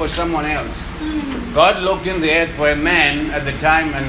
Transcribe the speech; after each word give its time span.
for 0.00 0.08
someone 0.08 0.46
else. 0.46 0.82
God 1.52 1.82
looked 1.82 2.06
in 2.06 2.22
the 2.22 2.32
earth 2.32 2.52
for 2.52 2.70
a 2.70 2.74
man 2.74 3.30
at 3.32 3.44
the 3.44 3.52
time, 3.58 3.92
and 3.92 4.06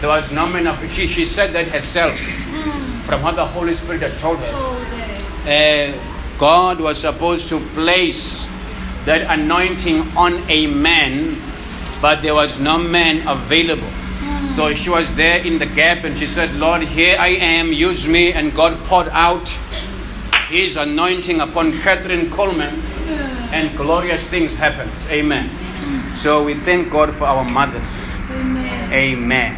there 0.00 0.08
was 0.08 0.32
no 0.32 0.48
man 0.48 0.66
of. 0.66 0.76
She, 0.90 1.06
she 1.06 1.24
said 1.24 1.52
that 1.52 1.68
herself, 1.68 2.18
from 3.06 3.22
what 3.22 3.36
the 3.36 3.46
Holy 3.46 3.72
Spirit 3.72 4.02
had 4.02 4.18
told 4.18 4.40
her. 4.40 4.50
Uh, 5.46 5.94
God 6.38 6.80
was 6.80 6.98
supposed 6.98 7.48
to 7.50 7.60
place 7.78 8.48
that 9.04 9.30
anointing 9.38 10.00
on 10.16 10.42
a 10.50 10.66
man, 10.66 11.38
but 12.02 12.20
there 12.20 12.34
was 12.34 12.58
no 12.58 12.76
man 12.76 13.22
available. 13.28 13.92
So 14.56 14.74
she 14.74 14.90
was 14.90 15.06
there 15.14 15.38
in 15.46 15.60
the 15.60 15.66
gap 15.66 16.02
and 16.02 16.18
she 16.18 16.26
said, 16.26 16.52
Lord, 16.56 16.82
here 16.82 17.16
I 17.16 17.28
am, 17.28 17.72
use 17.72 18.08
me. 18.08 18.32
And 18.32 18.52
God 18.52 18.76
poured 18.86 19.08
out 19.12 19.48
his 20.48 20.76
anointing 20.76 21.40
upon 21.40 21.74
Kathryn 21.74 22.28
Kuhlman, 22.28 22.82
and 23.52 23.74
glorious 23.76 24.26
things 24.26 24.54
happened. 24.56 24.92
Amen. 25.10 25.50
So 26.14 26.44
we 26.44 26.54
thank 26.54 26.90
God 26.90 27.14
for 27.14 27.24
our 27.24 27.44
mothers. 27.44 28.18
Amen. 28.92 29.54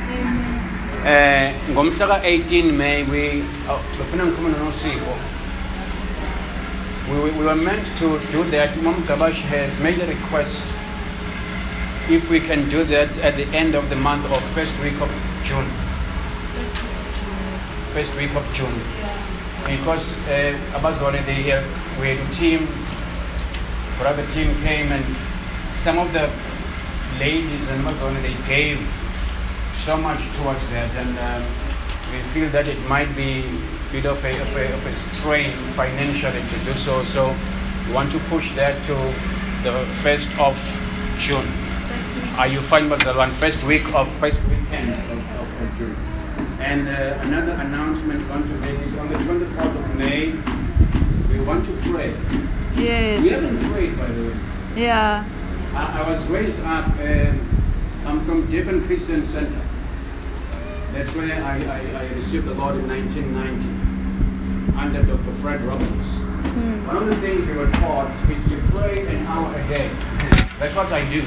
Eh 1.05 1.55
ngomhla 1.73 2.21
ka-18 2.21 2.77
May 2.77 3.05
we 3.09 3.43
oh, 3.69 3.81
befuna 3.97 4.29
ngikhuluma 4.29 4.53
noNosipho. 4.59 5.15
We, 7.11 7.17
we, 7.25 7.31
we 7.41 7.45
were 7.45 7.57
meant 7.57 7.87
to 7.97 8.19
do 8.31 8.45
that. 8.51 8.77
Mom 8.83 9.03
Gabash 9.03 9.41
has 9.49 9.73
made 9.81 9.99
a 9.99 10.07
request 10.07 10.61
if 12.11 12.29
we 12.31 12.41
can 12.41 12.69
do 12.69 12.85
that 12.85 13.19
at 13.19 13.37
the 13.37 13.47
end 13.57 13.75
of 13.75 13.89
the 13.89 13.97
month 13.97 14.29
or 14.31 14.41
first 14.53 14.79
week 14.83 15.01
of 15.01 15.11
June. 15.43 15.67
First 17.95 18.17
week 18.17 18.35
of 18.35 18.45
June. 18.53 18.75
Because 19.65 20.19
uh, 20.29 20.59
Abazwane, 20.75 21.25
they 21.27 21.35
here, 21.35 21.65
we 22.01 22.09
had 22.09 22.19
a 22.19 22.31
team, 22.33 22.67
brother 24.01 24.27
team 24.29 24.51
came 24.63 24.91
and 24.93 25.05
some 25.71 25.99
of 25.99 26.11
the 26.15 26.27
ladies 27.19 27.69
in 27.69 27.83
Abazwane, 27.83 28.23
they 28.23 28.49
gave 28.49 28.79
so 29.75 29.95
much 29.97 30.21
towards 30.37 30.67
that 30.71 30.91
and 30.97 31.19
um, 31.19 31.43
we 32.11 32.23
feel 32.33 32.49
that 32.49 32.67
it 32.67 32.81
might 32.89 33.15
be 33.15 33.45
a 33.45 33.93
bit 33.93 34.07
of 34.07 34.25
a, 34.25 34.41
of 34.41 34.57
a, 34.57 34.73
of 34.73 34.87
a 34.87 34.93
strain 34.93 35.53
financially 35.77 36.41
to 36.49 36.65
do 36.65 36.73
so. 36.73 37.05
So 37.05 37.37
we 37.87 37.93
want 37.93 38.11
to 38.13 38.19
push 38.21 38.53
that 38.55 38.83
to 38.85 38.95
the 39.65 39.85
first 40.03 40.31
of 40.39 40.57
June. 41.19 41.47
Are 42.39 42.49
you 42.49 42.63
fine, 42.63 42.89
Bazalwan? 42.89 43.31
First 43.33 43.63
week 43.65 43.93
of 43.93 44.11
first 44.13 44.43
weekend 44.49 44.93
of, 44.93 45.11
of, 45.13 45.63
of 45.63 45.77
June. 45.77 45.97
And 46.59 46.89
uh, 46.89 47.19
another 47.29 47.53
announcement 47.53 48.27
once 48.31 48.51
again 48.51 48.77
is 48.77 48.97
on 48.97 49.09
the 49.11 49.17
24th 49.17 49.77
of 49.79 49.97
May. 49.97 50.33
We 51.29 51.45
want 51.45 51.67
to 51.67 51.73
pray. 51.91 52.15
We 52.77 52.85
Yes. 52.85 53.31
haven't 53.31 53.73
prayed, 53.73 53.99
by 53.99 54.07
the 54.07 54.23
way. 54.29 54.35
Yeah. 54.77 55.25
I, 55.75 56.03
I 56.03 56.09
was 56.11 56.27
raised 56.29 56.59
up. 56.61 56.87
Uh, 56.99 57.33
I'm 58.09 58.21
from 58.25 58.51
Durban 58.51 58.85
Christian 58.87 59.27
Center. 59.27 59.61
That's 60.93 61.15
where 61.15 61.43
I, 61.45 61.59
I, 61.59 62.05
I 62.05 62.13
received 62.15 62.47
the 62.47 62.55
Lord 62.55 62.77
in 62.77 62.89
1990 62.89 64.77
under 64.77 65.03
Dr. 65.03 65.33
Fred 65.43 65.61
Roberts. 65.63 66.19
One 66.87 66.97
of 66.97 67.07
the 67.07 67.17
things 67.21 67.47
we 67.47 67.55
were 67.55 67.71
taught 67.71 68.11
is 68.31 68.43
to 68.49 68.57
pray 68.73 69.07
an 69.07 69.27
hour 69.27 69.55
a 69.55 69.69
day. 69.69 69.89
That's 70.59 70.75
what 70.75 70.91
I 70.93 71.09
do. 71.11 71.23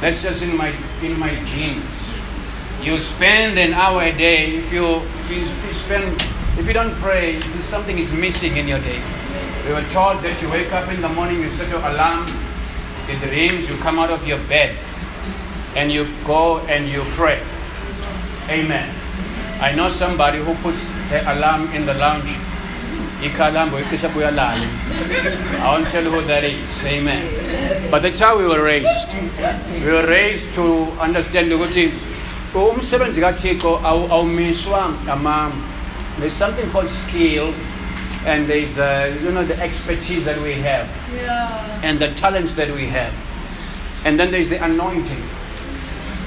That's 0.00 0.22
just 0.22 0.42
in 0.42 0.56
my 0.56 0.72
in 1.02 1.18
my 1.18 1.34
genes. 1.46 2.18
You 2.82 3.00
spend 3.00 3.58
an 3.58 3.72
hour 3.74 4.02
a 4.02 4.12
day. 4.12 4.54
If 4.54 4.72
you 4.72 5.02
if 5.26 5.30
you, 5.30 5.40
if 5.42 5.66
you 5.66 5.72
spend 5.72 6.22
if 6.56 6.66
you 6.66 6.72
don't 6.72 6.94
pray, 6.96 7.40
something 7.58 7.98
is 7.98 8.12
missing 8.12 8.56
in 8.56 8.68
your 8.68 8.78
day. 8.80 9.02
We 9.68 9.74
were 9.74 9.88
taught 9.90 10.22
that 10.22 10.40
you 10.40 10.48
wake 10.48 10.72
up 10.72 10.88
in 10.88 11.02
the 11.02 11.10
morning, 11.10 11.42
you 11.42 11.50
set 11.50 11.68
your 11.68 11.84
alarm, 11.84 12.24
it 13.06 13.20
rings, 13.30 13.68
you 13.68 13.76
come 13.76 13.98
out 13.98 14.08
of 14.08 14.26
your 14.26 14.38
bed, 14.48 14.74
and 15.76 15.92
you 15.92 16.08
go 16.24 16.60
and 16.60 16.88
you 16.88 17.02
pray. 17.12 17.42
Amen. 18.48 18.88
I 19.60 19.74
know 19.74 19.90
somebody 19.90 20.38
who 20.38 20.54
puts 20.64 20.88
the 21.10 21.20
alarm 21.30 21.70
in 21.74 21.84
the 21.84 21.92
lounge. 21.92 22.30
I 23.20 23.28
won't 25.70 25.88
tell 25.88 26.02
you 26.02 26.12
who 26.12 26.22
that 26.22 26.44
is. 26.44 26.84
Amen. 26.86 27.90
But 27.90 28.00
that's 28.00 28.20
how 28.20 28.38
we 28.38 28.46
were 28.46 28.62
raised. 28.62 29.14
We 29.84 29.92
were 29.92 30.06
raised 30.06 30.54
to 30.54 30.84
understand 30.98 31.52
ukuthi 31.52 31.92
umsebenzi 32.54 33.20
kaThixo 33.20 33.80
there's 36.18 36.32
something 36.32 36.70
called 36.70 36.88
skill 36.90 37.52
and 38.26 38.46
there's 38.46 38.78
uh, 38.78 39.16
you 39.22 39.30
know 39.30 39.44
the 39.44 39.58
expertise 39.62 40.24
that 40.24 40.40
we 40.42 40.54
have 40.54 40.88
Yeah. 41.14 41.80
and 41.82 41.98
the 41.98 42.08
talents 42.14 42.54
that 42.54 42.70
we 42.70 42.86
have. 42.86 43.12
And 44.04 44.18
then 44.18 44.30
there's 44.30 44.48
the 44.48 44.62
anointing. 44.62 45.22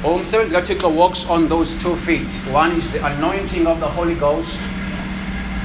Umsebenzi 0.03 0.53
kaThixo 0.55 0.91
walks 0.93 1.25
on 1.29 1.47
those 1.47 1.73
two 1.75 1.95
feet. 1.95 2.27
One 2.51 2.71
is 2.73 2.91
the 2.91 3.05
anointing 3.05 3.67
of 3.67 3.79
the 3.79 3.87
Holy 3.87 4.15
Ghost, 4.15 4.59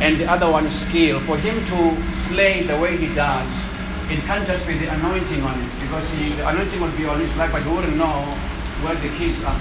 and 0.01 0.19
the 0.21 0.27
other 0.31 0.51
one 0.51 0.67
is 0.67 0.75
skill. 0.87 1.21
For 1.21 1.37
him 1.39 1.57
to 1.73 1.97
play 2.29 2.63
the 2.63 2.77
way 2.79 2.97
he 2.97 3.09
does, 3.15 3.49
it 4.11 4.21
can't 4.29 4.47
just 4.47 4.67
be 4.67 4.77
the 4.79 4.87
anointing 4.93 5.43
on 5.43 5.59
it, 5.59 5.71
because 5.81 6.11
he, 6.13 6.31
the 6.35 6.47
anointing 6.49 6.81
would 6.81 6.97
be 6.97 7.07
on 7.07 7.19
his 7.19 7.35
life, 7.37 7.51
but 7.51 7.63
he 7.63 7.71
wouldn't 7.71 7.97
know 7.97 8.23
where 8.85 8.95
the 8.97 9.09
keys 9.17 9.43
are. 9.45 9.61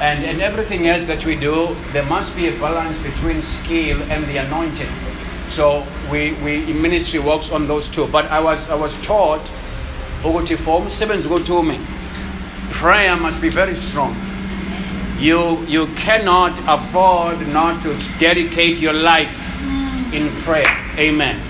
And 0.00 0.22
in 0.24 0.40
everything 0.40 0.86
else 0.86 1.06
that 1.06 1.24
we 1.24 1.34
do, 1.36 1.74
there 1.92 2.04
must 2.06 2.36
be 2.36 2.48
a 2.48 2.52
balance 2.60 2.98
between 3.02 3.40
skill 3.42 4.02
and 4.10 4.24
the 4.26 4.36
anointing. 4.36 4.90
So 5.48 5.86
we, 6.10 6.32
we 6.44 6.70
in 6.70 6.80
ministry 6.80 7.20
works 7.20 7.52
on 7.52 7.66
those 7.66 7.88
two. 7.88 8.06
But 8.08 8.26
I 8.30 8.40
was 8.40 8.68
I 8.70 8.74
was 8.74 8.94
taught 9.02 9.50
ukuthi 10.22 10.56
for 10.56 10.80
umsebenzi 10.80 11.28
kuthume 11.28 11.78
prayer 12.70 13.16
must 13.16 13.40
be 13.40 13.48
very 13.48 13.74
strong. 13.74 14.14
You 15.18 15.64
you 15.66 15.86
cannot 15.94 16.58
afford 16.66 17.46
not 17.48 17.82
to 17.82 17.94
dedicate 18.18 18.78
your 18.80 18.92
life 18.92 19.40
in 20.12 20.28
prayer. 20.44 20.76
Amen. 20.98 21.40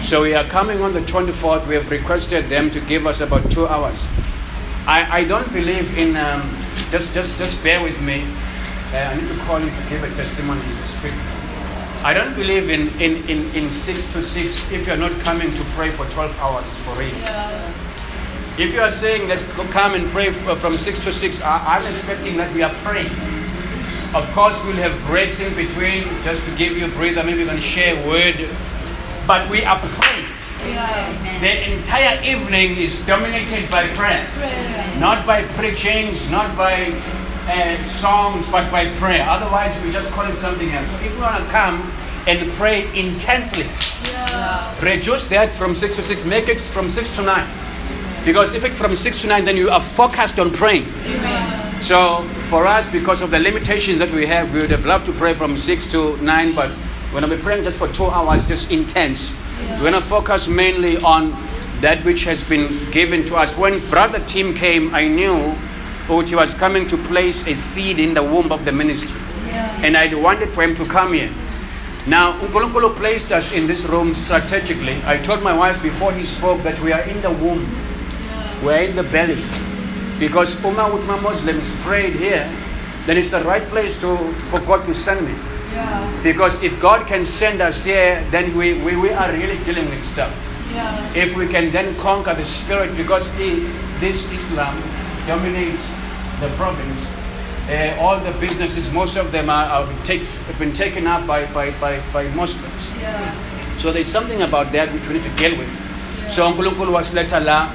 So 0.00 0.22
we 0.22 0.34
are 0.34 0.44
coming 0.44 0.82
on 0.82 0.92
the 0.92 1.00
24th. 1.00 1.66
We 1.66 1.74
have 1.76 1.90
requested 1.90 2.46
them 2.48 2.70
to 2.72 2.80
give 2.80 3.06
us 3.06 3.20
about 3.20 3.48
two 3.50 3.66
hours. 3.68 4.04
I, 4.86 5.20
I 5.20 5.24
don't 5.24 5.50
believe 5.52 5.96
in 5.96 6.16
um, 6.16 6.42
just 6.90 7.14
just 7.14 7.38
just 7.38 7.62
bear 7.62 7.82
with 7.82 8.00
me. 8.02 8.26
Uh, 8.92 8.96
I 8.96 9.14
need 9.14 9.28
to 9.28 9.38
call 9.44 9.60
you 9.60 9.70
to 9.70 9.82
give 9.88 10.02
a 10.02 10.10
testimony 10.16 10.60
to. 10.62 10.91
I 12.04 12.12
don't 12.12 12.34
believe 12.34 12.68
in, 12.68 12.88
in, 13.00 13.16
in, 13.28 13.54
in 13.54 13.70
six 13.70 14.12
to 14.12 14.22
six 14.24 14.70
if 14.72 14.86
you're 14.88 14.96
not 14.96 15.12
coming 15.20 15.54
to 15.54 15.64
pray 15.76 15.90
for 15.90 16.04
12 16.10 16.36
hours 16.40 16.66
for 16.78 16.98
real. 16.98 17.14
Yeah. 17.16 17.72
If 18.58 18.74
you 18.74 18.80
are 18.80 18.90
saying 18.90 19.28
let's 19.28 19.44
go 19.54 19.62
come 19.68 19.94
and 19.94 20.08
pray 20.10 20.30
from 20.30 20.76
six 20.76 20.98
to 21.04 21.12
six, 21.12 21.40
I, 21.40 21.76
I'm 21.76 21.86
expecting 21.86 22.36
that 22.38 22.52
we 22.54 22.62
are 22.62 22.74
praying. 22.74 23.10
Of 24.14 24.28
course, 24.34 24.62
we'll 24.64 24.76
have 24.76 24.98
breaks 25.06 25.40
in 25.40 25.54
between 25.54 26.02
just 26.22 26.46
to 26.48 26.54
give 26.56 26.76
you 26.76 26.86
a 26.86 26.88
breather. 26.88 27.22
Maybe 27.22 27.38
we're 27.38 27.46
going 27.46 27.56
to 27.56 27.62
share 27.62 27.96
a 27.96 28.06
word, 28.06 28.48
but 29.26 29.48
we 29.48 29.64
are 29.64 29.78
praying. 29.80 30.26
Yeah. 30.66 31.40
The 31.40 31.72
entire 31.72 32.22
evening 32.22 32.76
is 32.76 33.04
dominated 33.06 33.70
by 33.70 33.86
prayer, 33.94 34.26
Prayer. 34.34 34.98
not 35.00 35.24
by 35.24 35.44
preachings, 35.54 36.30
not 36.30 36.56
by 36.56 36.90
uh, 37.48 37.82
songs, 37.82 38.48
but 38.48 38.70
by 38.70 38.90
prayer. 38.92 39.26
Otherwise, 39.28 39.80
we 39.82 39.90
just 39.92 40.10
call 40.12 40.24
it 40.30 40.36
something 40.38 40.70
else. 40.70 40.90
So 40.90 41.04
if 41.04 41.12
you 41.14 41.20
want 41.20 41.42
to 41.44 41.50
come 41.50 41.80
and 42.26 42.50
pray 42.52 42.86
intensely, 42.98 43.66
Yeah. 44.12 44.74
reduce 44.82 45.24
that 45.24 45.54
from 45.54 45.74
6 45.74 45.96
to 45.96 46.02
6 46.02 46.24
make 46.24 46.48
it 46.48 46.60
from 46.60 46.88
6 46.88 47.14
to 47.16 47.22
9 47.22 47.46
because 48.24 48.52
if 48.54 48.64
it's 48.64 48.76
from 48.78 48.94
6 48.96 49.22
to 49.22 49.26
9 49.28 49.44
then 49.44 49.56
you 49.56 49.70
are 49.70 49.80
focused 49.80 50.38
on 50.40 50.50
praying 50.50 50.84
Yeah. 51.06 51.78
so 51.80 52.22
for 52.50 52.66
us 52.66 52.88
because 52.90 53.22
of 53.22 53.30
the 53.30 53.38
limitations 53.38 53.98
that 54.00 54.10
we 54.10 54.26
have 54.26 54.52
we 54.52 54.60
would 54.60 54.70
have 54.70 54.84
loved 54.84 55.06
to 55.06 55.12
pray 55.12 55.34
from 55.34 55.56
6 55.56 55.86
to 55.92 56.16
9 56.22 56.52
but 56.54 56.70
we're 57.12 57.20
going 57.20 57.30
to 57.30 57.36
be 57.36 57.42
praying 57.42 57.62
just 57.64 57.78
for 57.78 57.88
two 57.88 58.06
hours 58.06 58.46
just 58.48 58.70
intense 58.72 59.32
we're 59.78 59.90
going 59.90 59.92
to 59.92 60.00
focus 60.00 60.48
mainly 60.48 60.96
on 60.98 61.30
that 61.80 61.98
which 62.04 62.24
has 62.24 62.42
been 62.44 62.66
given 62.90 63.24
to 63.24 63.36
us 63.36 63.56
when 63.56 63.78
brother 63.90 64.18
tim 64.26 64.52
came 64.54 64.92
i 64.94 65.06
knew 65.06 65.54
that 66.08 66.28
he 66.28 66.34
was 66.34 66.54
coming 66.54 66.86
to 66.86 66.96
place 66.96 67.46
a 67.46 67.54
seed 67.54 67.98
in 67.98 68.14
the 68.14 68.22
womb 68.22 68.52
of 68.52 68.64
the 68.64 68.72
ministry 68.72 69.20
Yeah. 69.46 69.84
and 69.84 69.96
I 69.96 70.12
wanted 70.14 70.48
for 70.50 70.62
him 70.62 70.74
to 70.76 70.84
come 70.86 71.12
here. 71.12 71.30
Now, 72.06 72.38
Unkulunkulu 72.40 72.96
placed 72.96 73.30
us 73.30 73.52
in 73.52 73.66
this 73.66 73.84
room 73.84 74.14
strategically. 74.14 75.00
I 75.06 75.18
told 75.18 75.42
my 75.42 75.52
wife 75.56 75.80
before 75.82 76.12
he 76.12 76.24
spoke 76.24 76.62
that 76.62 76.80
we 76.80 76.92
are 76.92 77.02
in 77.02 77.20
the 77.22 77.30
womb, 77.30 77.62
we 78.64 78.72
are 78.72 78.82
in 78.82 78.96
the 78.96 79.04
belly. 79.04 79.42
Because 80.18 80.58
Uma 80.64 80.90
Utma 80.90 81.20
Muslims 81.22 81.70
prayed 81.82 82.14
here, 82.14 82.48
then 83.06 83.16
it's 83.18 83.28
the 83.30 83.42
right 83.44 83.62
place 83.68 84.00
to, 84.00 84.16
for 84.50 84.60
God 84.60 84.84
to 84.86 84.94
send 84.94 85.26
me. 85.26 85.34
Yeah. 85.72 86.22
Because 86.22 86.62
if 86.62 86.80
God 86.80 87.06
can 87.06 87.24
send 87.24 87.60
us 87.60 87.84
here, 87.84 88.24
then 88.30 88.56
we, 88.56 88.74
we, 88.82 88.96
we 88.96 89.10
are 89.10 89.30
really 89.32 89.58
dealing 89.64 89.88
with 89.90 90.02
stuff. 90.04 90.32
Yeah. 90.74 91.12
If 91.14 91.36
we 91.36 91.46
can 91.46 91.70
then 91.72 91.94
conquer 91.96 92.34
the 92.34 92.44
spirit, 92.44 92.96
because 92.96 93.30
the, 93.36 93.60
this 94.00 94.30
Islam 94.32 94.76
dominates 95.26 95.86
the 96.40 96.48
province, 96.56 97.12
uh, 97.68 97.96
all 98.00 98.18
the 98.18 98.32
businesses, 98.40 98.92
most 98.92 99.16
of 99.16 99.30
them 99.30 99.48
are, 99.48 99.66
are 99.66 99.86
take, 100.04 100.22
have 100.22 100.58
been 100.58 100.72
taken 100.72 101.06
up 101.06 101.26
by, 101.26 101.46
by, 101.52 101.70
by, 101.78 102.00
by 102.12 102.26
Muslims. 102.34 102.92
Yeah. 102.98 103.78
So 103.78 103.92
there's 103.92 104.08
something 104.08 104.42
about 104.42 104.72
that 104.72 104.92
which 104.92 105.06
we 105.08 105.14
need 105.14 105.22
to 105.24 105.36
deal 105.36 105.56
with. 105.56 105.70
So 106.30 106.46
uNkulunkulu 106.50 106.92
wasiletha 106.92 107.44
la 107.44 107.70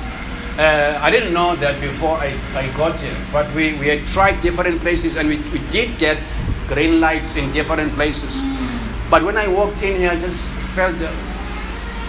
uh, 0.58 0.98
I 1.02 1.12
didn't 1.12 1.34
know 1.34 1.56
that 1.58 1.80
before 1.80 2.18
I, 2.18 2.34
I 2.56 2.68
got 2.76 2.98
here, 2.98 3.16
but 3.32 3.46
we, 3.54 3.76
we 3.78 3.88
had 3.88 4.08
tried 4.08 4.42
different 4.42 4.82
places 4.82 5.16
and 5.16 5.30
we, 5.30 5.38
we 5.54 5.60
did 5.70 6.00
get 6.00 6.18
green 6.68 7.00
lights 7.00 7.36
in 7.36 7.52
different 7.52 7.92
places. 7.94 8.42
But 9.10 9.24
when 9.24 9.38
I 9.38 9.48
walked 9.48 9.84
in 9.84 9.98
here, 9.98 10.10
I 10.10 10.20
just 10.20 10.50
felt 10.74 10.98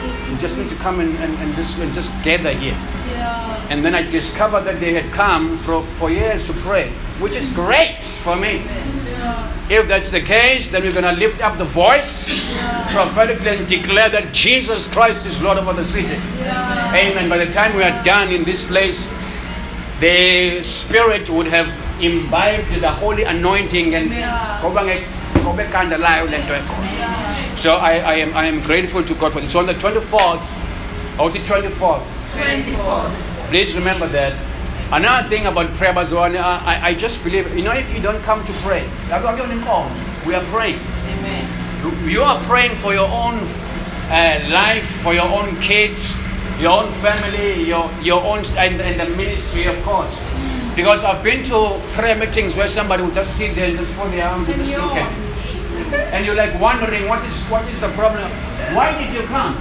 we 0.02 0.36
just 0.38 0.56
need 0.56 0.70
to 0.70 0.76
come 0.76 1.00
and, 1.00 1.14
and, 1.16 1.34
and, 1.38 1.54
just, 1.54 1.78
and 1.78 1.92
just 1.92 2.10
gather 2.22 2.52
here. 2.52 2.76
Yeah. 3.10 3.66
And 3.70 3.84
then 3.84 3.94
I 3.94 4.02
discovered 4.02 4.62
that 4.62 4.78
they 4.78 4.94
had 4.94 5.12
come 5.12 5.56
for, 5.56 5.82
for 5.82 6.10
years 6.10 6.46
to 6.46 6.52
pray, 6.54 6.88
which 7.20 7.36
is 7.36 7.52
great 7.52 8.02
for 8.02 8.36
me. 8.36 8.64
Yeah. 8.64 9.54
If 9.70 9.88
that's 9.88 10.10
the 10.10 10.20
case, 10.20 10.70
then 10.70 10.82
we're 10.82 10.92
going 10.92 11.04
to 11.04 11.20
lift 11.20 11.42
up 11.42 11.58
the 11.58 11.64
voice 11.64 12.44
prophetically 12.92 13.48
and 13.48 13.68
declare 13.68 14.08
that 14.08 14.32
Jesus 14.32 14.88
Christ 14.88 15.26
is 15.26 15.42
Lord 15.42 15.58
over 15.58 15.72
the 15.72 15.84
city. 15.84 16.14
Yeah. 16.38 16.94
Amen. 16.94 17.28
By 17.28 17.44
the 17.44 17.52
time 17.52 17.76
we 17.76 17.82
are 17.82 18.02
done 18.02 18.32
in 18.32 18.44
this 18.44 18.64
place, 18.64 19.10
the 20.00 20.62
Spirit 20.62 21.28
would 21.28 21.48
have 21.48 21.68
imbibed 22.00 22.80
the 22.80 22.90
holy 22.90 23.24
anointing 23.24 23.94
and 23.94 24.10
Yeah. 26.82 27.38
So 27.58 27.75
I, 27.75 27.94
I, 27.99 28.14
am, 28.14 28.37
I 28.37 28.44
am 28.46 28.60
grateful 28.62 29.02
to 29.02 29.14
God 29.16 29.32
for 29.32 29.40
this. 29.40 29.50
So 29.50 29.58
on 29.58 29.66
the 29.66 29.75
24th, 29.75 31.19
or 31.19 31.28
the 31.28 31.40
24th, 31.40 32.06
24. 32.40 33.49
please 33.50 33.75
remember 33.76 34.06
that. 34.08 34.32
Another 34.93 35.28
thing 35.28 35.46
about 35.46 35.66
prayer, 35.75 35.93
Bazwan, 35.93 36.37
I, 36.40 36.90
I- 36.90 36.94
just 36.94 37.25
believe, 37.25 37.52
you 37.56 37.64
know, 37.64 37.72
if 37.72 37.93
you 37.93 38.00
don't 38.00 38.22
come 38.22 38.44
to 38.44 38.52
pray, 38.62 38.88
we 39.08 40.34
are 40.34 40.44
praying. 40.44 40.78
Amen. 40.78 42.08
You- 42.08 42.22
are 42.22 42.38
praying 42.43 42.76
for 42.76 42.94
your 42.94 43.08
own 43.08 43.34
uh, 44.08 44.46
life, 44.50 44.87
for 45.02 45.12
your 45.12 45.26
own 45.28 45.56
kids, 45.60 46.14
your 46.60 46.84
own 46.84 46.93
family, 46.93 47.64
your, 47.64 47.90
your 48.02 48.22
own, 48.22 48.44
and, 48.56 48.81
and 48.81 49.00
the 49.00 49.16
ministry, 49.16 49.66
of 49.66 49.82
course. 49.82 50.22
Because 50.76 51.02
I've 51.02 51.25
been 51.25 51.43
to 51.44 51.81
prayer 51.94 52.14
meetings 52.14 52.56
where 52.56 52.69
somebody 52.69 53.02
will 53.02 53.10
just 53.10 53.37
sit 53.37 53.56
there 53.56 53.69
and 53.69 53.76
just 53.76 53.93
put 53.96 54.12
their 54.12 54.28
arms 54.28 54.49
and 54.49 54.60
And 54.60 54.69
just 54.69 54.81
look 54.81 54.93
at 54.94 55.27
And 56.12 56.25
you're 56.25 56.35
like 56.35 56.58
wondering, 56.61 57.08
what 57.08 57.25
is, 57.25 57.43
what 57.44 57.67
is 57.69 57.81
the 57.81 57.88
problem? 57.88 58.31
Why 58.75 58.96
did 58.99 59.12
you 59.14 59.23
come? 59.29 59.56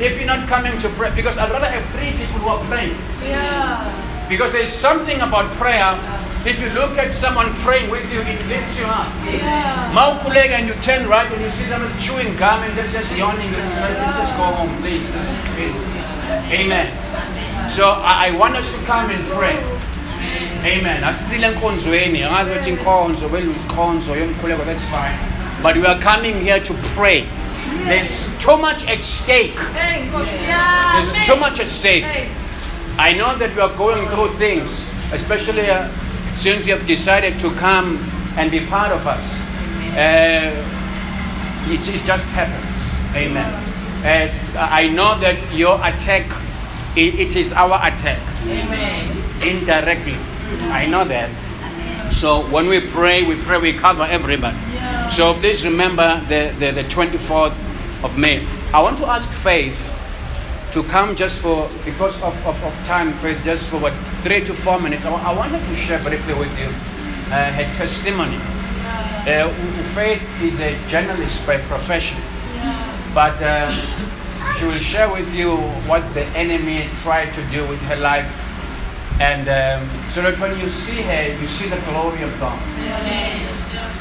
If 0.00 0.16
you're 0.16 0.26
not 0.26 0.48
coming 0.48 0.76
to 0.78 0.88
pray, 0.90 1.12
because 1.14 1.38
I'd 1.38 1.50
rather 1.50 1.68
have 1.68 1.84
three 1.94 2.12
people 2.12 2.40
who 2.40 2.48
are 2.48 2.64
praying. 2.64 2.96
Yeah. 3.22 4.28
Because 4.28 4.52
there's 4.52 4.70
something 4.72 5.20
about 5.20 5.50
prayer. 5.52 5.98
If 6.44 6.60
you 6.60 6.70
look 6.70 6.98
at 6.98 7.14
someone 7.14 7.52
praying 7.62 7.90
with 7.90 8.10
you, 8.12 8.20
it 8.20 8.46
lifts 8.48 8.78
you 8.80 8.86
up. 8.86 9.06
Yeah. 9.26 9.92
Maukulega 9.94 10.58
and 10.58 10.66
you 10.66 10.74
turn 10.82 11.08
right 11.08 11.30
and 11.30 11.40
you 11.40 11.50
see 11.50 11.66
them 11.66 11.82
chewing 12.00 12.34
gum 12.36 12.62
and 12.64 12.74
just, 12.74 12.94
just 12.94 13.16
yawning. 13.16 13.46
And 13.46 13.80
like, 13.80 13.98
let's 13.98 14.16
just 14.18 14.36
go 14.36 14.44
home, 14.44 14.74
please. 14.82 15.06
Amen. 16.50 16.90
So 17.70 17.90
I, 17.90 18.28
I 18.28 18.30
want 18.36 18.56
us 18.56 18.76
to 18.76 18.84
come 18.84 19.10
and 19.10 19.24
pray. 19.28 19.56
Amen. 20.64 21.04
Asisile 21.04 21.46
enkonzweni. 21.46 22.22
Angazi 22.22 22.50
ukuthi 22.50 22.70
inkonzo, 22.70 23.30
well, 23.30 23.42
inkonzo, 23.42 24.16
yomkhuleko, 24.16 24.64
that's 24.64 24.84
fine. 24.88 25.31
But 25.62 25.76
we 25.76 25.86
are 25.86 25.98
coming 26.00 26.40
here 26.40 26.58
to 26.60 26.74
pray. 26.94 27.26
There's 27.84 28.36
too 28.38 28.56
much 28.58 28.86
at 28.88 29.02
stake. 29.02 29.56
There's 29.56 31.12
too 31.24 31.36
much 31.36 31.60
at 31.60 31.68
stake. 31.68 32.04
I 32.98 33.12
know 33.12 33.36
that 33.38 33.54
we 33.54 33.60
are 33.60 33.74
going 33.76 34.08
through 34.08 34.34
things, 34.34 34.92
especially 35.12 35.70
uh, 35.70 35.88
since 36.34 36.66
you 36.66 36.76
have 36.76 36.86
decided 36.86 37.38
to 37.38 37.50
come 37.54 37.96
and 38.36 38.50
be 38.50 38.66
part 38.66 38.90
of 38.90 39.06
us. 39.06 39.40
Uh, 39.94 40.50
it, 41.68 41.88
it 41.88 42.04
just 42.04 42.26
happens. 42.30 43.16
Amen. 43.16 43.52
As 44.04 44.44
I 44.56 44.88
know 44.88 45.18
that 45.20 45.40
your 45.54 45.76
attack, 45.84 46.26
it, 46.96 47.14
it 47.20 47.36
is 47.36 47.52
our 47.52 47.78
attack 47.86 48.18
Amen. 48.46 49.16
indirectly. 49.46 50.16
I 50.72 50.86
know 50.86 51.04
that. 51.04 51.30
So 52.12 52.44
when 52.50 52.66
we 52.66 52.80
pray, 52.80 53.22
we 53.22 53.36
pray, 53.36 53.58
we 53.58 53.72
cover 53.72 54.02
everybody. 54.02 54.58
So 55.10 55.34
please 55.34 55.64
remember 55.64 56.20
the, 56.28 56.54
the, 56.58 56.70
the 56.72 56.84
24th 56.84 57.58
of 58.02 58.16
May. 58.16 58.46
I 58.72 58.80
want 58.80 58.96
to 58.98 59.06
ask 59.06 59.28
Faith 59.30 59.94
to 60.72 60.82
come 60.84 61.14
just 61.14 61.40
for, 61.40 61.68
because 61.84 62.16
of, 62.22 62.34
of, 62.46 62.62
of 62.64 62.72
time, 62.86 63.12
Faith, 63.14 63.44
just 63.44 63.68
for 63.68 63.78
what, 63.78 63.92
three 64.22 64.42
to 64.44 64.54
four 64.54 64.80
minutes. 64.80 65.04
I, 65.04 65.12
I 65.12 65.34
wanted 65.36 65.62
to 65.64 65.74
share 65.74 66.02
briefly 66.02 66.34
with 66.34 66.58
you 66.58 66.66
uh, 66.66 67.52
her 67.52 67.70
testimony. 67.74 68.38
Uh, 69.24 69.48
Faith 69.94 70.22
is 70.40 70.58
a 70.60 70.76
journalist 70.88 71.46
by 71.46 71.58
profession, 71.58 72.18
but 73.14 73.40
uh, 73.42 73.70
she 74.58 74.64
will 74.64 74.78
share 74.78 75.12
with 75.12 75.34
you 75.34 75.56
what 75.86 76.02
the 76.14 76.24
enemy 76.28 76.88
tried 77.02 77.32
to 77.34 77.42
do 77.50 77.66
with 77.68 77.80
her 77.82 77.96
life. 77.96 78.38
And 79.20 79.46
um, 79.46 80.10
so 80.10 80.22
that 80.22 80.38
when 80.40 80.58
you 80.58 80.68
see 80.68 81.02
her, 81.02 81.38
you 81.38 81.46
see 81.46 81.68
the 81.68 81.80
glory 81.90 82.22
of 82.22 82.40
God. 82.40 82.58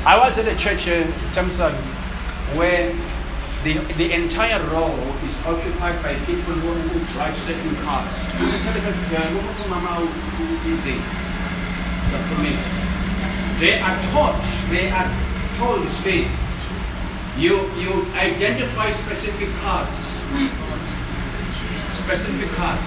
I 0.03 0.17
was 0.17 0.35
at 0.39 0.47
a 0.47 0.55
church 0.55 0.87
in 0.87 1.13
Thompson 1.31 1.71
where 2.57 2.89
the, 3.63 3.77
the 4.01 4.11
entire 4.11 4.57
row 4.73 4.89
is 5.21 5.45
occupied 5.45 6.01
by 6.01 6.15
people 6.25 6.57
who, 6.57 7.05
drive 7.13 7.37
certain 7.37 7.75
cars. 7.85 8.09
They 13.59 13.77
are 13.79 14.01
taught, 14.09 14.41
they 14.71 14.89
are 14.89 15.11
told, 15.57 15.87
say, 15.87 16.27
you, 17.37 17.69
you 17.77 18.05
identify 18.15 18.89
specific 18.89 19.53
cars. 19.61 19.93
Specific 21.93 22.49
cars. 22.57 22.81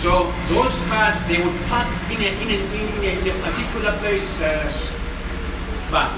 So 0.00 0.32
those 0.48 0.80
cars, 0.88 1.20
they 1.28 1.44
would 1.44 1.56
park 1.68 1.86
in 2.10 2.22
a, 2.22 2.32
in 2.40 2.48
a, 2.48 2.58
in 2.72 3.04
a, 3.04 3.20
in 3.20 3.36
a 3.36 3.42
particular 3.42 3.92
place. 3.98 4.40
Uh, 4.40 4.95
but 5.90 6.10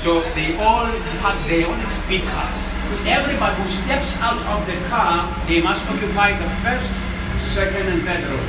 so 0.00 0.20
they 0.32 0.56
all 0.56 0.86
have 1.20 1.36
their 1.48 1.66
own 1.68 1.76
cars. 1.76 2.60
Everybody 3.04 3.54
who 3.60 3.66
steps 3.68 4.16
out 4.20 4.40
of 4.48 4.66
the 4.66 4.76
car, 4.88 5.28
they 5.46 5.60
must 5.60 5.84
occupy 5.88 6.32
the 6.32 6.48
first, 6.64 6.90
second, 7.38 7.86
and 7.86 8.02
third 8.02 8.24
row. 8.24 8.40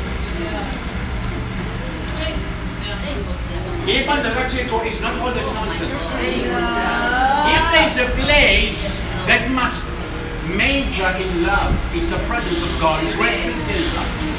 Even 3.88 4.24
the 4.24 4.30
Kachiko 4.30 4.86
is 4.88 5.01
not 5.01 5.19
all 5.19 5.33
this 5.33 5.45
nonsense. 5.53 5.92
If 7.51 7.63
there 7.75 7.88
is 7.88 7.98
a 7.98 8.09
place 8.24 9.03
that 9.27 9.51
must 9.51 9.92
major 10.56 11.09
in 11.19 11.44
love, 11.44 11.75
it's 11.94 12.07
the 12.07 12.19
presence 12.31 12.63
of 12.63 12.80
God. 12.80 13.03
It's 13.03 13.18
where 13.18 13.36
Christians 13.44 13.98
are. 13.98 14.31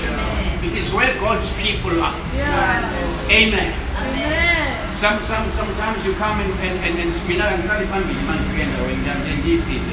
It 0.62 0.74
is 0.78 0.94
where 0.94 1.12
God's 1.18 1.50
people 1.58 1.90
are. 2.02 2.14
Yeah. 2.36 3.28
Amen. 3.30 3.74
Amen. 3.98 4.94
Some, 4.96 5.20
some, 5.20 5.50
sometimes 5.50 6.06
you 6.06 6.12
come 6.14 6.38
and 6.40 6.52
and 6.60 6.76
and, 6.86 6.94
and 7.02 7.10
mina 7.28 7.44
ngihlala 7.50 7.86
phambili 7.90 8.22
endaweni 8.62 9.06
yami 9.08 9.32
ngiyisize. 9.42 9.92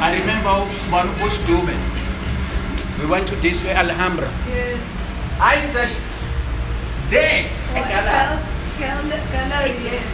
I 0.00 0.18
remember 0.20 0.54
one 0.90 1.08
of 1.08 1.22
us 1.22 1.38
Dube. 1.48 1.74
We 3.00 3.06
went 3.06 3.26
to 3.28 3.36
this 3.36 3.64
way 3.64 3.72
Alhambra. 3.74 4.30
Yes. 4.48 4.78
I 5.40 5.60
said, 5.60 5.90
there, 7.10 7.48
oh, 7.72 7.76
at 7.76 7.88
Gala. 7.90 8.38
Gala- 8.78 9.24
Gala- 9.32 9.74
yes. 9.88 10.06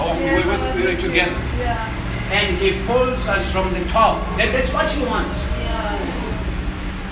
Oh, 0.00 0.14
we, 0.14 0.24
Yes, 0.24 0.44
I 0.44 0.46
were, 0.46 0.80
we 0.80 0.82
were 0.94 0.98
together. 1.00 1.36
Yeah. 1.58 2.32
And 2.32 2.56
he 2.58 2.80
pulls 2.86 3.26
us 3.28 3.50
from 3.52 3.72
the 3.72 3.84
top. 3.86 4.20
That, 4.36 4.52
that's 4.52 4.72
what 4.72 4.88
you 4.96 5.06
want. 5.06 5.28
Yeah. 5.28 6.17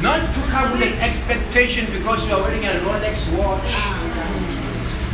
Not 0.03 0.35
to 0.35 0.41
come 0.53 0.73
with 0.73 0.83
an 0.83 0.99
expectation 1.01 1.87
because 1.91 2.29
you 2.29 2.35
are 2.35 2.43
wearing 2.43 2.65
a 2.65 2.73
Rolex 2.85 3.33
watch. 3.39 3.73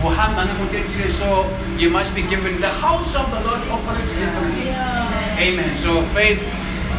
Muhammad 0.02 0.48
Mutetiye, 0.58 1.08
So 1.10 1.46
you 1.78 1.88
must 1.88 2.14
be 2.16 2.22
given 2.22 2.60
the 2.60 2.68
house 2.68 3.14
of 3.14 3.30
the 3.30 3.40
Lord 3.46 3.62
operates 3.68 4.12
differently. 4.14 4.66
Yeah. 4.66 5.38
Amen. 5.38 5.76
So 5.76 6.02
faith, 6.06 6.42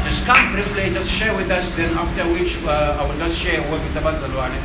just 0.05 0.25
come 0.25 0.53
briefly, 0.53 0.91
just 0.93 1.11
share 1.11 1.35
with 1.35 1.51
us. 1.51 1.69
Then 1.75 1.91
after 1.97 2.23
which 2.31 2.55
uh, 2.63 2.97
I 2.99 3.05
will 3.05 3.17
just 3.17 3.37
share 3.37 3.59
a 3.59 3.71
word 3.71 3.83
with 3.83 3.95
Abazalwane 3.95 4.59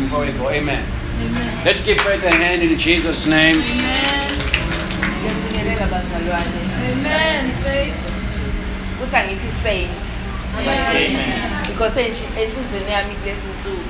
before 0.00 0.26
we 0.26 0.32
go. 0.32 0.50
Amen. 0.50 0.84
Amen. 1.22 1.64
Let's 1.64 1.84
give 1.84 2.00
faith 2.00 2.24
a 2.24 2.34
hand 2.34 2.62
in 2.62 2.76
Jesus' 2.76 3.26
name. 3.26 3.62
Amen. 3.62 4.24
Amen. 6.90 7.50
Faith. 7.62 8.04
kuthi 8.98 9.16
angithi 9.16 9.50
saints 9.50 10.06
Amen. 10.06 10.13
Because 11.68 11.94
enhli- 12.00 12.42
enhliziyweni 12.42 12.92
yami 12.92 13.14
kulezi 13.14 13.46
nsuku 13.56 13.84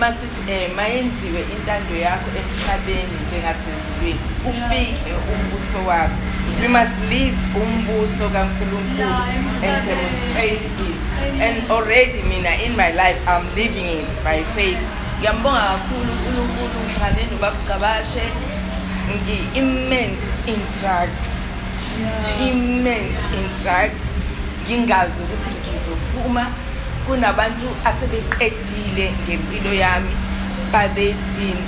masithi 0.00 0.40
um 0.52 0.74
mayenziwe 0.76 1.40
intando 1.54 1.94
yakho 2.06 2.28
emhlabeni 2.40 3.16
njengasezulwini 3.26 4.20
ufike 4.50 5.12
umbuso 5.32 5.78
wakho 5.88 6.18
we 6.62 6.68
must 6.68 6.96
live 7.10 7.36
umbuso 7.62 8.28
kankulunkulu 8.28 8.98
Yeah, 8.98 9.28
and 9.28 9.46
emhlabeni. 9.46 9.86
demonstrate 9.86 10.64
it 10.88 11.00
Amen. 11.28 11.42
and 11.42 11.70
already 11.70 12.22
mina 12.22 12.50
in 12.66 12.72
my 12.76 12.90
life 13.02 13.18
i'm 13.32 13.46
living 13.60 13.88
it 14.00 14.10
by 14.24 14.38
faith 14.56 14.78
ngiyambonga 15.18 15.60
kakhulu 15.60 16.12
unkulunkulu 16.12 16.78
ngihlale 16.84 17.22
nobabugcabashe 17.32 18.22
ngi-immense 19.14 20.24
in 20.46 20.60
drugs 20.80 21.30
Yeah. 22.00 22.48
immense 22.48 23.20
in 23.36 23.44
drugs 23.62 24.02
ngingazi 24.64 25.22
ukuthi 25.22 25.50
ngizophuma 25.82 26.46
kunabantu 27.06 27.66
asebeqedile 27.84 29.12
ngempilo 29.22 29.74
yami 29.74 30.14
but 30.72 30.94
there's 30.94 31.26
been 31.36 31.58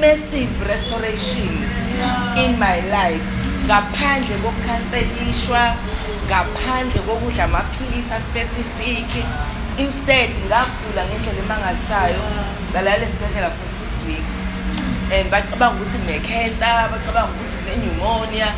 massive 0.00 0.50
restoration 0.68 1.48
in 2.36 2.58
my 2.58 2.80
life 2.92 3.24
ngaphandle 3.66 4.38
kokukhanselishwa 4.38 5.74
ngaphandle 6.26 7.00
kokudla 7.00 7.44
amaphilisi 7.44 8.12
aspecific 8.14 9.24
instead 9.78 10.30
ngagula 10.46 11.02
ngendlela 11.08 11.40
emangalisayo 11.44 12.22
ngalala 12.72 13.04
esibhedlela 13.06 13.50
for 13.50 13.68
six 13.78 13.90
weeks 14.08 14.38
and 15.16 15.30
bacabanga 15.30 15.74
ukuthi 15.74 15.98
ngine-cancer 15.98 16.88
bacabanga 16.92 17.32
ukuthi 17.32 17.56
ngine-pneumonia 17.56 18.48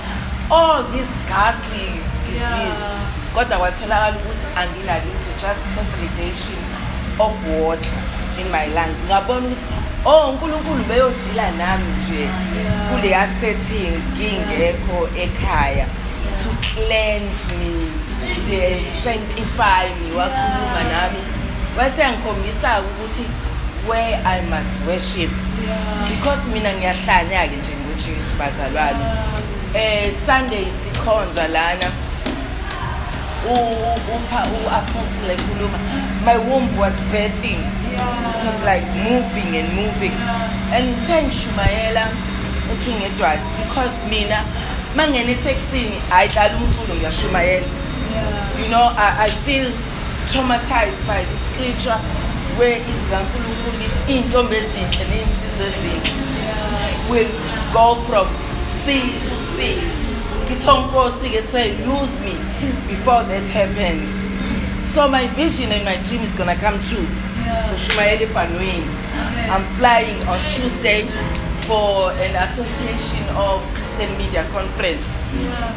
all 0.51 0.85
this 0.93 1.09
ghastly 1.29 1.89
disease 2.25 2.85
Yeah. 2.89 3.18
Kodwa 3.35 3.59
kwatholakala 3.59 4.17
ukuthi 4.17 4.47
anginalutho 4.57 5.31
just 5.41 5.63
consolidation 5.77 6.59
of 7.19 7.33
water 7.61 7.99
in 8.41 8.47
my 8.53 8.67
lungs. 8.67 9.01
Ngabona 9.07 9.47
ukuthi 9.47 9.65
oh 10.05 10.31
unkulunkulu 10.31 10.85
beyodila 10.85 11.51
nami 11.51 11.85
nje 11.97 12.29
kuleya 12.91 13.29
setting 13.41 13.93
ngingekho 14.15 15.09
ekhaya 15.25 15.87
to 16.33 16.49
cleanse 16.61 17.53
me 17.59 17.73
nje 18.41 18.67
and 18.75 18.85
sanctify 18.85 19.85
me 20.01 20.17
wakhuluma 20.19 20.83
nami. 20.93 21.19
Wasengikhombisa 21.79 22.81
ukuthi 22.81 23.23
where 23.89 24.21
i 24.25 24.41
must 24.51 24.75
worship. 24.87 25.31
Because 26.09 26.49
mina 26.53 26.73
ngiyahlanya-ke 26.73 27.57
nje 27.57 27.73
ngojesu 27.73 28.35
bazalwane. 28.39 29.05
Eh 29.75 30.13
sunday 30.27 30.65
sikhonza 30.83 31.49
lana. 31.49 31.87
u- 31.87 31.87
upha- 31.87 31.89
u-apostle 31.89 31.97
ekhuluma 31.97 32.08
my 36.25 36.37
womb 36.37 36.77
was 36.77 37.01
birthing. 37.13 37.61
It 37.97 38.45
was 38.45 38.61
like 38.65 38.85
moving 39.09 39.57
and 39.57 39.69
moving. 39.75 40.13
And 40.73 40.85
ngithe 40.97 41.23
ngishumayela 41.25 42.05
eking 42.73 43.03
edward 43.09 43.41
because 43.63 44.05
mina 44.11 44.45
mangena 44.97 45.31
etekisini 45.31 46.01
ayidlala 46.11 46.57
umculo 46.57 46.95
ngiyashumayela 46.95 47.67
you 48.61 48.69
know 48.69 48.93
I, 48.97 49.25
i 49.25 49.29
feel 49.29 49.73
traumatized 50.27 51.07
by 51.07 51.25
the 51.25 51.39
scripture 51.49 51.99
where 52.59 52.77
izikankulunkulu 52.93 53.79
lithi 53.79 54.01
iy'ntombi 54.13 54.57
ezinhle 54.57 55.05
ney'nsizwa 55.11 55.67
ezinhle. 55.71 56.13
Will 57.11 57.33
go 57.73 57.95
from 57.95 58.27
sea 58.67 59.13
to 59.25 59.35
sea 59.57 60.08
ngitho 60.49 60.77
nkosi-ke 60.77 61.43
say 61.43 61.77
use 61.85 62.21
me 62.21 62.33
before 62.89 63.23
that 63.25 63.47
happens. 63.49 64.19
So 64.87 65.09
my 65.09 65.27
vision 65.29 65.73
and 65.73 65.85
my 65.85 65.97
dream 66.09 66.23
is 66.23 66.35
gonna 66.35 66.57
come 66.57 66.81
true. 66.81 67.07
So 67.69 67.77
soshumayela 67.77 68.27
ebhanweni 68.27 68.85
i'm 69.51 69.65
flying 69.79 70.17
on 70.29 70.39
tuesday 70.45 71.09
for 71.67 72.13
an 72.13 72.37
association 72.45 73.25
of 73.37 73.63
christian 73.75 74.11
media 74.19 74.45
conference 74.53 75.15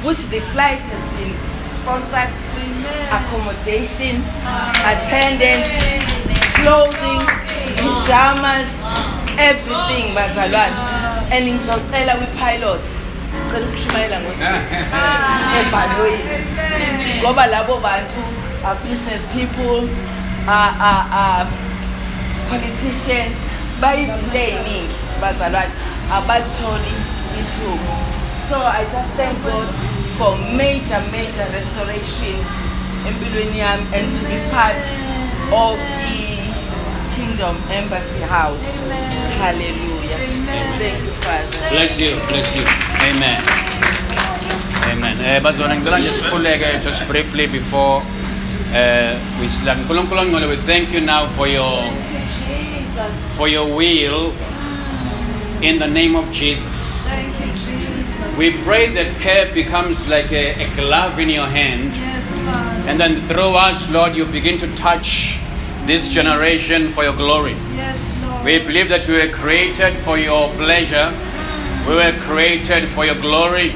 which 0.03 0.21
the 0.29 0.39
flight 0.51 0.79
has 0.79 1.03
been 1.15 1.33
sponsored 1.71 2.35
accommodation 3.11 4.23
attendance 4.83 5.71
clothing 6.55 7.23
pajamas 7.79 8.83
everything 9.37 10.13
bazalwane. 10.15 10.75
And 11.31 11.47
ngizocela 11.47 12.15
kwi-pilot 12.15 13.00
ukushumayela 13.59 14.19
ngojesu 14.19 14.75
ah. 14.95 15.59
ebhalweni. 15.59 16.45
Ngoba 17.21 17.45
labo 17.47 17.77
bantu 17.77 18.21
are 18.65 18.79
business 18.83 19.27
people 19.33 19.89
are, 20.47 20.73
are, 20.79 21.05
are 21.11 21.47
politicians. 22.49 23.35
Bayizinto 23.81 24.37
ey'ningi 24.37 24.95
bazalwane. 25.21 25.71
Abatholi 26.11 26.95
ithuba. 27.39 27.95
So 28.49 28.57
i 28.59 28.83
just 28.83 29.09
thank 29.15 29.43
god 29.43 29.67
for 30.17 30.37
major 30.57 31.01
major 31.11 31.47
restoration 31.53 32.35
empilweni 33.07 33.59
yami 33.59 33.85
and 33.93 34.11
to 34.13 34.21
be 34.29 34.37
part 34.51 34.83
of 35.51 35.77
the 36.03 36.40
kingdom 37.15 37.55
embassy 37.71 38.19
house 38.19 38.83
hallelujah 39.39 40.17
Amen. 40.17 40.79
thank 40.79 41.03
you 41.05 41.13
father 41.13 41.69
Bless 41.69 41.99
you, 42.01 42.11
bless 42.27 42.55
you. 42.55 42.63
Amen. 43.07 43.41
Amen. 44.91 45.17
Eh 45.21 45.39
bazalwane 45.41 45.75
ngicela 45.75 45.99
nje 45.99 46.13
sikhuleke 46.13 46.79
just 46.83 47.07
briefly 47.07 47.47
before 47.47 48.03
eh 48.75 49.17
we 49.41 49.47
start. 49.47 49.77
Nkulunkulu 49.79 50.21
ongcwele, 50.21 50.45
we 50.45 50.57
thank 50.57 50.93
you 50.93 50.99
now 51.01 51.27
for 51.27 51.47
your 51.47 51.79
for 53.37 53.47
your 53.49 53.65
will 53.75 54.31
in 55.61 55.79
the 55.79 55.87
name 55.87 56.15
of 56.17 56.25
Jesus. 56.31 56.77
Thank 57.09 57.39
you, 57.39 57.51
Jesus. 57.53 58.37
We 58.37 58.51
pray 58.65 58.87
that 58.93 59.07
care 59.21 59.45
becomes 59.53 60.07
like 60.07 60.31
a, 60.31 60.61
a 60.63 60.67
glove 60.75 61.19
in 61.19 61.29
your 61.29 61.47
hand 61.47 61.91
Yes, 61.95 62.37
Father. 62.45 62.89
and 62.89 62.99
then 62.99 63.21
through 63.27 63.55
us, 63.55 63.89
Lord, 63.91 64.15
you 64.15 64.25
begin 64.25 64.57
to 64.59 64.67
touch 64.75 65.39
this 65.85 66.07
generation 66.07 66.89
for 66.89 67.03
your 67.03 67.15
glory. 67.15 67.53
Yes, 67.73 68.15
Lord. 68.23 68.45
We 68.45 68.59
believe 68.59 68.89
that 68.89 69.07
we 69.07 69.15
were 69.15 69.33
created 69.33 69.97
for 69.97 70.17
your 70.17 70.49
pleasure. 70.53 71.13
We 71.87 71.95
were 71.95 72.13
created 72.19 72.87
for 72.87 73.05
your 73.05 73.15
glory. 73.15 73.73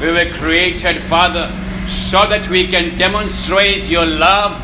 We 0.00 0.12
were 0.12 0.30
created, 0.30 1.02
Father, 1.02 1.50
so 1.86 2.26
that 2.28 2.48
we 2.48 2.68
can 2.68 2.96
demonstrate 2.96 3.90
your 3.90 4.06
love 4.06 4.56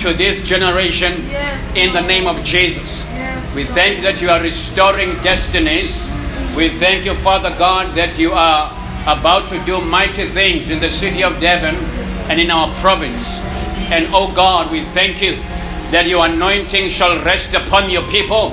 to 0.00 0.12
this 0.12 0.42
generation 0.42 1.12
Yes, 1.28 1.74
in 1.74 1.92
the 1.92 2.00
name 2.00 2.26
of 2.26 2.42
Jesus. 2.44 3.04
Yes, 3.12 3.54
We 3.54 3.64
thank 3.64 3.96
you 3.96 4.02
that 4.02 4.20
you 4.20 4.30
are 4.30 4.40
restoring 4.40 5.14
destinies. 5.22 6.08
We 6.56 6.68
thank 6.68 7.04
you, 7.04 7.14
Father 7.14 7.54
God, 7.56 7.94
that 7.96 8.18
you 8.18 8.32
are 8.32 8.70
about 9.06 9.48
to 9.48 9.64
do 9.64 9.80
mighty 9.80 10.26
things 10.28 10.70
in 10.70 10.80
the 10.80 10.88
city 10.88 11.22
of 11.22 11.34
Durban 11.34 11.76
and 12.28 12.40
in 12.40 12.50
our 12.50 12.72
province. 12.74 13.40
And 13.92 14.08
oh 14.12 14.32
God, 14.34 14.72
we 14.72 14.82
thank 14.82 15.22
you 15.22 15.38
that 15.90 16.06
your 16.06 16.26
anointing 16.26 16.88
shall 16.88 17.22
rest 17.24 17.54
upon 17.54 17.90
your 17.90 18.06
people 18.08 18.52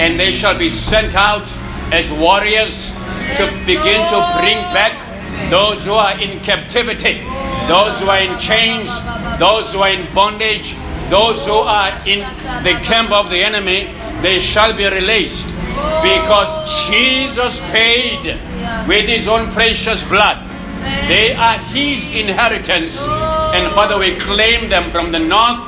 and 0.00 0.18
they 0.18 0.32
shall 0.32 0.56
be 0.56 0.68
sent 0.68 1.14
out 1.14 1.48
as 1.92 2.10
warriors 2.12 2.92
to 3.36 3.46
begin 3.66 4.00
to 4.08 4.18
bring 4.38 4.58
back 4.72 5.06
those 5.50 5.84
who 5.84 5.92
are 5.92 6.20
in 6.20 6.38
captivity, 6.40 7.20
those 7.66 8.00
who 8.00 8.08
are 8.08 8.20
in 8.20 8.38
chains, 8.38 8.90
those 9.38 9.72
who 9.72 9.80
are 9.80 9.90
in 9.90 10.12
bondage, 10.14 10.74
those 11.08 11.44
who 11.46 11.54
are 11.54 11.90
in 12.06 12.20
the 12.62 12.78
camp 12.82 13.10
of 13.10 13.30
the 13.30 13.42
enemy, 13.42 13.92
they 14.22 14.38
shall 14.38 14.76
be 14.76 14.84
released 14.84 15.46
because 16.02 16.88
Jesus 16.88 17.60
paid 17.70 18.38
with 18.86 19.08
his 19.08 19.26
own 19.28 19.50
precious 19.50 20.04
blood. 20.04 20.46
They 21.08 21.34
are 21.34 21.58
his 21.58 22.10
inheritance. 22.14 23.02
And 23.02 23.72
Father, 23.72 23.98
we 23.98 24.16
claim 24.16 24.68
them 24.68 24.90
from 24.90 25.12
the 25.12 25.18
north, 25.18 25.60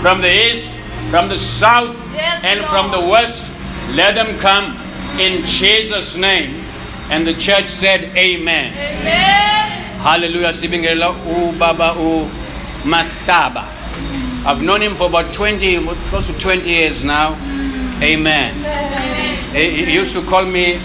from 0.00 0.20
the 0.20 0.32
east, 0.32 0.70
from 1.10 1.28
the 1.28 1.38
south, 1.38 1.96
Yes, 2.14 2.44
and 2.44 2.64
from 2.66 2.90
the 2.90 3.00
west. 3.00 3.52
Let 3.94 4.14
them 4.14 4.38
come 4.38 4.76
in 5.18 5.44
Jesus' 5.44 6.16
name. 6.16 6.64
And 7.10 7.26
the 7.26 7.34
church 7.34 7.68
said, 7.68 8.04
Amen. 8.16 8.72
Amen. 8.72 9.70
Hallelujah. 10.00 10.52
Sibingelela 10.52 11.12
ubaba 11.26 11.96
u 11.96 12.28
Masaba. 12.88 13.64
I've 14.46 14.62
known 14.62 14.80
him 14.80 14.94
for 14.94 15.08
about 15.08 15.34
20, 15.34 15.84
close 16.08 16.28
to 16.28 16.38
20 16.38 16.70
years 16.70 17.04
now. 17.04 17.34
Amen. 18.02 18.54
He 19.52 19.84
he 19.84 19.92
used 19.92 20.14
to 20.14 20.22
call 20.22 20.46
me 20.46 20.78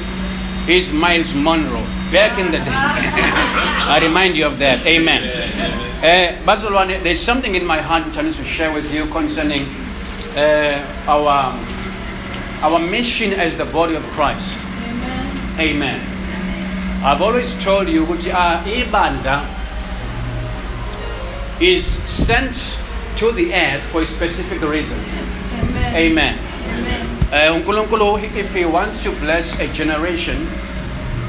his 0.66 0.92
Myles 0.92 1.34
Munroe 1.36 1.86
back 2.12 2.38
in 2.38 2.48
the 2.48 2.58
day. 2.58 2.66
I 3.94 4.00
remind 4.02 4.36
you 4.36 4.48
of 4.48 4.60
that. 4.60 4.86
Amen. 4.86 5.85
Uh, 5.98 7.02
there's 7.04 7.22
something 7.22 7.56
in 7.56 7.66
my 7.66 7.80
heart 7.82 8.06
which 8.06 8.18
I 8.18 8.22
need 8.22 8.34
to 8.34 8.44
share 8.44 8.72
with 8.72 8.94
you 8.94 9.06
concerning 9.08 9.62
uh, 10.36 11.06
our, 11.08 11.58
our 12.62 12.80
mission 12.80 13.34
as 13.34 13.56
the 13.56 13.66
body 13.66 13.96
of 13.96 14.04
Christ. 14.08 14.58
Amen. 15.58 15.60
Amen. 15.60 16.16
I've 17.04 17.22
always 17.22 17.54
told 17.64 17.88
you 17.88 18.06
ukuthi 18.06 18.34
uh, 18.34 18.64
ibandla 18.64 19.48
is 21.62 21.86
sent 21.86 22.54
to 23.18 23.32
the 23.32 23.54
earth 23.54 23.82
for 23.84 24.02
a 24.02 24.08
specific 24.08 24.62
reason. 24.62 25.00
Amen. 25.00 25.96
Amen. 25.96 26.40
Amen. 26.68 27.06
Uh, 27.32 28.38
if 28.38 28.54
he 28.54 28.66
wants 28.66 29.04
to 29.04 29.12
bless 29.20 29.58
a 29.60 29.68
generation, 29.72 30.46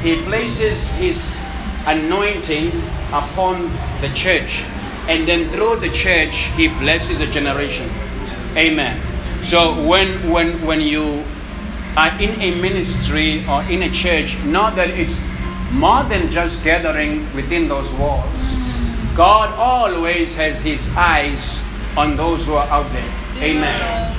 he 0.02 0.20
places 0.22 0.90
his 0.92 1.38
anointing 1.86 2.68
upon 3.12 3.70
the 4.00 4.10
church. 4.14 4.62
And 5.08 5.26
then 5.26 5.48
through 5.50 5.76
the 5.76 5.90
church, 5.90 6.50
he 6.56 6.68
blesses 6.68 7.20
a 7.20 7.26
generation. 7.26 7.88
Amen. 8.56 9.00
So 9.42 9.80
when, 9.86 10.08
when, 10.30 10.52
when 10.66 10.80
you 10.80 11.24
are 11.96 12.10
in 12.20 12.40
a 12.40 12.60
ministry 12.60 13.46
or 13.48 13.62
in 13.64 13.84
a 13.84 13.90
church, 13.90 14.36
know 14.44 14.74
that 14.74 14.90
it's 14.90 15.20
more 15.72 16.02
than 16.04 16.30
just 16.30 16.62
gathering 16.64 17.32
within 17.34 17.68
those 17.68 17.92
walls. 17.94 18.54
God 19.14 19.54
always 19.58 20.34
has 20.36 20.60
his 20.62 20.88
eyes 20.96 21.62
on 21.96 22.16
those 22.16 22.44
who 22.44 22.54
are 22.54 22.68
out 22.68 22.90
there. 22.92 23.12
Amen. 23.42 24.16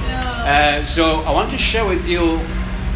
Uh, 0.47 0.83
so 0.83 1.21
I 1.21 1.31
want 1.31 1.51
to 1.51 1.57
share 1.57 1.85
with 1.85 2.07
you 2.07 2.39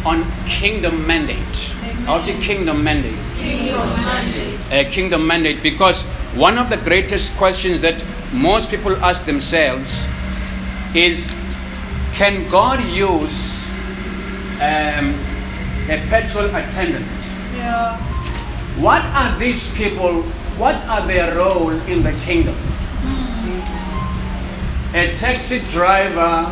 on 0.04 0.24
kingdom 0.46 1.06
mandate. 1.06 1.36
Amen. 1.82 1.96
How 2.04 2.22
to 2.22 2.32
kingdom 2.40 2.82
mandate. 2.82 3.14
Kingdom 3.36 3.88
mandate. 4.00 4.51
A 4.72 4.84
kingdom 4.84 5.26
mandate 5.26 5.62
because 5.62 6.02
one 6.34 6.56
of 6.56 6.70
the 6.70 6.78
greatest 6.78 7.36
questions 7.36 7.80
that 7.80 8.02
most 8.32 8.70
people 8.70 8.96
ask 9.04 9.26
themselves 9.26 10.06
is 10.94 11.30
can 12.14 12.48
God 12.48 12.82
use 12.84 13.70
um, 14.60 15.14
a 15.88 16.00
petrol 16.08 16.46
attendant? 16.46 17.06
Yeah. 17.54 17.96
What 18.80 19.02
are 19.02 19.38
these 19.38 19.74
people? 19.74 20.22
What 20.56 20.76
are 20.86 21.06
their 21.06 21.36
role 21.36 21.70
in 21.70 22.02
the 22.02 22.12
kingdom? 22.24 22.56
A 24.94 25.16
taxi 25.16 25.60
driver, 25.70 26.46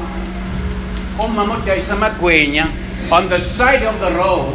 amagwenya, 1.18 2.68
on 3.12 3.28
the 3.28 3.38
side 3.38 3.82
of 3.82 4.00
the 4.00 4.12
road, 4.12 4.52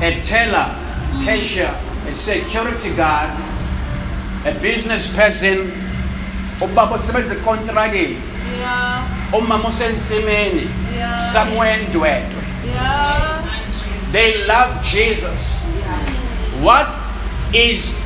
a 0.00 0.22
teller, 0.22 0.79
cashier, 1.24 1.74
a 2.10 2.14
security 2.14 2.90
guard, 2.94 3.30
a 4.46 4.52
business 4.60 5.12
person, 5.14 5.72
ubaba 6.60 6.94
osebenza 6.96 7.34
ekontrageni, 7.34 8.16
Yeah. 8.60 9.02
umama 9.32 9.68
osensimini, 9.68 10.68
Yeah. 10.96 11.32
somewhere 11.32 11.76
ndwedwe. 11.88 12.42
Yeah. 12.74 13.42
They 14.12 14.44
love 14.46 14.82
Jesus. 14.82 15.62
What 16.62 16.88
is 17.52 17.96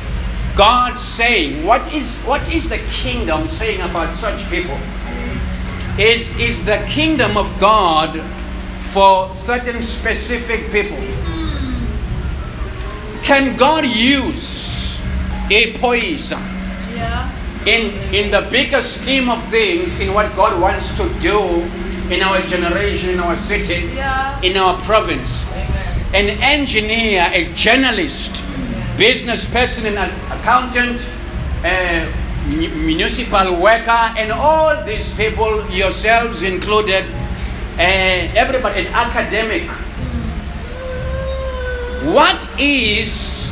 God 0.55 0.95
saying? 0.97 1.65
What 1.65 1.91
is 1.93 2.21
what 2.25 2.47
is 2.53 2.69
the 2.69 2.77
kingdom 3.03 3.47
saying 3.47 3.81
about 3.81 4.15
such 4.15 4.49
people? 4.49 4.77
Is 5.97 6.37
is 6.39 6.63
the 6.65 6.77
kingdom 6.87 7.37
of 7.37 7.47
God 7.59 8.21
for 8.93 9.33
certain 9.33 9.81
specific 9.81 10.71
people? 10.71 10.97
Can 13.25 13.57
God 13.57 13.85
use 13.85 15.01
a 15.49 15.73
poison 15.81 16.39
Yeah. 16.95 17.27
in 17.65 17.89
in 18.13 18.29
the 18.31 18.41
bigger 18.53 18.81
scheme 18.81 19.29
of 19.29 19.41
things 19.49 19.99
in 19.99 20.13
what 20.13 20.29
God 20.35 20.59
wants 20.61 20.93
to 20.97 21.09
do 21.19 21.65
in 22.13 22.21
our 22.21 22.39
generation, 22.45 23.09
in 23.09 23.19
our 23.19 23.35
city? 23.37 23.89
Yeah. 23.95 24.39
in 24.45 24.57
our 24.57 24.77
province. 24.85 25.45
An 26.13 26.29
engineer, 26.39 27.25
a 27.33 27.49
journalist, 27.55 28.43
business 28.95 29.49
person, 29.49 29.85
an 29.89 29.97
accountant, 30.31 31.01
a 31.65 32.05
municipal 32.85 33.57
worker, 33.59 34.13
and 34.21 34.31
all 34.31 34.71
these 34.85 35.09
people, 35.17 35.65
yourselves 35.71 36.43
included, 36.43 37.03
uh, 37.81 37.81
everybody, 38.37 38.85
an 38.85 38.93
academic. 38.93 39.65
What 42.05 42.47
is 42.59 43.49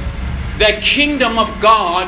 the 0.60 0.78
kingdom 0.82 1.40
of 1.40 1.50
God 1.60 2.08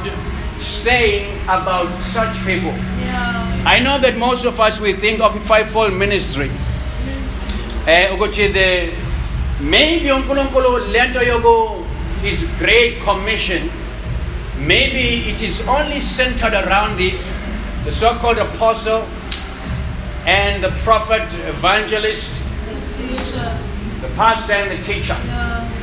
saying 0.61 1.33
about 1.45 1.89
such 2.03 2.35
people? 2.45 2.69
Yeah. 3.01 3.63
I 3.65 3.79
know 3.79 3.97
that 3.99 4.17
most 4.17 4.45
of 4.45 4.59
us 4.59 4.79
we 4.79 4.93
think 4.93 5.21
of 5.21 5.33
fivefold 5.43 5.93
ministry. 5.93 6.51
Eh 7.87 8.09
ukuthi 8.13 8.53
the 8.53 8.93
maybe 9.59 10.09
uNkulunkulu 10.09 10.91
lento 10.93 11.19
yoku 11.21 11.83
his 12.21 12.43
great 12.59 12.99
commission 13.01 13.69
maybe 14.57 15.29
it 15.31 15.41
is 15.41 15.67
only 15.67 15.99
centered 15.99 16.53
around 16.53 16.99
it 16.99 17.19
the 17.85 17.91
so-called 17.91 18.37
apostle 18.37 19.03
and 20.25 20.63
the 20.63 20.71
prophet 20.83 21.21
evangelist 21.47 22.31
The 22.65 22.75
teacher. 22.97 23.57
the 24.01 24.07
pastor 24.15 24.53
and 24.53 24.71
the 24.77 24.81
teacher 24.83 25.17
Yeah. 25.25 25.74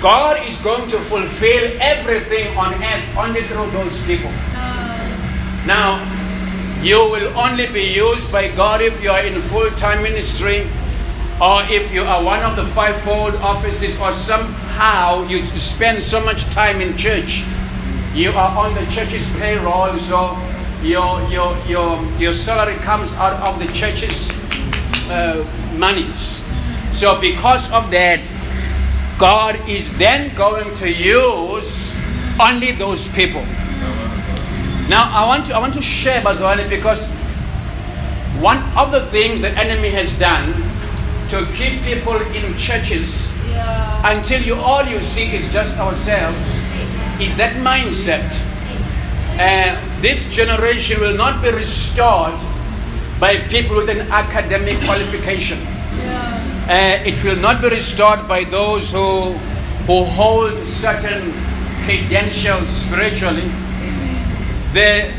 God 0.00 0.46
is 0.46 0.58
going 0.58 0.88
to 0.90 0.98
fulfill 1.00 1.76
everything 1.80 2.56
on 2.56 2.74
earth 2.74 3.16
only 3.16 3.42
through 3.44 3.70
those 3.70 4.04
people 4.06 4.30
Now, 5.66 6.04
you 6.82 6.96
will 6.96 7.32
only 7.38 7.66
be 7.66 7.84
used 7.84 8.30
by 8.30 8.48
God 8.54 8.82
if 8.82 9.02
you 9.02 9.10
are 9.10 9.24
in 9.24 9.40
full 9.40 9.70
time 9.70 10.02
ministry 10.02 10.68
or 11.40 11.62
if 11.72 11.92
you 11.92 12.02
are 12.02 12.22
one 12.22 12.42
of 12.42 12.54
the 12.56 12.66
fivefold 12.66 13.34
offices 13.36 13.98
or 13.98 14.12
somehow 14.12 15.26
you 15.26 15.42
spend 15.42 16.02
so 16.04 16.22
much 16.22 16.44
time 16.50 16.82
in 16.82 16.98
church. 16.98 17.44
You 18.12 18.30
are 18.32 18.56
on 18.58 18.74
the 18.74 18.84
church's 18.92 19.28
payroll, 19.38 19.96
so 19.98 20.38
your, 20.82 21.22
your, 21.30 21.56
your, 21.66 22.04
your 22.18 22.32
salary 22.34 22.76
comes 22.84 23.12
out 23.14 23.48
of 23.48 23.58
the 23.58 23.66
church's 23.72 24.30
uh, 25.08 25.44
monies. 25.74 26.44
So, 26.92 27.18
because 27.20 27.72
of 27.72 27.90
that, 27.90 28.30
God 29.18 29.68
is 29.68 29.96
then 29.96 30.34
going 30.34 30.74
to 30.76 30.90
use 30.90 31.94
only 32.40 32.72
those 32.72 33.08
people. 33.08 33.42
Now 34.88 35.08
I 35.12 35.26
want 35.26 35.46
to 35.46 35.54
I 35.54 35.58
want 35.58 35.74
to 35.74 35.82
share 35.82 36.20
Bazwani 36.20 36.68
because 36.68 37.08
one 38.42 38.58
of 38.76 38.90
the 38.90 39.06
things 39.06 39.40
the 39.40 39.50
enemy 39.50 39.90
has 39.90 40.18
done 40.18 40.52
to 41.30 41.46
keep 41.54 41.80
people 41.82 42.16
in 42.34 42.56
churches 42.58 43.32
Yeah. 43.50 44.12
until 44.12 44.42
you 44.42 44.56
all 44.56 44.84
you 44.84 45.00
see 45.00 45.26
is 45.36 45.50
just 45.52 45.78
ourselves 45.78 46.36
is 47.20 47.36
that 47.36 47.54
mindset. 47.62 48.26
Uh, 49.38 49.78
this 50.00 50.26
generation 50.34 51.00
will 51.00 51.16
not 51.16 51.40
be 51.42 51.50
restored 51.50 52.34
by 53.20 53.38
people 53.48 53.76
with 53.76 53.88
an 53.88 54.02
academic 54.10 54.76
qualification. 54.84 55.58
Yeah. 55.96 56.33
Uh, 56.68 56.98
it 57.04 57.22
will 57.22 57.36
not 57.36 57.60
be 57.60 57.68
restored 57.68 58.26
by 58.26 58.44
those 58.44 58.90
who 58.92 59.32
who 59.86 60.04
hold 60.04 60.66
certain 60.66 61.32
credentials 61.84 62.68
spiritually. 62.68 63.50
The 64.72 65.12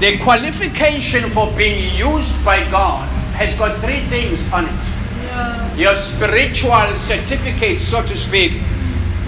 the 0.00 0.18
qualification 0.18 1.28
for 1.30 1.52
being 1.56 1.94
used 1.94 2.42
by 2.44 2.68
God 2.70 3.06
has 3.36 3.56
got 3.58 3.78
three 3.80 4.00
things 4.08 4.40
on 4.52 4.64
it. 4.64 4.70
Yeah. 4.70 5.76
Your 5.76 5.94
spiritual 5.94 6.94
certificate, 6.94 7.80
so 7.80 8.02
to 8.02 8.16
speak. 8.16 8.52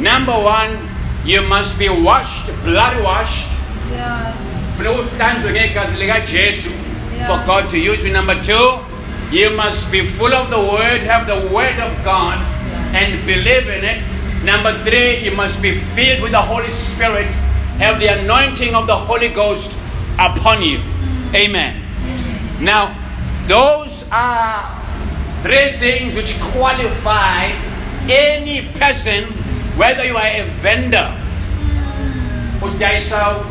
Number 0.00 0.32
one, 0.32 0.76
you 1.24 1.42
must 1.42 1.78
be 1.78 1.88
washed, 1.88 2.46
blood 2.64 3.02
washed, 3.04 3.48
Yeah. 3.92 4.32
Funeka 4.76 5.00
uhlanzwe 5.00 5.52
ngegazi 5.52 5.96
likaJesu 5.96 6.70
for. 7.26 7.46
God 7.46 7.68
to 7.68 7.76
use 7.76 8.04
you. 8.08 8.12
Number 8.12 8.42
two, 8.42 8.78
you 9.30 9.50
must 9.50 9.92
be 9.92 10.04
full 10.04 10.32
of 10.32 10.50
the 10.50 10.58
Word, 10.58 11.00
have 11.02 11.26
the 11.26 11.48
Word 11.52 11.78
of 11.78 11.92
God, 12.04 12.38
and 12.94 13.24
believe 13.26 13.68
in 13.68 13.84
it. 13.84 14.02
Number 14.44 14.72
three, 14.84 15.18
you 15.18 15.32
must 15.32 15.60
be 15.60 15.74
filled 15.74 16.22
with 16.22 16.32
the 16.32 16.40
Holy 16.40 16.70
Spirit, 16.70 17.26
have 17.78 18.00
the 18.00 18.08
anointing 18.08 18.74
of 18.74 18.86
the 18.86 18.96
Holy 18.96 19.28
Ghost 19.28 19.76
upon 20.18 20.62
you. 20.62 20.80
Amen. 21.34 21.82
Now, 22.60 22.96
those 23.46 24.04
are 24.10 24.64
three 25.42 25.72
things 25.78 26.14
which 26.14 26.38
qualify 26.56 27.52
any 28.08 28.68
person, 28.78 29.24
whether 29.76 30.04
you 30.04 30.16
are 30.16 30.26
a 30.26 30.44
vendor, 30.62 31.12
udayisa 32.60 33.44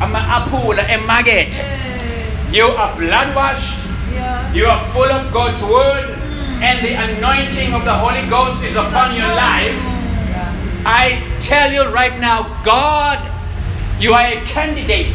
ama-aphula 0.00 0.82
emakethe 0.88 1.78
you 2.50 2.64
are 2.64 2.96
blood 2.96 3.34
washed. 3.36 3.77
You 4.58 4.66
are 4.66 4.84
full 4.86 5.04
of 5.04 5.32
god's 5.32 5.62
word 5.62 6.10
and 6.66 6.82
the 6.82 6.90
anointing 6.90 7.72
of 7.72 7.84
the 7.84 7.94
holy 7.94 8.28
ghost 8.28 8.64
is 8.64 8.74
upon 8.74 9.14
your 9.14 9.30
life. 9.30 9.78
I 10.84 11.22
tell 11.38 11.70
you 11.70 11.84
right 11.94 12.18
now 12.18 12.42
god 12.64 13.22
you 14.00 14.14
are 14.14 14.26
a 14.26 14.40
candidate 14.46 15.14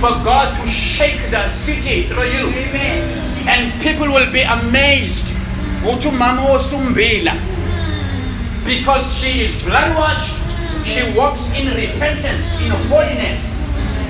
for 0.00 0.08
god 0.24 0.58
to 0.58 0.66
shake 0.66 1.20
the 1.30 1.50
city 1.50 2.08
through 2.08 2.32
you. 2.32 2.48
And 3.44 3.78
people 3.82 4.08
will 4.08 4.32
be 4.32 4.40
amazed. 4.40 5.36
Because 8.64 9.18
she 9.18 9.44
is 9.44 9.62
blood 9.64 9.94
washed, 9.94 10.32
she 10.86 11.04
walks 11.12 11.52
in 11.52 11.68
repentance, 11.76 12.58
in 12.62 12.70
holiness, 12.88 13.54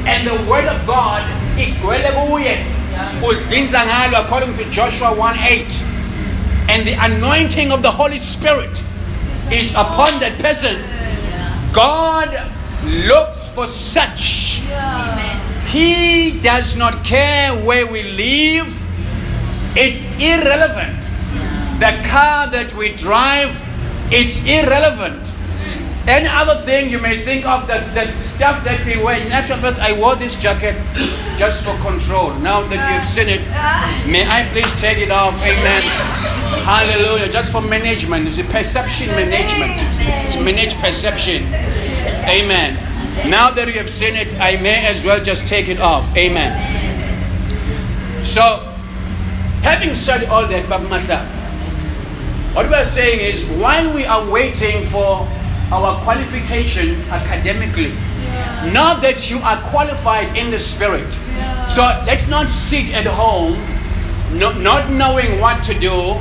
and 0.06 0.24
the 0.24 0.38
word 0.48 0.66
of 0.66 0.87
God 0.87 1.26
ngalo 2.96 4.24
according 4.24 4.54
to 4.56 4.64
Joshua 4.70 5.12
1:8 5.14 5.85
and 6.68 6.87
the 6.87 6.94
anointing 6.98 7.72
of 7.72 7.82
the 7.82 7.90
Holy 7.90 8.18
Spirit 8.18 8.82
is 9.50 9.74
upon 9.74 10.18
that 10.20 10.38
person. 10.38 10.82
God 11.72 12.30
looks 12.85 13.48
for 13.48 13.66
such. 13.66 14.62
He 15.68 16.40
does 16.40 16.76
not 16.76 17.04
care 17.04 17.54
where 17.54 17.87
we 17.87 18.02
live. 18.02 18.70
It's 19.76 20.06
irrelevant. 20.18 20.98
The 21.78 21.92
car 22.09 22.48
that 22.50 22.74
we 22.74 22.90
drive 22.94 23.66
it's 24.11 24.44
irrelevant 24.44 25.35
Any 26.06 26.28
other 26.28 26.54
thing 26.62 26.88
you 26.88 27.00
may 27.00 27.24
think 27.24 27.46
of 27.46 27.66
that, 27.66 27.92
that 27.96 28.22
stuff 28.22 28.62
that 28.62 28.84
we 28.86 28.96
wear. 29.02 29.20
In 29.20 29.32
actual 29.32 29.56
fact, 29.56 29.80
I 29.80 29.92
wore 29.92 30.14
this 30.14 30.36
jacket 30.40 30.76
just 31.36 31.64
for 31.64 31.76
control. 31.82 32.32
Now 32.34 32.62
that 32.68 32.78
you've 32.94 33.04
seen 33.04 33.28
it, 33.28 33.42
may 34.08 34.24
I 34.24 34.48
please 34.52 34.70
take 34.80 34.98
it 34.98 35.10
off? 35.10 35.34
Amen. 35.42 35.82
Hallelujah. 36.62 37.32
Just 37.32 37.50
for 37.50 37.60
management. 37.60 38.28
It's 38.28 38.38
a 38.38 38.44
perception 38.44 39.08
management. 39.08 39.82
It's 40.28 40.36
manage 40.36 40.74
perception. 40.74 41.42
Amen. 42.30 42.78
Now 43.28 43.50
that 43.50 43.66
you 43.66 43.74
have 43.74 43.90
seen 43.90 44.14
it, 44.14 44.32
I 44.40 44.56
may 44.62 44.86
as 44.86 45.04
well 45.04 45.22
just 45.22 45.48
take 45.48 45.68
it 45.68 45.80
off. 45.80 46.06
Amen. 46.16 46.54
So, 48.24 48.72
having 49.62 49.96
said 49.96 50.28
all 50.28 50.46
that, 50.46 50.68
Baba 50.68 50.86
Matla, 50.86 51.26
what 52.54 52.70
we're 52.70 52.84
saying 52.84 53.20
is 53.20 53.44
while 53.58 53.92
we 53.92 54.04
are 54.04 54.24
waiting 54.30 54.86
for 54.86 55.26
our 55.72 56.00
qualification 56.02 57.02
academically, 57.11 57.92
Yeah. 57.92 58.70
now 58.72 58.94
that 58.94 59.31
you 59.31 59.38
are 59.42 59.57
qualified 59.70 60.37
in 60.37 60.50
the 60.50 60.59
spirit, 60.61 61.07
Yeah. 61.37 61.66
so 61.66 61.83
let's 62.07 62.29
not 62.29 62.50
sit 62.50 62.94
at 62.94 63.07
home 63.07 63.57
not, 64.33 64.59
not 64.61 64.90
knowing 64.90 65.40
what 65.40 65.62
to 65.64 65.74
do 65.74 66.16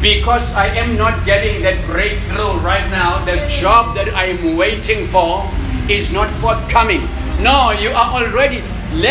because 0.00 0.54
I 0.54 0.66
am 0.68 0.96
not 0.96 1.24
getting 1.24 1.62
that 1.62 1.84
breakthrough 1.86 2.58
right 2.60 2.84
now. 2.90 3.24
The 3.24 3.36
job 3.48 3.94
that 3.96 4.12
I 4.14 4.26
am 4.36 4.56
waiting 4.56 5.06
for 5.06 5.44
is 5.88 6.12
not 6.12 6.28
forthcoming. 6.28 7.08
No, 7.40 7.70
you 7.70 7.90
are 7.90 8.10
already. 8.20 8.62
Le 8.94 9.10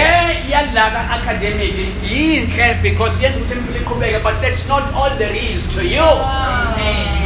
academic 1.19 1.73
yinhle 2.03 2.81
because 2.81 3.21
yenza 3.21 3.39
ukuthi 3.39 3.55
impilo 3.59 3.79
iqhubeke, 3.83 4.23
but 4.23 4.41
that's 4.41 4.67
not 4.67 4.93
all 4.93 5.09
there 5.17 5.35
is 5.35 5.67
to 5.75 5.83
you. 5.83 6.07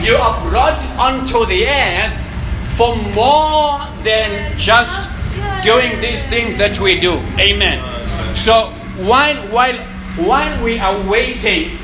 You 0.02 0.16
are 0.18 0.50
brought 0.50 0.82
onto 0.98 1.46
the 1.46 1.68
earth 1.68 2.18
for 2.78 2.96
more 3.18 3.80
than 4.04 4.56
just 4.58 5.10
doing 5.64 6.00
these 6.00 6.24
things 6.30 6.58
that 6.58 6.80
we 6.80 7.00
do. 7.00 7.14
Amen. 7.40 7.82
So 8.36 8.70
while 9.02 9.36
while 9.50 9.78
while 10.22 10.64
we 10.64 10.78
are 10.80 10.98
waiting, 11.10 11.78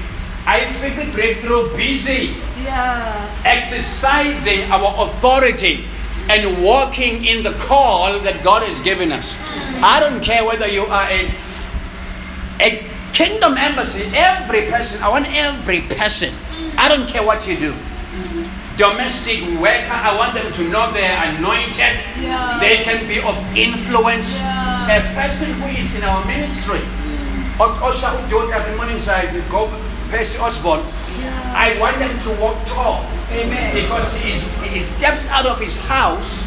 I 0.45 0.65
speak 0.65 0.95
the 0.95 1.11
breakthrough 1.11 1.75
busy 1.75 2.35
Yeah. 2.63 3.41
exercising 3.43 4.71
our 4.71 5.05
authority 5.05 5.85
and 6.29 6.63
walking 6.63 7.25
in 7.25 7.43
the 7.43 7.51
call 7.59 8.19
that 8.19 8.43
God 8.43 8.63
has 8.63 8.79
given 8.79 9.11
us. 9.11 9.37
I 9.83 9.99
don't 9.99 10.21
care 10.23 10.45
whether 10.45 10.67
you 10.67 10.85
are 10.85 11.07
a, 11.09 11.31
a 12.61 12.85
kingdom 13.11 13.57
embassy, 13.57 14.07
every 14.15 14.69
person, 14.71 15.03
I 15.03 15.09
want 15.09 15.27
every 15.27 15.81
person, 15.81 16.33
I 16.77 16.87
don't 16.87 17.07
care 17.09 17.23
what 17.23 17.45
you 17.47 17.57
do. 17.57 17.73
Domestic 18.77 19.41
worker, 19.61 19.93
I 19.93 20.17
want 20.17 20.33
them 20.33 20.51
to 20.53 20.63
know 20.69 20.91
they're 20.91 21.13
anointed. 21.35 21.93
Yeah. 22.17 22.57
They 22.59 22.77
can 22.83 23.07
be 23.07 23.19
of 23.21 23.37
influence. 23.55 24.39
Yeah. 24.39 24.97
A 24.97 25.13
person 25.13 25.53
who 25.61 25.67
is 25.77 25.93
in 25.95 26.03
our 26.03 26.25
ministry, 26.25 26.79
Osha 27.61 28.17
Udoka, 28.25 28.65
the 28.65 28.75
morning 28.75 28.97
side, 28.97 29.29
go 29.49 29.69
Percy 30.09 30.39
Osborne, 30.39 30.81
Yeah. 31.21 31.53
I 31.55 31.77
want 31.79 31.97
them 31.99 32.17
to 32.17 32.29
walk 32.41 32.57
tall. 32.65 33.05
Amen. 33.31 33.73
Because 33.75 34.13
he, 34.17 34.33
is, 34.33 34.41
he 34.61 34.79
steps 34.79 35.29
out 35.29 35.45
of 35.45 35.59
his 35.59 35.77
house 35.85 36.45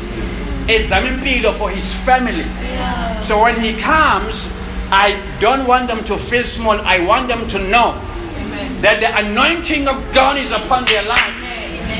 as 0.68 0.90
a 0.90 1.52
for 1.52 1.70
his 1.70 1.94
family. 1.94 2.42
Yeah. 2.42 3.20
So 3.22 3.42
when 3.42 3.60
he 3.60 3.74
comes, 3.74 4.52
I 4.90 5.18
don't 5.40 5.66
want 5.66 5.88
them 5.88 6.04
to 6.04 6.16
feel 6.16 6.44
small. 6.44 6.78
I 6.80 6.98
want 7.00 7.28
them 7.28 7.46
to 7.48 7.58
know 7.58 7.94
Amen. 8.38 8.82
that 8.82 9.00
the 9.00 9.10
anointing 9.14 9.88
of 9.88 9.98
God 10.12 10.38
is 10.38 10.50
upon 10.52 10.84
their 10.86 11.02
lives. 11.06 11.45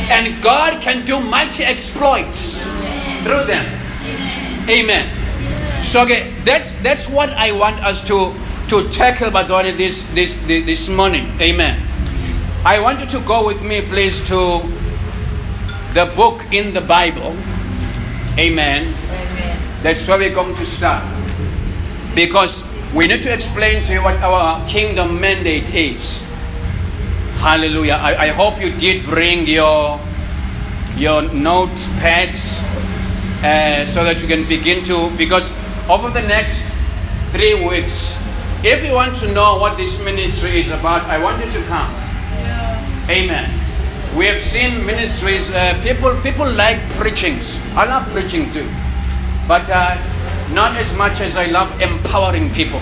And 0.09 0.43
God 0.43 0.81
can 0.83 1.05
do 1.05 1.21
mighty 1.21 1.65
exploits 1.65 2.63
through 3.23 3.45
them. 3.45 3.67
Amen. 4.69 5.11
So 5.83 6.03
okay, 6.03 6.35
that's 6.45 6.75
that's 6.83 7.09
what 7.09 7.31
I 7.31 7.53
want 7.53 7.83
us 7.85 8.07
to 8.09 8.35
to 8.69 8.89
tackle 8.91 9.31
Bazwani 9.31 9.77
this 9.77 10.03
this 10.15 10.37
this 10.47 10.89
morning. 10.89 11.31
Amen. 11.41 11.79
I 12.67 12.81
want 12.81 12.99
you 12.99 13.07
to 13.07 13.21
go 13.21 13.47
with 13.47 13.63
me, 13.63 13.83
please, 13.83 14.19
to 14.27 14.59
the 15.95 16.11
book 16.19 16.43
in 16.51 16.75
the 16.75 16.81
Bible. 16.81 17.31
Amen. 18.35 18.91
Amen. 18.91 19.83
That's 19.83 20.09
where 20.09 20.19
we're 20.19 20.35
going 20.35 20.57
to 20.57 20.65
start. 20.67 21.07
Because 22.17 22.67
we 22.93 23.07
need 23.07 23.23
to 23.23 23.33
explain 23.33 23.85
to 23.85 23.93
you 23.93 24.03
what 24.03 24.17
our 24.19 24.67
kingdom 24.67 25.21
mandate 25.21 25.73
is. 25.73 26.26
Hallelujah. 27.39 27.95
I, 27.95 28.27
I 28.27 28.29
hope 28.29 28.61
you 28.61 28.71
did 28.77 29.05
bring 29.05 29.47
your 29.47 30.01
your 30.97 31.23
notepads 31.23 32.65
uh, 33.45 33.85
so 33.85 34.03
that 34.05 34.23
you 34.23 34.29
can 34.29 34.49
begin 34.49 34.83
to 34.85 35.11
because 35.17 35.53
over 35.89 36.11
the 36.11 36.23
next 36.23 36.65
three 37.31 37.55
weeks, 37.55 38.19
if 38.65 38.83
you 38.85 38.95
want 38.95 39.15
to 39.17 39.31
know 39.33 39.59
what 39.59 39.77
this 39.77 40.03
ministry 40.03 40.59
is 40.59 40.71
about, 40.71 41.05
I 41.05 41.23
want 41.23 41.45
you 41.45 41.51
to 41.53 41.63
come. 41.65 41.93
Yeah. 42.41 43.11
Amen. 43.11 43.47
We 44.17 44.25
have 44.27 44.41
seen 44.41 44.85
ministries. 44.87 45.51
Uh, 45.51 45.79
people 45.83 46.17
people 46.23 46.51
like 46.51 46.81
preachings. 46.97 47.61
I 47.77 47.85
love 47.85 48.09
preaching 48.11 48.51
too, 48.51 48.67
but 49.47 49.69
uh, 49.69 49.95
not 50.53 50.77
as 50.77 50.97
much 50.97 51.21
as 51.21 51.37
I 51.37 51.47
love 51.53 51.69
empowering 51.81 52.51
people. 52.55 52.81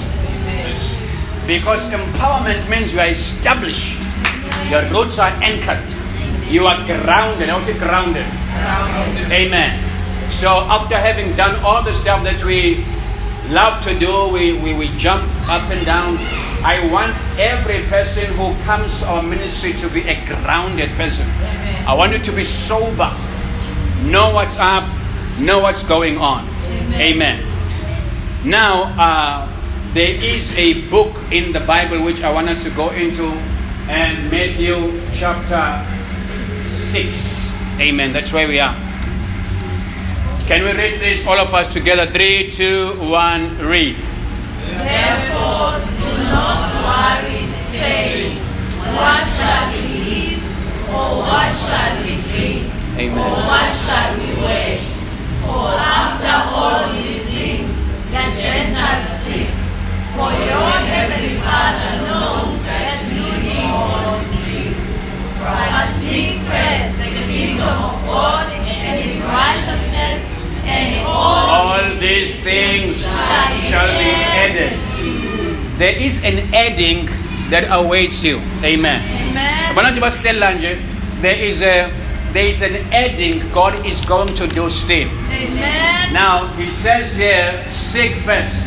Because 1.46 1.84
empowerment 1.90 2.62
means 2.70 2.94
you 2.94 3.00
are 3.00 3.08
established. 3.08 4.03
Your 4.70 4.82
roots 4.90 5.18
are 5.18 5.32
anchored. 5.42 5.84
You 6.50 6.66
are 6.66 6.84
grounded. 6.86 7.48
How 7.48 7.64
to 7.64 7.72
grounded? 7.74 8.26
Amen. 9.32 10.30
So 10.30 10.48
after 10.48 10.96
having 10.96 11.34
done 11.36 11.62
all 11.64 11.82
the 11.82 11.92
stuff 11.92 12.22
that 12.24 12.42
we 12.44 12.84
love 13.50 13.82
to 13.84 13.98
do, 13.98 14.28
we, 14.28 14.52
we, 14.52 14.74
we 14.74 14.88
jump 14.96 15.24
up 15.48 15.62
and 15.70 15.84
down. 15.84 16.16
I 16.64 16.88
want 16.90 17.14
every 17.38 17.82
person 17.90 18.24
who 18.36 18.54
comes 18.64 19.02
our 19.02 19.22
ministry 19.22 19.74
to 19.74 19.88
be 19.88 20.00
a 20.02 20.24
grounded 20.26 20.90
person. 20.92 21.28
I 21.86 21.94
want 21.94 22.12
you 22.12 22.18
to 22.18 22.32
be 22.32 22.44
sober. 22.44 23.12
Know 24.04 24.32
what's 24.32 24.58
up, 24.58 24.88
know 25.38 25.60
what's 25.60 25.82
going 25.82 26.16
on. 26.18 26.48
Amen. 26.94 27.44
Now, 28.44 28.92
uh, 28.96 29.92
there 29.92 30.14
is 30.14 30.56
a 30.56 30.88
book 30.88 31.14
in 31.30 31.52
the 31.52 31.60
Bible 31.60 32.04
which 32.04 32.22
I 32.22 32.32
want 32.32 32.48
us 32.48 32.62
to 32.64 32.70
go 32.70 32.90
into, 32.90 33.30
and 33.88 34.30
Matthew 34.30 35.00
chapter 35.12 35.84
6. 36.58 37.52
Amen. 37.80 38.12
That's 38.12 38.32
where 38.32 38.48
we 38.48 38.58
are. 38.58 38.74
Can 40.46 40.62
we 40.62 40.72
read 40.72 41.00
this, 41.00 41.26
all 41.26 41.38
of 41.38 41.52
us 41.52 41.72
together? 41.72 42.06
Three, 42.10 42.50
two, 42.50 42.92
one, 43.00 43.58
read. 43.58 43.96
Therefore, 44.76 45.80
do 46.00 46.10
not 46.24 46.64
worry, 46.84 47.44
saying, 47.48 48.38
What 48.96 49.24
shall 49.36 49.72
we 49.72 49.84
eat? 50.00 50.44
Or 50.88 51.20
what 51.24 51.52
shall 51.56 52.02
we 52.02 52.16
drink? 52.32 52.72
Or 53.16 53.36
what 53.48 53.72
shall 53.72 54.16
we 54.16 54.34
wear? 54.40 54.78
For 55.42 55.68
after 55.76 56.34
all 56.56 56.92
these 56.92 57.24
things, 57.26 57.88
the 58.08 58.24
Gentiles 58.40 59.08
seek. 59.08 59.48
For 60.14 60.30
your 60.30 60.72
heavenly 60.88 61.36
Father 61.40 62.06
knows 62.06 62.64
that 62.64 62.93
But 65.44 65.92
seek 66.00 66.40
first 66.48 66.98
the 66.98 67.10
kingdom 67.28 67.68
of 67.68 68.00
God 68.06 68.50
and 68.52 69.00
his 69.00 69.20
righteousness, 69.20 70.32
and 70.64 71.06
all 71.06 71.68
All 71.68 71.94
these 72.00 72.34
things 72.40 73.02
shall 73.68 73.92
be 73.98 74.10
added. 74.44 74.72
There 75.78 75.96
is 75.96 76.22
an 76.24 76.54
adding 76.54 77.06
that 77.50 77.68
awaits 77.70 78.24
you. 78.24 78.40
Amen. 78.64 79.02
Amen. 79.04 79.70
Abana 79.70 79.90
nje 79.90 80.00
basihlelela 80.00 80.52
nje, 80.54 80.78
There 81.20 81.38
is 81.48 81.62
a 81.62 81.90
there 82.32 82.48
is 82.48 82.62
an 82.62 82.76
adding 82.92 83.42
God 83.52 83.86
is 83.86 84.00
going 84.04 84.28
to 84.34 84.46
do 84.46 84.68
still. 84.70 85.08
Amen. 85.30 86.12
Now 86.12 86.48
he 86.56 86.70
says 86.70 87.16
here, 87.16 87.64
seek 87.70 88.14
first 88.26 88.64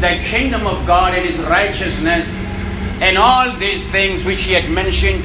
the 0.00 0.18
kingdom 0.24 0.66
of 0.66 0.86
God 0.86 1.14
and 1.14 1.24
his 1.24 1.38
righteousness, 1.40 2.26
and 3.00 3.16
all 3.16 3.52
these 3.56 3.86
things 3.86 4.24
which 4.24 4.42
he 4.42 4.52
had 4.52 4.68
mentioned, 4.70 5.24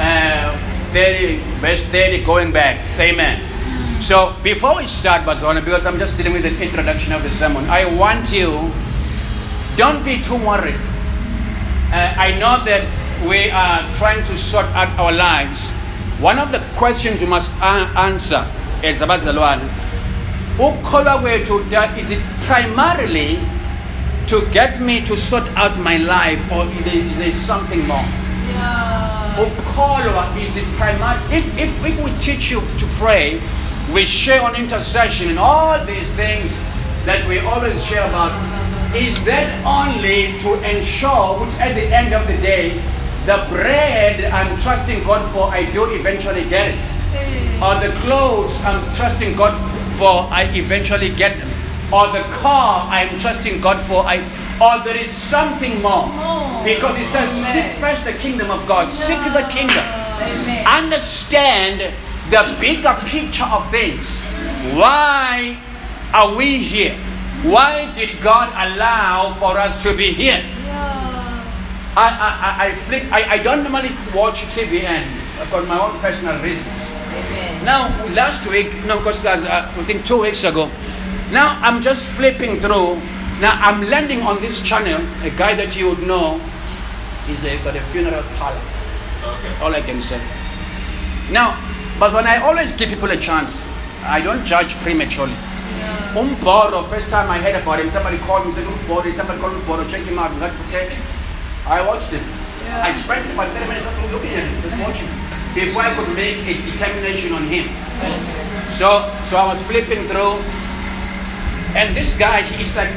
uh, 0.00 0.56
30, 0.92 1.36
verse 1.60 1.84
30, 1.86 2.24
going 2.24 2.52
back. 2.52 2.78
Amen. 2.98 3.38
So 4.02 4.34
before 4.42 4.76
we 4.78 4.86
start, 4.86 5.22
Bazwana, 5.22 5.62
because 5.64 5.84
I'm 5.86 5.98
just 5.98 6.16
dealing 6.16 6.32
with 6.32 6.42
the 6.42 6.56
introduction 6.62 7.12
of 7.12 7.22
the 7.22 7.30
sermon, 7.30 7.64
I 7.68 7.84
want 7.96 8.32
you, 8.32 8.72
don't 9.76 10.02
be 10.04 10.20
too 10.20 10.36
worried. 10.36 10.80
Uh, 11.92 12.14
I 12.16 12.32
know 12.38 12.64
that 12.64 12.82
we 13.28 13.50
are 13.50 13.82
trying 13.96 14.24
to 14.24 14.36
sort 14.36 14.66
out 14.74 14.88
our 14.98 15.12
lives. 15.12 15.70
One 16.20 16.38
of 16.38 16.50
the 16.52 16.60
questions 16.76 17.20
we 17.20 17.26
must 17.26 17.52
a- 17.60 17.90
answer 18.08 18.44
as 18.82 19.00
abazalwane, 19.00 19.68
ukholwa 20.58 21.18
kwethu 21.20 21.60
is 21.98 22.10
it 22.10 22.20
primarily 22.46 23.38
to 24.26 24.40
get 24.52 24.80
me 24.80 25.00
to 25.04 25.16
sort 25.16 25.44
out 25.56 25.78
my 25.78 25.96
life 25.98 26.40
or 26.52 26.64
is 26.64 26.84
there- 26.84 26.94
is 26.94 27.16
there 27.18 27.32
something 27.32 27.86
more? 27.86 28.04
Yeah. 28.52 28.89
Ukholwa 29.38 30.26
is 30.42 30.56
it 30.56 30.64
primary 30.76 31.18
if, 31.30 31.46
if, 31.58 31.84
if 31.84 32.04
we 32.04 32.10
teach 32.18 32.50
you 32.50 32.60
to 32.78 32.86
pray 32.98 33.40
we 33.92 34.04
share 34.04 34.42
on 34.42 34.54
intercession 34.54 35.30
and 35.30 35.38
all 35.38 35.84
these 35.84 36.10
things 36.12 36.56
that 37.06 37.26
we 37.26 37.38
always 37.40 37.82
share 37.84 38.06
about, 38.08 38.30
is 38.94 39.22
that 39.24 39.48
only 39.64 40.38
to 40.38 40.54
ensure, 40.62 41.40
which 41.40 41.54
at 41.58 41.74
the 41.74 41.86
end 41.86 42.14
of 42.14 42.26
the 42.26 42.36
day, 42.38 42.74
the 43.26 43.44
bread 43.48 44.24
I'm 44.32 44.60
trusting 44.60 45.02
God 45.04 45.30
for, 45.32 45.50
I 45.50 45.70
do 45.72 45.84
eventually 45.94 46.48
get 46.48 46.74
it. 46.74 47.62
Or 47.62 47.74
the 47.80 47.94
clothes 48.00 48.62
I'm 48.64 48.94
trusting 48.94 49.36
God 49.36 49.54
for, 49.98 50.30
I 50.32 50.44
eventually 50.54 51.10
get 51.10 51.38
them. 51.38 51.50
Or 51.92 52.06
the 52.12 52.22
car 52.30 52.86
I'm 52.88 53.18
trusting 53.18 53.60
God 53.60 53.80
for, 53.80 54.04
I 54.04 54.18
or 54.60 54.78
there 54.84 54.96
is 54.96 55.10
something 55.10 55.80
more. 55.80 56.08
Because 56.62 56.98
it 56.98 57.06
says, 57.06 57.30
seek 57.32 57.72
first 57.80 58.04
the 58.04 58.12
kingdom 58.12 58.50
of 58.50 58.66
God, 58.68 58.90
seek 58.90 59.18
the 59.32 59.46
kingdom. 59.50 59.84
Understand 60.66 61.94
the 62.30 62.56
bigger 62.60 62.94
picture 63.06 63.44
of 63.44 63.68
things. 63.70 64.20
Why 64.76 65.58
are 66.12 66.36
we 66.36 66.58
here? 66.58 66.94
Why 67.42 67.90
did 67.94 68.20
God 68.20 68.52
allow 68.52 69.32
for 69.34 69.56
us 69.56 69.82
to 69.82 69.96
be 69.96 70.12
here? 70.12 70.44
I, 71.96 72.60
I, 72.60 72.66
I, 72.66 72.72
flick, 72.72 73.10
I, 73.10 73.34
I 73.34 73.42
don't 73.42 73.62
normally 73.62 73.88
watch 74.14 74.42
TVN. 74.52 75.08
I've 75.40 75.50
got 75.50 75.66
my 75.66 75.80
own 75.80 75.98
personal 76.00 76.40
reasons. 76.42 76.90
Now, 77.64 77.88
last 78.14 78.46
week, 78.48 78.72
no, 78.84 78.98
because 78.98 79.22
guys, 79.22 79.42
uh, 79.42 79.72
I 79.74 79.84
think 79.84 80.04
two 80.04 80.20
weeks 80.20 80.44
ago, 80.44 80.70
now 81.32 81.58
I'm 81.62 81.80
just 81.80 82.06
flipping 82.12 82.60
through. 82.60 83.00
Now 83.40 83.56
I'm 83.56 83.88
landing 83.88 84.20
on 84.20 84.40
this 84.42 84.60
channel, 84.60 85.00
a 85.24 85.30
guy 85.30 85.54
that 85.54 85.74
you 85.74 85.88
would 85.88 86.02
know. 86.02 86.38
He's 87.26 87.42
a, 87.44 87.56
got 87.64 87.74
a 87.74 87.80
funeral 87.80 88.22
parlor. 88.36 88.60
That's 89.42 89.60
all 89.62 89.74
I 89.74 89.80
can 89.80 90.00
say. 90.02 90.20
Now, 91.30 91.56
but 91.98 92.12
when 92.12 92.26
I 92.26 92.36
always 92.36 92.72
give 92.72 92.90
people 92.90 93.10
a 93.10 93.16
chance, 93.16 93.66
I 94.02 94.20
don't 94.20 94.44
judge 94.44 94.74
prematurely. 94.76 95.32
Umboro, 96.12 96.86
first 96.90 97.08
time 97.08 97.30
I 97.30 97.38
heard 97.38 97.54
about 97.54 97.80
him, 97.80 97.88
somebody 97.88 98.18
called 98.18 98.46
me, 98.46 98.52
said, 98.52 98.66
Umboro, 98.66 99.12
somebody 99.14 99.40
called 99.40 99.54
Umboro, 99.54 99.88
check 99.88 100.02
him 100.02 100.18
out. 100.18 100.30
Got 100.38 100.52
okay. 100.66 100.98
I 101.66 101.86
watched 101.86 102.10
him. 102.10 102.24
Yeah. 102.64 102.82
I 102.84 102.92
spent 102.92 103.30
about 103.32 103.48
30 103.56 103.68
minutes 103.68 104.12
looking 104.12 104.30
at 104.30 104.48
him, 104.48 104.62
just 104.62 104.82
watching 104.82 105.06
him. 105.06 105.30
before 105.54 105.82
I 105.82 105.94
could 105.94 106.14
make 106.14 106.38
a 106.44 106.54
determination 106.70 107.32
on 107.32 107.44
him. 107.44 107.68
So, 108.70 109.08
so 109.24 109.38
I 109.38 109.46
was 109.48 109.62
flipping 109.62 110.06
through, 110.06 110.44
and 111.74 111.96
this 111.96 112.16
guy, 112.18 112.42
he's 112.42 112.74
like, 112.76 112.90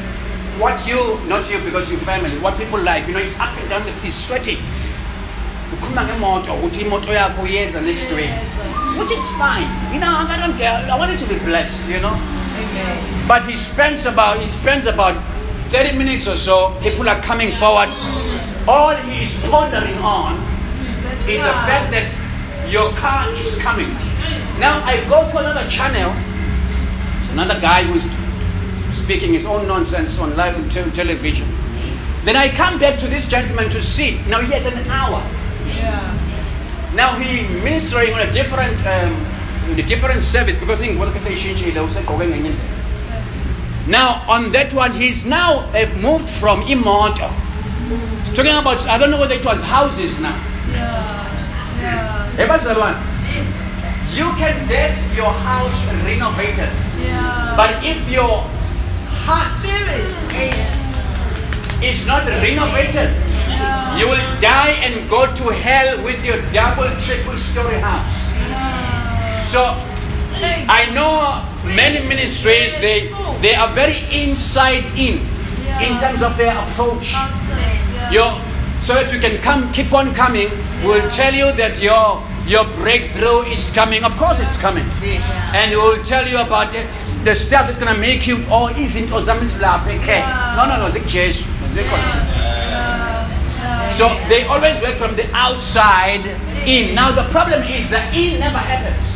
what 0.58 0.86
you, 0.86 1.18
not 1.28 1.50
you 1.50 1.58
because 1.60 1.90
you 1.90 1.96
family, 1.98 2.38
what 2.38 2.56
people 2.56 2.80
like, 2.80 3.06
you 3.06 3.14
know, 3.14 3.20
he's 3.20 3.38
up 3.38 3.56
and 3.58 3.68
down, 3.68 3.84
the, 3.84 3.92
he's 4.02 4.14
sweating. 4.14 4.58
ukhuluma 5.72 6.04
ngemoto 6.04 6.54
uthi 6.54 6.80
imoto 6.80 7.12
yakho 7.12 7.42
uyeza 7.42 7.80
next 7.80 8.12
week 8.12 8.30
which 8.98 9.10
is 9.10 9.20
fine. 9.38 9.68
You 9.92 10.00
know 10.00 10.26
i 10.28 10.36
don't 10.36 10.56
care. 10.58 10.86
I 10.90 10.98
want 10.98 11.12
you 11.12 11.18
to 11.18 11.26
be 11.34 11.38
blessed 11.44 11.88
you 11.88 12.00
know? 12.00 12.14
Amen. 12.14 13.28
but 13.28 13.44
he 13.44 13.56
spends 13.56 14.06
about 14.06 14.38
he 14.38 14.48
spends 14.50 14.86
about 14.86 15.16
30 15.70 15.96
minutes 15.98 16.28
or 16.28 16.36
so 16.36 16.76
people 16.80 17.08
are 17.08 17.20
coming 17.22 17.50
forward. 17.52 17.88
All 18.68 18.94
he 18.94 19.22
is 19.24 19.34
pondering 19.50 19.98
on 19.98 20.36
is 21.28 21.40
the 21.40 21.54
fact 21.66 21.90
that 21.90 22.06
your 22.70 22.92
car 22.92 23.28
is 23.34 23.58
coming. 23.58 23.90
Now 24.60 24.82
i 24.84 25.02
go 25.08 25.28
to 25.28 25.38
another 25.38 25.68
channel. 25.68 26.12
It's 27.20 27.30
another 27.30 27.58
guy 27.60 27.82
who's 27.82 28.04
speaking 29.04 29.32
his 29.32 29.44
own 29.44 29.68
nonsense 29.68 30.18
on 30.18 30.34
live 30.36 30.56
te- 30.72 30.90
television. 30.92 31.46
Then 32.24 32.36
i 32.36 32.48
come 32.48 32.78
back 32.78 32.98
to 33.00 33.06
this 33.06 33.28
gentleman 33.28 33.68
to 33.70 33.80
see. 33.82 34.18
Now 34.28 34.40
he 34.40 34.50
has 34.52 34.64
an 34.64 34.78
hour. 34.88 35.20
Yeah. 35.66 36.14
now 36.94 37.16
he 37.16 37.42
ministering 37.62 38.14
on 38.14 38.20
a 38.20 38.30
different 38.32 38.78
um, 38.86 39.12
in 39.70 39.78
a 39.78 39.82
different 39.82 40.22
service 40.22 40.56
because 40.56 40.80
in 40.82 40.98
what 40.98 41.12
can 41.12 41.20
say 41.20 41.34
ishintshile 41.34 41.80
usegqoke 41.86 42.24
ngenye 42.30 42.50
indlela 42.52 43.88
now 43.96 44.08
on 44.34 44.52
that 44.56 44.72
one 44.72 44.92
he's 44.92 45.24
now 45.26 45.48
have 45.78 45.92
moved 46.06 46.30
from 46.40 46.62
imoto 46.74 47.28
talking 48.36 48.56
about 48.62 48.86
i 48.88 48.96
don't 48.98 49.10
know 49.10 49.20
whether 49.24 49.34
it 49.34 49.44
was 49.44 49.62
houses 49.76 50.20
now. 50.20 50.36
Yeah. 50.72 52.44
Ebazalwane, 52.44 52.98
you 54.18 54.26
can 54.40 54.56
get 54.68 54.94
your 55.20 55.32
house 55.48 55.78
renovated. 56.08 56.70
Yeah. 56.98 57.54
but 57.60 57.84
if 57.84 57.98
your 58.10 58.34
heart 59.26 59.58
is 61.82 62.06
not 62.06 62.26
renovated 62.26 63.10
you 63.98 64.08
will 64.08 64.40
die 64.40 64.74
and 64.82 65.08
go 65.08 65.32
to 65.32 65.44
hell 65.50 66.02
with 66.02 66.24
your 66.24 66.40
double 66.50 66.90
triple 67.00 67.36
story 67.36 67.78
house. 67.78 68.32
So 69.46 69.70
I 70.68 70.90
know 70.92 71.38
many 71.74 72.06
ministries 72.08 72.76
they 72.80 73.06
they 73.40 73.54
are 73.54 73.68
very 73.70 74.02
inside 74.10 74.84
in 74.98 75.22
in 75.78 75.96
terms 75.98 76.22
of 76.22 76.36
their 76.36 76.58
approach. 76.58 77.14
Your 78.10 78.34
so 78.82 78.94
that 78.94 79.12
you 79.12 79.20
can 79.20 79.40
come 79.40 79.72
keep 79.72 79.92
on 79.92 80.12
coming 80.14 80.50
We'll 80.84 81.08
tell 81.08 81.32
you 81.32 81.50
that 81.56 81.80
your 81.80 82.20
your 82.44 82.68
breakthrough 82.76 83.48
is 83.48 83.70
coming. 83.72 84.04
Of 84.04 84.14
course 84.18 84.38
it's 84.38 84.60
coming. 84.60 84.84
And 85.56 85.72
it 85.72 85.76
will 85.80 86.04
tell 86.04 86.28
you 86.28 86.36
about 86.44 86.74
it, 86.74 86.84
the 87.24 87.34
stuff 87.34 87.66
that's 87.66 87.78
gonna 87.78 87.98
make 87.98 88.26
you 88.26 88.44
oh 88.48 88.68
isn't 88.76 89.10
or 89.10 89.22
something 89.22 89.48
okay. 89.48 90.20
No 90.56 90.66
no 90.68 90.76
no 90.76 90.90
Jesu. 91.06 91.44
So 93.90 94.08
they 94.28 94.44
always 94.44 94.80
work 94.82 94.96
from 94.96 95.16
the 95.16 95.28
outside 95.32 96.24
in. 96.66 96.94
Now 96.94 97.12
the 97.12 97.28
problem 97.30 97.62
is 97.62 97.88
the 97.88 98.02
in 98.12 98.38
never 98.40 98.58
happens. 98.58 99.14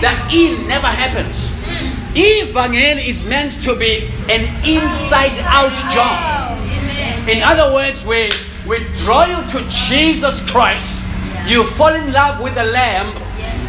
The 0.00 0.12
in 0.32 0.68
never 0.68 0.86
happens. 0.86 1.50
Evangel 2.16 2.98
is 2.98 3.24
meant 3.24 3.62
to 3.62 3.76
be 3.76 4.08
an 4.28 4.42
inside 4.64 5.36
out 5.44 5.74
job. 5.92 6.58
In 7.28 7.42
other 7.42 7.74
words, 7.74 8.06
we, 8.06 8.30
we 8.66 8.84
draw 9.04 9.24
you 9.26 9.36
to 9.50 9.68
Jesus 9.68 10.48
Christ. 10.50 11.04
You 11.46 11.64
fall 11.64 11.94
in 11.94 12.12
love 12.12 12.42
with 12.42 12.54
the 12.54 12.64
Lamb. 12.64 13.14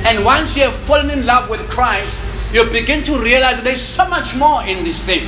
And 0.06 0.24
once 0.24 0.56
you 0.56 0.64
have 0.64 0.76
fallen 0.76 1.10
in 1.10 1.26
love 1.26 1.50
with 1.50 1.68
Christ, 1.70 2.18
you 2.52 2.66
begin 2.66 3.04
to 3.04 3.20
realize 3.20 3.62
there's 3.62 3.82
so 3.82 4.08
much 4.10 4.36
more 4.36 4.64
in 4.64 4.84
this 4.84 5.04
thing. 5.04 5.28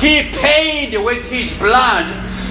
He 0.00 0.30
paid 0.36 0.96
with 0.96 1.24
his 1.24 1.56
blood 1.58 2.06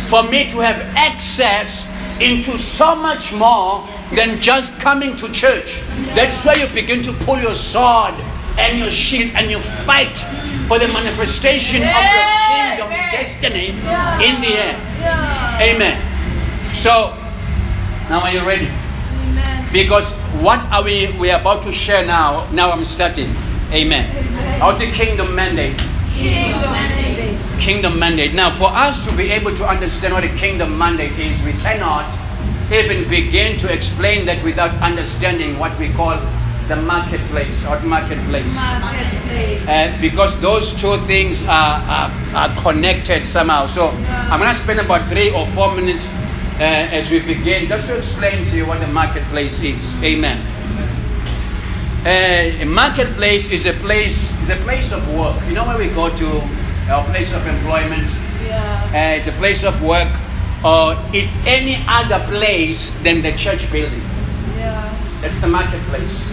for 0.07 0.23
me 0.23 0.47
to 0.49 0.59
have 0.59 0.79
access 0.95 1.89
into 2.21 2.57
so 2.57 2.95
much 2.95 3.33
more 3.33 3.87
than 4.13 4.39
just 4.39 4.79
coming 4.79 5.15
to 5.17 5.31
church. 5.31 5.81
That's 6.15 6.45
where 6.45 6.57
you 6.57 6.67
begin 6.73 7.01
to 7.03 7.13
pull 7.25 7.39
your 7.39 7.55
sword 7.55 8.13
and 8.57 8.79
your 8.79 8.91
shield 8.91 9.31
and 9.35 9.49
you 9.49 9.59
fight 9.59 10.15
for 10.67 10.79
the 10.79 10.87
manifestation 10.89 11.81
of 11.81 11.89
your 11.89 12.25
kingdom 12.47 12.87
of 12.87 13.11
destiny 13.11 13.69
in 14.23 14.41
the 14.41 14.53
air. 14.55 14.75
Amen. 15.59 15.99
So, 16.73 17.17
now 18.09 18.21
are 18.21 18.31
you 18.31 18.45
ready? 18.45 18.69
Because 19.73 20.13
what 20.39 20.59
are 20.71 20.83
we 20.83 21.11
we 21.19 21.31
are 21.31 21.41
about 21.41 21.63
to 21.63 21.71
share 21.73 22.05
now? 22.05 22.49
Now 22.51 22.71
I'm 22.71 22.85
starting. 22.85 23.33
Amen. 23.71 24.61
Out 24.61 24.79
the 24.79 24.91
kingdom 24.91 25.35
mandate. 25.35 25.77
Kingdom 27.59 27.99
mandate. 27.99 28.33
Now, 28.33 28.51
for 28.51 28.69
us 28.69 29.05
to 29.07 29.15
be 29.15 29.31
able 29.31 29.53
to 29.55 29.65
understand 29.65 30.13
what 30.13 30.23
a 30.23 30.29
kingdom 30.35 30.77
mandate 30.77 31.17
is, 31.19 31.43
we 31.43 31.53
cannot 31.53 32.13
even 32.71 33.07
begin 33.09 33.57
to 33.57 33.71
explain 33.71 34.25
that 34.25 34.43
without 34.43 34.71
understanding 34.81 35.59
what 35.59 35.77
we 35.79 35.91
call 35.93 36.17
the 36.67 36.75
marketplace 36.75 37.65
or 37.67 37.79
marketplace. 37.81 38.55
Uh, 39.67 39.95
because 40.01 40.39
those 40.41 40.73
two 40.73 40.97
things 41.05 41.45
are, 41.45 41.79
are, 41.81 42.11
are 42.33 42.55
connected 42.61 43.25
somehow. 43.25 43.67
So 43.67 43.89
I'm 43.89 44.39
going 44.39 44.49
to 44.51 44.55
spend 44.55 44.79
about 44.79 45.07
three 45.09 45.31
or 45.31 45.45
four 45.47 45.75
minutes 45.75 46.11
uh, 46.59 46.63
as 46.63 47.11
we 47.11 47.19
begin 47.19 47.67
just 47.67 47.87
to 47.89 47.97
explain 47.97 48.45
to 48.45 48.55
you 48.55 48.65
what 48.65 48.79
the 48.79 48.87
marketplace 48.87 49.61
is. 49.61 49.93
Amen. 50.03 50.41
Uh, 52.05 52.61
a 52.61 52.65
marketplace 52.65 53.49
is 53.49 53.65
a 53.65 53.73
place 53.81 54.29
is 54.43 54.51
a 54.51 54.57
place 54.57 54.93
of 54.93 55.01
work. 55.17 55.35
You 55.47 55.55
know 55.55 55.65
where 55.65 55.79
we 55.79 55.87
go 55.89 56.15
to 56.15 56.27
our 56.87 57.03
place 57.05 57.33
of 57.33 57.47
employment. 57.47 58.07
Uh, 58.93 59.17
it's 59.17 59.25
a 59.25 59.31
place 59.33 59.63
of 59.63 59.81
work, 59.81 60.13
or 60.63 60.95
it's 61.13 61.43
any 61.47 61.83
other 61.87 62.23
place 62.27 62.91
than 63.01 63.23
the 63.23 63.33
church 63.33 63.65
building. 63.71 64.05
Yeah. 64.55 64.85
That's 65.21 65.39
the 65.39 65.47
marketplace. 65.47 66.31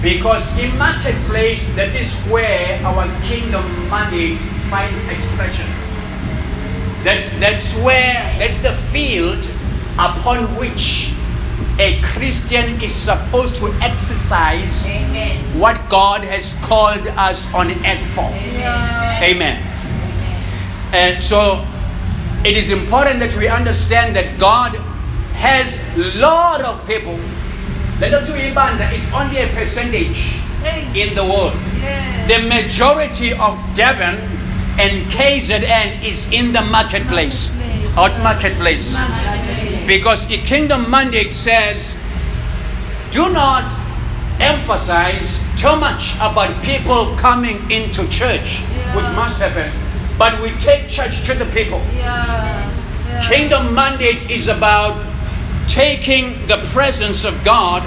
Because 0.00 0.56
in 0.56 0.70
marketplace, 0.78 1.66
that 1.74 1.94
is 1.94 2.14
where 2.30 2.78
our 2.86 3.06
kingdom 3.26 3.66
mandate 3.90 4.38
finds 4.70 5.02
expression. 5.08 5.66
That's, 7.02 7.28
that's 7.40 7.74
where, 7.82 8.14
that's 8.38 8.58
the 8.58 8.72
field 8.72 9.44
upon 9.98 10.46
which 10.56 11.12
a 11.78 12.00
Christian 12.02 12.80
is 12.82 12.94
supposed 12.94 13.56
to 13.56 13.66
exercise 13.80 14.86
what 15.56 15.78
God 15.88 16.22
has 16.24 16.54
called 16.62 17.06
us 17.16 17.52
on 17.54 17.70
earth 17.70 18.06
for. 18.14 18.30
Amen. 19.22 19.62
And 20.92 21.22
so 21.22 21.66
it 22.44 22.56
is 22.56 22.70
important 22.70 23.20
that 23.20 23.36
we 23.36 23.48
understand 23.48 24.16
that 24.16 24.38
God 24.38 24.76
has 25.34 25.80
a 25.96 26.18
lot 26.18 26.60
of 26.62 26.86
people. 26.86 27.16
The 27.98 28.10
Lotto 28.10 28.34
Ibanda 28.34 28.92
is 28.92 29.06
only 29.12 29.38
a 29.38 29.48
percentage 29.54 30.36
in 30.94 31.14
the 31.14 31.24
world. 31.24 31.54
Yes. 31.78 32.28
The 32.28 32.48
majority 32.48 33.32
of 33.32 33.58
Durban 33.74 34.16
and 34.78 35.06
KZN 35.12 36.02
is 36.04 36.30
in 36.32 36.52
the 36.52 36.62
marketplace. 36.62 37.50
Marketplace, 37.94 38.22
marketplace. 38.22 38.94
Marketplace. 38.94 39.71
Because 39.92 40.26
the 40.26 40.38
kingdom 40.38 40.90
mandate 40.90 41.34
says, 41.34 41.94
do 43.10 43.30
not 43.30 43.62
emphasize 44.40 45.38
too 45.60 45.76
much 45.76 46.14
about 46.14 46.64
people 46.64 47.14
coming 47.16 47.70
into 47.70 48.08
church, 48.08 48.62
Yeah. 48.62 48.96
which 48.96 49.04
must 49.14 49.42
happen. 49.42 49.70
But 50.16 50.40
we 50.40 50.48
take 50.52 50.88
church 50.88 51.24
to 51.24 51.34
the 51.34 51.44
people. 51.52 51.82
Yeah. 51.92 52.72
yeah. 53.06 53.28
Kingdom 53.28 53.74
mandate 53.74 54.30
is 54.30 54.48
about 54.48 54.96
taking 55.68 56.46
the 56.46 56.64
presence 56.72 57.26
of 57.26 57.44
God 57.44 57.84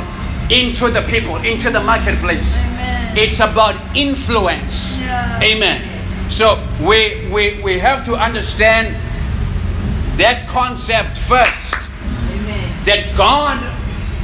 into 0.51 0.91
the 0.91 1.01
people, 1.09 1.37
into 1.37 1.71
the 1.71 1.81
marketplace. 1.81 2.59
Amen. 2.61 3.17
It's 3.17 3.39
about 3.39 3.81
influence. 3.97 5.01
Amen. 5.41 5.81
So 6.29 6.61
we, 6.79 7.27
we, 7.31 7.59
we 7.63 7.79
have 7.79 8.05
to 8.05 8.13
understand 8.13 8.93
that 10.19 10.47
concept 10.47 11.17
first. 11.17 11.84
That 12.85 13.15
God 13.17 13.57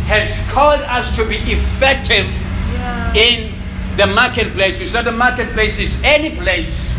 has 0.06 0.41
called 0.52 0.82
us 0.82 1.15
to 1.15 1.26
be 1.26 1.38
effective 1.52 2.28
Yeah. 2.74 3.13
in 3.13 3.54
the 3.97 4.08
marketplace. 4.08 4.80
We 4.80 4.86
said 4.86 5.04
the 5.06 5.12
marketplace 5.12 5.80
is 5.80 6.00
any 6.04 6.32
place 6.36 6.95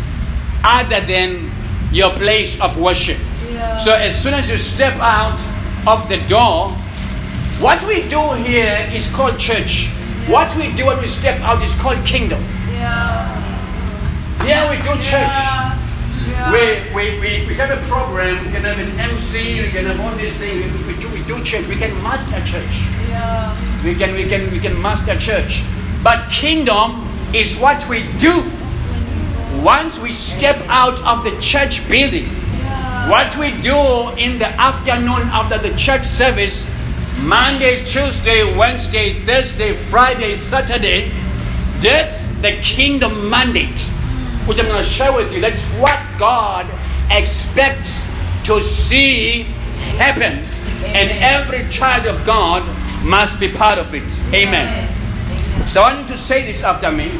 other 0.63 1.01
than 1.01 1.51
your 1.91 2.11
place 2.11 2.59
of 2.61 2.77
worship. 2.77 3.17
Yeah. 3.51 3.77
So 3.79 3.93
as 3.93 4.15
soon 4.21 4.33
as 4.33 4.49
you 4.49 4.57
step 4.57 4.95
out 4.99 5.39
of 5.87 6.07
the 6.09 6.17
door, 6.27 6.69
what 7.59 7.83
we 7.85 8.07
do 8.07 8.21
here 8.43 8.89
is 8.93 9.07
called 9.13 9.37
church. 9.39 9.89
What 10.27 10.55
we 10.55 10.71
do 10.73 10.85
when 10.87 10.99
we 11.01 11.07
step 11.07 11.39
out 11.41 11.61
is 11.61 11.73
called 11.75 12.03
kingdom. 12.05 12.41
Yeah. 12.71 13.27
Here 14.43 14.63
we 14.69 14.77
do 14.77 14.93
church. 15.01 15.37
We, 16.51 16.93
we, 16.93 17.19
we, 17.19 17.47
we 17.47 17.53
have 17.55 17.71
a 17.71 17.81
program, 17.87 18.43
we 18.45 18.51
can 18.51 18.63
have 18.63 18.79
an 18.79 18.99
MC, 18.99 19.61
we 19.61 19.69
can 19.69 19.85
have 19.85 19.99
all 20.01 20.15
these 20.17 20.37
things. 20.37 20.71
We, 20.85 20.93
we, 20.93 20.99
do, 20.99 21.09
we 21.09 21.23
do 21.23 21.43
church, 21.43 21.67
we 21.67 21.75
can 21.75 21.93
master 22.03 22.43
church. 22.45 22.83
Yeah. 23.07 23.83
We 23.83 23.95
can, 23.95 24.13
we 24.13 24.27
can, 24.27 24.51
we 24.51 24.59
can 24.59 24.81
master 24.81 25.17
church. 25.17 25.63
But 26.03 26.29
kingdom 26.29 27.07
is 27.33 27.57
what 27.57 27.87
we 27.87 28.11
do 28.19 28.43
once 29.61 29.99
we 29.99 30.11
step 30.11 30.57
out 30.67 31.01
of 31.03 31.23
the 31.23 31.39
church 31.39 31.87
building. 31.87 32.25
Yeah. 32.25 33.09
What 33.09 33.37
we 33.37 33.51
do 33.61 34.09
in 34.17 34.37
the 34.39 34.49
afternoon 34.59 35.29
after 35.31 35.57
the 35.57 35.75
church 35.77 36.03
service, 36.03 36.69
Monday, 37.21 37.85
Tuesday, 37.85 38.55
Wednesday, 38.57 39.13
Thursday, 39.13 39.73
Friday, 39.73 40.35
Saturday, 40.35 41.11
that's 41.79 42.29
the 42.41 42.59
kingdom 42.61 43.29
mandate, 43.29 43.89
which 44.45 44.59
I'm 44.59 44.67
going 44.67 44.83
to 44.83 44.89
share 44.89 45.15
with 45.15 45.33
you. 45.33 45.41
That's 45.41 45.63
what 45.79 45.99
God 46.17 46.67
expects 47.09 48.05
to 48.45 48.61
see 48.61 49.43
happen. 49.97 50.43
And 50.95 51.09
every 51.23 51.69
child 51.69 52.05
of 52.05 52.25
God 52.25 52.63
must 53.03 53.39
be 53.39 53.49
part 53.49 53.77
of 53.77 53.93
it. 53.93 54.03
Amen. 54.33 54.87
So 55.67 55.81
I 55.81 55.93
want 55.93 56.09
you 56.09 56.15
to 56.15 56.21
say 56.21 56.45
this 56.45 56.63
after 56.63 56.91
me. 56.91 57.11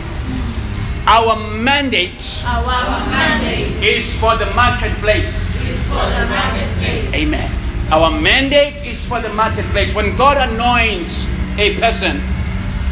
Our 1.06 1.36
mandate 1.36 2.24
Our 2.46 3.06
mandate 3.12 3.76
is 3.84 4.18
for 4.20 4.38
the 4.38 4.46
marketplace. 4.56 5.60
is 5.68 5.88
for 5.90 5.96
the 5.96 6.26
marketplace. 6.28 7.14
Amen. 7.14 7.52
Our 7.92 8.10
mandate 8.10 8.76
is 8.86 9.04
for 9.06 9.20
the 9.20 9.30
marketplace. 9.34 9.94
When 9.94 10.16
God 10.16 10.38
anoints 10.50 11.28
a 11.58 11.78
person, 11.80 12.20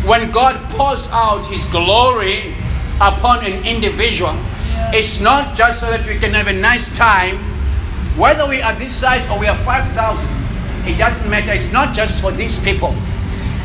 when 0.05 0.29
God 0.31 0.59
pours 0.71 1.09
out 1.11 1.45
His 1.45 1.63
glory 1.65 2.53
upon 3.01 3.43
an 3.43 3.65
individual, 3.65 4.37
it's 4.93 5.19
not 5.19 5.55
just 5.57 5.79
so 5.81 5.89
that 5.89 6.05
we 6.05 6.17
can 6.19 6.33
have 6.33 6.47
a 6.47 6.53
nice 6.53 6.95
time, 6.95 7.37
whether 8.15 8.47
we 8.47 8.61
are 8.61 8.73
this 8.75 8.93
size 8.93 9.27
or 9.29 9.39
we 9.39 9.47
are 9.47 9.57
5,000. 9.57 9.97
It 10.85 10.97
doesn't 10.97 11.29
matter. 11.29 11.51
It's 11.51 11.71
not 11.71 11.93
just 11.95 12.21
for 12.21 12.31
these 12.31 12.59
people. 12.59 12.93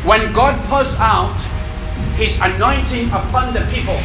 When 0.05 0.31
God 0.33 0.57
pours 0.65 0.95
out 0.97 1.37
His 2.15 2.39
anointing 2.41 3.09
upon 3.09 3.53
the 3.53 3.61
people, 3.73 3.97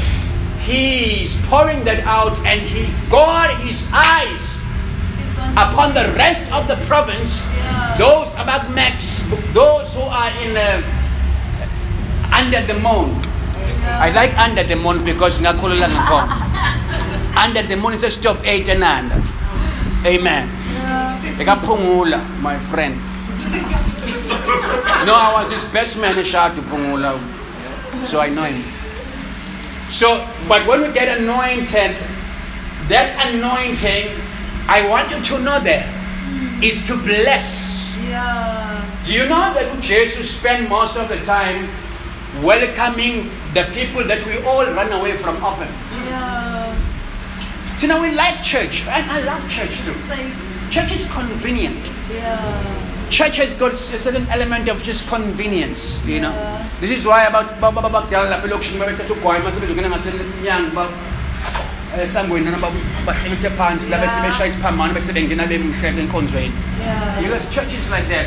He's 0.60 1.40
pouring 1.46 1.84
that 1.84 2.00
out 2.04 2.38
and 2.44 2.60
He's 2.60 3.02
got 3.08 3.56
His 3.60 3.88
eyes 3.92 4.60
upon 5.56 5.92
the 5.94 6.12
rest 6.16 6.50
of 6.52 6.68
the 6.68 6.76
province, 6.86 7.44
Yeah. 7.56 7.94
those 7.98 8.34
about 8.34 8.70
Max, 8.74 9.20
those 9.52 9.94
who 9.94 10.02
are 10.02 10.30
in 10.42 10.56
uh, 10.56 10.82
under 12.32 12.62
the 12.66 12.74
moon. 12.80 13.20
I 13.84 14.10
like 14.10 14.36
under 14.38 14.64
the 14.64 14.76
moon 14.76 15.04
because 15.04 15.38
ngakhulula 15.38 15.86
ngakhona. 15.86 16.36
Under 17.36 17.62
the 17.62 17.76
moon 17.76 17.94
is 17.94 18.02
a 18.02 18.10
stop 18.10 18.38
eight 18.44 18.68
and 18.68 18.84
under. 18.84 19.22
Amen. 20.04 20.48
Ekaphungula, 21.38 22.20
my 22.40 22.58
friend. 22.58 22.94
No, 25.06 25.14
I 25.14 25.30
was 25.34 25.50
his 25.50 25.64
best 25.72 25.98
man 25.98 26.18
in 26.18 26.24
Pungula. 26.24 27.18
So 28.06 28.20
I 28.20 28.28
know 28.28 28.44
him. 28.44 28.62
So, 29.90 30.26
but 30.48 30.66
when 30.66 30.82
we 30.82 30.92
get 30.92 31.18
anointed, 31.18 31.96
that 32.88 33.28
anointing, 33.28 34.10
I 34.68 34.86
want 34.88 35.10
you 35.10 35.20
to 35.22 35.42
know 35.42 35.58
that, 35.60 35.84
is 36.62 36.86
to 36.86 36.96
bless. 36.96 37.98
Yeah. 38.08 38.84
Do 39.04 39.12
you 39.12 39.24
know 39.28 39.52
that 39.54 39.80
Jesus 39.80 40.30
spent 40.30 40.68
most 40.68 40.96
of 40.96 41.08
the 41.08 41.18
time 41.24 41.68
welcoming 42.42 43.30
the 43.54 43.64
people 43.74 44.04
that 44.04 44.24
we 44.26 44.38
all 44.44 44.64
run 44.64 44.92
away 44.92 45.16
from 45.16 45.42
often? 45.44 45.68
Yeah. 46.06 46.74
You 47.80 47.88
know, 47.88 48.00
we 48.00 48.14
like 48.14 48.40
church. 48.42 48.82
And 48.86 49.10
I 49.10 49.22
love 49.22 49.42
church 49.50 49.74
too. 49.84 49.94
Church 50.70 50.92
is 50.92 51.10
convenient. 51.12 51.92
Yeah. 52.10 53.08
Church 53.10 53.36
has 53.36 53.52
got 53.54 53.72
a 53.72 53.76
certain 53.76 54.26
element 54.28 54.68
of 54.68 54.82
just 54.82 55.06
convenience, 55.08 56.00
you 56.06 56.20
know. 56.20 56.32
This 56.80 56.90
is 56.90 57.06
why 57.06 57.24
about 57.24 57.60
baba 57.60 57.82
bakudala 57.82 58.30
lapha 58.30 58.46
elokishini 58.48 58.78
babethatha 58.80 59.12
ugwayi 59.14 59.42
mase 59.44 59.60
bezongena 59.60 59.88
ngasemnyango 59.90 60.74
ba 60.74 60.86
esangweni 62.04 62.50
noma 62.50 62.70
bahlelithe 63.06 63.50
phansi 63.58 63.90
la 63.90 63.98
bese 63.98 64.16
Yeah. 64.16 64.26
beshaya 64.30 64.48
isiphambano 64.50 64.94
bese 64.94 65.12
bengena 65.12 65.46
bemhlele 65.46 66.00
enkonzweni 66.02 66.52
Yeah. 66.80 67.20
because 67.20 67.50
church 67.54 67.74
is 67.74 67.84
like 67.90 68.08
that 68.08 68.26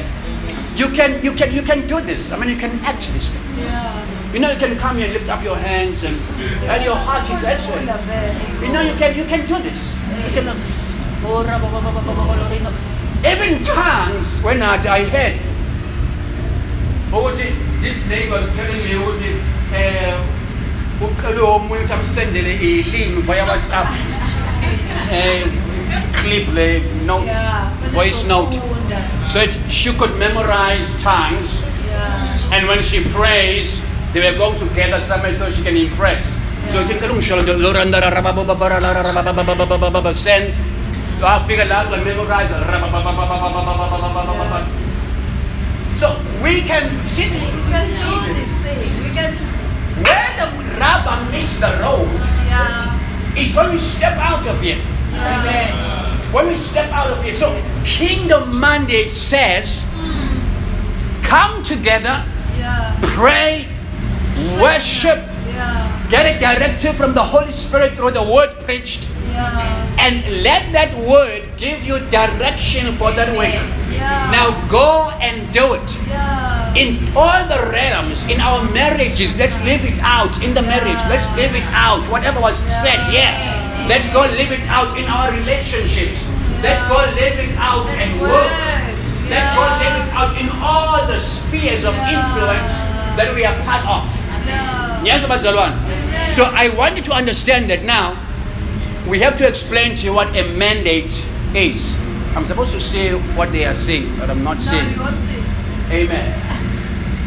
you 0.77 0.89
can 0.89 1.17
you 1.25 1.33
can 1.33 1.51
you 1.55 1.63
can 1.63 1.81
do 1.87 1.99
this 2.01 2.31
i 2.31 2.37
mean 2.37 2.49
you 2.49 2.59
can 2.65 2.71
act 2.85 3.09
this 3.13 3.31
thing 3.31 3.41
Yeah. 3.65 3.91
You 4.35 4.41
know 4.41 4.51
you 4.51 4.59
can 4.59 4.77
come 4.77 4.97
here 4.97 5.05
and 5.05 5.13
lift 5.13 5.29
up 5.29 5.41
your 5.45 5.55
hands 5.55 6.03
and, 6.03 6.19
and 6.67 6.83
your 6.83 6.97
heart 6.97 7.23
is 7.31 7.45
excellent. 7.45 7.87
You 8.61 8.67
know 8.67 8.81
you 8.81 8.93
can 8.95 9.15
you 9.15 9.23
can 9.23 9.47
do 9.47 9.63
this. 9.63 9.95
Even 13.23 13.63
tongues 13.63 14.43
when 14.43 14.61
I, 14.61 14.75
I 14.75 15.03
heard. 15.07 15.39
This 17.79 18.09
neighbor 18.09 18.39
is 18.39 18.51
telling 18.57 18.83
me 18.83 18.99
ukuthi 18.99 19.31
it, 19.31 19.39
uh, 19.71 21.07
ucele 21.07 21.39
omunye 21.39 21.87
amsendele 21.93 22.57
via 23.23 23.45
WhatsApp. 23.45 23.87
Eh, 25.11 25.45
clip 26.13 26.47
le 26.53 26.81
note 27.05 27.31
voice 27.93 28.25
note. 28.27 28.59
so 29.27 29.39
it, 29.39 29.51
she 29.69 29.93
could 29.93 30.17
memorize 30.17 30.91
times, 31.03 31.63
and 32.51 32.67
when 32.67 32.81
she 32.81 33.03
prays 33.13 33.81
they 34.15 34.23
will 34.23 34.37
go 34.39 34.55
together 34.55 35.01
somewhere 35.01 35.35
so 35.35 35.51
she 35.51 35.61
can 35.61 35.75
impress. 35.75 36.23
So 36.71 36.79
you 36.79 36.87
can 36.87 36.99
send 40.15 40.55
figure 41.45 41.65
last 41.65 41.91
one 41.91 42.03
memorize. 42.05 42.47
So 45.91 46.15
we 46.41 46.61
can 46.61 46.87
see 47.05 47.27
this. 47.27 47.51
We 47.53 47.61
can 47.67 47.89
see 47.91 48.33
this 48.39 48.63
thing. 48.63 49.03
We 49.03 49.09
can. 49.11 49.35
Where 50.07 50.31
the 50.39 50.47
rubber 50.79 51.19
meets 51.31 51.59
the 51.59 51.75
road 51.83 52.07
is 53.35 53.53
when 53.53 53.71
we 53.71 53.79
step 53.79 54.17
out 54.17 54.47
of 54.47 54.63
it. 54.63 54.79
When 56.31 56.47
we 56.47 56.55
step 56.55 56.89
out 56.93 57.11
of 57.11 57.21
here. 57.21 57.33
So 57.33 57.51
Kingdom 57.83 58.57
Mandate 58.57 59.11
says, 59.11 59.83
come 61.21 61.63
together, 61.63 62.23
pray, 63.01 63.74
worship 64.59 65.19
Yeah. 65.45 65.87
Get 66.09 66.25
a 66.25 66.39
directive 66.39 66.95
from 66.95 67.13
the 67.13 67.23
Holy 67.23 67.51
Spirit 67.51 67.95
through 67.95 68.11
the 68.11 68.21
word 68.21 68.59
preached, 68.65 69.07
Yeah. 69.31 69.47
and 69.97 70.43
let 70.43 70.73
that 70.73 70.91
word 70.97 71.47
give 71.57 71.81
you 71.81 71.99
direction 72.11 72.93
for 72.97 73.11
that 73.13 73.31
week. 73.37 73.55
Yeah. 73.89 74.29
Now 74.35 74.51
go 74.67 75.09
and 75.21 75.47
do 75.53 75.73
it. 75.79 75.89
Yeah. 76.09 76.75
In 76.75 77.09
all 77.15 77.41
the 77.47 77.71
realms, 77.71 78.27
in 78.27 78.41
our 78.41 78.61
marriages, 78.69 79.33
let's 79.39 79.55
live 79.63 79.85
it 79.85 79.97
out. 80.03 80.35
In 80.43 80.53
the 80.53 80.61
marriage, 80.61 80.99
let's 81.09 81.25
live 81.39 81.55
it 81.55 81.65
out. 81.71 82.03
Whatever 82.11 82.41
was 82.41 82.59
said 82.83 82.99
here, 83.07 83.31
let's 83.87 84.09
go 84.11 84.27
live 84.27 84.51
it 84.51 84.67
out 84.67 84.91
in 84.99 85.05
our 85.07 85.31
relationships. 85.31 86.19
Let's 86.61 86.83
go 86.91 86.99
live 87.15 87.39
it 87.39 87.55
out 87.57 87.87
at 87.95 88.11
work. 88.19 88.51
Let's 89.31 89.49
go 89.55 89.63
live 89.81 89.95
it 90.03 90.09
out 90.13 90.33
in 90.37 90.49
all 90.61 90.99
the 91.07 91.17
spheres 91.17 91.85
of 91.85 91.95
influence 92.05 92.75
that 93.17 93.33
we 93.33 93.45
are 93.45 93.55
part 93.63 93.85
of. 93.87 94.24
Yes, 95.05 95.25
bazalwane. 95.25 95.75
So 96.29 96.45
I 96.45 96.69
want 96.69 96.97
you 96.97 97.03
to 97.03 97.13
understand 97.13 97.69
that 97.69 97.83
now 97.83 98.17
we 99.07 99.19
have 99.19 99.37
to 99.37 99.47
explain 99.47 99.95
to 99.97 100.05
you 100.05 100.13
what 100.13 100.35
a 100.35 100.43
mandate 100.55 101.13
is. 101.53 101.95
I'm 102.35 102.45
supposed 102.45 102.71
to 102.73 102.79
say 102.79 103.13
what 103.35 103.51
they 103.51 103.65
are 103.65 103.73
saying, 103.73 104.17
but 104.19 104.29
I'm 104.29 104.43
not 104.43 104.61
saying. 104.61 104.93
Amen. 105.91 106.41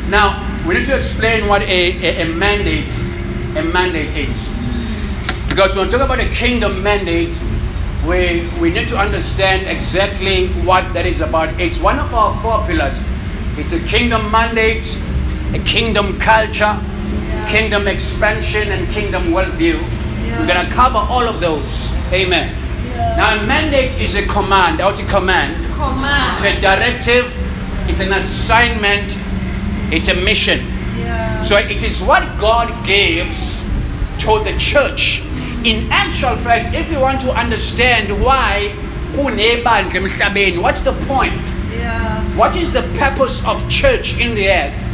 Now 0.09 0.41
we 0.67 0.73
need 0.75 0.87
to 0.87 0.97
explain 0.97 1.49
what 1.49 1.61
a, 1.61 1.69
a, 1.69 2.23
a 2.25 2.27
mandate 2.33 2.89
a 3.57 3.63
mandate 3.63 4.29
is. 4.29 4.49
Because 5.49 5.75
when 5.75 5.87
we 5.87 5.91
talk 5.93 6.03
about 6.03 6.21
a 6.21 6.29
kingdom 6.31 6.83
mandate, 6.83 7.35
we, 8.07 8.49
we 8.61 8.71
need 8.71 8.89
to 8.89 8.97
understand 8.99 9.69
exactly 9.69 10.49
what 10.65 10.93
that 10.95 11.07
is 11.07 11.21
about. 11.21 11.59
It's 11.61 11.79
one 11.79 11.99
of 11.99 12.13
our 12.15 12.33
four 12.43 12.65
pillars. 12.67 13.03
It's 13.57 13.73
a 13.73 13.81
kingdom 13.81 14.31
mandate, 14.31 14.87
a 15.55 15.59
kingdom 15.65 16.19
culture, 16.21 16.79
kingdom 17.49 17.89
expansion, 17.89 18.69
and 18.71 18.89
kingdom 18.91 19.33
worldview. 19.33 19.81
We're 20.39 20.47
going 20.47 20.67
to 20.67 20.73
cover 20.73 20.99
all 20.99 21.27
of 21.27 21.41
those. 21.41 21.93
Amen. 22.13 22.55
Now, 23.17 23.37
a 23.37 23.47
mandate 23.47 24.01
is 24.01 24.15
a 24.15 24.27
command, 24.27 24.81
out 24.81 25.01
a 25.01 25.05
command. 25.07 25.57
command. 25.75 26.45
It's 26.45 26.59
a 26.59 26.61
directive, 26.61 27.33
it's 27.89 28.01
an 28.01 28.13
assignment, 28.13 29.17
it's 29.93 30.09
a 30.09 30.15
mission. 30.15 30.61
Yeah. 30.99 31.43
So 31.43 31.57
it 31.57 31.83
is 31.83 32.03
what 32.03 32.23
God 32.39 32.87
gives 32.87 33.63
to 34.19 34.45
the 34.45 34.55
church. 34.59 35.23
In 35.65 35.91
actual 35.91 36.37
fact, 36.37 36.75
if 36.75 36.91
you 36.93 37.01
want 37.01 37.21
to 37.23 37.33
understand 37.33 38.23
why 38.23 38.75
what's 40.63 40.83
the 40.83 40.93
point? 41.07 41.43
Yeah. 41.73 42.23
What 42.37 42.55
is 42.55 42.73
the 42.73 42.83
purpose 42.97 43.45
of 43.45 43.69
church 43.69 44.19
in 44.19 44.35
the 44.35 44.49
earth? 44.49 44.88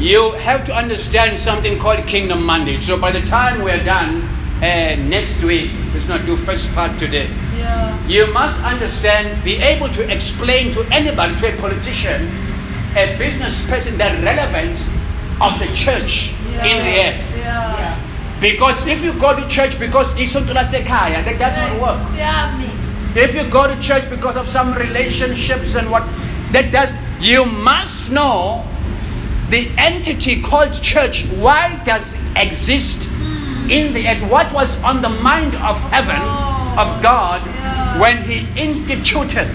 You 0.00 0.32
have 0.32 0.64
to 0.64 0.74
understand 0.74 1.38
something 1.38 1.78
called 1.78 2.06
kingdom 2.06 2.46
mandate. 2.46 2.82
So 2.82 2.98
by 2.98 3.12
the 3.12 3.20
time 3.26 3.60
we're 3.62 3.84
done 3.84 4.22
uh, 4.62 4.96
next 4.96 5.42
week, 5.44 5.70
let's 5.92 6.08
not 6.08 6.24
do 6.24 6.36
first 6.36 6.74
part 6.74 6.98
today. 6.98 7.28
Yeah. 7.58 8.06
You 8.08 8.32
must 8.32 8.64
understand, 8.64 9.44
be 9.44 9.56
able 9.56 9.90
to 9.90 10.10
explain 10.10 10.72
to 10.72 10.86
anybody, 10.90 11.36
to 11.36 11.52
a 11.52 11.56
politician, 11.60 12.28
a 12.96 13.14
business 13.18 13.68
person, 13.68 13.98
the 13.98 14.08
relevance 14.24 14.88
of 15.38 15.58
the 15.58 15.68
church 15.76 16.32
in 16.64 16.80
the 16.80 16.96
earth. 17.04 17.36
Yeah. 17.36 18.40
Because 18.40 18.86
if 18.86 19.04
you 19.04 19.12
go 19.20 19.36
to 19.36 19.46
church 19.48 19.78
because 19.78 20.14
that 20.14 21.36
doesn't 21.38 21.78
work. 21.78 22.00
If 23.14 23.34
you 23.34 23.44
go 23.50 23.68
to 23.68 23.78
church 23.78 24.08
because 24.08 24.36
of 24.36 24.48
some 24.48 24.72
relationships 24.72 25.74
and 25.74 25.90
what, 25.90 26.08
that 26.52 26.72
does. 26.72 26.90
You 27.20 27.44
must 27.44 28.10
know 28.10 28.64
the 29.50 29.70
entity 29.76 30.40
called 30.40 30.72
church. 30.82 31.26
Why 31.26 31.80
does 31.84 32.14
it 32.14 32.20
exist 32.36 33.08
in 33.68 33.92
the 33.92 34.08
earth? 34.08 34.30
What 34.30 34.52
was 34.52 34.82
on 34.82 35.02
the 35.02 35.08
mind 35.08 35.54
of 35.56 35.78
heaven, 35.90 36.20
of 36.78 37.02
God, 37.02 37.40
when 38.00 38.22
He 38.24 38.46
instituted 38.60 39.48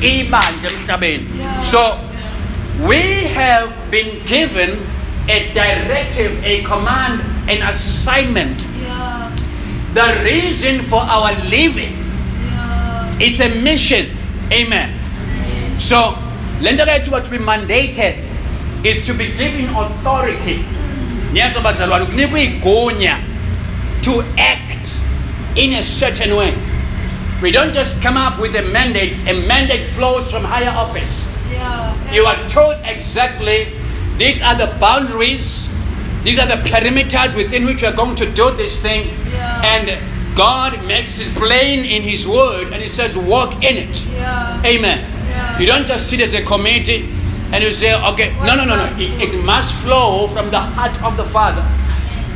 emhlabeni? 0.00 1.26
So 1.64 2.00
we 2.86 3.24
have 3.34 3.90
been 3.90 4.24
given 4.26 4.78
a 5.28 5.52
directive, 5.52 6.42
a 6.44 6.62
command, 6.64 7.20
an 7.50 7.62
assignment. 7.68 8.58
The 9.94 10.22
reason 10.24 10.82
for 10.82 11.00
our 11.00 11.34
living 11.44 12.02
it's 13.22 13.40
a 13.40 13.48
mission. 13.62 14.10
Amen. 14.50 14.98
So, 15.78 16.18
lento 16.60 16.84
ke 16.84 17.06
what 17.06 17.30
we 17.30 17.38
mandated 17.38 18.26
is 18.84 19.06
to 19.06 19.14
be 19.14 19.32
given 19.34 19.66
authority. 19.76 20.64
Yes, 21.32 21.56
bazalwane, 21.56 22.04
ukunikwa 22.04 22.40
igunya 22.40 23.18
to 24.02 24.22
act 24.36 24.88
in 25.56 25.74
a 25.74 25.82
certain 25.82 26.36
way. 26.36 26.54
We 27.40 27.50
don't 27.50 27.72
just 27.72 28.00
come 28.02 28.16
up 28.16 28.38
with 28.38 28.54
a 28.56 28.62
mandate. 28.62 29.16
A 29.26 29.46
mandate 29.46 29.88
flows 29.88 30.30
from 30.30 30.44
higher 30.44 30.70
office. 30.70 31.28
Yeah. 31.50 32.12
You 32.12 32.24
are 32.24 32.48
told 32.48 32.76
exactly 32.84 33.72
these 34.16 34.42
are 34.42 34.54
the 34.54 34.74
boundaries, 34.78 35.68
these 36.22 36.38
are 36.38 36.46
the 36.46 36.62
perimeters 36.68 37.34
within 37.36 37.64
which 37.64 37.82
you 37.82 37.88
are 37.88 37.96
going 37.96 38.16
to 38.16 38.30
do 38.30 38.50
this 38.52 38.80
thing. 38.80 39.08
Yeah. 39.32 39.62
And 39.64 40.36
God 40.36 40.84
makes 40.86 41.18
it 41.18 41.34
plain 41.34 41.84
in 41.84 42.02
His 42.02 42.26
Word 42.26 42.72
and 42.72 42.82
He 42.82 42.88
says, 42.88 43.16
walk 43.16 43.62
in 43.64 43.76
it. 43.76 44.06
Yeah. 44.06 44.62
Amen. 44.64 45.60
You 45.60 45.66
don't 45.66 45.86
just 45.86 46.08
sit 46.08 46.20
as 46.20 46.34
a 46.34 46.42
committee 46.42 47.08
and 47.52 47.62
you 47.62 47.70
say, 47.72 47.94
okay, 47.94 48.34
no, 48.40 48.56
no, 48.56 48.64
no, 48.64 48.76
no. 48.76 48.86
It, 48.96 49.20
it 49.34 49.44
must 49.44 49.74
flow 49.82 50.26
from 50.28 50.50
the 50.50 50.58
heart 50.60 50.96
of 51.02 51.16
the 51.16 51.24
Father. 51.24 51.64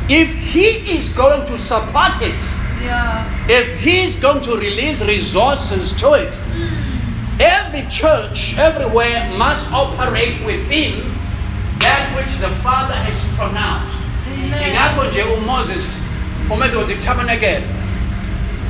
If 0.07 0.29
He 0.29 0.97
is 0.97 1.09
going 1.13 1.45
to 1.47 1.57
support 1.57 2.21
it, 2.21 2.39
Yeah. 2.83 3.25
if 3.49 3.85
is 3.85 4.15
going 4.15 4.41
to 4.43 4.55
release 4.55 5.01
resources 5.01 5.93
to 5.93 6.13
it, 6.13 6.33
every 7.39 7.89
church 7.89 8.55
everywhere 8.57 9.33
must 9.37 9.71
operate 9.73 10.37
within 10.45 11.01
that 11.79 12.13
which 12.15 12.37
the 12.37 12.49
Father 12.61 12.93
has 12.93 13.25
pronounced. 13.35 13.97
Ingakho 14.27 15.09
nje 15.09 15.23
uMoses 15.23 15.99
tabernacle. 17.01 17.63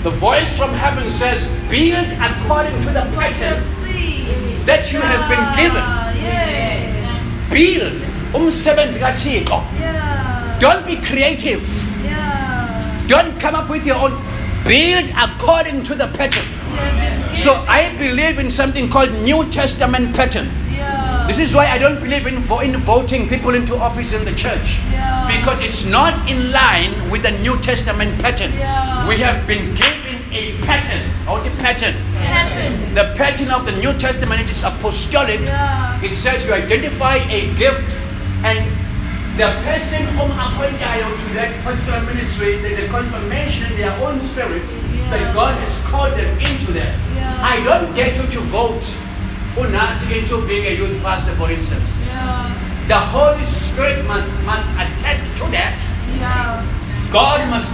The 0.04 0.12
voice 0.12 0.58
from 0.58 0.72
heaven 0.74 1.12
says, 1.12 1.48
build 1.70 2.08
according 2.22 2.80
to 2.82 2.90
the 2.92 3.02
pattern. 3.16 3.62
That 4.66 4.92
you 4.92 5.00
have 5.00 5.24
been 5.30 5.46
given. 5.56 5.84
Build 7.50 8.02
umsebenzi 8.34 9.00
kaThixo. 9.00 9.62
Don't 10.60 10.86
be 10.86 10.96
creative. 10.98 11.62
Don't 13.08 13.40
come 13.40 13.56
up 13.56 13.70
with 13.70 13.86
your 13.86 13.98
own. 13.98 14.14
Build 14.66 15.10
according 15.18 15.84
to 15.84 15.96
the 15.96 16.08
pattern. 16.08 16.44
So 17.34 17.54
I 17.68 17.96
believe 17.98 18.40
in 18.40 18.52
something 18.52 18.90
called 18.90 19.12
New 19.24 19.46
Testament 19.50 20.16
pattern. 20.16 20.50
This 21.28 21.40
is 21.40 21.54
why 21.54 21.68
I 21.68 21.78
don't 21.78 22.00
believe 22.00 22.26
in, 22.26 22.36
in 22.36 22.78
voting 22.78 23.28
people 23.28 23.54
into 23.54 23.76
office 23.76 24.14
in 24.14 24.24
the 24.24 24.34
church. 24.34 24.80
Yeah. 24.92 25.28
Because 25.28 25.60
it's 25.62 25.86
not 25.86 26.16
in 26.30 26.52
line 26.54 27.10
with 27.12 27.24
the 27.24 27.32
New 27.32 27.60
Testament 27.60 28.18
pattern. 28.22 28.52
We 29.08 29.18
have 29.20 29.46
been 29.46 29.76
given 29.76 30.07
a 30.32 30.58
pattern. 30.64 31.10
What 31.26 31.46
a 31.48 31.52
pattern? 31.58 31.96
Pattern. 32.16 32.94
The 32.94 33.14
pattern 33.16 33.52
of 33.52 33.66
the 33.66 33.72
New 33.72 33.94
Testament 33.98 34.50
is 34.50 34.64
apostolic. 34.64 35.42
Yeah. 35.42 36.04
It 36.04 36.14
says 36.16 36.48
you 36.48 36.54
identify 36.54 37.16
a 37.16 37.54
gift 37.56 37.96
and 38.44 38.66
the 39.38 39.54
person 39.64 40.06
whom 40.18 40.32
appointed 40.32 40.80
to 40.80 41.34
that 41.36 41.54
particular 41.64 42.02
ministry, 42.02 42.58
there's 42.58 42.80
a 42.80 42.88
confirmation 42.88 43.72
in 43.72 43.78
their 43.78 43.96
own 44.02 44.20
spirit 44.20 44.66
that 45.12 45.34
God 45.34 45.56
has 45.60 45.80
called 45.86 46.14
them 46.14 46.40
into 46.40 46.74
that. 46.74 46.98
Yeah. 47.16 47.38
I 47.42 47.64
don't 47.64 47.94
get 47.96 48.16
you 48.18 48.24
to 48.24 48.40
vote 48.50 48.84
or 49.58 49.68
not 49.68 50.02
into 50.12 50.46
being 50.48 50.66
a 50.66 50.76
youth 50.76 51.02
pastor, 51.02 51.36
for 51.36 51.52
instance. 51.52 51.98
Yeah. 52.02 52.50
The 52.88 52.98
Holy 52.98 53.44
Spirit 53.44 54.06
must, 54.06 54.32
must 54.44 54.68
attest 54.74 55.22
to 55.38 55.44
that. 55.52 55.78
Yeah. 56.18 57.12
God 57.12 57.48
must 57.50 57.74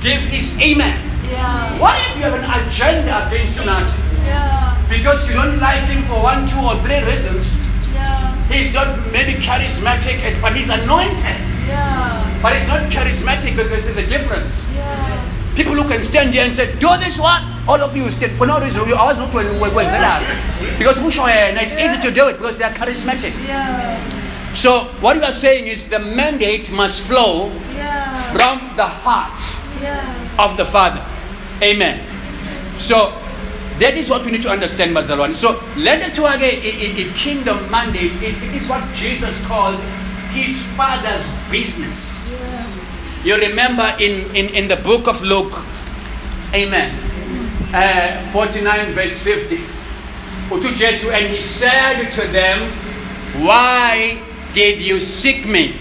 give 0.00 0.20
his 0.20 0.58
amen. 0.60 1.10
Yeah. 1.30 1.78
What 1.78 1.96
if 2.10 2.16
you 2.16 2.22
have 2.24 2.34
an 2.34 2.46
agenda 2.66 3.26
against 3.26 3.56
tonight? 3.56 3.90
Yeah. 4.24 4.76
Because 4.88 5.28
you 5.28 5.34
don't 5.34 5.58
like 5.60 5.86
him 5.88 6.02
for 6.04 6.20
one, 6.22 6.46
two, 6.46 6.58
or 6.60 6.74
three 6.82 7.02
reasons. 7.04 7.54
Yeah. 7.94 8.34
He's 8.48 8.74
not 8.74 8.88
maybe 9.12 9.34
charismatic, 9.40 10.20
as- 10.22 10.38
but 10.38 10.54
he's 10.56 10.70
anointed. 10.70 11.40
Yeah. 11.68 12.38
But 12.42 12.56
he's 12.56 12.66
not 12.66 12.90
charismatic 12.90 13.56
because 13.56 13.84
there's 13.84 13.96
a 13.96 14.06
difference. 14.06 14.70
Yeah. 14.74 15.54
People 15.54 15.74
who 15.74 15.86
can 15.88 16.02
stand 16.02 16.32
here 16.34 16.44
and 16.44 16.54
say, 16.54 16.66
do 16.78 16.88
this 16.98 17.18
one. 17.18 17.42
All 17.68 17.80
of 17.80 17.94
you 17.96 18.10
stand 18.10 18.32
for 18.36 18.46
no 18.46 18.58
reason. 18.60 18.88
You 18.88 18.96
always 18.96 19.18
not 19.18 19.32
well, 19.34 19.46
well, 19.60 19.74
well, 19.74 20.22
Because 20.78 20.96
it's 20.98 21.76
easy 21.76 21.98
to 22.00 22.10
do 22.10 22.28
it 22.28 22.38
because 22.38 22.56
they 22.56 22.64
are 22.64 22.72
charismatic. 22.72 23.32
Yeah. 23.46 23.98
So 24.54 24.84
what 25.00 25.16
we 25.18 25.22
are 25.22 25.32
saying 25.32 25.66
is 25.68 25.88
the 25.88 25.98
mandate 25.98 26.72
must 26.72 27.02
flow 27.02 27.50
Yeah. 27.74 28.14
from 28.32 28.58
the 28.76 28.86
heart 28.86 29.38
Yeah. 29.82 30.02
of 30.38 30.56
the 30.56 30.64
Father. 30.64 31.04
Amen. 31.62 32.00
So 32.78 33.12
that 33.78 33.96
is 33.96 34.08
what 34.08 34.24
we 34.24 34.32
need 34.32 34.42
to 34.42 34.50
understand, 34.50 34.96
Bazalwan. 34.96 35.34
So 35.34 35.60
let 35.80 36.02
us 36.02 36.16
talk 36.16 36.40
a 36.40 37.12
kingdom 37.14 37.70
mandate 37.70 38.12
is 38.22 38.40
it 38.42 38.54
is 38.54 38.68
what 38.68 38.82
Jesus 38.94 39.44
called 39.46 39.78
his 40.32 40.62
father's 40.76 41.26
business. 41.50 42.32
You 43.24 43.36
remember 43.36 43.94
in, 44.00 44.34
in, 44.34 44.48
in 44.54 44.68
the 44.68 44.76
book 44.76 45.06
of 45.06 45.20
Luke, 45.22 45.52
Amen. 46.52 46.90
Uh, 47.72 48.26
49 48.32 48.92
verse 48.92 49.22
50. 49.22 49.60
To 50.50 50.74
Jesus, 50.74 51.08
and 51.10 51.26
he 51.28 51.40
said 51.40 52.10
to 52.10 52.26
them, 52.32 52.68
Why 53.46 54.20
did 54.52 54.80
you 54.80 54.98
seek 54.98 55.46
me? 55.46 55.76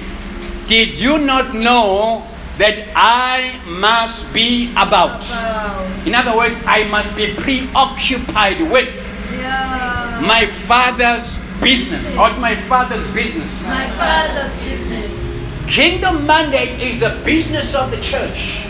Did 0.68 1.00
you 1.00 1.18
not 1.18 1.56
know 1.56 2.29
that 2.60 2.91
I 2.95 3.55
must 3.66 4.32
be 4.34 4.72
about? 4.76 5.24
Wow. 5.24 6.03
In 6.05 6.14
other 6.14 6.36
words, 6.36 6.60
I 6.68 6.84
must 6.91 7.16
be 7.16 7.34
preoccupied 7.34 8.60
with 8.70 8.91
Yeah. 9.32 10.22
my 10.28 10.45
father's 10.45 11.39
business 11.64 12.16
or 12.20 12.30
my 12.38 12.55
father's 12.55 13.07
business. 13.14 13.64
My 13.64 13.88
father's 13.95 14.55
business. 14.60 15.55
Kingdom 15.68 16.26
mandate 16.28 16.80
is 16.80 16.99
the 16.99 17.16
business 17.24 17.76
of 17.76 17.91
the 17.91 18.01
church. 18.01 18.66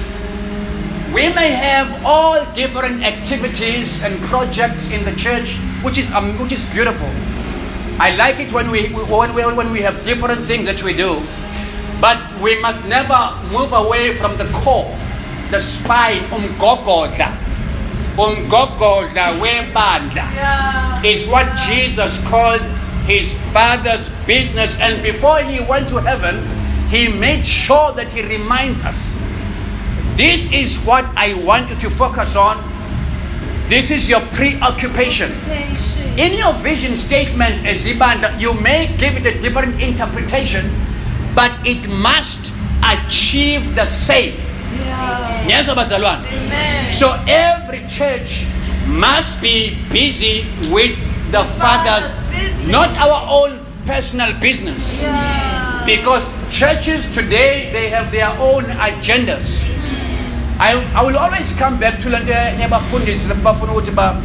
We 1.13 1.29
may 1.33 1.49
have 1.49 1.89
all 2.05 2.45
different 2.53 3.01
activities 3.01 4.03
and 4.03 4.13
projects 4.29 4.91
in 4.91 5.03
the 5.05 5.15
church, 5.17 5.57
which 5.81 5.97
is 5.97 6.11
um, 6.11 6.37
which 6.37 6.51
is 6.51 6.63
beautiful. 6.69 7.09
I 7.99 8.13
like 8.15 8.39
it 8.39 8.53
when 8.53 8.69
we 8.69 8.89
when 9.09 9.33
we, 9.33 9.41
when 9.41 9.71
we 9.71 9.81
have 9.81 10.03
different 10.03 10.41
things 10.45 10.67
that 10.67 10.83
we 10.83 10.93
do, 10.93 11.17
but 12.01 12.23
we 12.41 12.59
must 12.61 12.85
never 12.87 13.35
move 13.51 13.73
away 13.73 14.13
from 14.13 14.37
the 14.37 14.45
core, 14.51 14.89
the 15.51 15.59
spine, 15.59 16.21
umgogodla. 16.31 17.35
Umgogodla 18.17 19.39
webandla 19.39 20.25
Yeah. 20.35 21.01
is 21.03 21.27
what 21.27 21.47
Jesus 21.67 22.19
called 22.27 22.61
his 23.05 23.33
father's 23.53 24.09
business. 24.27 24.79
And 24.79 25.01
before 25.01 25.39
he 25.39 25.59
went 25.61 25.89
to 25.89 25.97
heaven, 26.01 26.43
he 26.89 27.07
made 27.07 27.45
sure 27.45 27.91
that 27.93 28.11
he 28.11 28.21
reminds 28.23 28.83
us 28.83 29.15
this 30.15 30.51
is 30.51 30.77
what 30.83 31.05
I 31.15 31.33
want 31.33 31.69
you 31.69 31.75
to 31.77 31.89
focus 31.89 32.35
on. 32.35 32.59
This 33.69 33.89
is 33.91 34.09
your 34.09 34.21
preoccupation. 34.35 35.31
In 36.17 36.33
your 36.35 36.51
vision 36.59 36.95
statement 36.97 37.65
as 37.65 37.85
Ibanda, 37.85 38.37
you 38.39 38.53
may 38.53 38.91
give 38.97 39.15
it 39.15 39.25
a 39.25 39.39
different 39.39 39.79
interpretation, 39.81 40.67
but 41.39 41.55
it 41.63 41.87
must 41.87 42.51
achieve 42.83 43.63
the 43.79 43.85
same. 43.87 44.35
Yeah. 44.75 45.47
Yes, 45.47 45.71
bazalwane? 45.71 46.19
Amen. 46.27 46.91
So 46.91 47.15
every 47.27 47.79
church 47.87 48.43
must 48.91 49.39
be 49.41 49.79
busy 49.87 50.43
with 50.67 50.99
the 51.31 51.43
Father's, 51.55 52.11
Father's 52.11 52.35
business. 52.35 52.67
not 52.67 52.89
our 52.99 53.19
own 53.39 53.63
personal 53.87 54.33
business. 54.43 54.99
Yeah. 55.01 55.83
Because 55.87 56.27
churches 56.51 57.07
today 57.15 57.71
they 57.71 57.87
have 57.89 58.11
their 58.11 58.29
own 58.39 58.65
agendas. 58.75 59.63
I, 60.59 60.75
I 60.91 61.01
will 61.07 61.17
always 61.17 61.55
come 61.55 61.79
back 61.79 61.99
to 62.03 62.09
lento 62.11 62.33
yabafundisi 62.35 63.31
bafuna 63.41 63.71
ukuthi 63.73 63.95
ba 63.95 64.19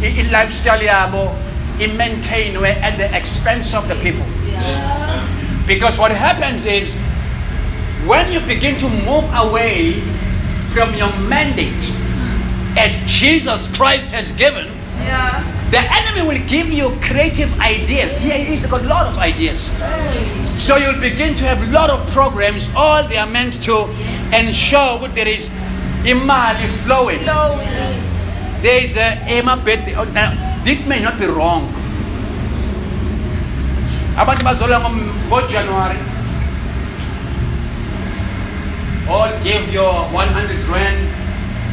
i- 0.00 0.16
i- 0.20 0.28
lifestyle 0.32 0.80
yabo 0.80 1.36
i-maintainwe 1.78 2.70
at 2.82 2.96
the 2.96 3.04
expense 3.16 3.74
of 3.76 3.84
the 3.88 3.94
people. 4.00 4.24
Because 5.66 5.98
what 5.98 6.10
happens 6.12 6.64
is 6.64 6.96
when 8.06 8.32
you 8.32 8.40
begin 8.40 8.76
to 8.78 8.88
move 8.88 9.24
away 9.34 10.00
from 10.72 10.94
your 10.94 11.12
mandate 11.28 11.96
as 12.76 13.00
Jesus 13.06 13.68
Christ 13.76 14.10
has 14.12 14.32
given, 14.32 14.66
Yeah. 15.04 15.42
the 15.70 15.78
enemy 15.80 16.22
will 16.22 16.42
give 16.46 16.72
you 16.72 16.96
creative 17.00 17.50
ideas. 17.60 18.16
Here 18.18 18.38
he's 18.38 18.66
got 18.66 18.82
a 18.82 18.86
lot 18.88 19.06
of 19.06 19.18
ideas. 19.18 19.70
So 20.58 20.76
you'll 20.76 21.00
begin 21.00 21.34
to 21.36 21.44
have 21.44 21.62
a 21.62 21.70
lot 21.72 21.90
of 21.90 22.08
programs. 22.12 22.68
All 22.76 23.02
they 23.04 23.16
are 23.16 23.26
meant 23.30 23.62
to 23.64 23.88
ensure 24.32 24.98
that 25.00 25.14
there 25.14 25.28
is 25.28 25.48
imali 26.04 26.68
flowing. 26.84 27.20
Flowing. 27.20 27.68
There 28.62 28.82
is 28.82 28.96
a 28.96 29.16
Emma 29.26 29.56
bed. 29.56 29.94
Uh, 29.94 30.04
now, 30.12 30.34
this 30.64 30.86
may 30.86 31.00
not 31.00 31.18
be 31.18 31.26
wrong. 31.26 31.72
Abantu 34.20 34.44
bazola 34.44 34.80
ngo-January. 34.80 35.98
All 39.08 39.30
give 39.42 39.72
your 39.72 39.94
100 40.12 40.62
rand. 40.68 41.20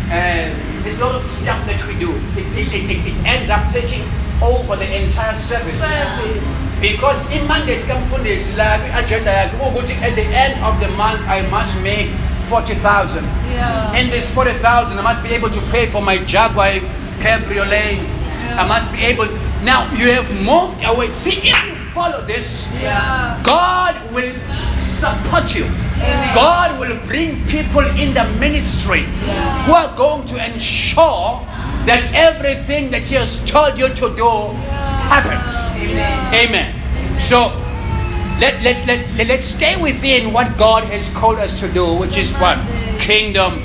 and 0.09 0.55
there's 0.83 0.97
a 0.99 1.05
lot 1.05 1.15
of 1.15 1.23
stuff 1.23 1.59
that 1.67 1.85
we 1.87 1.93
do. 1.99 2.15
It, 2.37 2.47
it, 2.55 2.73
it, 2.73 3.07
it- 3.07 3.25
ends 3.25 3.49
up 3.49 3.67
taking 3.67 4.03
over 4.41 4.75
the 4.77 4.87
entire 4.87 5.35
service. 5.35 5.79
Service. 5.81 6.79
Because 6.79 7.29
in 7.31 7.45
mandate 7.47 7.81
kamfundisi 7.83 8.55
la 8.57 8.75
agenda 8.95 9.31
yakhe 9.31 9.57
ukuthi 9.59 9.95
at 10.01 10.15
the 10.15 10.23
end 10.23 10.63
of 10.63 10.79
the 10.79 10.87
month 10.95 11.19
I 11.27 11.41
must 11.49 11.81
make 11.81 12.07
40,000. 12.47 13.23
Yeah. 13.23 13.97
In 13.99 14.09
this 14.09 14.33
40,000 14.33 14.97
I 14.97 15.01
must 15.01 15.23
be 15.23 15.29
able 15.29 15.49
to 15.49 15.61
pay 15.71 15.85
for 15.87 16.01
my 16.01 16.17
Jaguar 16.19 16.79
cabriolet. 17.19 18.07
I 18.55 18.65
must 18.67 18.91
be 18.91 18.99
able 19.03 19.27
Now 19.63 19.91
you 19.93 20.11
have 20.11 20.29
moved 20.41 20.85
away. 20.85 21.11
See 21.11 21.51
follow 21.97 22.21
this 22.29 22.69
Yeah. 22.77 23.41
God 23.41 23.97
will 24.13 24.37
support 24.85 25.55
you. 25.57 25.65
God 26.33 26.79
will 26.79 26.97
bring 27.09 27.41
people 27.47 27.85
in 27.97 28.13
the 28.13 28.25
ministry 28.37 29.03
who 29.65 29.73
are 29.73 29.89
going 29.97 30.25
to 30.29 30.37
ensure 30.37 31.41
that 31.89 32.05
everything 32.13 32.91
that 32.91 33.03
He 33.09 33.15
has 33.15 33.41
told 33.49 33.77
you 33.81 33.89
to 33.89 34.07
do 34.15 34.31
happens. 35.09 35.57
Amen. 35.81 36.45
Amen. 36.45 37.19
So 37.19 37.49
let, 38.39 38.61
let, 38.61 38.85
let, 38.85 39.01
let, 39.17 39.27
let's 39.27 39.47
stay 39.47 39.81
within 39.81 40.31
what 40.31 40.57
God 40.57 40.83
has 40.93 41.09
called 41.09 41.39
us 41.39 41.59
to 41.61 41.67
do, 41.73 41.95
which 41.95 42.17
is 42.17 42.33
what? 42.37 42.59
Kingdom 42.99 43.57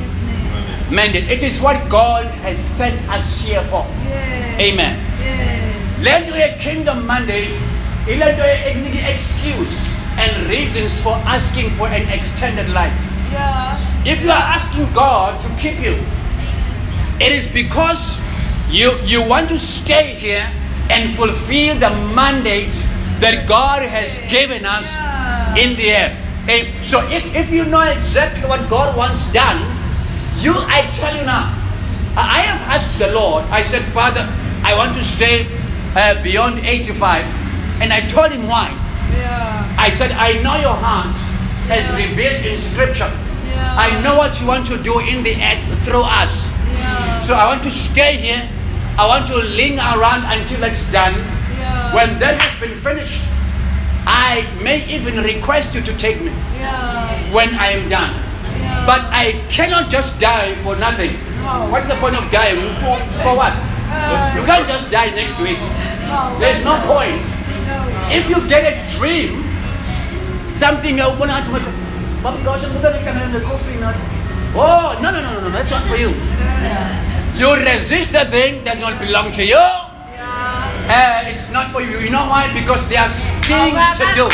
mandate. 0.90 1.28
It 1.28 1.42
is 1.42 1.60
what 1.60 1.76
God 1.90 2.24
has 2.40 2.58
sent 2.58 2.96
us 3.08 3.44
here 3.44 3.62
for. 3.64 3.84
Yes. 4.08 4.60
Amen. 4.60 4.96
Yes. 5.20 6.02
Let 6.02 6.22
your 6.32 6.56
kingdom 6.58 7.06
mandate, 7.06 7.52
let 8.06 8.36
your 8.36 9.04
excuse 9.06 9.98
and 10.18 10.48
reasons 10.50 11.00
for 11.00 11.14
asking 11.24 11.70
for 11.70 11.86
an 11.88 12.08
extended 12.08 12.68
life. 12.70 12.98
Yeah. 13.30 14.04
If 14.04 14.22
you 14.22 14.30
are 14.30 14.42
asking 14.42 14.92
God 14.92 15.40
to 15.40 15.48
keep 15.56 15.80
you, 15.80 16.02
it 17.20 17.32
is 17.32 17.46
because 17.46 18.20
you 18.68 18.98
you 19.04 19.22
want 19.22 19.48
to 19.50 19.58
stay 19.58 20.14
here 20.14 20.50
and 20.90 21.10
fulfill 21.10 21.78
the 21.78 21.90
mandate 22.14 22.74
that 23.22 23.46
God 23.46 23.82
has 23.82 24.18
given 24.30 24.66
us 24.66 24.90
in 25.56 25.76
the 25.76 25.94
earth. 25.94 26.18
So 26.84 26.98
if, 27.08 27.22
if 27.34 27.52
you 27.52 27.64
know 27.64 27.82
exactly 27.82 28.48
what 28.48 28.68
God 28.68 28.96
wants 28.96 29.32
done, 29.32 29.62
you 30.42 30.52
I 30.58 30.90
tell 30.92 31.14
you 31.14 31.22
now, 31.22 31.54
I 32.16 32.26
I 32.26 32.40
have 32.42 32.60
asked 32.68 32.98
the 32.98 33.12
Lord, 33.14 33.44
I 33.44 33.62
said, 33.62 33.82
Father, 33.82 34.26
I 34.64 34.74
want 34.74 34.94
to 34.96 35.02
stay 35.02 35.46
uh, 35.94 36.20
beyond 36.22 36.58
85. 36.66 37.51
And 37.80 37.92
I 37.92 38.00
told 38.06 38.32
him 38.32 38.46
why. 38.48 38.70
Yeah. 39.16 39.76
I 39.78 39.90
said, 39.90 40.12
I 40.12 40.34
know 40.42 40.56
your 40.56 40.74
heart 40.76 41.16
has 41.68 41.88
revealed 41.94 42.44
in 42.44 42.58
scripture. 42.58 43.10
Yeah. 43.48 43.74
I 43.76 44.00
know 44.02 44.16
what 44.16 44.40
you 44.40 44.46
want 44.46 44.66
to 44.68 44.82
do 44.82 45.00
in 45.00 45.22
the 45.22 45.34
earth 45.40 45.84
through 45.84 46.02
us. 46.04 46.50
Yeah. 46.74 47.18
So 47.20 47.34
I 47.34 47.46
want 47.46 47.62
to 47.64 47.70
stay 47.70 48.16
here. 48.16 48.48
I 48.98 49.06
want 49.06 49.26
to 49.28 49.36
linger 49.36 49.82
around 49.82 50.24
until 50.28 50.62
it's 50.64 50.90
done. 50.92 51.14
Yeah. 51.16 51.94
When 51.94 52.18
that 52.20 52.40
has 52.40 52.54
been 52.60 52.76
finished, 52.78 53.20
I 54.06 54.46
may 54.62 54.84
even 54.90 55.22
request 55.22 55.74
you 55.74 55.82
to 55.82 55.92
take 55.96 56.20
me 56.20 56.32
Yeah. 56.58 57.32
when 57.32 57.54
I 57.54 57.72
am 57.78 57.88
done. 57.88 58.12
Yeah. 58.60 58.84
But 58.86 59.02
I 59.10 59.44
cannot 59.48 59.90
just 59.90 60.18
die 60.18 60.54
for 60.56 60.76
nothing. 60.76 61.14
No. 61.42 61.70
What's 61.70 61.86
the 61.88 61.94
point 61.96 62.16
of 62.16 62.28
dying? 62.30 62.58
For, 63.22 63.34
what? 63.36 63.52
Uh, 63.54 64.34
you 64.36 64.44
can't 64.46 64.66
just 64.66 64.90
die 64.90 65.10
next 65.14 65.38
week. 65.40 65.58
No. 66.08 66.36
There's 66.38 66.62
no 66.64 66.78
point. 66.86 67.22
If 68.12 68.28
you 68.28 68.46
get 68.46 68.68
a 68.68 68.98
dream, 68.98 69.42
something 70.52 70.98
you 70.98 71.08
want 71.18 71.30
to 71.32 71.82
but 72.22 72.40
gosh, 72.44 72.62
I'm 72.62 72.72
gonna 72.80 73.02
get 73.02 73.32
the 73.32 73.40
coffee 73.40 73.80
now. 73.80 73.90
Oh 74.54 74.96
no 75.02 75.10
no 75.10 75.20
no 75.22 75.32
no 75.32 75.40
no 75.40 75.50
that's 75.50 75.70
not 75.72 75.82
for 75.90 75.96
you. 75.96 76.14
You 77.34 77.56
resist 77.56 78.12
the 78.12 78.24
thing 78.26 78.62
does 78.62 78.78
not 78.78 79.00
belong 79.00 79.32
to 79.32 79.42
you. 79.42 79.56
Yeah. 79.56 81.24
Uh, 81.24 81.30
it's 81.32 81.50
not 81.50 81.72
for 81.72 81.80
you. 81.80 81.98
You 81.98 82.10
know 82.10 82.28
why? 82.28 82.52
Because 82.52 82.86
there 82.88 83.00
are 83.00 83.08
things 83.08 83.82
to 83.98 84.06
do. 84.14 84.28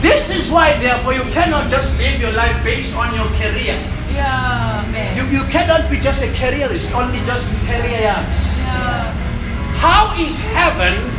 This 0.00 0.30
is 0.30 0.50
why, 0.52 0.78
therefore, 0.78 1.14
you 1.14 1.24
cannot 1.32 1.68
just 1.70 1.98
live 1.98 2.20
your 2.20 2.32
life 2.32 2.62
based 2.62 2.94
on 2.94 3.12
your 3.14 3.26
career. 3.36 3.76
Yeah. 4.14 5.16
You, 5.16 5.40
you 5.40 5.44
cannot 5.50 5.90
be 5.90 5.98
just 5.98 6.22
a 6.22 6.32
careerist, 6.32 6.94
only 6.94 7.18
just 7.26 7.50
career. 7.66 8.06
Yeah. 8.06 9.10
How 9.76 10.14
is 10.16 10.38
heaven 10.54 11.15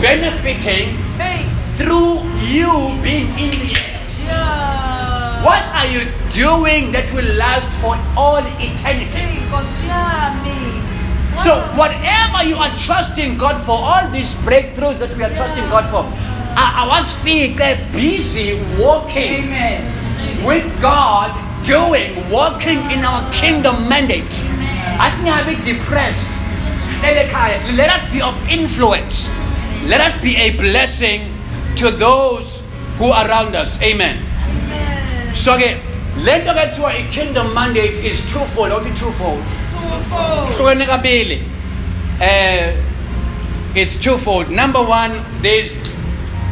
benefiting 0.00 0.96
Hey. 1.18 1.44
through 1.76 2.22
you 2.42 2.98
being 3.02 3.28
in 3.38 3.50
the 3.50 3.72
air? 3.76 4.00
Yeah. 4.26 5.44
What 5.44 5.62
are 5.72 5.86
you 5.86 6.08
doing 6.30 6.92
that 6.92 7.10
will 7.12 7.28
last 7.36 7.70
for 7.80 7.96
all 8.16 8.42
eternity? 8.60 9.40
What 9.50 9.64
So, 11.44 11.60
whatever 11.76 12.42
you 12.44 12.56
are 12.56 12.74
trusting 12.76 13.36
God 13.36 13.60
for, 13.60 13.76
all 13.76 14.08
these 14.10 14.34
breakthroughs 14.42 14.98
that 14.98 15.14
we 15.16 15.22
are 15.22 15.32
trusting 15.34 15.64
God 15.68 15.84
for, 15.88 16.02
I, 16.56 16.82
I 16.82 16.88
was 16.88 17.12
feeling 17.22 17.54
busy 17.92 18.58
walking 18.80 19.52
with 20.44 20.66
God, 20.80 21.30
doing, 21.64 22.16
walking 22.30 22.90
in 22.90 23.04
our 23.04 23.30
kingdom 23.32 23.88
mandate. 23.88 24.32
We 25.22 25.28
are 25.28 25.42
a 25.42 25.44
bit 25.44 25.62
depressed, 25.62 26.26
let 27.76 27.90
us 27.90 28.10
be 28.10 28.22
of 28.22 28.34
influence. 28.48 29.28
Let 29.86 30.00
us 30.00 30.20
be 30.20 30.36
a 30.36 30.50
blessing 30.56 31.32
to 31.76 31.90
those 31.90 32.62
who 32.98 33.06
are 33.06 33.28
around 33.28 33.54
us. 33.54 33.80
Amen. 33.82 34.22
So, 35.34 35.54
okay, 35.54 35.80
let 36.18 36.46
us 36.46 36.54
get 36.54 36.74
to 36.76 36.86
a 36.86 37.08
kingdom 37.10 37.54
mandate 37.54 37.98
is 38.02 38.20
twofold, 38.32 38.70
not 38.70 38.82
twofold. 38.96 39.42
Twofold. 39.42 40.48
Hlukene 40.56 40.86
kabili. 40.86 41.42
Eh 42.20 42.86
it's 43.76 43.98
twofold. 43.98 44.50
Number 44.50 44.82
one, 44.82 45.22
there's 45.42 45.76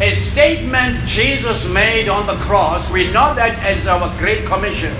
a 0.00 0.12
statement 0.12 1.06
Jesus 1.06 1.66
made 1.72 2.08
on 2.08 2.26
the 2.26 2.36
cross. 2.44 2.90
We 2.90 3.06
know 3.10 3.34
that 3.34 3.58
as 3.64 3.86
our 3.86 4.14
Great 4.18 4.44
Commission. 4.44 4.94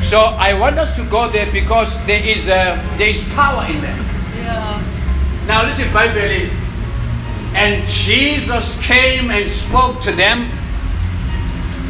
So 0.00 0.18
I 0.18 0.58
want 0.58 0.78
us 0.78 0.96
to 0.96 1.04
go 1.10 1.28
there 1.28 1.50
because 1.52 1.94
there 2.06 2.26
is 2.26 2.48
a, 2.48 2.80
there 2.96 3.08
is 3.08 3.28
power 3.34 3.66
in 3.68 3.82
there. 3.82 3.96
Yeah. 4.40 4.82
Now 5.46 5.68
listen, 5.68 5.92
Bible. 5.92 6.48
And 7.54 7.86
Jesus 7.88 8.80
came 8.86 9.30
and 9.30 9.50
spoke 9.50 10.00
to 10.02 10.12
them, 10.12 10.48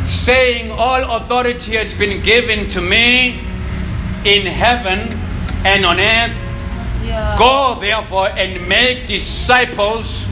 saying, 0.06 0.70
All 0.70 1.16
authority 1.16 1.76
has 1.76 1.92
been 1.94 2.22
given 2.22 2.68
to 2.70 2.80
me 2.80 3.40
in 4.24 4.46
heaven 4.46 5.12
and 5.64 5.84
on 5.84 6.00
earth. 6.00 6.36
Yeah. 7.04 7.36
Go 7.38 7.76
therefore 7.78 8.28
and 8.28 8.66
make 8.68 9.06
disciples 9.06 10.24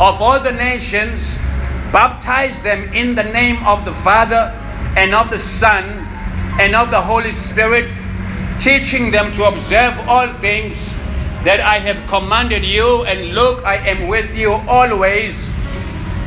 of 0.00 0.20
all 0.20 0.40
the 0.40 0.52
nations, 0.52 1.38
baptize 1.92 2.58
them 2.58 2.92
in 2.92 3.14
the 3.14 3.22
name 3.22 3.64
of 3.66 3.84
the 3.84 3.92
Father 3.92 4.52
and 4.96 5.14
of 5.14 5.30
the 5.30 5.38
Son 5.38 5.84
and 6.60 6.74
of 6.74 6.90
the 6.90 7.00
Holy 7.00 7.30
Spirit, 7.30 7.96
teaching 8.58 9.10
them 9.10 9.30
to 9.32 9.44
observe 9.44 9.98
all 10.08 10.28
things 10.34 10.94
that 11.44 11.60
I 11.60 11.78
have 11.78 12.06
commanded 12.06 12.64
you. 12.64 13.04
And 13.04 13.34
look, 13.34 13.64
I 13.64 13.76
am 13.76 14.08
with 14.08 14.36
you 14.36 14.52
always, 14.52 15.50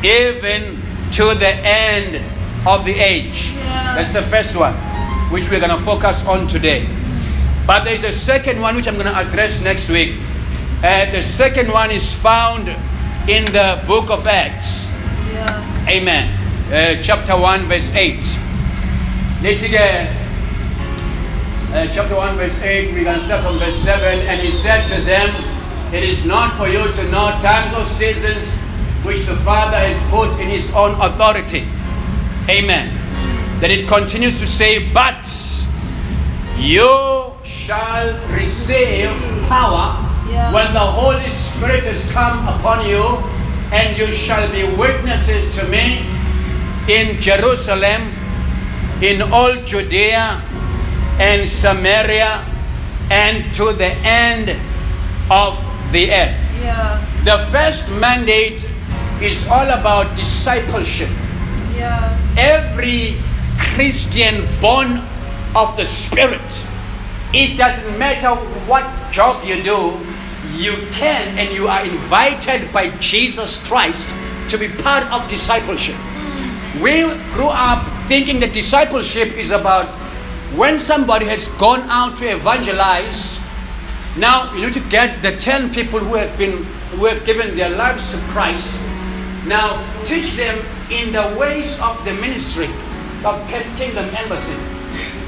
even 0.03 0.82
to 1.11 1.34
the 1.34 1.53
end 1.65 2.24
of 2.68 2.86
the 2.86 2.93
age. 2.93 3.51
Yeah. 3.51 3.95
That's 3.95 4.09
the 4.09 4.22
first 4.22 4.55
one, 4.55 4.74
which 5.32 5.49
we're 5.49 5.59
going 5.59 5.76
to 5.76 5.84
focus 5.84 6.26
on 6.26 6.47
today. 6.47 6.88
But 7.65 7.84
there's 7.84 8.03
a 8.03 8.11
second 8.11 8.61
one 8.61 8.76
which 8.76 8.88
I'm 8.88 8.95
going 8.95 9.07
to 9.07 9.18
address 9.18 9.61
next 9.61 9.89
week. 9.89 10.15
Uh, 10.84 11.09
the 11.11 11.22
second 11.22 11.72
one 11.72 11.91
is 11.91 12.13
found 12.13 12.70
in 13.28 13.45
the 13.45 13.84
book 13.88 14.09
of 14.09 14.26
Acts. 14.28 14.89
Yeah. 15.34 15.88
Amen. 15.89 16.32
Uh, 16.72 17.01
chapter 17.01 17.36
1, 17.38 17.65
verse 17.65 17.93
8. 17.93 18.15
Uh, 21.78 21.86
chapter 21.93 22.15
1, 22.15 22.38
verse 22.38 22.59
8. 22.63 22.91
We're 22.91 23.03
going 23.03 23.19
to 23.19 23.25
start 23.25 23.43
from 23.43 23.53
verse 23.59 23.75
7. 23.75 24.25
And 24.25 24.41
he 24.41 24.49
said 24.49 24.82
to 24.88 24.99
them, 25.01 25.30
It 25.93 26.03
is 26.03 26.25
not 26.25 26.57
for 26.57 26.67
you 26.67 26.82
to 26.82 27.03
know 27.11 27.30
times 27.38 27.71
or 27.78 27.86
seasons 27.86 28.57
which 29.05 29.28
the 29.28 29.36
Father 29.45 29.78
has 29.78 30.01
put 30.09 30.32
in 30.41 30.49
his 30.49 30.73
own 30.73 30.99
authority. 30.99 31.67
Amen. 32.49 32.89
Then 33.59 33.69
it 33.69 33.88
continues 33.88 34.39
to 34.39 34.47
say, 34.47 34.91
But 34.91 35.21
you 36.57 37.32
shall 37.43 38.09
receive 38.34 39.13
power 39.45 40.01
Yeah. 40.32 40.51
when 40.51 40.73
the 40.73 40.80
Holy 40.80 41.30
Spirit 41.30 41.84
has 41.84 42.09
come 42.09 42.47
upon 42.47 42.89
you, 42.89 43.03
and 43.71 43.95
you 43.95 44.07
shall 44.07 44.51
be 44.51 44.63
witnesses 44.75 45.55
to 45.59 45.67
me 45.67 46.01
in 46.89 47.21
Jerusalem, 47.21 48.09
in 48.99 49.21
all 49.21 49.53
Judea 49.61 50.41
and 51.20 51.47
Samaria, 51.47 52.45
and 53.09 53.53
to 53.55 53.74
the 53.74 53.91
end 54.03 54.49
of 55.32 55.57
the 55.91 56.11
earth. 56.11 56.38
Yeah. 56.61 57.05
The 57.24 57.38
first 57.51 57.89
mandate 57.91 58.68
is 59.22 59.47
all 59.47 59.68
about 59.70 60.15
discipleship. 60.15 61.09
Yeah. 61.76 62.18
Every 62.38 63.15
Christian 63.57 64.47
born 64.61 65.01
of 65.55 65.76
the 65.78 65.86
Spirit, 65.86 66.65
it 67.34 67.57
doesn't 67.57 67.97
matter 67.97 68.36
what 68.68 68.86
job 69.11 69.43
you 69.43 69.63
do, 69.63 69.97
you 70.55 70.74
can 70.93 71.38
and 71.38 71.53
you 71.53 71.68
are 71.68 71.84
invited 71.86 72.72
by 72.72 72.89
Jesus 72.97 73.65
Christ 73.68 74.07
to 74.49 74.57
be 74.57 74.70
part 74.70 75.03
of 75.11 75.28
discipleship. 75.28 75.95
Mm. 75.95 76.82
We 76.82 77.01
grew 77.34 77.49
up 77.49 77.86
thinking 78.07 78.39
that 78.39 78.53
discipleship 78.53 79.34
is 79.38 79.51
about 79.51 79.88
when 80.57 80.79
somebody 80.79 81.25
has 81.25 81.47
gone 81.59 81.81
out 81.87 82.17
to 82.17 82.25
evangelize. 82.25 83.39
Now 84.17 84.51
you 84.55 84.65
need 84.65 84.73
to 84.73 84.83
get 84.89 85.21
the 85.21 85.37
10 85.37 85.71
people 85.71 85.99
who 85.99 86.15
have 86.15 86.35
been 86.37 86.63
who 86.97 87.05
have 87.05 87.23
given 87.25 87.55
their 87.55 87.69
lives 87.69 88.11
to 88.11 88.17
Christ. 88.33 88.73
Now 89.45 89.77
teach 90.03 90.33
them 90.35 90.57
in 90.89 91.13
the 91.13 91.37
ways 91.37 91.79
of 91.79 92.03
the 92.03 92.13
ministry 92.13 92.69
of 93.23 93.37
Kingdom 93.77 94.09
Embassy. 94.17 94.57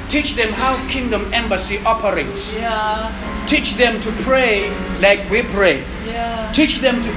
Teach 0.09 0.33
them 0.33 0.49
how 0.49 0.73
Kingdom 0.89 1.31
Embassy 1.31 1.77
operates. 1.85 2.55
Yeah. 2.55 3.45
Teach 3.45 3.75
them 3.75 4.01
to 4.01 4.11
pray 4.25 4.73
like 4.99 5.29
we 5.29 5.43
pray. 5.43 5.85
Yeah. 6.07 6.51
Teach 6.51 6.79
them 6.79 7.03
to 7.03 7.11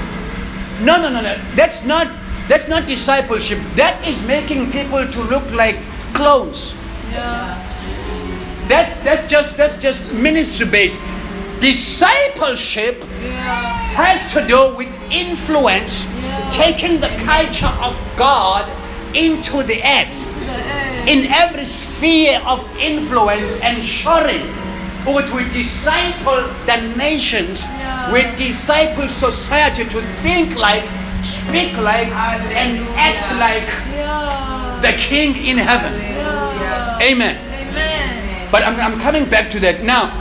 No 0.84 1.00
no 1.00 1.08
no 1.08 1.22
no. 1.22 1.40
That's 1.56 1.86
not 1.86 2.12
that's 2.46 2.68
not 2.68 2.86
discipleship. 2.86 3.58
That 3.76 3.96
is 4.06 4.20
making 4.26 4.70
people 4.70 5.08
to 5.08 5.20
look 5.32 5.48
like 5.52 5.80
clones. 6.12 6.76
Yeah. 7.10 7.61
That's 8.68 8.96
that's 8.98 9.26
just 9.26 9.56
that's 9.56 9.76
just 9.76 10.12
ministry 10.12 10.66
based. 10.66 11.00
Discipleship 11.60 13.04
Yeah. 13.22 13.38
has 13.94 14.32
to 14.34 14.46
do 14.46 14.74
with 14.76 14.88
influence, 15.10 16.06
Yeah. 16.06 16.50
taking 16.50 17.00
the 17.00 17.10
culture 17.24 17.72
of 17.80 17.94
God 18.16 18.64
into 19.14 19.62
the 19.62 19.82
earth. 19.84 20.18
In 21.06 21.26
every 21.32 21.64
sphere 21.64 22.40
of 22.46 22.60
influence, 22.78 23.58
ensuring 23.60 24.46
that 25.04 25.30
we 25.34 25.44
disciple 25.50 26.42
the 26.66 26.76
nations, 26.96 27.64
Yeah. 27.64 28.12
we 28.12 28.22
disciple 28.36 29.08
society 29.08 29.84
to 29.84 30.00
think 30.22 30.56
like, 30.56 30.84
speak 31.22 31.76
like, 31.78 32.10
and 32.54 32.78
act 32.96 33.26
like 33.38 33.68
Yeah. 33.96 34.78
the 34.80 34.92
King 34.94 35.36
in 35.36 35.58
heaven. 35.58 35.92
Yeah. 36.00 36.98
Amen. 37.10 37.51
But 38.52 38.64
I'm, 38.64 38.78
I'm 38.78 39.00
coming 39.00 39.24
back 39.24 39.50
to 39.52 39.60
that 39.60 39.82
now. 39.82 40.12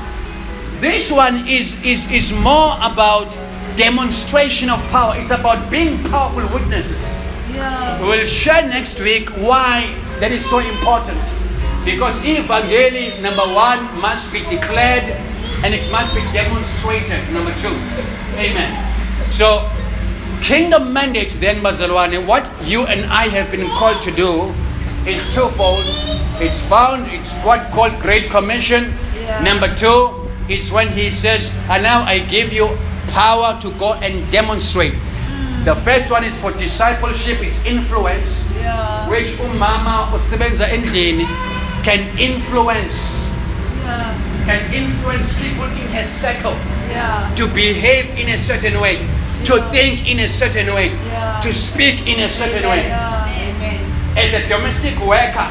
This 0.80 1.12
one 1.12 1.48
is, 1.48 1.76
is, 1.84 2.10
is 2.10 2.32
more 2.32 2.78
about 2.80 3.38
demonstration 3.76 4.70
of 4.70 4.82
power. 4.88 5.18
It's 5.18 5.32
about 5.32 5.70
being 5.70 6.02
powerful 6.06 6.48
witnesses. 6.58 6.98
Yeah. 7.52 8.02
We 8.02 8.08
will 8.08 8.26
share 8.26 8.66
next 8.68 9.02
week 9.02 9.30
why 9.36 9.94
that 10.22 10.32
is 10.32 10.50
so 10.50 10.60
important. 10.60 11.20
Because 11.84 12.24
evangeli 12.24 13.22
number 13.22 13.44
one 13.54 13.84
must 14.00 14.32
be 14.32 14.40
declared 14.48 15.12
and 15.64 15.74
it 15.76 15.84
must 15.92 16.16
be 16.16 16.22
demonstrated. 16.32 17.20
Number 17.34 17.54
two. 17.60 17.76
Amen. 18.40 18.72
So 19.30 19.70
kingdom 20.42 20.94
mandate 20.94 21.36
then 21.40 21.62
Bazalwane, 21.62 22.26
what 22.26 22.50
you 22.64 22.86
and 22.88 23.06
I 23.12 23.28
have 23.28 23.52
been 23.52 23.68
called 23.76 24.02
to 24.04 24.12
do 24.12 24.54
is 25.08 25.24
twofold. 25.34 25.84
It's 26.40 26.60
found, 26.66 27.08
it's 27.12 27.34
what 27.44 27.72
called 27.72 28.00
Great 28.00 28.30
Commission. 28.30 28.94
Yeah. 29.20 29.42
Number 29.44 29.74
two 29.76 30.28
is 30.50 30.72
when 30.72 30.90
he 30.90 31.10
says, 31.10 31.52
and 31.70 31.84
now 31.84 32.04
I 32.04 32.20
give 32.20 32.52
you 32.54 32.78
power 33.08 33.60
to 33.62 33.72
go 33.78 33.94
and 33.94 34.30
demonstrate. 34.32 34.94
Mm. 34.94 35.66
The 35.66 35.76
first 35.76 36.10
one 36.10 36.24
is 36.24 36.38
for 36.40 36.52
discipleship, 36.54 37.42
is 37.44 37.66
influence, 37.66 38.50
Yeah. 38.60 39.08
which 39.10 39.30
umama 39.40 40.10
usebenza 40.14 40.68
endlini 40.68 41.26
can 41.84 42.06
influence, 42.18 43.30
Yeah. 43.86 44.14
can 44.46 44.74
influence 44.74 45.28
people 45.42 45.66
in 45.66 45.88
her 45.94 46.06
circle 46.06 46.56
Yeah. 46.92 47.30
to 47.36 47.48
behave 47.48 48.18
in 48.18 48.30
a 48.30 48.38
certain 48.38 48.80
way, 48.80 49.00
to 49.46 49.62
think 49.72 50.08
in 50.08 50.20
a 50.20 50.28
certain 50.28 50.74
way, 50.74 50.92
to 51.42 51.52
speak 51.54 52.08
in 52.08 52.20
a 52.22 52.30
certain 52.30 52.68
way. 52.70 52.84
As 54.18 54.34
a 54.34 54.48
domestic 54.48 55.00
worker, 55.00 55.48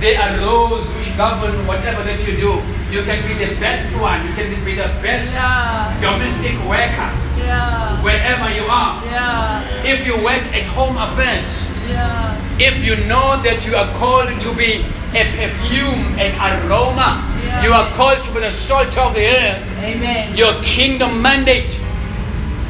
there 0.00 0.20
are 0.20 0.36
laws 0.46 0.86
which 0.94 1.16
govern 1.16 1.66
whatever 1.66 2.02
that 2.04 2.18
you 2.26 2.36
do. 2.36 2.52
You 2.90 3.02
can 3.02 3.26
be 3.26 3.34
the 3.44 3.54
best 3.60 3.94
one, 3.96 4.26
you 4.26 4.34
can 4.34 4.50
be 4.64 4.74
the 4.74 4.88
best 5.02 5.34
Yeah. 5.34 5.94
domestic 6.00 6.54
worker 6.66 7.10
Yeah. 7.38 8.02
wherever 8.02 8.50
you 8.50 8.66
are. 8.68 9.00
Yeah. 9.04 9.62
If 9.84 10.06
you 10.06 10.16
work 10.22 10.42
at 10.54 10.66
home 10.66 10.96
affairs, 10.98 11.70
Yeah. 11.88 12.34
if 12.58 12.84
you 12.84 12.96
know 13.06 13.36
that 13.42 13.66
you 13.66 13.76
are 13.76 13.88
called 13.98 14.38
to 14.40 14.50
be 14.54 14.84
a 15.14 15.24
perfume, 15.36 16.18
an 16.18 16.32
aroma, 16.40 17.22
you 17.62 17.72
are 17.72 17.88
called 17.92 18.22
to 18.22 18.30
be 18.32 18.40
the 18.40 18.50
salt 18.50 18.96
of 18.98 19.14
the 19.14 19.26
earth, 19.26 19.70
Amen. 19.84 20.36
your 20.36 20.54
kingdom 20.62 21.20
mandate. 21.22 21.78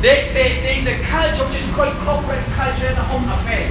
There, 0.03 0.35
there, 0.35 0.51
there 0.67 0.77
is 0.77 0.87
a 0.91 0.99
culture 1.07 1.47
which 1.47 1.63
is 1.63 1.69
called 1.79 1.95
corporate 2.03 2.43
culture 2.59 2.89
in 2.91 2.95
the 2.99 3.07
home 3.07 3.29
affairs. 3.31 3.71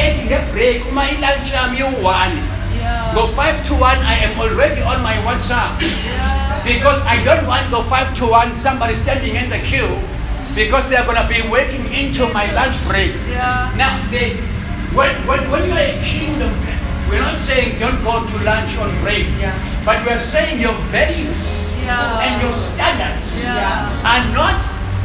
Ethi 0.00 0.24
ngebreak 0.32 0.88
uma 0.88 1.04
ilunch 1.12 1.52
yami 1.52 1.78
yo-one 1.84 2.40
Yeah. 2.72 3.12
go 3.14 3.28
5 3.28 3.62
to 3.68 3.74
1 3.78 4.00
i 4.02 4.16
am 4.26 4.34
already 4.40 4.80
on 4.82 5.02
my 5.06 5.14
whatsapp 5.22 5.76
Yeah. 5.78 6.64
because 6.66 6.98
i 7.06 7.14
don't 7.22 7.46
want 7.46 7.68
go 7.70 7.78
5 7.84 8.10
to 8.18 8.24
1 8.26 8.54
somebody 8.58 8.94
standing 8.96 9.36
in 9.36 9.46
the 9.52 9.60
queue 9.62 9.92
because 10.56 10.88
they 10.88 10.96
are 10.96 11.04
going 11.06 11.20
to 11.20 11.28
be 11.30 11.46
working 11.46 11.84
into 11.92 12.26
my 12.32 12.48
lunch 12.56 12.74
break 12.88 13.12
Yeah. 13.30 13.70
now 13.76 14.00
they 14.10 14.34
when, 14.96 15.14
when, 15.30 15.46
when 15.52 15.68
you 15.68 15.76
are 15.78 15.84
a 15.94 16.00
kingdom 16.02 16.50
we're 17.06 17.20
not 17.22 17.38
saying 17.38 17.78
don't 17.78 18.02
go 18.02 18.24
to 18.26 18.36
lunch 18.42 18.74
on 18.80 18.90
break 19.04 19.28
Yeah. 19.38 19.54
but 19.86 20.02
we're 20.08 20.18
saying 20.18 20.58
your 20.58 20.74
values 20.90 21.70
Yeah. 21.86 22.24
and 22.24 22.32
your 22.42 22.56
standards 22.56 23.44
Yeah. 23.44 24.00
are 24.02 24.24
not 24.32 24.58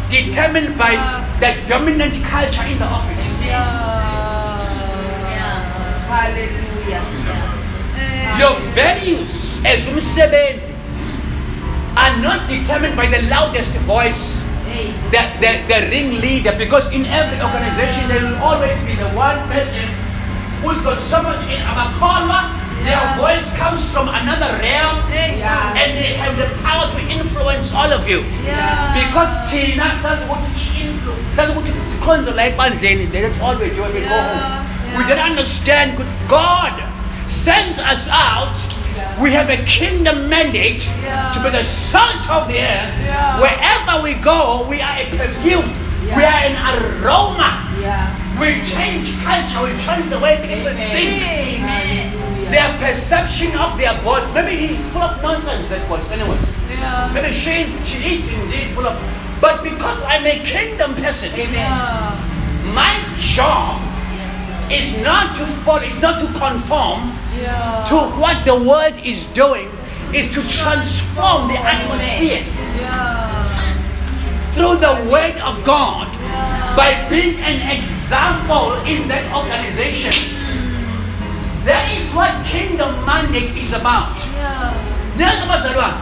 determined 0.10 0.78
by 0.78 0.96
the 1.40 1.56
dominant 1.68 2.14
culture 2.24 2.64
in 2.64 2.80
the 2.80 2.86
office. 2.86 3.26
Haleluya 6.08 7.02
Your 8.40 8.56
values 8.74 9.62
as 9.66 9.88
umsebenzi 9.88 10.74
are 11.98 12.16
not 12.22 12.48
determined 12.48 12.96
by 12.96 13.08
the 13.08 13.22
loudest 13.28 13.74
voice, 13.84 14.46
the, 15.12 15.22
the, 15.42 15.52
the 15.68 15.80
ringleader, 15.90 16.54
because 16.58 16.94
in 16.94 17.06
every 17.06 17.42
organization 17.42 18.08
there 18.08 18.22
will 18.22 18.38
always 18.38 18.78
be 18.86 18.96
the 18.96 19.10
one 19.18 19.38
person 19.50 19.90
who's 20.62 20.82
got 20.82 21.02
so 21.02 21.22
much 21.24 21.42
in 21.50 21.60
Amakolwa, 21.62 22.54
their 22.84 23.16
voice 23.18 23.52
comes 23.58 23.82
from 23.92 24.10
another 24.10 24.52
realm, 24.60 25.02
and 25.12 25.90
they 25.98 26.14
have 26.14 26.38
the 26.38 26.48
power 26.62 26.92
to 26.92 27.00
influence 27.10 27.74
all 27.74 27.92
of 27.92 28.08
you. 28.08 28.22
Because 28.94 29.34
sazi 30.02 30.24
ukuthi 30.26 30.52
i-influence 30.78 31.36
sazi 31.36 31.52
ukuthi 31.52 31.72
sikhonzo 31.92 32.32
la 32.36 32.44
ebandleni 32.44 33.06
that's 33.12 33.40
all 33.40 33.56
we 33.58 33.70
do 33.70 33.82
when 33.82 33.94
we 33.94 34.02
go 34.02 34.20
home 34.20 34.68
we 34.98 35.04
don't 35.08 35.20
understand 35.20 35.98
good 35.98 36.08
god 36.28 36.74
sends 37.28 37.80
us 37.80 38.08
out. 38.10 38.58
We 39.20 39.32
have 39.32 39.50
a 39.50 39.58
kingdom 39.66 40.30
mandate 40.30 40.82
to 41.34 41.40
be 41.44 41.50
the 41.50 41.64
salt 41.64 42.30
of 42.30 42.48
the 42.48 42.60
earth. 42.62 42.94
Wherever 43.42 44.02
we 44.02 44.14
go 44.16 44.66
we 44.70 44.82
are 44.82 44.98
a 44.98 45.06
perfume. 45.18 45.70
We 46.16 46.24
are 46.24 46.42
an 46.50 46.56
aroma. 46.56 47.68
We 48.40 48.62
change 48.64 49.18
culture. 49.24 49.64
We 49.64 49.78
change 49.82 50.10
the 50.10 50.20
way 50.20 50.38
people 50.42 50.74
think 50.94 52.27
their 52.50 52.78
perception 52.80 53.56
of 53.58 53.78
their 53.78 53.94
boss 54.04 54.34
maybe 54.34 54.56
he's 54.56 54.90
full 54.90 55.02
of 55.02 55.22
nonsense 55.22 55.68
that 55.70 55.88
boss 55.90 56.10
anyway 56.12 56.38
Maybe 57.14 57.32
she 57.32 57.62
is, 57.62 57.88
she 57.88 58.14
is 58.14 58.28
indeed 58.32 58.72
full 58.76 58.86
of. 58.86 58.96
But 59.40 59.64
because 59.64 60.04
I'm 60.04 60.26
a 60.26 60.44
kingdom 60.44 60.96
person, 60.96 61.32
amen. 61.34 61.54
Yeah. 61.54 62.74
my 62.74 62.94
job 63.18 63.82
is 64.72 65.02
not 65.02 65.36
to 65.38 65.46
follow, 65.64 65.84
is 65.84 66.00
not 66.02 66.20
to 66.20 66.28
conform 66.38 67.14
to 67.88 67.96
what 68.20 68.46
the 68.46 68.56
world 68.56 69.00
is 69.04 69.28
doing, 69.28 69.72
is 70.14 70.28
to 70.34 70.42
transform 70.50 71.48
the 71.48 71.58
atmosphere 71.58 72.44
through 74.54 74.76
the 74.78 75.08
word 75.10 75.38
of 75.42 75.64
God 75.64 76.12
by 76.76 77.08
being 77.10 77.40
an 77.40 77.78
example 77.78 78.74
in 78.86 79.08
that 79.08 79.24
organization. 79.34 80.14
That 81.68 81.92
is 81.92 82.08
what 82.16 82.32
kingdom 82.48 82.96
mandate 83.06 83.52
is 83.60 83.74
about. 83.74 84.16
Yes, 85.20 85.44
Abazalwa. 85.44 86.00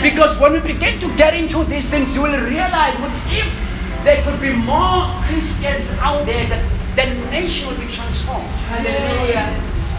Because 0.00 0.40
when 0.40 0.54
we 0.56 0.60
begin 0.60 0.98
to 1.00 1.08
get 1.16 1.34
into 1.34 1.62
these 1.64 1.84
things, 1.86 2.16
you 2.16 2.22
will 2.22 2.40
realize 2.40 2.96
what 3.04 3.12
if 3.28 3.52
there 4.00 4.24
could 4.24 4.40
be 4.40 4.52
more 4.52 5.12
Christians 5.28 5.92
out 6.00 6.24
there, 6.24 6.48
that 6.48 6.64
the 6.96 7.06
nation 7.28 7.68
will 7.68 7.76
be 7.76 7.90
transformed. 7.92 8.48
haleluya 8.72 9.44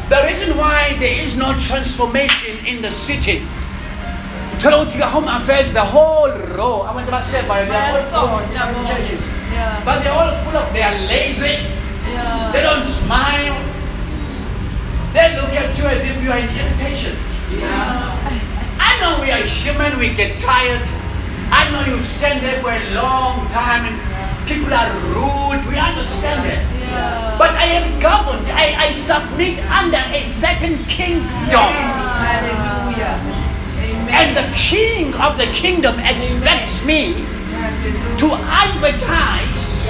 The 0.09 0.21
reason 0.25 0.57
why 0.57 0.97
there 0.97 1.13
is 1.13 1.35
no 1.37 1.53
transformation 1.59 2.65
in 2.65 2.81
the 2.81 2.89
city. 2.89 3.45
Ukuthi 4.57 4.97
ka 4.97 5.05
home 5.05 5.27
affairs 5.27 5.69
the 5.71 5.83
whole 5.83 6.31
row 6.57 6.81
I 6.81 6.95
went 6.95 7.05
to 7.05 7.13
abantu 7.13 7.29
abasevayo 7.29 7.67
they 7.69 7.77
are 7.77 7.93
all 7.93 8.01
from 8.09 8.73
bona. 8.73 8.89
churches 8.89 9.21
Yeah. 9.53 9.85
but 9.85 10.01
they're 10.01 10.17
all 10.17 10.33
full 10.41 10.57
of 10.57 10.65
they 10.73 10.81
are 10.81 10.97
lazy 11.05 11.61
they 12.49 12.63
don't 12.65 12.87
smile 12.87 13.53
they 15.15 15.35
look 15.39 15.53
at 15.55 15.77
you 15.77 15.85
as 15.85 16.03
if 16.03 16.21
you 16.21 16.29
are 16.29 16.37
an 16.37 16.51
irritation 16.59 17.15
I 18.77 18.99
know 18.99 19.21
we 19.21 19.31
are 19.31 19.43
human 19.43 19.97
we 19.97 20.13
get 20.13 20.39
tired. 20.39 20.83
I 21.49 21.71
know 21.71 21.81
you 21.91 22.01
stand 22.01 22.43
there 22.43 22.59
for 22.61 22.71
a 22.71 22.93
long 22.93 23.47
time 23.49 23.85
and 23.87 23.95
people 24.47 24.73
are 24.73 24.91
rude. 25.15 25.65
We 25.71 25.77
understand 25.77 26.43
that. 26.45 27.37
But 27.37 27.51
I 27.51 27.65
am 27.65 27.99
governed. 27.99 28.47
I, 28.49 28.87
I 28.87 28.91
submit 28.91 29.59
under 29.71 29.97
a 29.97 30.21
certain 30.23 30.83
kingdom. 30.85 31.71
Haleluya 32.21 33.45
and 34.15 34.37
the 34.37 34.47
king 34.55 35.13
of 35.15 35.37
the 35.37 35.47
kingdom 35.47 35.99
expects 35.99 36.85
me 36.85 37.13
to 38.17 38.31
advertise 38.47 39.87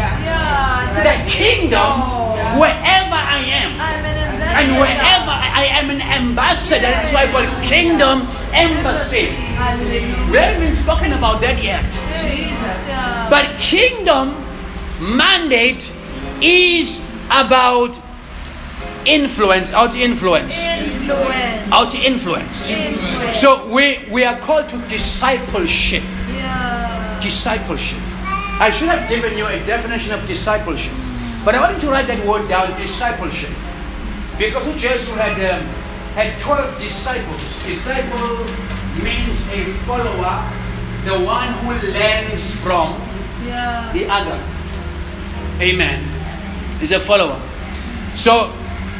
the 1.05 1.15
kingdom 1.29 2.01
wherever 2.57 3.15
I 3.15 3.43
am. 3.45 4.14
And 4.55 4.71
wherever 4.79 5.31
I 5.31 5.67
am 5.69 5.89
an 5.89 6.01
ambassador, 6.01 6.81
that's 6.81 7.11
why 7.13 7.23
I 7.23 7.27
call 7.27 7.43
it 7.43 7.67
kingdom 7.67 8.27
embassy. 8.53 9.27
We 10.31 10.37
haven't 10.37 10.63
even 10.63 10.75
spoken 10.75 11.11
about 11.11 11.41
that 11.41 11.61
yet. 11.61 11.91
But 13.29 13.59
kingdom 13.59 14.33
mandate 14.99 15.91
is 16.41 17.03
about 17.29 17.99
influence, 19.05 19.71
how 19.71 19.87
to 19.87 19.99
influence. 19.99 20.65
Influence. 20.65 21.69
How 21.69 21.89
to 21.89 21.97
influence. 21.97 22.71
Influence. 22.71 23.39
So 23.39 23.67
we, 23.69 23.99
we 24.09 24.23
are 24.23 24.39
called 24.39 24.69
to 24.69 24.77
discipleship. 24.87 26.03
Yeah. 26.31 27.19
Discipleship. 27.21 27.99
I 28.57 28.71
should 28.71 28.87
have 28.87 29.09
given 29.09 29.37
you 29.37 29.47
a 29.47 29.59
definition 29.65 30.13
of 30.13 30.25
discipleship. 30.27 30.93
But 31.43 31.55
I 31.55 31.59
wanted 31.59 31.81
to 31.81 31.89
write 31.89 32.07
that 32.07 32.25
word 32.25 32.47
down, 32.47 32.79
discipleship. 32.79 33.51
Because 34.37 34.65
Jesus 34.81 35.13
had, 35.15 35.39
um, 35.39 35.65
had 36.15 36.39
12 36.39 36.79
disciples. 36.79 37.41
Disciple 37.65 38.43
means 39.03 39.41
a 39.51 39.63
follower, 39.87 40.43
the 41.05 41.19
one 41.23 41.53
who 41.63 41.87
learns 41.87 42.51
from 42.55 42.99
Yeah. 43.47 43.89
the 43.93 44.09
other. 44.09 44.37
Amen. 45.61 46.03
Is 46.81 46.91
a 46.91 46.99
follower. 46.99 47.39
So, 48.13 48.51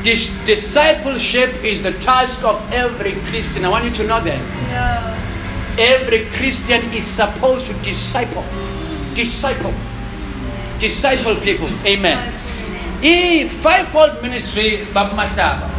this 0.03 0.29
discipleship 0.45 1.63
is 1.63 1.81
the 1.83 1.91
task 1.91 2.43
of 2.43 2.61
every 2.71 3.13
Christian. 3.29 3.65
I 3.65 3.69
want 3.69 3.83
you 3.86 3.91
to 3.91 4.03
know 4.07 4.21
that. 4.21 4.39
Yeah. 4.69 5.15
Every 5.77 6.25
Christian 6.38 6.93
is 6.93 7.03
supposed 7.05 7.65
to 7.67 7.73
disciple. 7.83 8.45
Disciple. 9.13 9.73
Disciple 10.79 11.36
people. 11.36 11.67
Amen. 11.86 12.19
E 13.06 13.45
fivefold 13.45 14.20
ministry, 14.24 14.84
Bab 14.91 15.12
Mastaba. 15.14 15.70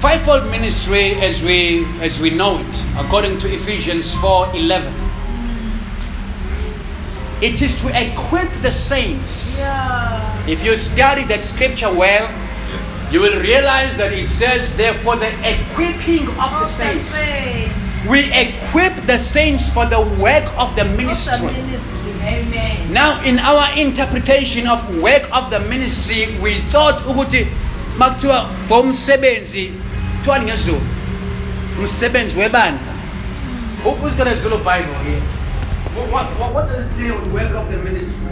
Fivefold 0.00 0.50
ministry 0.50 1.14
as 1.22 1.40
we 1.40 1.86
as 2.02 2.18
we 2.20 2.28
know 2.30 2.58
it, 2.58 2.84
according 2.98 3.38
to 3.38 3.46
Ephesians 3.54 4.12
4:11. 4.18 4.90
It 7.40 7.62
is 7.62 7.80
to 7.82 7.88
equip 7.94 8.50
the 8.66 8.70
saints. 8.72 9.58
Yeah. 9.58 10.48
If 10.48 10.64
you 10.64 10.76
study 10.76 11.22
that 11.30 11.44
scripture 11.44 11.92
well, 11.94 12.26
you 13.12 13.20
will 13.20 13.38
realize 13.38 13.94
that 13.96 14.12
it 14.12 14.26
says, 14.26 14.76
therefore, 14.76 15.14
the 15.16 15.30
equipping 15.46 16.26
of 16.26 16.34
the 16.34 16.42
Of 16.42 16.60
the 16.60 16.66
saints. 16.66 17.08
saints. 17.14 18.08
We 18.10 18.20
equip 18.32 19.06
the 19.06 19.18
saints 19.18 19.68
for 19.70 19.86
the 19.86 20.00
work 20.18 20.50
of 20.58 20.74
the 20.74 20.82
Of 20.82 20.96
the 20.96 20.96
ministry. 20.98 22.03
Ministry. 22.24 22.58
amen. 22.58 22.92
Now, 22.92 23.22
in 23.24 23.38
our 23.38 23.76
interpretation 23.78 24.66
of 24.66 24.80
work 25.02 25.28
of 25.32 25.50
the 25.50 25.60
ministry, 25.60 26.36
we 26.42 26.60
thought 26.70 26.98
ukuthi 27.06 27.46
makuthiwa 27.98 28.48
for 28.68 28.80
umsebenzi 28.84 29.72
kuthiwani 30.18 30.44
ngesiZulu 30.44 30.80
umsebenzi 31.80 32.38
webandla. 32.38 32.92
Who- 33.84 33.90
who's 34.00 34.14
got 34.14 34.26
a 34.28 34.34
Zulu 34.34 34.58
Bible 34.58 34.94
here? 35.04 35.20
What, 35.94 36.10
what, 36.10 36.26
what, 36.40 36.54
what 36.54 36.68
does 36.68 36.86
it 36.92 36.96
say 36.96 37.10
on 37.10 37.32
work 37.32 37.50
of 37.54 37.70
the 37.70 37.76
ministry? 37.78 38.28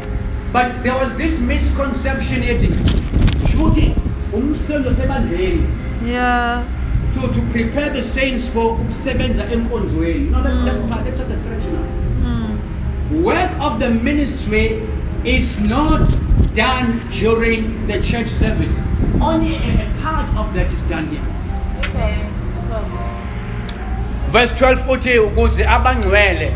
But 0.53 0.82
there 0.82 0.95
was 0.95 1.16
this 1.16 1.38
misconception 1.40 2.43
ethi 2.43 2.68
kusho 3.43 3.59
ukuthi 3.59 3.95
umsebenzi 4.32 4.88
wasebandleni 4.88 5.66
Yeah. 6.07 6.64
to, 7.14 7.20
to 7.28 7.40
prepare 7.53 7.90
the 7.90 8.03
saints 8.03 8.49
for 8.49 8.72
ukusebenza 8.74 9.45
enkonzweni. 9.53 10.30
No 10.30 10.43
that's 10.43 10.59
mm. 10.59 10.64
just 10.64 10.88
part 10.88 11.05
that's 11.05 11.18
just 11.18 11.30
a 11.30 11.36
fraction 11.36 11.74
of 11.76 11.84
it 11.84 12.01
work 13.20 13.50
of 13.60 13.78
the 13.80 13.90
ministry 13.90 14.80
is 15.24 15.60
not 15.60 16.08
done 16.54 17.00
during 17.10 17.86
the 17.86 18.00
church 18.00 18.28
service. 18.28 18.78
Only 19.20 19.56
a, 19.56 19.92
part 20.00 20.28
of 20.36 20.52
that 20.54 20.72
is 20.72 20.82
done 20.82 21.08
here. 21.08 21.22
Okay. 21.78 22.28
Twelve. 22.60 23.12
Verse 24.32 24.52
12 24.52 24.88
uthi 24.88 25.18
ukuze 25.18 25.66
abangcwele 25.66 26.52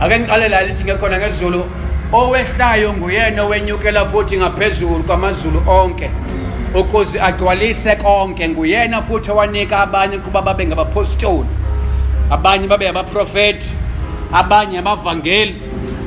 ake 0.00 0.18
ngiqale 0.18 0.48
la 0.48 0.62
lithi 0.62 0.84
ngekhona 0.84 1.18
ngesiZulu 1.18 1.64
owehlayo 2.12 2.92
nguyena 2.92 3.42
owenyukela 3.42 4.06
futhi 4.06 4.36
ngaphezulu 4.36 5.04
kwamazulu 5.04 5.62
onke 5.66 6.10
ukuze 6.74 7.20
agcwalise 7.20 7.96
konke 7.96 8.48
nguyena 8.48 9.02
futhi 9.02 9.30
owanika 9.30 9.78
abanye 9.78 10.18
kuba 10.18 10.42
babe 10.42 10.66
ngabapostoli 10.66 11.48
abanye 12.30 12.68
babe 12.68 12.88
abaprofeti 12.88 13.74
abanye 14.34 14.78
abavangeli 14.78 15.54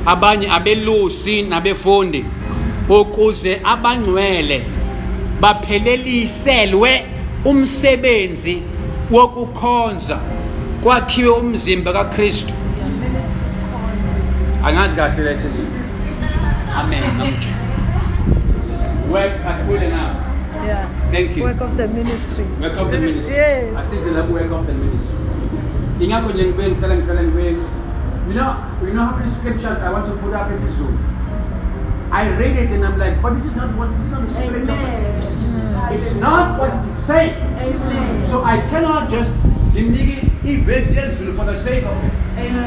abanye 0.06 0.50
abelusi 0.50 1.42
nabefundi 1.42 2.24
ukuze 2.88 3.60
abangcwele 3.64 4.62
bapheleliselwe 5.40 7.04
umsebenzi 7.44 8.62
wokukhonza 9.10 10.18
kwakhiwe 10.82 11.30
umzimba 11.30 11.92
kaKristu 11.92 12.52
Yeah. 12.58 12.90
Ministry 12.90 13.40
corner. 14.62 14.78
angazi 14.78 14.96
kahle 14.96 15.22
lesi 15.24 15.66
amen 16.78 17.02
work 19.10 19.32
asibule 19.50 19.88
na 19.88 20.14
Yeah. 20.66 20.84
Thank 21.12 21.36
you. 21.36 21.44
Work 21.44 21.60
of 21.60 21.76
the 21.76 21.86
ministry. 21.88 22.44
work 22.60 22.76
of 22.78 22.90
the 22.90 22.98
ministry 22.98 23.34
Yes. 23.36 23.76
asize 23.78 24.10
lapho 24.10 24.32
work 24.32 24.52
of 24.52 24.66
the 24.66 24.72
ministry 24.72 25.16
ingakho 26.00 26.30
nje 26.32 26.44
ngibe 26.44 26.68
ngihlala 26.68 26.96
ngihlala 26.96 27.22
ngibe 27.22 27.56
you 28.28 28.34
know 28.34 28.52
you 28.82 28.92
know 28.92 29.04
how 29.04 29.16
many 29.16 29.30
scriptures 29.30 29.78
I 29.78 29.90
want 29.90 30.06
to 30.06 30.12
put 30.16 30.34
up? 30.34 30.48
As 30.50 30.62
a 30.62 30.66
esizulu 30.66 30.96
I 32.10 32.28
read 32.36 32.56
it 32.56 32.70
and 32.70 32.84
I'm 32.84 32.98
like 32.98 33.20
but 33.20 33.34
this 33.34 33.44
is 33.44 33.56
not 33.56 33.74
what 33.76 33.90
this 33.96 34.06
is 34.06 34.12
not 34.12 34.22
the 34.26 34.30
spirit 34.30 34.68
of 34.68 34.78
it 34.78 35.28
it's 35.92 36.14
not 36.16 36.58
what 36.58 36.72
it 36.72 36.88
is 36.88 36.96
saying. 36.96 37.34
So 38.26 38.42
I 38.44 38.58
cannot 38.68 39.08
just 39.10 39.34
ngimnike 39.72 40.20
ivesi 40.44 40.96
yezulu 40.96 41.34
for 41.34 41.44
the 41.44 41.56
sake 41.56 41.84
of 41.84 42.04
it. 42.04 42.12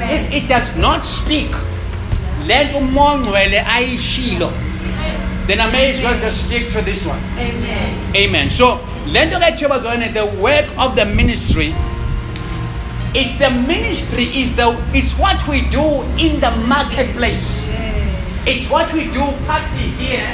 If 0.09 0.31
it 0.31 0.47
does 0.47 0.75
not 0.77 1.05
speak 1.05 1.55
le 2.47 2.63
nto 2.65 2.77
umoya 2.77 3.65
ayishilo 3.65 4.51
then 5.47 5.59
I 5.59 5.71
may 5.71 5.91
as 5.93 6.01
well 6.01 6.19
just 6.19 6.45
stick 6.47 6.69
to 6.71 6.81
this 6.81 7.05
one. 7.05 7.19
Amen. 8.15 8.49
So, 8.49 8.79
lento 9.07 9.39
kayithiwa 9.39 9.69
bazwane 9.69 10.13
the 10.13 10.25
work 10.25 10.65
of 10.77 10.95
the 10.95 11.05
ministry 11.05 11.75
is 13.13 13.37
the 13.37 13.49
ministry 13.51 14.25
is 14.39 14.55
the 14.55 14.71
it's 14.93 15.17
what 15.17 15.45
we 15.47 15.61
do 15.69 16.01
in 16.17 16.39
the 16.39 16.51
marketplace. 16.67 17.67
It's 18.45 18.69
what 18.69 18.91
we 18.93 19.03
do 19.11 19.25
partly 19.45 19.89
here, 19.99 20.33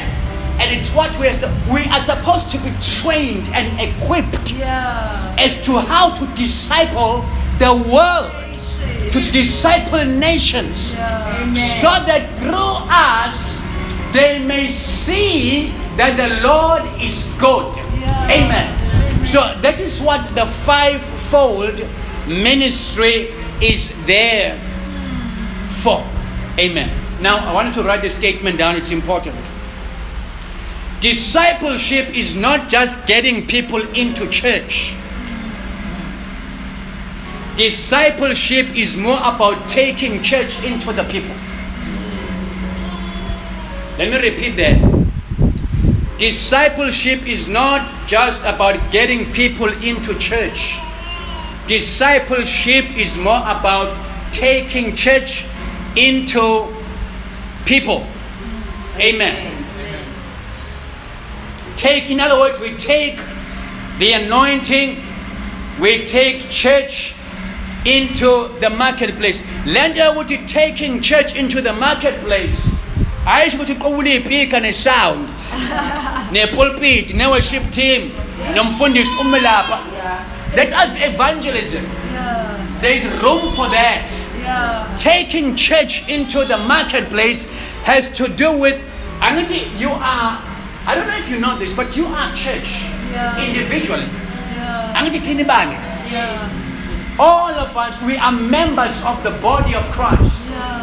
and 0.59 0.71
it's 0.71 0.89
what 0.93 1.17
we 1.19 1.27
are 1.27 1.35
we 1.71 1.83
are 1.89 1.99
supposed 1.99 2.49
to 2.51 2.57
be 2.59 2.71
trained 2.81 3.49
and 3.49 3.67
equipped 3.81 4.51
Yeah. 4.53 5.35
as 5.37 5.61
to 5.65 5.79
how 5.79 6.11
to 6.13 6.25
disciple 6.35 7.25
the 7.59 7.73
world, 7.73 8.31
to 9.11 9.31
disciple 9.31 10.05
nations, 10.05 10.91
so 11.57 11.89
that 12.05 12.29
through 12.39 12.75
us 12.89 13.59
they 14.13 14.39
may 14.39 14.69
see 14.69 15.73
that 15.97 16.15
the 16.15 16.29
Lord 16.47 16.83
is 17.01 17.25
good. 17.39 17.75
Amen. 18.29 19.25
So 19.25 19.39
that 19.61 19.81
is 19.81 19.99
what 20.01 20.23
the 20.35 20.45
fivefold 20.45 21.81
ministry 22.27 23.33
is 23.61 23.93
there 24.05 24.59
for. 25.81 26.05
Amen. 26.59 26.91
Now 27.21 27.37
I 27.37 27.53
wanted 27.53 27.73
to 27.75 27.83
write 27.83 28.01
this 28.01 28.15
statement 28.15 28.57
down, 28.57 28.75
it's 28.75 28.91
important. 28.91 29.35
Discipleship 30.99 32.15
is 32.15 32.35
not 32.35 32.69
just 32.69 33.05
getting 33.05 33.45
people 33.47 33.81
into 33.95 34.27
church. 34.29 34.93
Discipleship 37.55 38.75
is 38.75 38.97
more 38.97 39.17
about 39.17 39.67
taking 39.69 40.21
church 40.21 40.63
into 40.63 40.91
the 40.93 41.03
people. 41.03 41.35
Let 43.97 44.11
me 44.11 44.29
repeat 44.29 44.57
that. 44.57 44.77
Discipleship 46.19 47.27
is 47.27 47.47
not 47.47 48.07
just 48.07 48.41
about 48.41 48.91
getting 48.91 49.31
people 49.33 49.69
into 49.83 50.17
church. 50.17 50.77
Discipleship 51.67 52.85
is 52.97 53.17
more 53.17 53.39
about 53.39 53.95
taking 54.31 54.95
church 54.95 55.45
into 55.95 56.73
people. 57.65 58.07
Amen. 58.97 59.65
Take, 61.75 62.09
in 62.09 62.19
other 62.19 62.39
words, 62.39 62.59
we 62.59 62.75
take 62.75 63.17
the 63.99 64.13
anointing, 64.13 65.03
we 65.79 66.05
take 66.05 66.49
church 66.49 67.13
into 67.85 68.47
the 68.59 68.69
marketplace. 68.69 69.41
Lenda 69.65 70.13
ukuthi 70.13 70.47
taking 70.47 71.01
church 71.01 71.35
into 71.35 71.61
the 71.61 71.73
marketplace. 71.73 72.69
ayisho 73.27 73.57
ukuthi 73.57 73.75
qobula 73.75 74.09
iy'pika 74.09 74.59
ne-sound 74.61 75.29
ne-pulpit 76.31 77.13
ne-worship 77.13 77.71
team 77.71 78.11
nomfundisi 78.55 79.15
ume 79.21 79.39
lapha 79.39 79.79
that's 80.55 80.73
evangelism 80.73 81.83
Yeah. 82.13 82.79
there 82.81 82.91
is 82.91 83.05
room 83.21 83.51
for 83.55 83.67
that 83.69 84.09
Yeah. 84.41 84.87
taking 84.95 85.55
church 85.55 86.07
into 86.07 86.45
the 86.45 86.57
marketplace 86.57 87.45
has 87.83 88.09
to 88.19 88.27
do 88.27 88.51
with 88.57 88.81
angithi 89.19 89.67
you 89.79 89.89
are 89.91 90.39
i 90.85 90.95
don't 90.95 91.07
know 91.07 91.17
if 91.17 91.29
you 91.29 91.39
know 91.39 91.57
this 91.57 91.73
but 91.73 91.95
you 91.97 92.05
are 92.07 92.33
church 92.35 92.69
Yeah. 93.11 93.37
individually 93.47 94.07
Yeah. 94.55 94.93
angithi 94.97 95.19
thini 95.19 95.43
bange 95.43 95.75
Yeah. 96.11 96.39
all 97.19 97.51
of 97.65 97.75
us 97.77 98.01
we 98.03 98.17
are 98.17 98.31
members 98.31 99.03
of 99.03 99.21
the 99.23 99.31
body 99.31 99.75
of 99.75 99.83
christ 99.91 100.35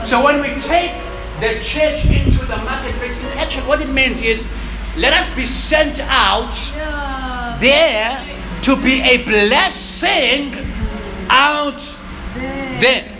so 0.04 0.22
when 0.24 0.40
we 0.40 0.48
take 0.60 0.92
the 1.40 1.58
church 1.62 2.04
into 2.04 2.44
the 2.46 2.56
marketplace 2.68 3.18
in 3.18 3.38
actually 3.38 3.66
what 3.66 3.80
it 3.80 3.88
means 3.88 4.20
is 4.20 4.44
let 4.96 5.12
us 5.12 5.28
be 5.30 5.44
sent 5.44 6.00
out 6.10 6.54
Yeah. 6.76 7.56
there 7.60 8.34
to 8.64 8.76
be 8.80 9.02
a 9.02 9.22
blessing 9.24 10.54
out 11.28 11.78
there. 12.80 13.10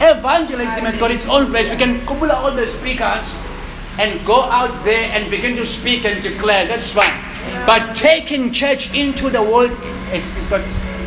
Evangelism 0.00 0.84
has 0.84 0.96
got 0.96 1.12
its 1.12 1.26
own 1.26 1.50
place. 1.50 1.70
We 1.70 1.76
can 1.76 2.04
couple 2.06 2.30
all 2.32 2.50
the 2.50 2.66
speakers 2.66 3.38
and 3.98 4.24
go 4.26 4.42
out 4.42 4.84
there 4.84 5.12
and 5.12 5.30
begin 5.30 5.54
to 5.56 5.64
speak 5.64 6.04
and 6.04 6.20
declare. 6.20 6.66
That's 6.66 6.92
fine. 6.92 7.22
But 7.66 7.94
taking 7.94 8.50
church 8.52 8.92
into 8.92 9.30
the 9.30 9.40
world 9.40 9.70
is, 10.12 10.26
is 10.36 10.46
got 10.48 10.64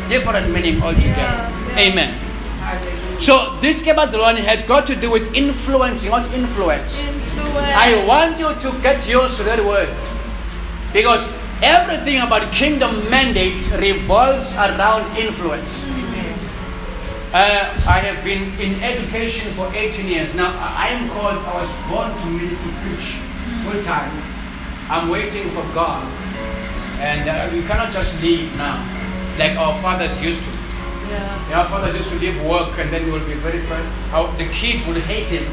different 0.08 0.50
meaning 0.50 0.80
altogether. 0.82 1.12
Yeah. 1.14 1.78
Amen. 1.78 3.20
So 3.20 3.58
this 3.60 3.82
Kebazalwani 3.82 4.38
has 4.38 4.62
got 4.62 4.86
to 4.86 4.96
do 4.96 5.10
with 5.10 5.34
influencing. 5.34 6.10
What's 6.10 6.32
influence? 6.32 7.06
Influence. 7.06 7.56
I 7.56 8.02
want 8.06 8.38
you 8.38 8.48
to 8.48 8.82
get 8.82 9.06
used 9.06 9.36
to 9.36 9.42
that 9.42 9.62
word. 9.62 9.88
Because 10.92 11.28
everything 11.62 12.20
about 12.20 12.52
kingdom 12.52 13.08
mandate 13.10 13.70
revolves 13.78 14.54
around 14.56 15.16
influence. 15.16 15.86
Uh, 17.34 17.74
I 17.86 17.98
have 17.98 18.22
been 18.22 18.54
in 18.60 18.80
education 18.82 19.52
for 19.54 19.66
18 19.74 20.06
years. 20.06 20.34
Now, 20.34 20.54
I 20.56 20.88
am 20.88 21.08
called, 21.10 21.38
I 21.38 21.60
was 21.60 21.70
born 21.90 22.14
to 22.14 22.26
really 22.38 22.54
to 22.54 22.70
preach 22.82 23.18
full 23.66 23.82
time. 23.82 24.12
I'm 24.88 25.08
waiting 25.08 25.50
for 25.50 25.62
God. 25.74 26.06
And 27.00 27.28
uh, 27.28 27.54
you 27.54 27.62
cannot 27.62 27.92
just 27.92 28.14
leave 28.22 28.54
now, 28.56 28.78
like 29.36 29.56
our 29.58 29.74
fathers 29.82 30.22
used 30.22 30.44
to. 30.44 30.50
Yeah. 31.10 31.58
Our 31.58 31.68
fathers 31.68 31.96
used 31.96 32.10
to 32.10 32.18
leave 32.20 32.40
work 32.44 32.78
and 32.78 32.92
then 32.92 33.04
they 33.04 33.10
will 33.10 33.26
be 33.26 33.34
very. 33.34 33.60
How 34.14 34.26
the 34.38 34.46
kids 34.50 34.86
would 34.86 34.98
hate 34.98 35.28
him 35.28 35.44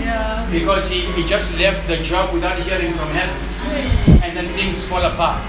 Yeah. 0.00 0.48
because 0.50 0.88
he, 0.88 1.00
he 1.12 1.22
just 1.28 1.58
left 1.58 1.86
the 1.86 1.96
job 1.98 2.32
without 2.32 2.58
hearing 2.58 2.92
from 2.94 3.08
heaven. 3.10 3.36
And 4.22 4.36
then 4.36 4.48
things 4.54 4.84
fall 4.84 5.02
apart. 5.04 5.42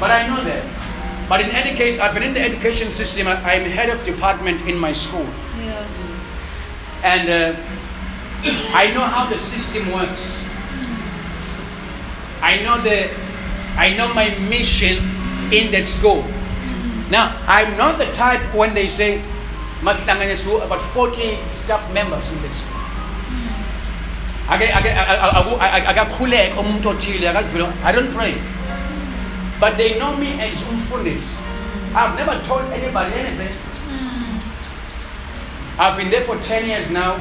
But 0.00 0.10
i 0.10 0.26
know 0.26 0.42
that. 0.44 0.64
But 1.28 1.40
in 1.40 1.50
any 1.50 1.76
case 1.76 1.98
i've 1.98 2.14
been 2.14 2.22
in 2.22 2.34
the 2.34 2.40
education 2.40 2.90
system. 2.90 3.26
I- 3.28 3.40
i'm 3.54 3.64
head 3.64 3.88
of 3.88 4.04
department 4.04 4.62
in 4.68 4.78
my 4.78 4.92
school. 4.92 5.26
Yeah. 5.58 5.86
and 7.02 7.28
uh, 7.28 7.56
i 8.82 8.92
know 8.94 9.04
how 9.04 9.26
the 9.28 9.38
system 9.38 9.90
works. 9.92 10.44
I 12.42 12.60
know 12.62 12.80
the 12.80 13.08
i 13.76 13.92
know 13.96 14.12
my 14.14 14.28
mission 14.50 14.98
in 15.52 15.72
that 15.72 15.86
school. 15.86 16.22
Now 17.10 17.36
i'm 17.48 17.76
not 17.76 17.98
the 17.98 18.10
type 18.12 18.42
when 18.54 18.74
they 18.74 18.88
say 18.88 19.22
masihlanganisu 19.80 20.64
about 20.64 20.80
40 20.92 21.36
staff 21.52 21.82
members 21.92 22.30
in 22.32 22.40
that 22.42 22.54
school 22.54 22.83
ake 24.52 24.64
ake 24.74 24.90
aku- 25.38 25.60
ake- 25.64 25.86
akakhuleka 25.88 26.60
umuntu 26.60 26.88
othile 26.88 27.28
akazivile 27.28 27.66
i 27.84 27.92
don't 27.92 28.12
pray. 28.16 28.34
But 29.60 29.76
they 29.76 29.94
know 29.98 30.16
me 30.16 30.28
as 30.42 30.62
umfundisi 30.72 31.36
i've 31.96 32.14
never 32.16 32.42
told 32.42 32.62
anybody 32.72 33.14
anything. 33.20 33.52
Hmm. 33.88 34.40
I've 35.78 35.96
been 35.96 36.10
there 36.10 36.24
for 36.24 36.36
10 36.36 36.66
years 36.66 36.90
now. 36.90 37.16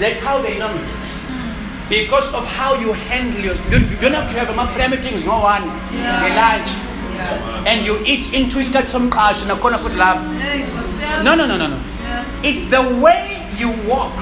That's 0.00 0.20
how 0.22 0.42
they 0.42 0.58
know 0.58 0.68
me. 0.68 0.80
Hmm. 0.80 1.88
Because 1.88 2.34
of 2.34 2.44
how 2.46 2.74
you 2.74 2.92
handle 3.08 3.40
yourself 3.44 3.70
you 3.72 3.78
you 3.78 3.96
don't 4.00 4.12
have 4.14 4.28
to 4.32 4.38
have 4.38 4.50
ama-prayer 4.50 4.88
meetings 4.88 5.24
no 5.24 5.38
one. 5.40 5.62
Nge-lunch 5.94 6.70
and 7.66 7.84
you 7.86 7.94
eat 8.04 8.32
into 8.34 8.58
isikhathi 8.58 8.90
somqashi 8.96 9.46
nakhona 9.46 9.78
futhi 9.78 9.96
lapho 9.96 10.24
Hey, 10.40 10.64
Nkosi 10.66 11.04
yami. 11.06 11.24
no 11.24 11.34
no 11.34 11.46
no 11.46 11.56
no 11.56 11.66
no. 11.68 11.76
Yeah. 11.76 12.24
it's 12.48 12.60
the 12.70 12.82
way 13.04 13.40
you 13.56 13.70
walk 13.88 14.12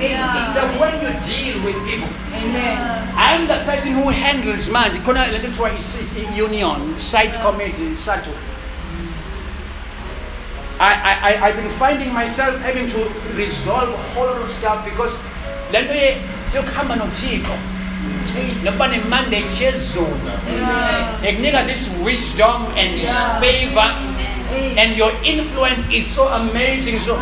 Yeah. 0.00 0.38
it's 0.38 0.50
the 0.54 0.66
way 0.80 0.92
you 1.02 1.10
deal 1.26 1.56
with 1.64 1.76
people 1.86 2.08
Yeah. 2.32 3.04
I'm 3.16 3.46
the 3.48 3.58
person 3.64 3.92
who 3.94 4.08
handles 4.10 4.68
manje 4.70 4.98
khona 5.02 5.26
le 5.32 5.38
nto 5.38 5.48
kuthiwa 5.48 5.76
is- 5.76 6.00
is 6.00 6.14
union 6.38 6.96
site 6.98 7.34
committee 7.42 7.94
SADTU 7.94 8.30
I, 10.80 10.92
I, 10.94 11.12
I, 11.28 11.48
I've 11.48 11.56
been 11.56 11.70
finding 11.70 12.12
myself 12.12 12.60
having 12.60 12.86
to 12.88 12.98
resolve 13.34 13.88
a 13.90 14.02
whole 14.14 14.26
lot 14.26 14.42
of 14.42 14.50
stuff 14.50 14.84
because 14.84 15.18
le 15.72 15.82
nto 15.82 15.94
ye- 15.94 16.16
yokuhamba 16.54 16.96
nothixo 18.32 18.64
nokuba 18.64 18.88
ne-mandate 18.88 19.64
yezulu 19.64 20.16
Yeah. 20.58 21.28
ekunika 21.28 21.64
this 21.66 21.90
wisdom 22.04 22.66
and 22.76 23.00
this 23.00 23.10
favor 23.40 23.94
and 24.76 24.96
your 24.96 25.12
influence 25.24 25.88
is 25.92 26.06
so 26.06 26.28
amazing. 26.28 26.98
So 27.00 27.14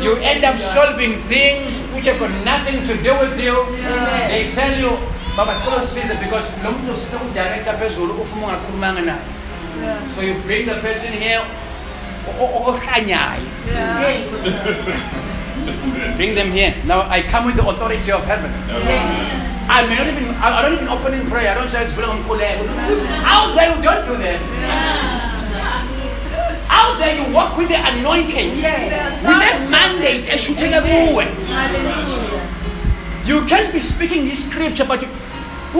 you 0.00 0.16
end 0.16 0.44
up 0.44 0.58
solving 0.58 1.18
things 1.28 1.80
which 1.94 2.04
have 2.06 2.18
got 2.20 2.30
nothing 2.44 2.84
to 2.84 2.94
do 3.02 3.14
with 3.20 3.40
you. 3.40 3.56
They 4.28 4.50
tell 4.52 4.78
you 4.78 4.98
baba 5.36 5.54
sicela 5.54 5.82
usize 5.82 6.14
because 6.20 6.46
lo 6.64 6.70
muntu 6.72 6.92
usise 6.92 7.16
kudirector 7.16 7.74
phezulu 7.78 8.14
ufuma 8.20 8.46
ungakhulumanga 8.46 9.00
naye. 9.00 9.24
So 10.14 10.22
you 10.22 10.34
bring 10.46 10.66
the 10.66 10.74
person 10.80 11.12
here 11.12 11.40
Yeah. 13.66 14.02
bring 16.16 16.34
them 16.34 16.50
here. 16.52 16.74
Now 16.86 17.02
i 17.10 17.22
come 17.22 17.46
with 17.46 17.56
the 17.56 17.66
authority 17.66 18.12
of 18.12 18.24
heaven 18.24 18.50
I 19.68 19.86
may 19.88 19.96
not 19.96 20.06
even, 20.06 20.34
I 20.36 20.58
I 20.58 20.62
don't 20.62 20.74
even 20.74 20.88
open 20.88 21.14
in 21.14 21.26
prayer. 21.28 21.50
I 21.50 21.54
don't 21.54 21.68
say 21.68 21.82
it's 21.84 21.92
Vula 21.92 22.14
Mkhuleko. 22.22 22.68
Out 23.24 23.54
there, 23.56 23.74
you 23.76 23.82
don't 23.82 24.06
do 24.06 24.16
that. 24.22 24.40
Out 26.70 26.98
there, 26.98 27.14
you 27.16 27.34
walk 27.34 27.56
with 27.56 27.68
the 27.68 27.76
anointing, 27.76 28.50
with 28.56 28.62
the 28.62 29.70
mandate. 29.70 30.24
eshuteka 30.26 30.80
kuwe. 30.82 31.26
You 33.26 33.44
can't 33.46 33.72
be 33.72 33.80
speaking 33.80 34.28
this 34.28 34.44
scripture, 34.48 34.84
but 34.84 35.02
you, 35.02 35.08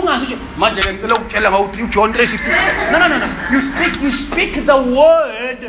ungazi 0.01 0.37
manje 0.57 0.81
ke 0.81 0.93
ngicela 0.93 1.15
ukutshela 1.15 1.51
ngawo 1.51 1.71
uJohn 1.85 2.13
3:16. 2.13 2.93
No, 2.93 2.99
no, 2.99 3.09
no, 3.09 3.19
no. 3.19 3.29
You 3.53 3.61
speak, 3.61 4.03
you 4.03 4.11
speak 4.11 4.53
the 4.67 4.77
word. 4.77 5.61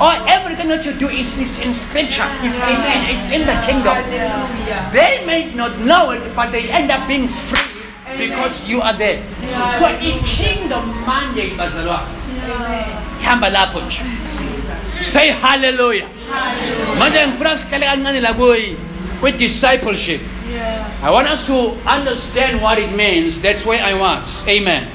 Or 0.00 0.14
oh, 0.14 0.24
everything 0.28 0.68
that 0.68 0.86
you 0.86 0.92
do 0.92 1.08
is, 1.08 1.36
is 1.38 1.58
in 1.58 1.74
scripture. 1.74 2.28
It's, 2.42 2.54
it's, 2.54 2.86
in, 2.86 3.00
it's 3.10 3.26
in 3.26 3.42
the 3.46 3.58
kingdom. 3.66 3.96
They 4.92 5.24
may 5.26 5.52
not 5.54 5.78
know 5.80 6.10
it, 6.12 6.22
but 6.34 6.52
they 6.52 6.70
end 6.70 6.90
up 6.90 7.08
being 7.08 7.26
free 7.26 7.66
because 8.16 8.68
you 8.68 8.80
are 8.80 8.92
there. 8.92 9.24
So 9.78 9.88
in 9.98 10.22
kingdom 10.22 10.88
mandate 11.04 11.58
bazalwane. 11.58 12.14
Hamba 13.22 13.50
lapho 13.50 13.82
nje. 13.82 14.06
Say 15.00 15.30
hallelujah. 15.30 16.08
Manje 16.98 17.26
ngifuna 17.26 17.56
sihlale 17.56 17.86
kancane 17.86 18.20
la 18.20 18.32
kuyi 18.34 18.76
with 19.20 19.36
discipleship. 20.52 21.04
I 21.04 21.10
want 21.10 21.28
us 21.28 21.46
to 21.46 21.70
understand 21.88 22.62
what 22.62 22.78
it 22.78 22.94
means. 22.94 23.40
That's 23.40 23.64
where 23.66 23.82
I 23.82 23.94
was. 23.94 24.46
Amen. 24.48 24.90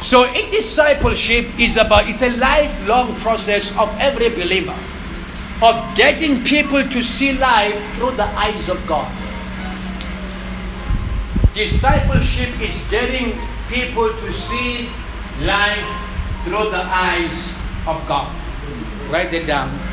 So 0.00 0.24
in 0.24 0.50
discipleship 0.50 1.58
is 1.58 1.76
about 1.76 2.08
it's 2.08 2.22
a 2.22 2.30
lifelong 2.36 3.14
process 3.16 3.76
of 3.76 3.94
every 4.00 4.30
believer 4.30 4.76
of 5.62 5.76
getting 5.94 6.42
people 6.42 6.82
to 6.82 7.02
see 7.02 7.36
life 7.36 7.76
through 7.94 8.12
the 8.12 8.24
eyes 8.24 8.68
of 8.70 8.80
God. 8.86 9.12
Discipleship 11.52 12.48
is 12.60 12.80
getting 12.88 13.36
people 13.68 14.08
to 14.08 14.32
see 14.32 14.88
life 15.42 15.88
through 16.44 16.70
the 16.70 16.80
eyes 16.80 17.54
of 17.86 18.00
God. 18.08 18.32
Write 19.10 19.30
that 19.32 19.46
down. 19.46 19.89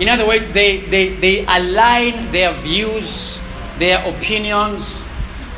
In 0.00 0.08
other 0.08 0.26
words, 0.26 0.46
they, 0.48 0.80
they, 0.80 1.14
they 1.14 1.44
align 1.46 2.30
their 2.30 2.52
views, 2.52 3.40
their 3.78 4.06
opinions, 4.06 5.04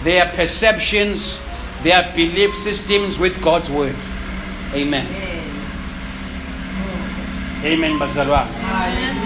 their 0.05 0.31
perceptions, 0.33 1.41
their 1.83 2.13
belief 2.15 2.53
systems 2.55 3.19
with 3.19 3.41
God's 3.43 3.71
word. 3.71 3.97
Amen. 4.73 5.07
Amen, 7.65 7.99
Bazalwa. 7.99 8.47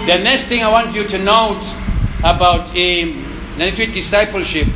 The 0.07 0.17
next 0.17 0.45
thing 0.45 0.63
I 0.63 0.71
want 0.71 0.95
you 0.95 1.07
to 1.07 1.17
note 1.19 1.63
about 2.19 2.69
um, 2.69 3.23
discipleship, 3.57 4.67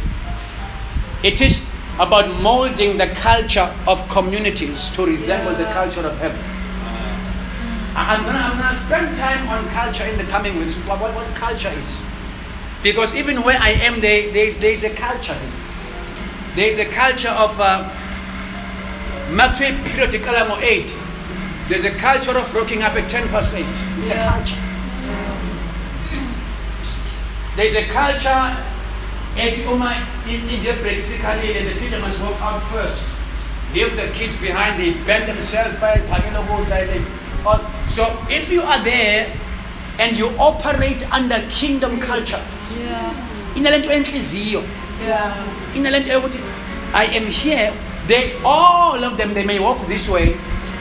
it 1.24 1.42
is 1.42 1.68
about 2.00 2.30
molding 2.42 3.00
the 3.00 3.08
culture 3.08 3.74
of 3.88 4.08
communities 4.10 4.92
to 4.92 5.06
resemble 5.08 5.56
the 5.56 5.66
culture 5.66 6.06
of 6.06 6.16
heaven. 6.20 6.57
I'm 7.98 8.24
gonna, 8.26 8.38
I'm 8.38 8.58
gonna 8.58 8.78
spend 8.78 9.18
time 9.18 9.48
on 9.50 9.68
culture 9.70 10.06
in 10.06 10.18
the 10.20 10.24
coming 10.26 10.60
weeks. 10.60 10.76
What, 10.86 11.02
what, 11.02 11.16
what 11.16 11.26
culture 11.36 11.70
is? 11.70 12.04
Because 12.84 13.16
even 13.16 13.42
where 13.42 13.58
I 13.60 13.70
am, 13.72 14.02
there, 14.02 14.32
there's, 14.32 14.58
there's 14.60 14.84
a 14.84 14.92
culture. 14.92 15.38
There's 16.56 16.78
a 16.78 16.86
culture 16.86 17.30
of 17.30 17.60
uh, 17.60 17.90
Matthew 19.32 19.76
periodical 19.90 20.36
8. 20.62 20.96
There's 21.70 21.86
a 21.86 21.92
culture 21.92 22.38
of 22.38 22.54
rocking 22.54 22.84
up 22.84 22.94
at 22.94 23.10
10%. 23.10 23.26
It's 23.34 24.12
a 24.12 24.14
Yeah. 24.14 24.32
culture. 24.32 24.62
There's 27.56 27.76
a 27.76 27.86
culture 27.88 28.30
at 29.38 29.58
Uma 29.58 30.08
in 30.28 30.42
India 30.48 30.74
practically 30.76 31.54
the 31.66 31.80
teacher 31.80 32.00
must 32.00 32.22
walk 32.22 32.40
out 32.42 32.62
first. 32.70 33.04
Leave 33.74 33.96
the 33.96 34.08
kids 34.14 34.40
behind, 34.40 34.80
they 34.80 34.94
bend 35.04 35.28
themselves 35.28 35.76
by 35.78 35.96
they 35.98 37.04
or- 37.48 37.60
So 37.96 38.06
if 38.30 38.52
you 38.52 38.62
are 38.64 38.80
there 38.84 39.28
and 40.00 40.18
you 40.20 40.28
operate 40.38 41.02
under 41.18 41.40
kingdom 41.60 41.94
culture, 42.00 42.42
Yeah. 42.90 43.12
inalento 43.56 43.92
enhliziyo, 43.92 44.62
Yeah. 45.08 45.32
inalento 45.76 46.10
yokuthi 46.12 46.40
I 46.94 47.06
am 47.18 47.26
here, 47.28 47.72
they 48.08 48.24
all 48.46 49.04
of 49.04 49.18
them 49.18 49.34
they 49.34 49.44
may 49.44 49.60
walk 49.60 49.88
this 49.88 50.08
way. 50.10 50.28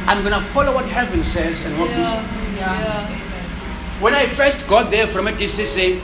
I'm 0.08 0.22
gonna 0.22 0.40
follow 0.54 0.72
what 0.74 0.86
heaven 0.98 1.24
says 1.24 1.56
and 1.66 1.78
walk 1.80 1.88
this 1.88 2.06
way. 2.06 2.24
Yeah. 2.58 2.80
Yeah. 2.80 4.02
When 4.04 4.14
I 4.14 4.26
first 4.26 4.66
got 4.68 4.90
there 4.90 5.06
from 5.08 5.26
a 5.26 5.32
DCC, 5.32 6.00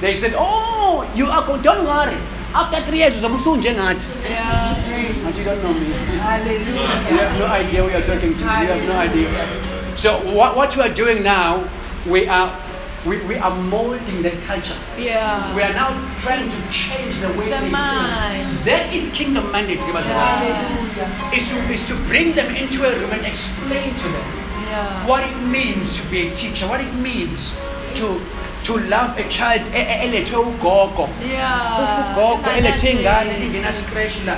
they 0.00 0.14
said, 0.14 0.34
Oh, 0.36 1.04
you 1.14 1.26
are 1.30 1.42
going, 1.46 1.62
don't 1.62 1.84
worry. 1.86 2.16
After 2.54 2.82
three 2.86 2.98
years, 2.98 3.14
uzobe 3.16 3.34
usunjengathi." 3.36 4.06
Yeah. 4.28 4.76
But 5.24 5.38
you 5.38 5.44
don't 5.44 5.62
know 5.64 5.72
me. 5.72 5.86
Hallelujah. 6.20 7.10
You 7.10 7.18
have 7.18 7.38
no 7.38 7.46
idea 7.46 7.82
who 7.82 7.88
you're 7.90 8.06
talking 8.06 8.34
to. 8.36 8.44
You 8.44 8.68
have 8.74 8.84
no 8.84 8.98
idea. 9.00 9.28
So 9.96 10.18
what, 10.34 10.56
what 10.56 10.76
we 10.76 10.82
are 10.82 10.92
doing 10.92 11.22
now, 11.22 11.68
we 12.06 12.26
are 12.28 12.50
we, 13.04 13.18
we 13.26 13.34
are 13.34 13.54
molding 13.54 14.22
the 14.22 14.30
culture. 14.46 14.76
Yeah. 14.96 15.52
We 15.56 15.62
are 15.62 15.72
now 15.74 15.90
trying 16.20 16.48
to 16.48 16.70
change 16.70 17.18
the 17.20 17.28
way 17.28 17.50
The 17.50 17.60
they 17.60 17.70
mind. 17.70 18.58
think. 18.58 18.64
That 18.64 18.94
is 18.94 19.10
kingdom 19.12 19.50
mandate. 19.50 19.80
Yeah. 19.80 21.32
Is 21.34 21.50
to, 21.50 21.56
is 21.72 21.86
to 21.88 21.94
bring 22.06 22.32
them 22.34 22.54
into 22.54 22.86
a 22.86 22.96
room 23.00 23.10
and 23.10 23.26
explain 23.26 23.94
to 23.96 24.08
them 24.08 24.24
Yeah. 24.70 25.06
what 25.06 25.24
it 25.24 25.36
means 25.42 26.00
to 26.00 26.06
be 26.08 26.28
a 26.28 26.34
teacher, 26.36 26.66
what 26.68 26.80
it 26.80 26.94
means 26.94 27.58
to 27.94 28.20
to 28.64 28.78
love 28.88 29.18
a 29.18 29.28
child 29.28 29.62
elethwe 29.74 30.36
ugogo 30.38 31.08
Yeah. 31.26 32.12
ugogo 32.12 32.50
elethe 32.56 32.90
ingane 32.90 33.32
ingena 33.46 33.72
scratch 33.72 34.14
la 34.26 34.36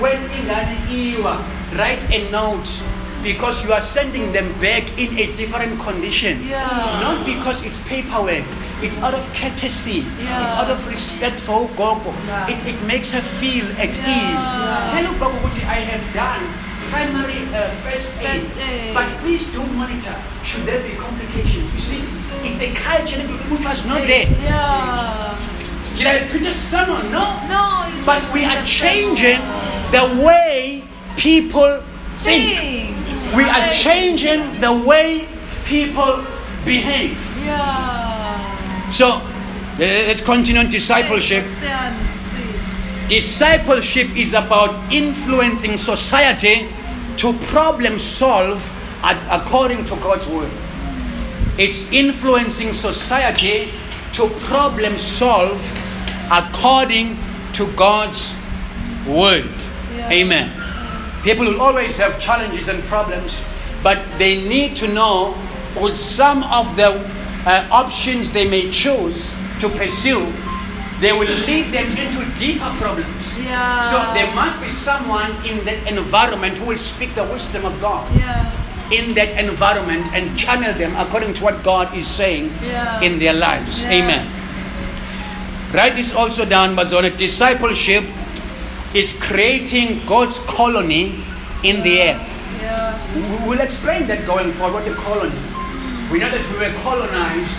when 0.00 0.18
ingane 0.38 0.76
iwa 0.90 1.38
write 1.78 2.02
a 2.10 2.30
note 2.30 2.70
because 3.22 3.64
you 3.64 3.72
are 3.72 3.80
sending 3.80 4.32
them 4.32 4.48
back 4.60 4.84
in 4.98 5.16
a 5.18 5.26
different 5.36 5.78
condition 5.80 6.42
Yeah. 6.46 7.00
not 7.04 7.24
because 7.26 7.64
it's 7.66 7.80
paperwork 7.88 8.44
it's 8.82 8.98
out 9.02 9.14
of 9.14 9.24
courtesy 9.34 10.04
Yeah. 10.24 10.42
it's 10.44 10.52
out 10.52 10.70
of 10.70 10.80
respect 10.88 11.40
for 11.40 11.68
ugogo 11.68 12.12
it, 12.48 12.58
it 12.66 12.78
makes 12.86 13.12
her 13.12 13.20
feel 13.40 13.66
at 13.78 13.92
Yeah. 13.96 14.14
ease 14.16 14.46
tell 14.92 15.06
ugogo 15.14 15.36
ukuthi 15.38 15.62
i 15.68 15.80
have 15.92 16.04
done 16.14 16.42
primary 16.90 17.40
uh, 17.54 17.70
first 17.84 18.08
aid, 18.20 18.42
First 18.42 18.60
aid. 18.68 18.94
but 18.94 19.06
please 19.22 19.44
do 19.52 19.62
monitor 19.80 20.16
should 20.44 20.64
there 20.66 20.80
be 20.88 20.94
complications 20.96 21.66
you 21.74 21.80
see 21.90 22.02
it's 22.48 22.60
a 22.60 22.70
culture 22.74 23.20
which 23.52 23.64
was 23.64 23.84
not 23.84 24.00
there 24.12 24.28
Yeah. 24.42 25.36
did 25.96 26.06
i 26.06 26.18
preach 26.30 26.48
someone 26.54 27.10
no 27.12 27.24
No. 27.52 27.64
but 28.06 28.22
we 28.32 28.44
are 28.44 28.62
changing 28.64 29.40
the 29.92 30.04
way 30.26 30.82
people 31.16 31.82
think. 32.18 32.96
We 33.36 33.44
are 33.44 33.70
changing 33.70 34.60
the 34.60 34.72
way 34.72 35.28
people 35.64 36.24
behave. 36.64 37.18
Yeah. 37.44 38.90
So 38.90 39.22
let's 39.78 40.20
continue 40.20 40.60
on 40.60 40.70
discipleship. 40.70 41.44
Discipleship 43.08 44.16
is 44.16 44.34
about 44.34 44.92
influencing 44.92 45.76
society 45.76 46.68
to 47.16 47.32
problem 47.50 47.98
solve 47.98 48.70
according 49.02 49.84
to 49.84 49.96
God's 49.96 50.26
word. 50.28 50.50
It's 51.58 51.90
influencing 51.92 52.72
society 52.72 53.70
to 54.12 54.28
problem 54.46 54.98
solve 54.98 55.60
according 56.30 57.18
to 57.54 57.66
God's 57.74 58.34
word. 59.06 59.50
Yeah. 59.94 60.10
Amen. 60.10 60.59
People 61.22 61.46
will 61.46 61.60
always 61.60 61.96
have 61.98 62.18
challenges 62.18 62.68
and 62.68 62.82
problems, 62.84 63.42
but 63.82 63.98
they 64.18 64.36
need 64.48 64.76
to 64.76 64.88
know 64.88 65.36
with 65.80 65.96
some 65.96 66.42
of 66.44 66.76
the 66.76 66.96
uh, 67.46 67.68
options 67.70 68.30
they 68.30 68.48
may 68.48 68.70
choose 68.70 69.34
to 69.60 69.68
pursue, 69.68 70.32
they 71.00 71.12
will 71.12 71.28
lead 71.46 71.72
them 71.72 71.86
into 71.96 72.24
deeper 72.38 72.68
problems. 72.76 73.38
Yeah. 73.38 73.88
So 73.90 73.96
there 74.12 74.32
must 74.34 74.60
be 74.60 74.68
someone 74.68 75.32
in 75.46 75.64
that 75.64 75.86
environment 75.86 76.58
who 76.58 76.66
will 76.66 76.78
speak 76.78 77.14
the 77.14 77.24
wisdom 77.24 77.64
of 77.64 77.78
God 77.80 78.04
Yeah. 78.16 78.52
in 78.90 79.14
that 79.14 79.36
environment 79.42 80.08
and 80.12 80.36
channel 80.38 80.72
them 80.74 80.94
according 80.96 81.34
to 81.34 81.44
what 81.44 81.62
God 81.62 81.96
is 81.96 82.06
saying 82.06 82.52
Yeah. 82.62 83.00
in 83.00 83.18
their 83.18 83.32
lives. 83.32 83.84
Amen. 83.86 84.28
Write 85.72 85.96
this 85.96 86.12
also 86.14 86.44
down, 86.44 86.76
Bazona. 86.76 87.16
Discipleship 87.16 88.04
is 88.94 89.12
creating 89.20 90.00
God's 90.06 90.38
colony 90.40 91.22
in 91.62 91.82
the 91.82 92.02
earth. 92.02 92.40
Yeah. 92.60 92.98
We- 93.14 93.48
We'll 93.50 93.60
explain 93.60 94.06
that 94.08 94.26
going 94.26 94.52
forward. 94.54 94.84
What 94.84 94.88
a 94.88 94.94
colony. 94.94 95.38
We 96.10 96.18
know 96.18 96.30
that 96.30 96.44
we 96.50 96.56
were 96.58 96.72
colonized 96.82 97.56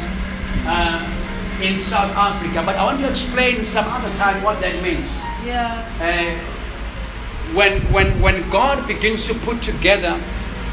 uh, 0.67 1.61
in 1.61 1.77
South 1.77 2.15
Africa, 2.15 2.63
but 2.65 2.75
I 2.75 2.83
want 2.83 2.99
to 3.01 3.09
explain 3.09 3.63
some 3.65 3.85
other 3.87 4.09
time 4.17 4.41
what 4.43 4.59
that 4.61 4.81
means. 4.83 5.17
Yeah. 5.45 5.83
Uh, 5.99 7.53
when, 7.55 7.81
when, 7.93 8.19
when 8.21 8.49
God 8.49 8.87
begins 8.87 9.27
to 9.27 9.33
put 9.33 9.61
together 9.61 10.19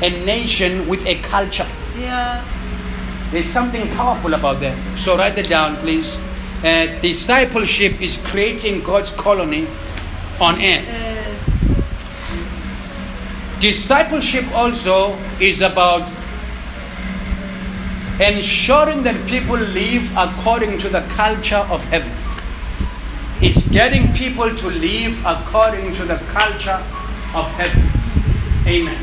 a 0.02 0.10
nation 0.24 0.86
with 0.88 1.04
a 1.06 1.16
culture, 1.22 1.66
Yeah. 1.98 2.44
there's 3.32 3.46
something 3.46 3.88
powerful 3.96 4.34
about 4.34 4.60
that. 4.60 4.76
So 4.98 5.16
write 5.16 5.34
that 5.36 5.48
down, 5.48 5.76
please. 5.76 6.16
Uh, 6.62 6.98
discipleship 7.00 8.00
is 8.00 8.16
creating 8.24 8.82
God's 8.82 9.10
colony 9.12 9.66
on 10.40 10.62
earth. 10.62 10.88
Discipleship 13.60 14.44
also 14.54 15.18
is 15.40 15.60
about 15.62 16.08
ensuring 18.20 19.02
that 19.02 19.16
people 19.26 19.56
live 19.56 20.10
according 20.16 20.78
to 20.78 20.88
the 20.88 21.00
culture 21.08 21.66
of 21.70 21.82
heaven. 21.84 22.12
It's 23.40 23.62
getting 23.68 24.12
people 24.14 24.54
to 24.54 24.66
live 24.68 25.18
according 25.24 25.94
to 25.94 26.04
the 26.04 26.16
culture 26.34 26.82
of 27.34 27.46
heaven. 27.54 27.86
Amen. 28.66 28.98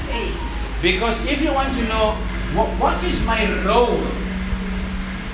Because 0.82 1.26
if 1.26 1.42
you 1.42 1.54
want 1.54 1.74
to 1.76 1.84
know 1.88 2.12
what, 2.54 2.70
what 2.80 3.04
is 3.04 3.26
my 3.26 3.44
role, 3.64 3.98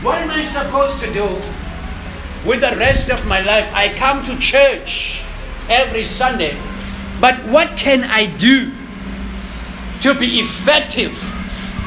what 0.01 0.17
am 0.19 0.31
I 0.31 0.43
supposed 0.43 0.99
to 1.03 1.13
do 1.13 1.25
with 2.47 2.61
the 2.61 2.75
rest 2.77 3.09
of 3.09 3.25
my 3.27 3.41
life? 3.41 3.69
I 3.73 3.93
come 3.93 4.23
to 4.23 4.37
church 4.37 5.23
every 5.71 6.03
Sunday, 6.03 6.57
but 7.19 7.35
what 7.45 7.77
can 7.77 8.03
I 8.03 8.25
do 8.25 8.71
to 10.01 10.13
be 10.13 10.39
effective? 10.39 11.15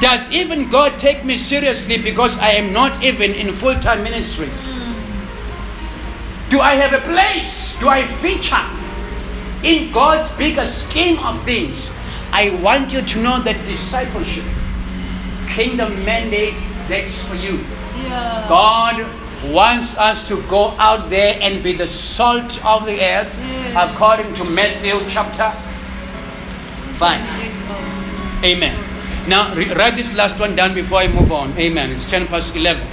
Does 0.00 0.30
even 0.30 0.70
God 0.70 0.98
take 0.98 1.24
me 1.24 1.36
seriously 1.36 1.98
because 1.98 2.38
I 2.38 2.50
am 2.50 2.72
not 2.72 3.02
even 3.02 3.32
in 3.32 3.52
full 3.52 3.78
time 3.78 4.02
ministry? 4.02 4.50
Do 6.48 6.60
I 6.60 6.74
have 6.74 6.92
a 6.92 7.00
place? 7.00 7.78
Do 7.78 7.88
I 7.88 8.06
feature 8.06 8.64
in 9.62 9.92
God's 9.92 10.30
bigger 10.36 10.66
scheme 10.66 11.18
of 11.20 11.42
things? 11.44 11.90
I 12.32 12.50
want 12.62 12.92
you 12.92 13.02
to 13.02 13.22
know 13.22 13.42
that 13.42 13.64
discipleship, 13.64 14.44
kingdom 15.48 16.04
mandate, 16.04 16.56
that's 16.88 17.24
for 17.24 17.34
you. 17.34 17.64
yeah. 17.96 18.44
God 18.48 19.23
wants 19.52 19.96
us 19.98 20.26
to 20.28 20.42
go 20.48 20.70
out 20.78 21.10
there 21.10 21.38
and 21.40 21.62
be 21.62 21.72
the 21.72 21.86
salt 21.86 22.64
of 22.64 22.86
the 22.86 23.00
earth 23.00 23.36
Yeah. 23.38 23.90
according 23.92 24.32
to 24.34 24.44
Matthew 24.44 25.00
chapter 25.08 25.50
5. 26.94 27.20
Amen. 28.44 28.76
Now, 29.26 29.54
re- 29.54 29.72
write 29.74 29.96
this 29.96 30.12
last 30.14 30.38
one 30.38 30.54
down 30.54 30.74
before 30.74 30.98
I 31.00 31.08
move 31.08 31.32
on. 31.32 31.56
Amen. 31.58 31.90
It's 31.90 32.04
10 32.04 32.26
past 32.26 32.54
11. 32.54 32.86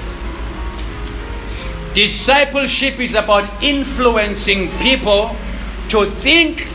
Discipleship 1.94 3.00
is 3.00 3.16
about 3.16 3.50
influencing 3.62 4.70
people 4.80 5.36
to 5.90 6.06
think 6.06 6.68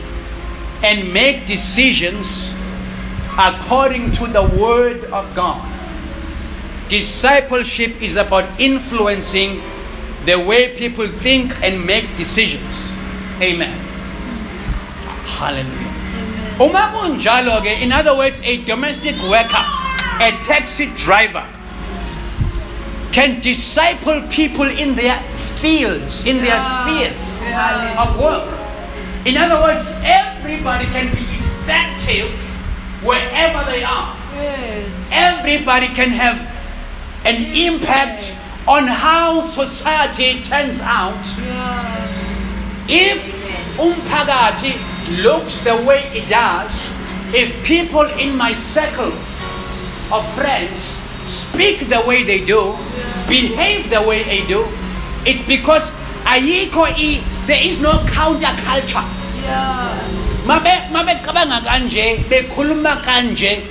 and 0.84 1.10
make 1.12 1.46
decisions 1.46 2.54
according 3.38 4.12
to 4.12 4.26
the 4.26 4.42
Word 4.42 5.04
of 5.04 5.34
God. 5.34 5.64
Discipleship 6.88 8.00
is 8.00 8.16
about 8.16 8.60
influencing 8.60 9.60
the 10.24 10.38
way 10.38 10.76
people 10.76 11.08
think 11.08 11.60
and 11.62 11.84
make 11.84 12.16
decisions. 12.16 12.94
Amen. 13.40 13.76
Hallelujah. 15.26 15.92
Uma 16.58 16.88
kunjalo 16.94 17.60
ke, 17.60 17.82
in 17.82 17.92
other 17.92 18.16
words, 18.16 18.40
a 18.42 18.64
domestic 18.64 19.14
worker, 19.28 19.64
a 20.22 20.32
taxi 20.40 20.86
driver, 20.96 21.44
can 23.12 23.40
disciple 23.40 24.22
people 24.30 24.64
in 24.64 24.94
their 24.94 25.20
fields, 25.60 26.24
in 26.24 26.38
their 26.38 26.60
spheres 26.64 27.42
of 27.98 28.18
work. 28.18 28.48
In 29.26 29.36
other 29.36 29.60
words, 29.60 29.84
everybody 30.02 30.86
can 30.86 31.12
be 31.12 31.24
effective 31.34 32.32
wherever 33.02 33.64
they 33.70 33.82
are. 33.82 34.16
Yes. 34.34 35.08
Everybody 35.12 35.88
can 35.88 36.10
have 36.10 36.55
an 37.26 37.42
impact 37.54 38.38
on 38.68 38.86
how 38.86 39.42
society 39.42 40.42
turns 40.42 40.80
out 40.80 41.18
if 42.88 43.18
umphakathi 43.78 44.78
looks 45.22 45.58
the 45.66 45.74
way 45.82 46.06
it 46.14 46.28
does, 46.28 46.90
if 47.34 47.50
people 47.66 48.06
in 48.18 48.36
my 48.36 48.52
circle 48.52 49.12
of 50.14 50.22
friends 50.34 50.94
speak 51.26 51.88
the 51.88 52.00
way 52.06 52.22
they 52.22 52.44
do, 52.44 52.78
behave 53.26 53.90
the 53.90 54.00
way 54.02 54.22
they 54.22 54.46
do, 54.46 54.62
it's 55.26 55.42
because 55.42 55.90
ayikho 56.22 56.86
i 56.94 57.22
there 57.46 57.62
is 57.62 57.78
no 57.80 57.92
counterculture. 58.06 59.02
Yeah. 59.42 59.98
Mabe 60.46 60.90
mabecabanga 60.94 61.62
kanje, 61.62 62.22
bekhuluma 62.30 63.02
kanje, 63.02 63.66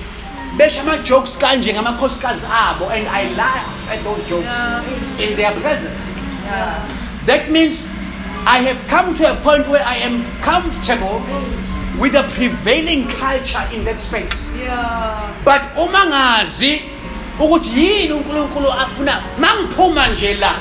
besho 0.58 0.82
ama-jokes 0.82 1.38
kanje 1.38 1.74
ngamakhosikazi 1.74 2.46
abo 2.46 2.90
and 2.90 3.08
I 3.08 3.34
laugh 3.36 3.90
at 3.92 4.04
those 4.04 4.24
jokes 4.30 4.46
Yeah. 4.46 4.84
in 5.20 5.36
their 5.36 5.52
presence. 5.62 6.12
That 7.26 7.50
means 7.50 7.86
I 8.46 8.60
have 8.60 8.80
come 8.88 9.14
to 9.16 9.32
a 9.32 9.36
point 9.36 9.68
where 9.68 9.84
I 9.84 9.96
am 9.96 10.24
comfortable 10.42 11.22
with 12.00 12.14
the 12.14 12.24
prevailing 12.24 13.08
culture 13.08 13.64
in 13.74 13.84
that 13.86 14.00
space. 14.00 14.52
Yeah. 14.56 15.34
But 15.44 15.62
uma 15.78 16.06
ngazi 16.06 16.82
ukuthi 17.40 17.70
yini 17.80 18.14
uNkulunkulu 18.14 18.72
afuna 18.72 19.22
nje 20.14 20.34
la. 20.40 20.54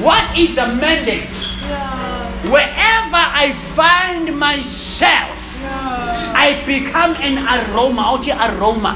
What 0.00 0.36
is 0.36 0.54
the 0.54 0.66
mandate? 0.66 1.30
Yeah. 1.68 2.50
Wherever 2.50 3.22
I 3.34 3.52
find 3.52 4.36
myself, 4.38 5.38
Yeah. 5.38 5.43
I 6.44 6.60
become 6.66 7.16
an 7.24 7.38
aroma. 7.40 8.02
Auti 8.02 8.28
aroma. 8.36 8.92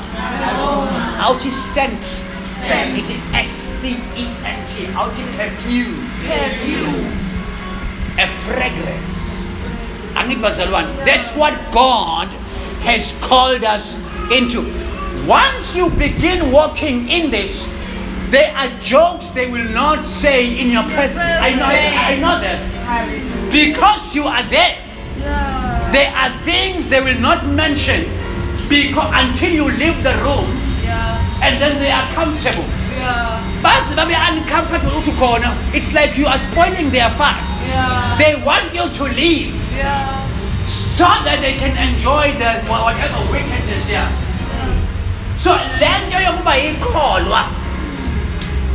Auti 1.24 1.50
scent. 1.50 2.04
Scent. 2.04 2.98
It 2.98 3.08
is 3.08 3.32
S 3.32 3.48
C 3.48 3.96
E 4.16 4.24
N 4.44 4.68
T. 4.68 4.84
Auti 4.92 5.24
perfume. 5.32 5.96
Perfume. 6.28 7.08
a 8.18 8.26
fragrance. 8.44 9.46
That's 11.06 11.34
what 11.36 11.54
God 11.72 12.28
has 12.84 13.16
called 13.22 13.64
us 13.64 13.94
into. 14.30 14.66
Once 15.26 15.74
you 15.74 15.88
begin 15.90 16.52
walking 16.52 17.08
in 17.08 17.30
this, 17.30 17.72
there 18.28 18.52
are 18.56 18.68
jokes 18.80 19.28
they 19.28 19.50
will 19.50 19.70
not 19.72 20.04
say 20.04 20.58
in 20.58 20.70
your 20.70 20.82
presence. 20.84 21.32
I 21.40 21.54
know, 21.54 21.64
I 21.64 22.16
know 22.20 22.40
that. 22.44 23.50
Because 23.50 24.14
you 24.14 24.24
are 24.24 24.42
there. 24.50 24.76
There 25.92 26.12
are 26.14 26.30
things 26.44 26.88
they 26.88 27.00
will 27.00 27.20
not 27.20 27.46
mention 27.46 28.04
because 28.68 29.08
until 29.14 29.50
you 29.50 29.66
leave 29.70 30.02
the 30.02 30.14
room 30.24 30.48
Yeah. 30.84 31.42
and 31.44 31.60
then 31.60 31.78
they 31.78 31.90
are 31.90 32.08
comfortable. 32.12 32.64
Yeah. 32.98 33.40
Baze 33.62 33.94
babe 33.94 34.12
uncomfortable 34.16 34.92
uthi 35.00 35.12
khona. 35.20 35.50
It's 35.74 35.92
like 35.94 36.16
you 36.18 36.26
are 36.26 36.38
spoiling 36.38 36.90
their 36.90 37.10
fun. 37.10 37.36
Yeah. 37.68 38.16
They 38.18 38.36
want 38.44 38.74
you 38.74 38.88
to 38.90 39.04
leave. 39.04 39.54
Yeah. 39.76 40.24
so 40.68 41.04
that 41.24 41.38
they 41.40 41.54
can 41.56 41.76
enjoy 41.78 42.32
the 42.42 42.50
whatever 42.68 43.20
wickedness 43.32 43.88
here. 43.88 44.08
So 45.38 45.52
le 45.80 45.90
nto 46.06 46.18
yokuba 46.20 46.58
ikholwa 46.58 47.44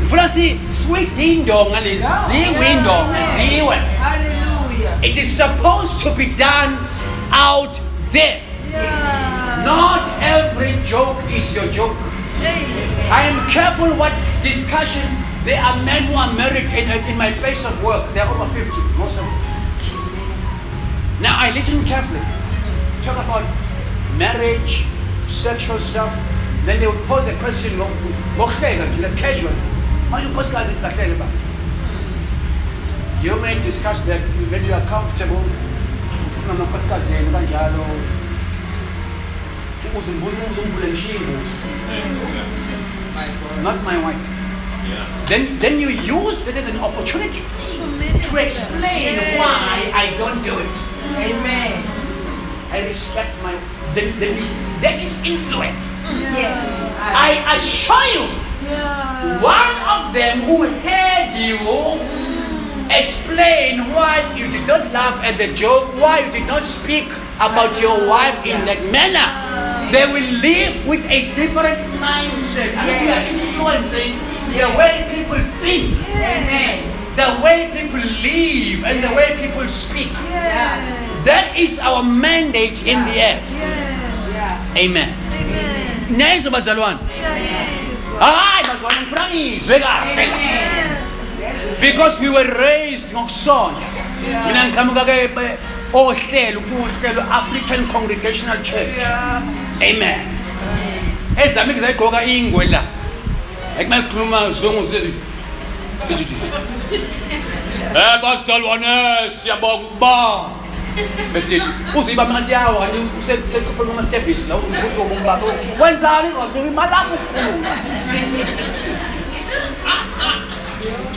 ngifuna 0.02 0.28
si 0.28 0.60
siyizindonga 0.70 1.82
ziyindonga 2.28 3.20
ziwe 3.36 3.76
Hallelujah. 3.76 5.04
it 5.04 5.18
is 5.18 5.38
supposed 5.38 6.00
to 6.04 6.10
be 6.16 6.26
done 6.26 6.78
out 7.34 7.82
there 8.12 8.42
Yeah. 8.70 9.64
not 9.66 10.02
every 10.22 10.74
joke 10.86 11.18
is 11.30 11.54
your 11.56 11.68
joke 11.72 11.98
I 13.12 13.22
am 13.30 13.50
careful 13.50 13.90
what 13.98 14.12
discussions 14.42 15.12
there 15.46 15.62
are 15.62 15.78
men 15.84 16.04
who 16.10 16.16
are 16.16 16.32
married 16.34 16.70
in, 16.72 16.90
in 17.10 17.18
my 17.18 17.32
place 17.42 17.66
of 17.66 17.84
work 17.84 18.14
they're 18.14 18.28
over 18.28 18.48
50 18.54 18.70
most 18.98 19.18
of 19.18 19.26
them 19.26 19.40
now 21.22 21.38
I 21.40 21.52
listen 21.52 21.86
carefully. 21.86 22.20
Talk 23.06 23.16
about 23.24 23.46
marriage, 24.18 24.84
sexual 25.30 25.80
stuff. 25.80 26.12
Then 26.66 26.80
they 26.82 26.88
would 26.88 27.00
pose 27.08 27.28
a 27.28 27.36
question, 27.38 27.78
ngo- 27.80 27.96
ngokuhleka 28.36 28.86
nje, 28.92 29.02
like 29.04 29.16
casual. 29.18 29.54
Manje 30.10 30.28
unkosikazi 30.28 30.74
kahlele 30.82 31.16
ba. 31.18 31.28
You 33.24 33.36
may 33.40 33.56
discuss 33.62 34.02
that 34.06 34.20
when 34.52 34.66
you 34.66 34.74
are 34.74 34.86
comfortable. 34.88 35.40
Kuna 36.44 36.54
amakhosikazi 36.54 37.14
yenu 37.14 37.32
kanjalo. 37.32 37.86
Uzumbuza 39.98 40.38
uzumbule 40.52 40.88
ngishingo. 40.88 41.38
Not 43.64 43.84
my 43.84 43.98
wife. 44.06 44.20
Then, 45.28 45.60
then 45.60 45.80
you 45.80 45.90
use 45.90 46.40
this 46.46 46.58
as 46.58 46.68
an 46.68 46.80
opportunity 46.80 47.40
to 48.22 48.38
explain 48.38 49.18
why 49.40 49.92
I 49.94 50.14
don't 50.18 50.44
do 50.44 50.60
it. 50.60 50.76
Amen. 51.18 51.84
I 52.72 52.82
respect 52.86 53.42
my. 53.44 53.54
Then, 53.96 54.20
then 54.20 54.36
that 54.82 55.02
is 55.02 55.24
influence. 55.24 55.92
Yes. 56.36 56.68
I 57.00 57.56
assure 57.56 58.06
you, 58.16 58.28
Yeah. 58.64 59.42
one 59.42 59.76
of 59.96 60.14
them 60.14 60.42
who 60.42 60.64
heard 60.64 61.32
you 61.38 61.58
explain 62.90 63.92
why 63.94 64.34
you 64.36 64.48
did 64.52 64.68
not 64.68 64.92
laugh 64.92 65.24
at 65.24 65.38
the 65.38 65.54
joke, 65.54 65.88
why 66.00 66.20
you 66.26 66.32
did 66.32 66.48
not 66.48 66.66
speak 66.66 67.12
about 67.40 67.80
your 67.82 68.08
wife 68.08 68.46
in 68.46 68.66
that 68.66 68.84
manner. 68.92 69.28
They 69.92 70.06
will 70.08 70.30
live 70.42 70.88
with 70.88 71.06
a 71.06 71.34
different 71.36 71.78
mindset. 72.02 72.74
And 72.74 72.88
we 73.02 73.08
are 73.12 73.24
influencing 73.30 74.18
the 74.54 74.68
way 74.78 75.06
people 75.14 75.42
think, 75.62 75.98
the 77.16 77.30
way 77.44 77.70
people 77.74 78.02
live, 78.02 78.84
and 78.86 79.04
the 79.04 79.14
way 79.14 79.38
people 79.40 79.68
speak. 79.68 80.12
That 81.24 81.54
is 81.56 81.80
our 81.80 82.04
mandate 82.04 82.86
in 82.86 83.00
the 83.06 83.22
earth. 83.22 83.54
Amen. 84.76 85.14
Nezo 86.10 86.50
bazalwane. 86.50 87.00
Hayi 88.20 88.64
bazalwane 88.66 89.02
ngifrangizwe 89.02 89.80
kahle. 89.80 90.28
Because 91.84 92.18
we 92.22 92.30
were 92.30 92.48
raised 92.48 93.12
ngokusonja. 93.12 93.84
Mina 94.48 94.72
ngiqhamuka 94.72 95.04
ke 95.04 95.58
ohlelo 95.92 96.62
uhlelo 96.64 97.22
African 97.28 97.88
Congregational 97.92 98.58
Church. 98.64 99.04
Amen. 99.84 100.24
Ezami 101.36 101.74
ngizayigqoka 101.74 102.24
ingwe 102.24 102.66
la. 102.72 102.84
Ekumele 103.78 104.02
ukukhuluma 104.02 104.52
zonke 104.52 104.94
lezi 104.94 105.14
izithi. 106.10 106.36
Eh 107.96 108.22
bazalwane 108.22 109.30
siyabonga 109.30 109.88
ukuba 109.88 110.50
besithi 111.34 111.68
uziba 112.00 112.26
manje 112.26 112.54
yawo 112.54 112.80
kanti 112.80 113.00
usekhuluma 113.20 113.94
ama 114.00 114.04
steps 114.04 114.48
la 114.48 114.56
uzumphuthu 114.56 115.02
wombaba. 115.02 115.46
Wenzani 115.82 116.30
ngoba 116.30 116.60
imalapho 116.60 117.14
ukukhuluma. 117.14 117.70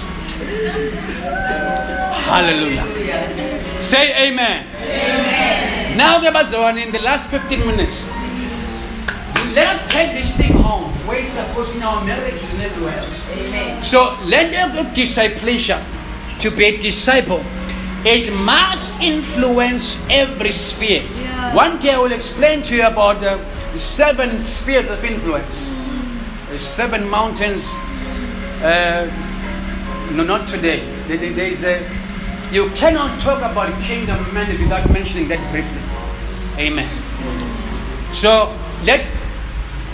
Hallelujah. 2.26 2.84
Say 3.80 4.28
amen. 4.28 4.66
Amen. 4.82 5.96
Now, 5.96 6.20
ke 6.20 6.32
bazalwane, 6.32 6.84
in 6.86 6.92
the 6.92 7.00
last 7.00 7.30
15 7.30 7.60
minutes, 7.66 8.06
let 9.54 9.68
us 9.68 9.90
take 9.90 10.12
this 10.12 10.36
thing 10.36 10.52
home. 10.52 10.92
Where 11.06 11.22
it's 11.22 11.32
supposed 11.32 11.76
in 11.76 11.82
our 11.82 12.04
marriages 12.04 12.42
and 12.52 12.62
everywhere 12.62 12.98
else. 12.98 13.24
Amen. 13.38 13.82
So 13.82 14.18
let 14.24 14.50
be 14.52 14.82
discipleship 14.92 15.80
to 16.40 16.50
be 16.50 16.64
a 16.64 16.78
disciple. 16.78 17.44
It 18.04 18.32
must 18.32 19.00
influence 19.00 19.98
every 20.10 20.52
sphere. 20.52 21.02
Yeah. 21.02 21.54
One 21.54 21.78
day 21.78 21.94
I 21.94 21.98
will 21.98 22.12
explain 22.12 22.62
to 22.62 22.76
you 22.76 22.86
about 22.86 23.20
the 23.20 23.40
seven 23.78 24.38
spheres 24.38 24.90
of 24.90 25.04
influence. 25.04 25.70
The 26.50 26.58
seven 26.58 27.08
mountains. 27.08 27.72
Uh, 28.62 29.10
no, 30.12 30.24
not 30.24 30.46
today. 30.48 30.80
There- 31.08 31.16
is 31.22 31.64
a. 31.64 31.82
You 32.52 32.70
cannot 32.70 33.18
talk 33.20 33.38
about 33.42 33.72
kingdom 33.82 34.32
mandate 34.32 34.60
without 34.60 34.88
mentioning 34.90 35.28
that 35.28 35.40
briefly. 35.50 35.80
Amen. 36.58 36.88
So 38.12 38.54
let 38.84 39.08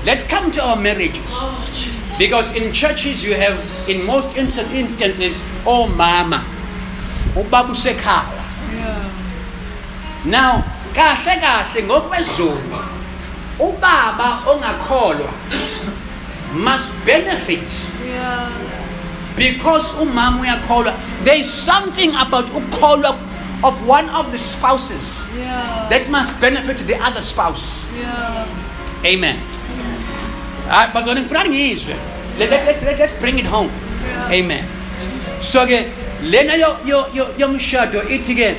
let's 0.05 0.23
come 0.25 0.51
to 0.53 0.63
our 0.63 0.77
marriages. 0.77 1.25
Oh, 1.31 2.15
because 2.19 2.55
in 2.55 2.73
churches 2.73 3.25
you 3.25 3.35
have, 3.35 3.59
in 3.89 4.05
most 4.05 4.37
inst- 4.37 4.59
instances, 4.71 5.41
oh 5.65 5.87
mama, 5.89 6.45
oh, 7.37 7.43
ubaba 7.43 7.71
usekhaya. 7.73 8.43
Now, 10.25 10.63
kahle 10.95 11.41
kahle 11.41 11.83
ngokwezulu, 11.83 12.61
ubaba 13.59 14.43
ongakholwa 14.47 15.33
must 16.55 16.93
benefit 17.05 17.65
because 19.37 19.93
umama 20.01 20.41
uyakholwa. 20.41 20.95
There 21.25 21.37
is 21.39 21.49
something 21.51 22.15
about 22.15 22.47
ukholwa 22.51 23.17
of 23.65 23.87
one 23.87 24.09
of 24.11 24.31
the 24.33 24.39
spouses 24.39 25.27
that 25.89 26.09
must 26.11 26.39
benefit 26.41 26.79
the 26.87 26.97
other 27.03 27.21
spouse. 27.23 27.85
Amen. 29.05 29.39
Ah, 30.71 30.89
bazalwane 30.95 31.21
ngifuna 31.21 31.45
ngizwe. 31.45 31.95
Let- 32.39 32.51
let- 32.51 32.99
Let's, 32.99 33.15
bring 33.15 33.39
it 33.39 33.47
home. 33.47 33.71
Amen. 34.31 34.65
So 35.41 35.67
ke 35.67 35.91
lena 36.23 36.55
yo 36.57 36.77
yo 36.87 37.07
yo 37.13 37.27
yomshado 37.39 38.03
ithi 38.09 38.35
ke 38.35 38.57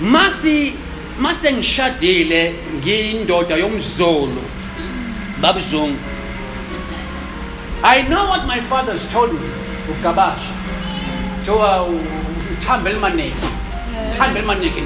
masi 0.00 0.74
mase 1.18 1.52
ngishadile 1.52 2.54
ngiyindoda 2.78 3.56
yomzolo 3.56 4.42
babuzungu 5.40 5.98
I 7.82 8.02
know 8.02 8.28
what 8.28 8.46
my 8.46 8.60
father's 8.60 9.04
told 9.12 9.32
me 9.32 9.40
ugabash 9.90 10.42
jowa 11.46 11.86
uthambele 12.52 12.98
maneke 12.98 13.46
uthambele 14.10 14.46
maneke 14.46 14.82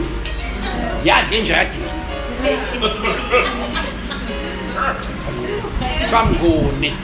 yadla 1.05 1.37
inja 1.37 1.57
yadini 1.57 1.91
twamnguni 6.11 6.95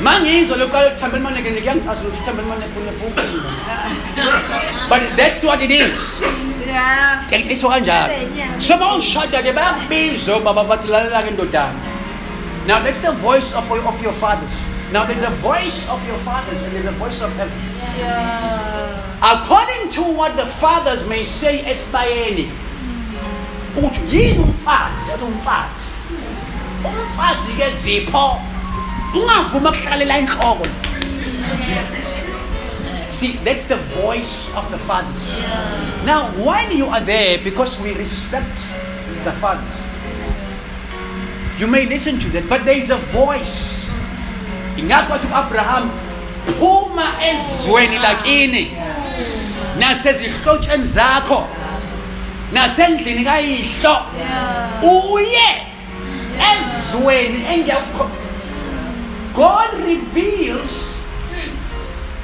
mangizwa 0.00 0.56
lokuqala 0.56 0.86
ukuthambela 0.86 1.24
maneke 1.24 1.50
kuyangichazela 1.50 2.08
ukuthi 2.08 2.22
ithambela 2.22 2.48
maneke 2.48 2.72
kunephukile 2.74 3.40
but 4.88 5.16
that's 5.16 5.44
what 5.44 5.60
it 5.62 5.70
is. 5.70 6.22
Kuyaciswa 7.28 7.70
kanjalo. 7.70 8.60
So 8.60 8.76
ma 8.76 8.96
ushada 8.96 9.42
ke 9.42 9.52
bayakubiza 9.52 10.44
baba 10.44 10.64
bathi 10.64 10.88
lalela 10.88 11.22
ke 11.22 11.30
ndodana. 11.30 11.74
Now 12.66 12.82
that's 12.82 12.98
the 12.98 13.12
voice 13.12 13.54
of, 13.54 13.70
of 13.70 14.02
your 14.02 14.12
fathers 14.12 14.70
now 14.92 15.04
there's 15.04 15.22
a 15.22 15.30
voice 15.42 15.88
of 15.88 16.06
your 16.06 16.18
fathers 16.18 16.62
and 16.62 16.74
there's 16.74 16.86
a 16.86 16.92
voice 16.92 17.22
of 17.22 17.32
heaven. 17.34 17.58
According 19.22 19.90
to 19.90 20.02
what 20.02 20.36
the 20.36 20.46
fathers 20.46 21.06
may 21.08 21.24
say 21.24 21.62
esibayeni 21.64 22.50
uthi 23.76 24.00
yini 24.08 24.38
umfazi? 24.38 25.12
Athi 25.12 25.24
umfazi. 25.24 25.94
Umfazi 26.84 27.52
ke 27.52 27.70
zipho. 27.74 28.40
Ungavuma 29.14 29.72
kuhlalela 29.72 30.18
inhloko. 30.18 30.66
See, 33.08 33.32
that's 33.44 33.64
the 33.64 33.76
voice 33.76 34.52
of 34.54 34.70
the 34.70 34.78
fathers. 34.78 35.38
Now, 36.04 36.30
while 36.44 36.72
you 36.72 36.86
are 36.86 37.00
there, 37.00 37.38
because 37.38 37.80
we 37.80 37.94
respect 37.94 38.56
the 39.24 39.32
fathers, 39.40 39.86
you 41.58 41.66
may 41.66 41.86
listen 41.86 42.18
to 42.18 42.28
that, 42.30 42.48
but 42.48 42.64
there 42.64 42.76
is 42.76 42.90
a 42.90 42.96
voice. 42.96 43.88
Ingakho 44.76 45.12
wathi 45.12 45.28
Abraham, 45.34 45.90
phuma 46.58 47.12
ezweni 47.22 47.98
lakini 47.98 48.76
nasezihlotsheni 49.78 50.84
zakho 50.84 51.46
nasendlini 52.52 53.24
kayihlo 53.24 53.96
uye 54.82 55.66
ezweni 56.52 57.44
engiyakho 57.52 58.10
God 59.34 59.70
reveals 59.86 61.02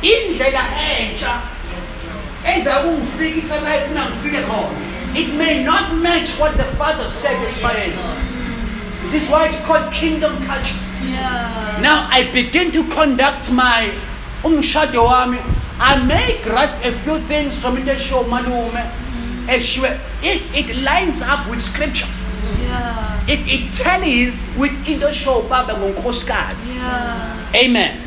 indlela 0.03 0.65
entsha 0.89 1.41
ezakungifikisa 2.57 3.61
la 3.61 3.77
efuna 3.77 4.05
ngifike 4.05 4.43
khona. 4.43 4.93
It 5.15 5.35
may 5.35 5.63
not 5.63 5.93
match 5.93 6.39
what 6.41 6.57
the 6.57 6.65
father 6.65 7.09
said 7.09 7.37
esibayeni 7.47 7.97
this 9.03 9.15
is 9.15 9.31
why 9.31 9.49
it's 9.49 9.59
called 9.67 9.93
kingdom 9.93 10.37
culture. 10.47 10.79
Now 11.83 12.09
i 12.11 12.29
begin 12.33 12.71
to 12.73 12.89
conduct 12.89 13.51
my 13.51 13.91
umshado 14.43 15.07
wami. 15.07 15.41
I 15.79 16.03
may 16.05 16.41
grasp 16.43 16.85
a 16.85 16.93
few 16.93 17.19
things 17.21 17.59
from 17.59 17.77
into 17.77 17.93
eshiwo 17.93 18.25
malume. 18.25 18.71
Mm. 18.71 19.47
Eshiwe 19.49 19.99
if 20.23 20.55
it 20.55 20.77
lines 20.83 21.23
up 21.23 21.49
with 21.51 21.61
scripture. 21.61 22.07
If 23.29 23.47
it 23.47 23.73
tallies 23.75 24.55
with 24.57 24.73
into 24.89 25.07
eshiwo 25.07 25.49
baba 25.49 25.75
ngonkosikazi. 25.75 26.81
Amen. 27.55 28.01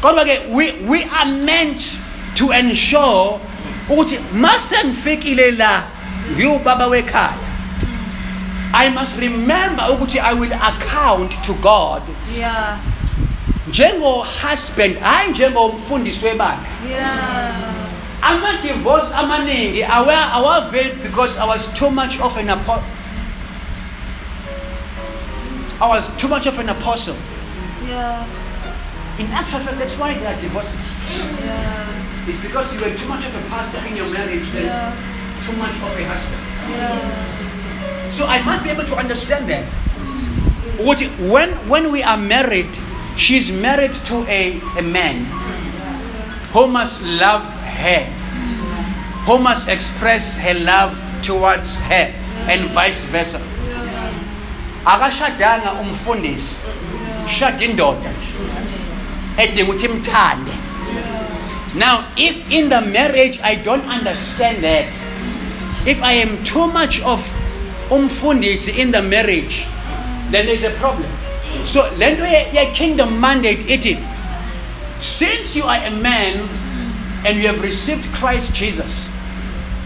Kodwa 0.00 0.50
we, 0.50 0.72
we 0.82 1.04
are 1.04 1.26
meant 1.26 2.00
to 2.34 2.50
ensure 2.50 3.40
ukuthi 3.88 4.18
mase 4.32 4.84
ngifikile 4.84 5.50
la 5.50 5.82
ngiwubaba 6.32 6.86
wekhaya 6.86 7.45
i 8.84 8.90
must 8.90 9.16
remember 9.18 9.82
oh, 9.88 9.94
ukuthi 9.94 10.18
i 10.20 10.34
will 10.34 10.52
account 10.52 11.32
to 11.42 11.54
god. 11.54 12.02
Yeah. 12.38 12.78
njengo-husband 13.68 14.98
hayi 15.00 15.30
njengomfundisi 15.30 16.24
webandla. 16.24 16.66
Ama-divorce 18.22 19.14
amaningi 19.14 19.84
awa- 19.84 20.32
awaveli 20.32 20.92
because 21.02 21.38
i 21.40 21.46
was 21.48 21.72
too 21.74 21.90
much 21.90 22.20
of 22.20 22.36
an 22.36 22.48
apo- 22.50 22.82
i 25.80 25.88
was 25.88 26.08
too 26.16 26.28
much 26.28 26.46
of 26.46 26.58
an 26.58 26.68
apostle. 26.68 27.14
Yeah. 27.88 28.24
in 29.18 29.32
actual 29.32 29.60
fact 29.60 29.78
that's 29.78 29.96
why 29.98 30.14
there 30.14 30.28
are 30.34 30.40
divorces. 30.40 30.76
It's 32.28 32.40
because 32.42 32.74
you 32.74 32.80
were 32.80 32.94
too 32.96 33.08
much 33.08 33.24
of 33.26 33.34
a 33.34 33.42
pastor 33.50 33.78
in 33.88 33.96
your 33.96 34.08
marriage 34.12 34.50
than 34.52 34.92
too 35.46 35.52
much 35.56 35.76
of 35.86 35.98
a 35.98 36.04
husband 36.04 36.42
so 38.10 38.26
i 38.26 38.42
must 38.42 38.62
be 38.64 38.70
able 38.70 38.84
to 38.84 38.96
understand 38.96 39.48
that. 39.48 39.64
What- 40.78 41.00
when 41.18 41.50
when 41.68 41.90
we 41.92 42.02
are 42.02 42.16
married 42.18 42.68
she's 43.16 43.50
married 43.52 43.92
to 44.04 44.24
a, 44.28 44.60
a 44.78 44.82
man 44.82 45.24
who 46.52 46.66
must 46.68 47.02
love 47.02 47.44
her, 47.82 48.04
who 49.26 49.38
must 49.38 49.68
express 49.68 50.36
her 50.36 50.54
love 50.54 50.92
towards 51.22 51.74
her, 51.74 52.12
and 52.48 52.68
vice 52.70 53.04
versa. 53.04 53.40
akashadanga 54.84 55.72
umfundisi 55.72 56.56
shada 57.38 57.64
indoda 57.64 58.10
edinga 59.38 59.62
ukuthi 59.72 59.86
imthande 59.86 60.52
now 61.74 62.04
if 62.16 62.36
in 62.50 62.68
the 62.68 62.80
marriage 62.80 63.40
i 63.42 63.56
don't 63.56 63.84
understand 63.88 64.58
that 64.62 64.94
if 65.86 66.02
i 66.02 66.12
am 66.22 66.44
too 66.44 66.66
much 66.68 67.00
of 67.02 67.20
umfundisi 67.90 68.70
in 68.70 68.92
the 68.92 69.02
marriage 69.02 69.66
then 70.30 70.46
there's 70.46 70.64
a 70.64 70.70
problem 70.70 71.08
so 71.64 71.82
le 71.98 72.10
nto 72.10 72.24
ye- 72.24 72.46
ye-kingdom 72.52 73.20
mandate 73.20 73.64
ithi 73.74 73.96
since 74.98 75.56
you 75.58 75.64
are 75.68 75.86
a 75.86 75.90
man 75.90 76.48
and 77.24 77.38
you 77.40 77.46
have 77.46 77.60
received 77.62 78.06
christ 78.12 78.52
jesus 78.54 79.10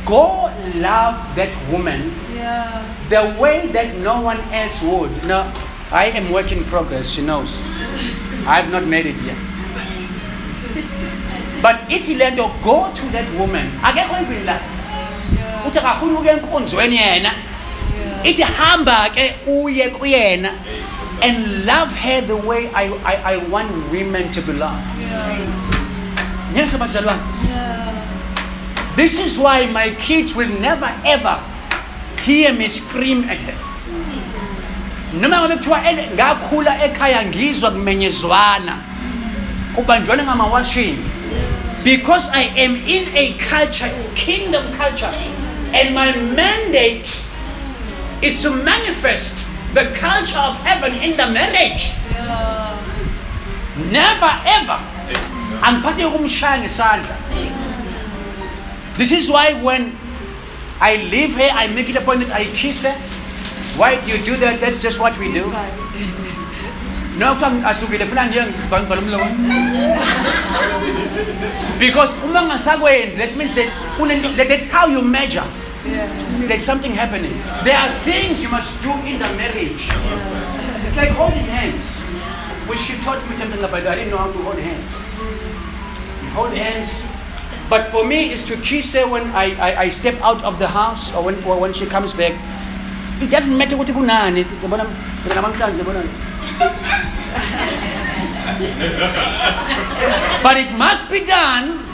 go 0.07 0.51
love 0.77 1.17
that 1.37 1.51
woman 1.73 2.13
Yeah. 2.37 2.83
the 3.11 3.35
way 3.39 3.67
that 3.73 3.95
no 3.97 4.23
one 4.23 4.39
else 4.51 4.81
would. 4.83 5.11
No, 5.27 5.45
I 5.93 6.07
am 6.17 6.33
work 6.33 6.53
in 6.53 6.65
progress, 6.65 7.11
she 7.11 7.21
knows. 7.21 7.63
I 8.47 8.57
have 8.63 8.71
not 8.73 8.87
made 8.87 9.05
it 9.05 9.21
yet. 9.23 9.37
But 11.63 11.77
ithi 11.91 12.17
le 12.17 12.31
nto 12.31 12.49
go 12.63 12.89
to 12.95 13.03
that 13.13 13.29
woman 13.39 13.69
akekho 13.83 14.23
even 14.23 14.47
la 14.47 14.57
uthi 15.67 15.79
akafuni 15.79 16.13
ukuya 16.15 16.33
enkonzweni 16.41 16.97
yena 16.97 17.35
ithi 18.25 18.43
hamba 18.43 19.11
ke 19.15 19.37
uye 19.47 19.91
kuyena 19.91 20.53
and 21.23 21.67
love 21.67 21.93
her 21.93 22.21
the 22.23 22.37
way 22.37 22.69
I, 22.73 22.89
I, 23.05 23.35
I 23.35 23.37
want 23.49 23.71
women 23.91 24.33
to 24.33 24.41
be 24.43 24.53
loved. 24.53 24.85
Yes 26.55 26.75
bazalwane 26.75 27.21
this 28.97 29.19
is 29.19 29.39
why 29.39 29.67
my 29.67 29.91
kids 29.95 30.35
will 30.35 30.49
never 30.61 30.91
ever 31.05 31.41
hear 32.23 32.53
me 32.53 32.69
scream 32.69 33.25
at 33.25 33.41
her. 33.41 33.57
Mm. 33.89 35.21
Noma 35.21 35.37
ngabe 35.37 35.57
kuthiwa 35.57 35.81
ngakhula 36.15 36.85
ekhaya 36.85 37.25
ngizwa 37.25 37.71
kumenyezwana. 37.71 38.79
Kubanjwana 39.75 40.23
ngamawashini. 40.25 40.99
Because 41.85 42.29
i 42.33 42.43
am 42.43 42.77
in 42.77 43.09
a 43.17 43.33
culture 43.39 43.91
kingdom 44.15 44.71
culture 44.75 45.15
and 45.73 45.95
my 45.95 46.13
mandate 46.13 47.09
is 48.23 48.43
to 48.43 48.51
manifest 48.51 49.47
the 49.75 49.85
culture 49.99 50.39
of 50.39 50.57
heaven 50.67 50.95
in 51.03 51.17
the 51.17 51.27
marriage 51.27 51.93
never 53.91 54.33
ever 54.57 54.79
angiphathe 55.63 57.17
this 58.99 59.13
is 59.13 59.31
why 59.31 59.55
when 59.63 59.97
I 60.83 60.97
leave 60.97 61.35
her, 61.35 61.49
I 61.53 61.67
make 61.69 61.89
it 61.91 61.97
a 61.97 62.01
point 62.01 62.21
that 62.21 62.33
I 62.33 62.45
kiss 62.47 62.85
her. 62.85 62.93
Why 63.77 64.01
do 64.01 64.11
you 64.11 64.19
do 64.25 64.37
that? 64.37 64.61
That's 64.61 64.81
just 64.81 64.99
what 64.99 65.17
we 65.19 65.31
do. 65.33 65.45
No. 67.19 67.35
Because 71.79 72.15
that 73.17 73.37
means 73.37 73.53
that- 73.53 74.49
that's 74.49 74.69
how 74.71 74.87
you 74.87 75.03
measure. 75.03 75.45
There's 75.85 76.63
something 76.65 76.93
happening. 76.93 77.33
There 77.65 77.77
are 77.77 77.89
things 78.05 78.43
you 78.43 78.49
must 78.51 78.81
do 78.83 78.93
in 79.09 79.19
the 79.19 79.29
marriage. 79.37 79.89
It's 80.85 80.97
like 80.97 81.09
holding 81.17 81.49
hands, 81.49 82.01
which 82.69 82.81
she 82.81 82.99
taught 83.01 83.23
me 83.31 83.37
something 83.39 83.63
about. 83.63 83.87
I 83.87 83.95
didn't 83.95 84.11
know 84.11 84.19
how 84.19 84.31
to 84.31 84.39
hold 84.39 84.59
hands. 84.59 84.93
Hold 86.37 86.53
hands. 86.53 87.03
But 87.71 87.89
for 87.91 88.05
me, 88.05 88.31
it's 88.33 88.45
to 88.49 88.57
kiss 88.57 88.93
her 88.95 89.09
when 89.09 89.31
I, 89.31 89.55
I, 89.57 89.81
I 89.83 89.89
step 89.89 90.21
out 90.21 90.43
of 90.45 90.59
the 90.59 90.69
house 90.69 91.15
or 91.15 91.23
when, 91.25 91.43
or 91.45 91.59
when 91.59 91.73
she 91.73 91.87
comes 91.87 92.13
back. 92.13 92.35
It 93.23 93.31
doesn't 93.31 93.57
matter 93.57 93.77
kunani. 93.77 94.45
Yabona, 94.45 94.85
mina 95.25 95.41
namhlanje. 95.41 95.85
But 100.43 100.57
it 100.57 100.73
must 100.77 101.11
be 101.11 101.25
done. 101.25 101.87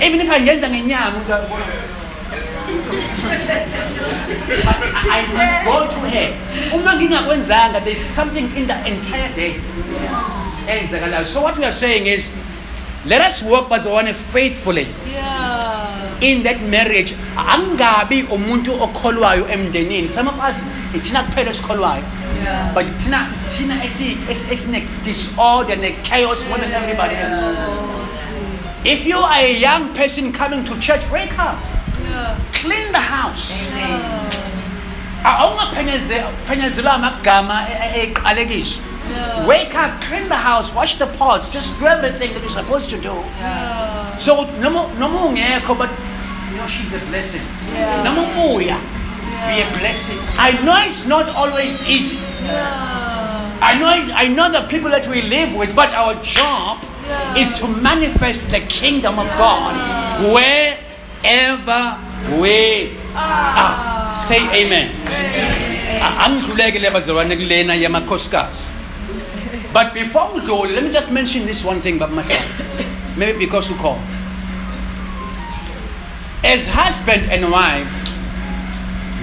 Even 0.00 0.20
if 0.20 0.28
ngenyanga 0.28 1.12
umuntu 1.12 1.28
uyabona. 1.28 1.99
I, 3.80 4.74
I 5.10 5.20
must 5.34 5.56
go 5.64 5.76
to 5.88 6.00
her. 6.10 6.28
Uma 6.76 6.92
ngingakwenzanga, 6.98 7.84
there's 7.84 8.00
something 8.00 8.54
in 8.56 8.66
the 8.66 8.76
entire 8.86 9.32
day. 9.34 9.60
So 11.24 11.42
what 11.42 11.56
we 11.58 11.64
are 11.64 11.72
saying 11.72 12.06
is, 12.06 12.30
let 13.06 13.20
us 13.22 13.42
work 13.42 13.68
bazalwane 13.68 14.14
faithfully 14.14 14.86
Yeah. 15.10 16.18
in 16.20 16.42
that 16.42 16.60
marriage 16.62 17.14
angabi 17.36 18.22
umuntu 18.28 18.76
okholwayo 18.82 19.48
emndenini 19.48 20.06
some 20.08 20.28
of 20.28 20.38
us 20.38 20.62
ithina 20.94 21.22
kuphela 21.24 21.50
esikholwayo 21.50 22.02
but 22.74 22.84
thina 23.02 23.32
thina 23.48 23.80
esi- 23.82 24.16
esi- 24.28 24.52
esine 24.52 24.84
disorder 25.02 25.76
ne 25.78 25.92
chaos 26.04 26.46
more 26.50 26.58
than 26.60 26.72
everybody 26.72 27.14
else 27.14 27.40
if 28.84 29.06
you 29.06 29.16
are 29.18 29.38
a 29.40 29.52
young 29.58 29.88
person 29.94 30.30
coming 30.30 30.62
to 30.64 30.76
church 30.78 31.00
wake 31.10 31.32
up 31.38 31.56
Yeah. 32.04 32.36
Clean 32.60 32.92
the 32.92 33.00
house. 33.00 33.52
Awungaphenyezelwa 35.24 36.92
amagama 36.92 37.66
wake 39.46 39.74
up 39.74 40.00
clean 40.00 40.24
the 40.28 40.36
house 40.36 40.72
wash 40.74 40.94
the 40.96 41.06
pots 41.06 41.48
just 41.48 41.78
do 41.80 41.86
everything 41.86 42.32
that 42.32 42.40
you're 42.40 42.48
supposed 42.48 42.88
to 42.90 42.96
do. 42.96 43.12
Yeah. 43.12 44.16
so 44.16 44.44
noma 44.60 44.88
noma 44.98 45.18
ungekho 45.28 45.76
but 45.76 45.90
you 46.50 46.56
know 46.56 46.66
she's 46.66 46.94
a 46.94 46.98
blessing. 47.10 47.42
Noma 48.04 48.22
ubuya 48.22 48.78
be 49.46 49.62
a 49.62 49.68
blessing. 49.78 50.18
I 50.38 50.52
know 50.64 50.76
it's 50.86 51.06
not 51.06 51.28
always 51.30 51.86
easy. 51.88 52.16
Yeah. 52.44 53.58
i 53.62 53.74
know 53.78 53.88
i 54.14 54.26
know 54.26 54.50
the 54.50 54.62
people 54.68 54.90
that 54.90 55.06
we 55.06 55.20
live 55.22 55.54
with 55.54 55.74
but 55.76 55.94
our 55.94 56.14
job 56.22 56.78
Yeah. 57.10 57.40
is 57.42 57.52
to 57.58 57.66
manifest 57.66 58.48
the 58.50 58.60
kingdom 58.60 59.18
of 59.18 59.26
god 59.36 59.74
wherever 60.34 61.98
we 62.40 62.96
ah. 63.14 64.12
are. 64.12 64.16
Say 64.16 64.40
amen. 64.64 64.90
A- 66.00 66.26
angidluleke 66.26 66.78
ah, 66.86 66.92
bazalwane 66.92 67.36
kulena 67.36 67.74
yamakhosikazi 67.74 68.80
but 69.72 69.94
before 69.94 70.28
ngidlule 70.34 70.74
let 70.74 70.84
me 70.84 70.90
just 70.90 71.10
mention 71.12 71.46
this 71.46 71.64
one 71.64 71.80
thing 71.80 71.98
but 71.98 72.10
myself. 72.12 72.44
maybe 73.16 73.38
because 73.38 73.70
you 73.70 73.76
call. 73.76 73.98
As 76.42 76.66
husband 76.66 77.30
and 77.30 77.50
wife 77.52 77.92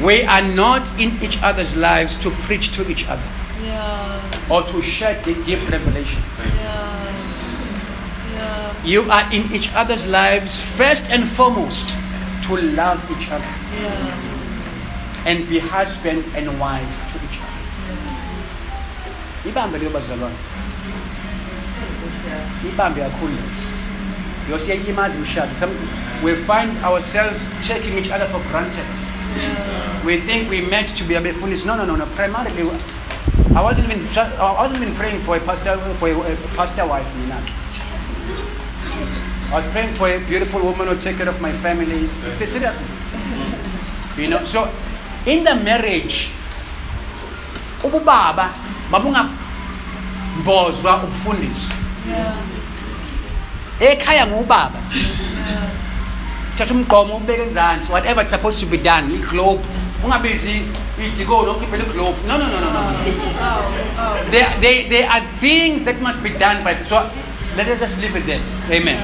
we 0.03 0.24
are 0.24 0.41
not 0.41 0.88
in 0.99 1.18
each 1.24 1.41
other's 1.41 1.76
lives 1.76 2.15
to 2.24 2.30
preach 2.45 2.72
to 2.78 2.88
each 2.90 3.07
other. 3.07 3.30
Yeah. 3.64 4.22
or 4.49 4.64
to 4.64 4.82
share 4.82 5.19
the 5.24 5.34
deep 5.44 5.68
revelation. 5.69 6.22
Yeah. 6.38 7.03
Yeah. 8.38 8.84
you 8.86 9.11
are 9.11 9.28
in 9.34 9.52
each 9.52 9.74
other's 9.74 10.06
lives 10.07 10.61
first 10.61 11.10
and 11.10 11.28
foremost 11.28 11.90
to 12.48 12.56
love 12.56 12.99
each 13.11 13.28
other. 13.32 13.52
Yeah. 13.82 14.15
and 15.26 15.48
be 15.49 15.60
husband 15.60 16.24
and 16.36 16.48
wife 16.60 17.11
to 17.11 17.18
each 17.26 17.40
other. 17.41 17.53
Ibambe 19.49 19.78
leyo 19.78 19.91
bazalwane 19.91 20.36
ibambe 22.69 23.02
kakhulu 23.02 23.34
yosiyayilimaza 24.52 25.18
imishado 25.18 25.53
Some- 25.60 25.76
we 26.24 26.36
find 26.36 26.84
ourselves 26.86 27.48
taking 27.68 27.98
each 27.98 28.10
other 28.11 28.28
for 28.28 28.40
granted. 28.52 28.86
We 30.06 30.18
think 30.22 30.49
we 30.49 30.61
meant 30.61 30.95
to 30.98 31.03
be 31.03 31.15
a 31.15 31.19
abefundisi. 31.22 31.65
No 31.65 31.76
no 31.76 31.86
no 31.86 31.95
no. 31.95 32.06
Primarily 32.06 32.64
i 33.56 33.61
wasn't 33.61 33.88
even 33.91 34.07
i 34.40 34.52
wasn't 34.61 34.82
even 34.82 34.94
praying 34.95 35.19
for 35.19 35.36
a 35.36 35.40
pastor 35.40 35.78
for 35.99 36.10
a, 36.10 36.34
a 36.34 36.36
pastor 36.56 36.86
wife 36.86 37.10
mina 37.15 37.41
i 39.49 39.56
was 39.56 39.65
praying 39.72 39.94
for 39.94 40.10
a 40.10 40.19
beautiful 40.19 40.61
woman 40.61 40.88
who 40.90 40.95
take 40.98 41.15
care 41.18 41.30
of 41.30 41.40
my 41.40 41.52
family. 41.53 42.10
Seriously. 42.36 42.86
You 44.18 44.28
know 44.30 44.44
so 44.44 44.69
in 45.26 45.44
the 45.44 45.56
marriage 45.56 46.30
ububaba 47.84 48.49
mabungambozwa 48.91 51.03
ubufundisi. 51.03 51.74
Yeah. 52.10 52.36
ekhaya 53.80 54.28
ngubaba. 54.28 54.80
Thatha 56.57 56.74
umgqomo 56.74 57.15
ubeke 57.18 57.41
enzansi 57.41 57.91
whatever 57.91 58.22
it's 58.22 58.32
supposed 58.32 58.60
to 58.60 58.65
be 58.65 58.78
done 58.78 59.14
iglobe 59.15 59.64
ungabizi 60.03 60.61
idikolo 61.06 61.52
ukhiphela 61.53 61.84
iglobe 61.84 62.18
no 62.28 62.38
no 62.38 62.48
no 62.48 62.60
no 62.60 62.72
no. 62.74 62.80
Oh, 62.80 62.94
oh. 63.41 63.64
Oh. 63.99 64.32
there, 64.32 64.49
there, 64.60 64.90
there 64.90 65.10
are 65.10 65.22
things 65.40 65.84
that 65.84 66.02
must 66.02 66.24
be 66.24 66.30
done 66.30 66.64
by 66.64 66.76
so 66.84 67.10
let 67.56 67.68
us 67.68 67.80
just 67.80 68.02
leave 68.02 68.15
it 68.15 68.26
there. 68.26 68.41
Amen 68.72 68.98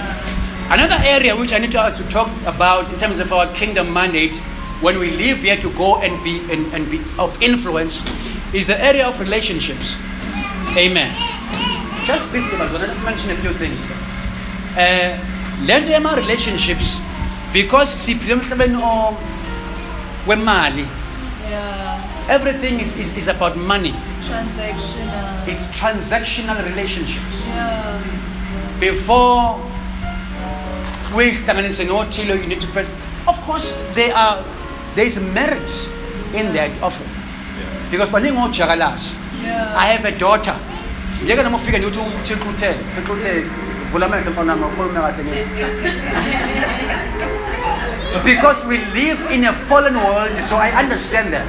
another 0.72 0.98
area 1.04 1.36
which 1.36 1.54
i 1.54 1.58
need 1.58 1.72
to 1.72 1.80
us 1.80 1.98
to 1.98 2.04
talk 2.10 2.30
about 2.46 2.90
in 2.92 2.98
terms 2.98 3.20
of 3.20 3.32
our 3.34 3.48
kingdom 3.54 3.92
mandate 3.94 4.38
when 4.82 5.00
we 5.00 5.12
leave 5.12 5.42
here 5.44 5.56
to 5.58 5.70
go 5.72 5.98
and 6.02 6.22
be 6.24 6.40
and, 6.52 6.74
and 6.74 6.90
be 6.90 7.00
of 7.18 7.42
influence 7.42 8.04
is 8.54 8.66
the 8.68 8.80
area 8.84 9.08
of 9.08 9.20
relationships 9.20 9.98
amen 10.78 11.14
just 12.06 12.30
briefly 12.32 12.58
Mazwana, 12.58 12.88
let's 12.88 13.04
mention 13.04 13.32
a 13.32 13.36
few 13.36 13.54
things 13.54 13.80
uh, 14.78 15.18
le 15.66 15.74
nto 15.82 15.92
yama-relationships 15.92 17.02
because 17.54 17.90
siphile 17.90 18.34
emhlabeni 18.34 18.78
wemali 20.28 20.88
Yeah. 21.50 22.36
everything 22.36 22.80
is, 22.80 22.98
is, 22.98 23.14
is 23.18 23.28
about 23.28 23.56
money 23.56 23.94
Transactional. 24.28 25.48
it's 25.48 25.66
transactional 25.80 26.58
relationships 26.70 27.36
Yeah. 27.48 28.00
before 28.80 29.60
uyihlanganise 31.16 31.84
nothile 31.86 32.34
you 32.36 32.46
need 32.48 32.60
to 32.60 32.68
first 32.68 32.90
of 33.28 33.40
course 33.46 33.76
there 33.94 34.16
are 34.16 34.38
there 34.96 35.08
is 35.08 35.18
merit 35.20 35.72
in 36.40 36.54
that 36.54 36.72
often 36.84 37.08
because 37.92 38.12
baningi 38.12 38.38
ojakalasi 38.42 39.18
Yeah. 39.46 39.76
i 39.78 39.88
have 39.88 40.08
a 40.08 40.12
daughter. 40.12 40.56
Ngeke 41.26 41.44
noma 41.44 41.58
ufike 41.58 41.78
nje 41.80 41.88
uthi 41.88 42.00
uthixo 42.00 42.50
uthe 42.50 42.74
thixo 42.96 43.14
uthe 43.14 43.44
vula 43.92 44.06
amehlo 44.06 44.32
mfana 44.32 44.52
wami 44.54 44.66
ukhulume 44.66 45.00
kahle 45.00 45.24
ngesi 45.24 45.50
because 48.24 48.66
we 48.68 48.78
live 48.78 49.20
in 49.36 49.46
a 49.46 49.54
fallen 49.54 49.96
world 49.96 50.42
so 50.42 50.56
i 50.58 50.72
understand 50.84 51.34
that. 51.34 51.46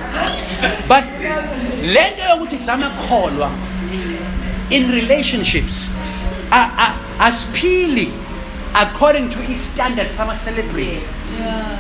But 0.88 1.04
le 1.92 2.10
nto 2.10 2.22
yokuthi 2.30 2.58
samakholwa 2.58 3.50
in 4.70 4.90
relationships 4.90 5.86
asiphili 7.20 8.12
according 8.74 9.28
to 9.30 9.38
i-standard 9.50 10.10
sama-celebrate 10.10 11.02
Yeah. 11.38 11.78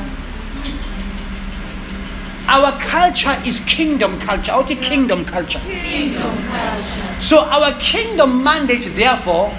our 2.48 2.72
culture 2.78 3.36
is 3.44 3.60
kingdom 3.60 4.18
culture. 4.20 4.52
Awuthi 4.52 4.76
kingdom 4.80 5.24
culture. 5.24 5.60
Kingdom 5.60 6.36
culture. 6.48 7.20
So 7.20 7.38
our 7.40 7.72
kingdom 7.78 8.42
mandate 8.44 8.84
therefore 8.96 9.50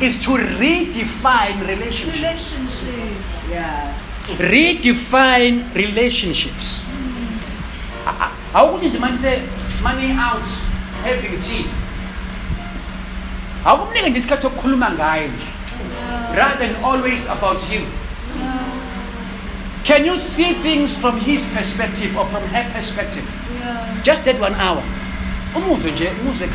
is 0.00 0.18
to 0.24 0.30
redefine 0.36 1.66
relationships. 1.66 2.54
Relationships. 2.54 3.24
Yeah. 3.50 3.94
redefine 4.38 5.64
relationships. 5.74 6.84
Ah, 8.06 8.14
ah. 8.20 8.32
A- 8.54 8.58
awukuthi 8.58 8.88
nje 8.88 8.98
manise 8.98 9.42
money 9.82 10.12
out 10.12 10.46
having 11.04 11.40
tea? 11.42 11.64
Akumnike 13.64 14.10
nje 14.10 14.18
isikhathi 14.18 14.42
sokukhuluma 14.42 14.90
ngayo 14.90 15.28
nje 15.28 15.46
rather 16.34 16.58
than 16.66 16.76
always 16.84 17.26
about 17.26 17.60
you 17.72 17.82
can 19.84 20.04
you 20.04 20.20
see 20.20 20.52
things 20.62 20.96
from 20.96 21.18
his 21.18 21.46
perspective 21.46 22.16
or 22.16 22.24
from 22.26 22.42
her 22.54 22.64
perspective 22.72 23.24
Yeah. 23.58 24.02
just 24.02 24.24
that 24.24 24.38
one 24.40 24.54
hour 24.54 24.82
umuzwe 25.56 25.90
nje 25.90 26.08
umuzwe 26.22 26.48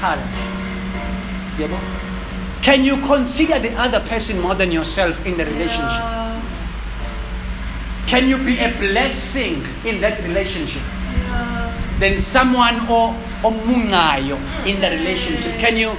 yabo 1.59 1.77
can 2.61 2.85
you 2.85 2.97
consider 2.97 3.59
the 3.59 3.73
other 3.85 3.99
person 3.99 4.39
more 4.39 4.55
than 4.55 4.71
yourself 4.71 5.25
in 5.25 5.35
the 5.38 5.45
relationship 5.45 6.01
Yeah. 6.01 6.41
can 8.07 8.30
you 8.30 8.38
be 8.38 8.59
a 8.59 8.69
blessing 8.80 9.65
in 9.85 10.01
that 10.01 10.19
relationship 10.27 10.81
Yeah. 10.81 11.71
than 11.99 12.19
someone 12.19 12.80
or 12.89 13.15
omungayo 13.43 14.38
in 14.65 14.80
the 14.81 14.89
relationship 14.89 15.59
can 15.59 15.77
you 15.77 15.91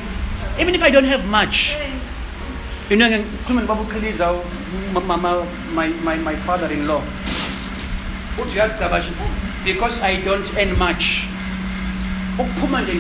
even 0.58 0.74
if 0.74 0.82
i 0.82 0.90
don't 0.90 1.06
have 1.06 1.26
much 1.26 1.76
you 2.90 2.96
know 2.96 3.08
ngikhuluma 3.08 3.60
nobaba 3.60 3.80
uqhiliza 3.82 4.32
u- 4.32 4.44
ma- 4.92 5.16
ma- 5.16 5.44
my, 5.74 5.88
my, 6.04 6.16
my 6.16 6.36
uthi 8.38 8.52
uyazi 8.58 8.74
cabashe 8.78 9.10
because 9.64 10.02
i 10.02 10.16
don't 10.22 10.50
earn 10.58 10.72
much. 10.78 11.04
Ukuphuma 12.38 12.80
nje 12.80 12.94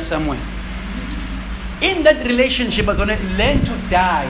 somewhere. 0.00 0.40
In 1.80 2.02
that 2.04 2.22
relationship 2.26 2.88
to 2.88 3.16
learn 3.38 3.64
to 3.64 3.72
die. 3.90 4.28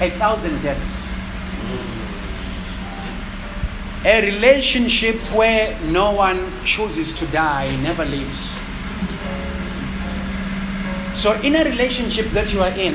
A 0.00 0.10
thousand 0.10 0.62
deaths 0.62 1.05
a 4.06 4.24
relationship 4.24 5.16
where 5.34 5.76
no 5.80 6.12
one 6.12 6.52
chooses 6.64 7.12
to 7.12 7.26
die 7.26 7.74
never 7.82 8.04
lives. 8.04 8.60
So, 11.12 11.32
in 11.42 11.56
a 11.56 11.64
relationship 11.64 12.30
that 12.30 12.52
you 12.52 12.62
are 12.62 12.70
in, 12.70 12.94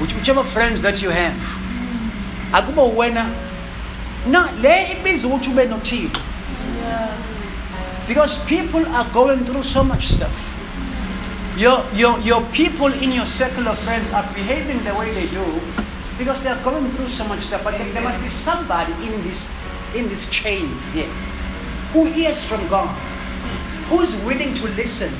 whichever 0.00 0.42
friends 0.42 0.82
that 0.82 1.00
you 1.02 1.10
have, 1.10 1.38
because 8.08 8.44
people 8.46 8.84
are 8.86 9.08
going 9.12 9.44
through 9.44 9.62
so 9.62 9.84
much 9.84 10.08
stuff. 10.08 10.52
Your, 11.56 11.84
your, 11.94 12.18
your 12.20 12.42
people 12.46 12.92
in 12.92 13.12
your 13.12 13.26
circle 13.26 13.68
of 13.68 13.78
friends 13.78 14.10
are 14.12 14.24
behaving 14.34 14.82
the 14.82 14.94
way 14.94 15.12
they 15.12 15.28
do 15.28 15.60
because 16.18 16.42
they 16.42 16.50
are 16.50 16.62
going 16.62 16.90
through 16.92 17.08
so 17.08 17.24
much 17.26 17.42
stuff. 17.42 17.64
But 17.64 17.78
there, 17.78 17.90
there 17.92 18.02
must 18.02 18.20
be 18.22 18.28
somebody 18.28 18.92
in 19.06 19.22
this, 19.22 19.50
in 19.94 20.08
this 20.08 20.28
chain 20.28 20.76
here 20.92 21.08
who 21.92 22.04
hears 22.04 22.44
from 22.44 22.66
God, 22.68 22.88
who's 23.88 24.14
willing 24.26 24.52
to 24.54 24.68
listen. 24.76 25.14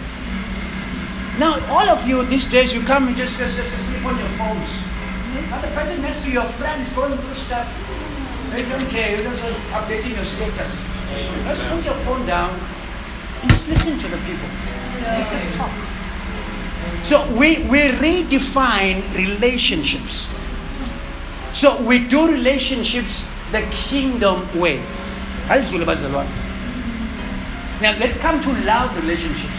Now, 1.38 1.64
all 1.70 1.88
of 1.88 2.06
you 2.06 2.26
these 2.26 2.44
days, 2.44 2.74
you 2.74 2.82
come 2.82 3.08
and 3.08 3.16
just, 3.16 3.38
just, 3.38 3.56
just 3.56 3.70
flip 3.70 4.04
on 4.04 4.18
your 4.18 4.28
phones. 4.30 4.70
Now, 5.50 5.60
the 5.60 5.68
person 5.68 6.02
next 6.02 6.24
to 6.24 6.30
your 6.30 6.44
friend 6.44 6.82
is 6.82 6.92
going 6.92 7.16
through 7.16 7.34
stuff. 7.36 7.68
They 8.50 8.68
don't 8.68 8.88
care. 8.90 9.14
You're 9.14 9.24
just 9.30 9.42
updating 9.70 10.16
your 10.16 10.24
status. 10.24 10.82
Just 11.44 11.64
put 11.68 11.84
your 11.84 11.94
phone 12.04 12.26
down 12.26 12.58
and 13.40 13.50
just 13.50 13.68
listen 13.68 13.98
to 13.98 14.08
the 14.08 14.16
people. 14.18 14.48
Let's 15.00 15.30
just 15.30 15.56
talk. 15.56 15.70
So 17.02 17.30
we, 17.32 17.62
we 17.68 17.86
redefine 17.88 19.14
relationships. 19.14 20.28
So 21.52 21.80
we 21.82 22.06
do 22.06 22.30
relationships 22.30 23.26
the 23.52 23.62
kingdom 23.70 24.46
way. 24.58 24.82
Now 27.80 27.96
let's 27.98 28.16
come 28.18 28.40
to 28.40 28.52
love 28.64 28.94
relationships. 28.96 29.54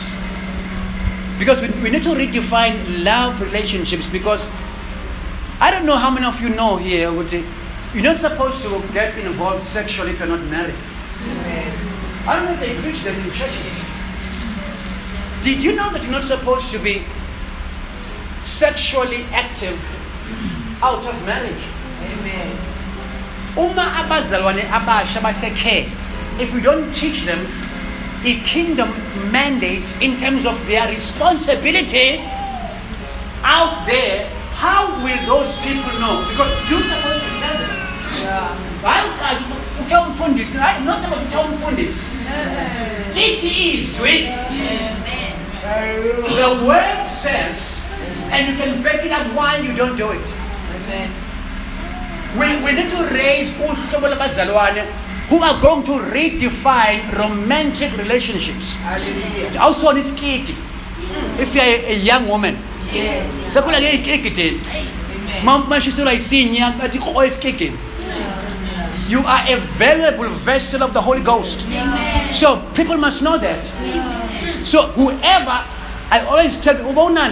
Because 1.40 1.61
we, 1.61 1.70
we 1.82 1.90
need 1.90 2.03
to 2.03 2.10
redefine 2.10 3.03
love 3.03 3.41
relationships 3.41 4.07
because 4.07 4.49
I 5.60 5.72
don't 5.72 5.86
know 5.86 5.95
how 5.95 6.11
many 6.11 6.26
of 6.26 6.40
you 6.41 6.49
know 6.49 6.78
here, 6.78 7.11
would 7.11 7.30
say, 7.30 7.44
you're 7.94 8.03
not 8.03 8.20
supposed 8.20 8.61
to 8.64 8.84
get 8.94 9.18
involved 9.18 9.64
sexually 9.64 10.11
if 10.11 10.20
you're 10.20 10.28
not 10.28 10.44
married. 10.44 10.76
I 12.28 12.36
don't 12.36 12.45
know 12.45 12.52
if 12.52 12.60
they 12.60 12.76
preach 12.82 13.03
that 13.03 13.18
in 13.18 13.30
churches. 13.32 13.90
Did 15.44 15.64
you 15.64 15.76
know 15.76 15.90
that 15.91 16.03
you're 16.03 16.11
not 16.11 16.24
supposed 16.24 16.72
to 16.72 16.80
be 16.80 17.03
sexually 18.41 19.24
active 19.32 19.80
out 20.84 21.03
of 21.06 21.26
marriage? 21.26 21.64
Amen. 22.20 22.58
Uma 23.58 23.84
abazalwane 24.04 24.62
abasha 24.70 25.20
if 26.40 26.54
we 26.54 26.62
don't 26.62 26.94
teach 26.94 27.26
them 27.26 27.46
a 28.24 28.40
kingdom 28.41 28.90
mandate 29.32 30.02
in 30.02 30.16
terms 30.16 30.46
of 30.46 30.56
their 30.68 30.88
responsibility 30.88 32.20
out 33.44 33.86
there, 33.86 34.30
how 34.56 34.88
will 35.04 35.26
those 35.26 35.56
people 35.62 36.00
know? 36.00 36.26
Because 36.30 36.52
you're 36.70 36.82
supposed 36.82 37.24
to 37.24 37.32
tell 37.40 37.58
them. 37.58 37.76
Hayi 38.84 39.08
uqashe 39.12 39.44
uthe 39.80 39.96
umfundisi, 40.06 40.56
not 40.86 41.04
about 41.04 41.20
uthe 41.20 41.40
umfundisi. 41.48 42.04
Lithi 43.16 43.74
izwi. 43.76 44.32
The 46.40 46.66
word 46.66 47.08
says, 47.08 47.86
and 48.32 48.48
you 48.50 48.56
can 48.56 48.82
back 48.84 49.06
it 49.06 49.12
up 49.12 49.28
while 49.36 49.64
you 49.64 49.76
don't 49.76 49.96
do 49.96 50.12
it. 50.12 50.28
Amen. 50.76 51.29
We, 52.38 52.62
we 52.64 52.72
need 52.74 52.90
to 52.92 53.04
raise 53.12 53.54
uhlobo 53.56 54.86
who 55.30 55.44
are 55.44 55.62
going 55.62 55.84
to 55.84 55.92
redefine 55.92 57.12
romantic 57.18 57.96
relationships. 57.98 58.76
Hallelujah. 58.76 59.52
Awusona 59.60 60.00
isikiki. 60.00 60.56
If 61.40 61.56
you're 61.56 61.64
a, 61.64 61.94
a 61.94 61.96
young 61.96 62.28
woman, 62.28 62.58
Yes. 62.94 63.28
sakhula 63.48 63.80
ke 63.80 64.02
ikiki 64.02 64.60
Amen. 64.70 65.46
Ma 65.46 65.64
mashisela 65.64 66.14
isinya 66.14 66.74
bathi 66.80 67.00
kho 67.00 67.26
isikiki. 67.26 67.78
You 69.10 69.22
are 69.26 69.42
a 69.48 69.58
valuable 69.58 70.30
vessel 70.30 70.84
of 70.84 70.94
the 70.94 71.02
Holy 71.02 71.22
Ghost. 71.22 71.66
So 72.32 72.58
people 72.76 72.98
must 72.98 73.24
know 73.24 73.38
that. 73.40 73.66
So 74.66 74.88
whoever, 74.94 75.66
I 76.12 76.26
always 76.28 76.58
tell 76.58 76.78
Uba 76.78 77.30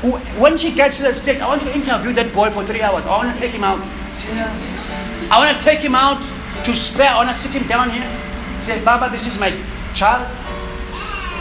who, 0.00 0.12
when 0.38 0.56
she 0.56 0.70
gets 0.72 0.98
to 0.98 1.02
that 1.04 1.16
stage, 1.16 1.40
I 1.40 1.48
want 1.48 1.62
to 1.62 1.74
interview 1.74 2.12
that 2.12 2.32
boy 2.32 2.50
for 2.50 2.64
three 2.64 2.82
hours. 2.82 3.04
I 3.04 3.08
want 3.10 3.34
to 3.34 3.40
take 3.40 3.50
him 3.50 3.64
out. 3.64 3.82
I 4.26 5.38
want 5.38 5.58
to 5.58 5.64
take 5.64 5.80
him 5.80 5.94
out 5.94 6.22
to 6.64 6.74
Spur. 6.74 7.04
I 7.04 7.16
want 7.16 7.28
to 7.28 7.34
sit 7.34 7.52
him 7.52 7.68
down 7.68 7.90
here. 7.90 8.08
Say, 8.62 8.82
Baba, 8.84 9.10
this 9.10 9.26
is 9.26 9.38
my 9.38 9.50
child. 9.94 10.26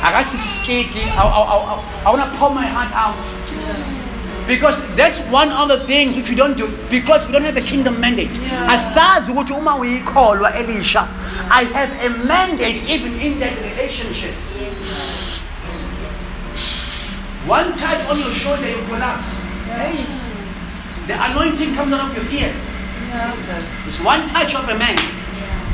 I 0.03 0.11
got 0.11 0.19
this 0.19 0.59
cakey. 0.61 1.07
I, 1.17 1.23
I, 1.23 1.41
I, 1.41 2.03
I 2.05 2.13
want 2.13 2.31
to 2.31 2.37
pour 2.37 2.53
my 2.53 2.65
heart 2.67 2.93
out. 2.93 3.17
Because 4.47 4.79
that's 4.95 5.19
one 5.31 5.49
of 5.51 5.67
the 5.67 5.79
things 5.79 6.15
which 6.15 6.29
we 6.29 6.35
don't 6.35 6.55
do 6.55 6.71
because 6.89 7.27
we 7.27 7.33
don't 7.33 7.41
have 7.41 7.57
a 7.57 7.61
kingdom 7.61 7.99
mandate. 7.99 8.29
Asazi 8.67 9.31
ukuthi 9.31 9.53
uma 9.53 9.75
uyikholwa 9.75 10.55
Elisha, 10.55 11.01
I 11.51 11.63
have 11.73 11.91
a 11.99 12.09
mandate 12.25 12.87
even 12.87 13.19
in 13.19 13.39
that 13.39 13.57
relationship. 13.57 14.35
One 17.45 17.73
touch 17.77 18.05
on 18.07 18.19
your 18.19 18.31
shoulder, 18.31 18.69
you 18.69 18.81
collapse. 18.87 19.33
Hey. 19.65 20.26
The 21.07 21.15
anointing 21.15 21.73
comes 21.73 21.93
out 21.93 22.11
of 22.11 22.15
your 22.15 22.27
ears. 22.41 22.55
Jesus. 23.07 23.87
It's 23.87 24.01
one 24.03 24.27
touch 24.27 24.55
of 24.55 24.67
a 24.67 24.77
man. 24.77 24.97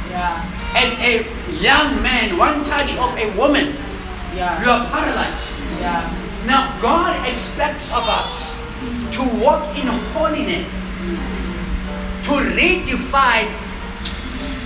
Yeah. 0.09 0.45
As 0.75 0.93
a 0.99 1.25
young 1.59 2.01
man, 2.03 2.37
one 2.37 2.63
touch 2.63 2.95
of 2.97 3.17
a 3.17 3.35
woman, 3.35 3.75
you 4.35 4.69
are 4.69 4.85
paralyzed. 4.89 5.49
Yeah. 5.79 6.05
Now, 6.45 6.79
God 6.81 7.27
expects 7.27 7.91
of 7.91 8.03
us 8.05 8.55
to 9.11 9.23
walk 9.39 9.75
in 9.75 9.87
holiness, 10.13 11.01
to 12.25 12.31
redefine 12.53 13.49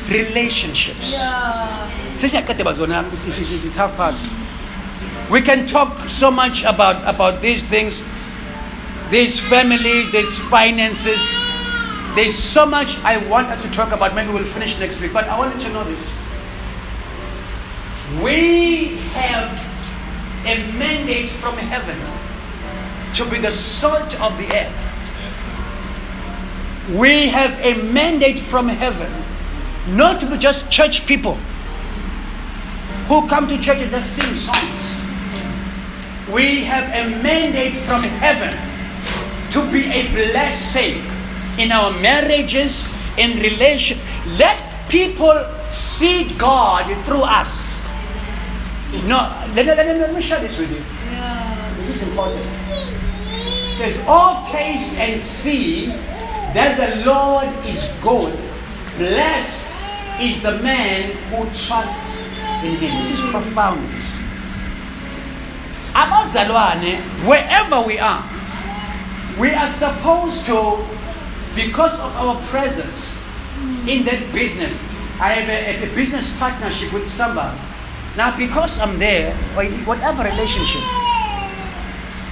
relationships. 0.10 1.14
Yeah. 1.14 2.12
It's 2.12 3.76
half 3.76 3.96
past. 3.96 4.34
We 5.30 5.42
can 5.42 5.66
talk 5.66 6.10
so 6.10 6.32
much 6.32 6.64
about, 6.64 7.08
about 7.08 7.42
these 7.42 7.64
things. 7.64 8.02
There's 9.10 9.40
families, 9.40 10.12
there's 10.12 10.38
finances. 10.38 11.22
There's 12.14 12.36
so 12.36 12.66
much 12.66 12.98
I 13.06 13.26
want 13.30 13.48
us 13.48 13.64
to 13.64 13.72
talk 13.72 13.94
about. 13.94 14.14
Maybe 14.14 14.34
we'll 14.34 14.44
finish 14.44 14.78
next 14.80 15.00
week. 15.00 15.14
But 15.14 15.30
I 15.30 15.38
want 15.38 15.56
you 15.56 15.62
to 15.62 15.74
know 15.74 15.84
this. 15.86 16.12
We 18.22 18.98
have 19.14 19.50
a 20.46 20.72
mandate 20.78 21.30
from 21.30 21.56
heaven 21.56 21.98
to 23.14 23.30
be 23.30 23.40
the 23.40 23.52
salt 23.52 24.20
of 24.20 24.38
the 24.38 24.48
earth. 24.54 24.94
We 26.94 27.28
have 27.28 27.58
a 27.62 27.82
mandate 27.82 28.40
from 28.40 28.68
heaven 28.68 29.12
not 29.96 30.20
to 30.20 30.26
be 30.26 30.38
just 30.38 30.70
church 30.70 31.06
people 31.06 31.36
who 33.08 33.26
come 33.28 33.48
to 33.48 33.58
church 33.58 33.80
and 33.80 33.90
just 33.90 34.18
sing 34.18 34.36
songs. 34.36 35.02
We 36.30 36.66
have 36.66 36.90
a 36.90 37.22
mandate 37.24 37.76
from 37.76 38.04
heaven 38.04 38.77
to 39.52 39.72
be 39.72 39.86
a 39.86 40.08
blessing 40.12 41.04
in 41.58 41.72
our 41.72 41.92
marriages, 42.00 42.88
in 43.18 43.40
relation. 43.40 43.98
Let 44.38 44.90
people 44.90 45.34
see 45.70 46.30
God 46.38 46.86
through 47.06 47.24
us. 47.24 47.84
No, 49.06 49.28
let, 49.54 49.66
let, 49.66 49.78
let, 49.78 49.98
let 49.98 50.14
me 50.14 50.22
share 50.22 50.40
this 50.40 50.58
with 50.58 50.72
you. 50.72 50.84
Yeah. 51.12 51.74
This 51.78 51.90
is 51.90 52.02
important. 52.04 52.46
It 52.46 53.78
says, 53.78 54.04
All 54.08 54.46
taste 54.48 54.94
and 54.96 55.22
see 55.22 55.88
that 56.56 56.78
the 56.78 57.06
Lord 57.06 57.48
is 57.66 57.92
good. 58.02 58.34
Blessed 58.98 59.68
is 60.22 60.42
the 60.42 60.58
man 60.60 61.12
who 61.30 61.46
trusts 61.54 62.22
in 62.64 62.76
him. 62.78 63.04
This 63.04 63.20
is 63.20 63.30
profound. 63.30 63.86
Abazalwane, 65.94 67.02
wherever 67.28 67.82
we 67.82 68.00
are, 68.00 68.24
we 69.40 69.54
are 69.54 69.70
supposed 69.70 70.46
to, 70.48 70.84
because 71.56 72.00
of 72.00 72.16
our 72.16 72.42
presence 72.48 73.18
in 73.88 74.04
that 74.06 74.32
business, 74.34 74.84
I 75.20 75.34
have 75.34 75.50
a, 75.50 75.92
a 75.92 75.96
business 75.96 76.36
partnership 76.38 76.94
with 76.94 77.08
somebody. 77.08 77.58
Now, 78.16 78.36
because 78.36 78.80
I'm 78.80 78.98
there, 79.00 79.34
or 79.56 79.66
whatever 79.86 80.24
relationship, 80.24 80.82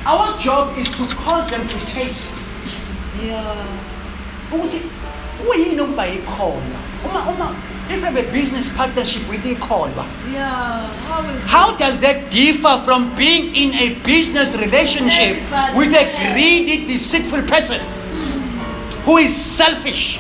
our 0.06 0.38
job 0.40 0.78
is 0.78 0.90
to 0.98 1.06
cause 1.16 1.50
them 1.50 1.68
to 1.68 1.80
taste 1.88 2.34
Yeah. 3.24 3.56
ukuthi 4.52 4.82
kuyini 5.48 5.82
ukuba 5.82 6.08
ikholwa 6.08 6.80
uma 7.06 7.20
uma 7.30 7.56
if 7.90 7.96
you 7.98 8.02
have 8.02 8.18
a 8.18 8.32
business 8.32 8.70
partnership 8.78 9.22
with 9.30 9.44
ikholwa 9.46 10.06
Yeah. 10.34 10.88
How 11.10 11.22
is 11.30 11.42
how 11.56 11.78
does 11.78 12.00
that 12.00 12.30
differ 12.32 12.82
from 12.86 13.16
being 13.16 13.56
in 13.56 13.74
a 13.76 13.88
business 14.06 14.54
relationship 14.54 15.38
Everybody 15.38 15.78
with 15.78 15.94
a 15.94 16.06
greedy 16.34 16.86
deceitful 16.88 17.42
person 17.44 17.80
who 19.06 19.18
is 19.18 19.36
selfish 19.36 20.20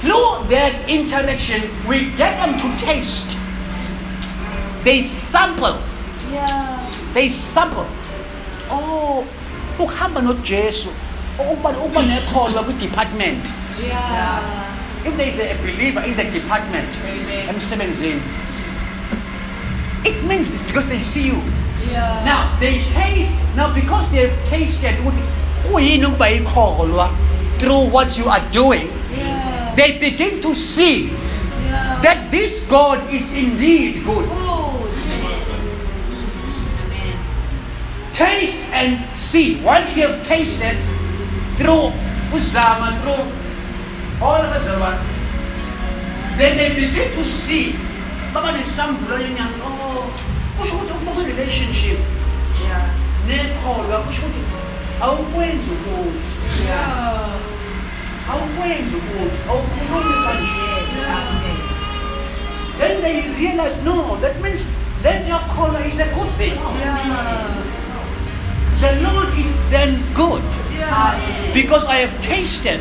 through 0.00 0.48
that 0.50 0.74
interaction 0.88 1.62
we 1.88 2.10
get 2.16 2.32
them 2.42 2.58
to 2.58 2.68
taste 2.84 3.36
they 4.84 5.00
sample 5.00 5.78
Yeah. 6.32 6.90
they 7.14 7.28
sample 7.28 7.86
oh 8.70 9.24
ukuhamba 9.78 10.22
nojesu 10.22 10.90
ukuba 11.38 12.02
nekholwa 12.02 12.62
kwi-department 12.64 13.52
Yeah. 13.88 14.42
If 15.04 15.16
there 15.16 15.28
is 15.28 15.38
a 15.38 15.54
believer 15.62 16.00
in 16.00 16.16
the 16.16 16.24
department 16.24 16.88
Amen. 17.04 17.54
emsebenzini 17.54 18.20
it 20.04 20.22
means 20.24 20.50
it's 20.50 20.62
because 20.62 20.86
they 20.88 21.00
see 21.00 21.26
you 21.26 21.40
Yeah. 21.90 22.24
now 22.24 22.56
they 22.60 22.78
taste 22.94 23.34
now 23.56 23.74
because 23.74 24.06
tasted 24.50 24.94
kuyini 25.66 26.06
ukuba 26.06 26.30
ikholwa 26.30 27.10
through 27.58 27.90
what 27.94 28.18
you 28.18 28.30
are 28.30 28.44
doing 28.52 28.86
Yeah. 29.18 29.74
they 29.76 29.98
begin 29.98 30.40
to 30.40 30.54
see 30.54 31.10
Yeah. 31.10 32.02
that 32.02 32.30
this 32.30 32.62
god 32.70 32.98
is 33.14 33.32
indeed 33.32 34.04
good 34.04 34.28
Good. 34.28 34.62
taste 38.14 38.60
and 38.72 39.00
see. 39.16 39.56
Once 39.64 39.96
you 39.96 40.06
have 40.06 40.20
tasted 40.26 40.76
through 41.56 41.92
Uzama, 42.32 42.92
through 43.00 43.24
all 44.22 44.40
of 44.40 44.52
us, 44.52 44.68
are, 44.68 44.98
then 46.38 46.56
they 46.56 46.68
begin 46.74 47.10
to 47.12 47.24
see. 47.24 47.76
Baba 48.32 48.52
there's 48.52 48.66
some 48.66 48.96
blowing 49.04 49.36
and 49.36 49.54
oh, 49.62 50.08
kusho 50.58 50.76
ukuthi 50.76 50.92
ukuba 50.92 51.22
relationship 51.26 51.98
Yeah. 52.64 52.88
nekholwa 53.28 53.98
kusho 54.06 54.22
ukuthi 54.22 54.56
awukwenzi 55.00 55.70
ukuthi 55.70 56.30
Yeah. 56.64 57.28
awukwenzi 58.32 58.96
ukuthi 58.96 59.38
awukhulumi 59.50 60.14
kanje 60.24 61.52
then 62.78 63.00
they 63.02 63.16
realize 63.40 63.76
no 63.84 64.16
that 64.20 64.40
means 64.40 64.66
that 65.02 65.28
your 65.28 65.40
kholwa 65.52 65.86
is 65.86 66.00
a 66.00 66.08
good 66.14 66.30
thing 66.38 66.54
Yeah. 66.80 67.52
the 68.80 68.92
Lord 69.02 69.38
is 69.38 69.52
then 69.70 70.00
good 70.14 70.42
Yeah. 70.78 71.52
Because 71.54 71.84
I 71.86 71.96
have 71.96 72.18
tasted, 72.20 72.80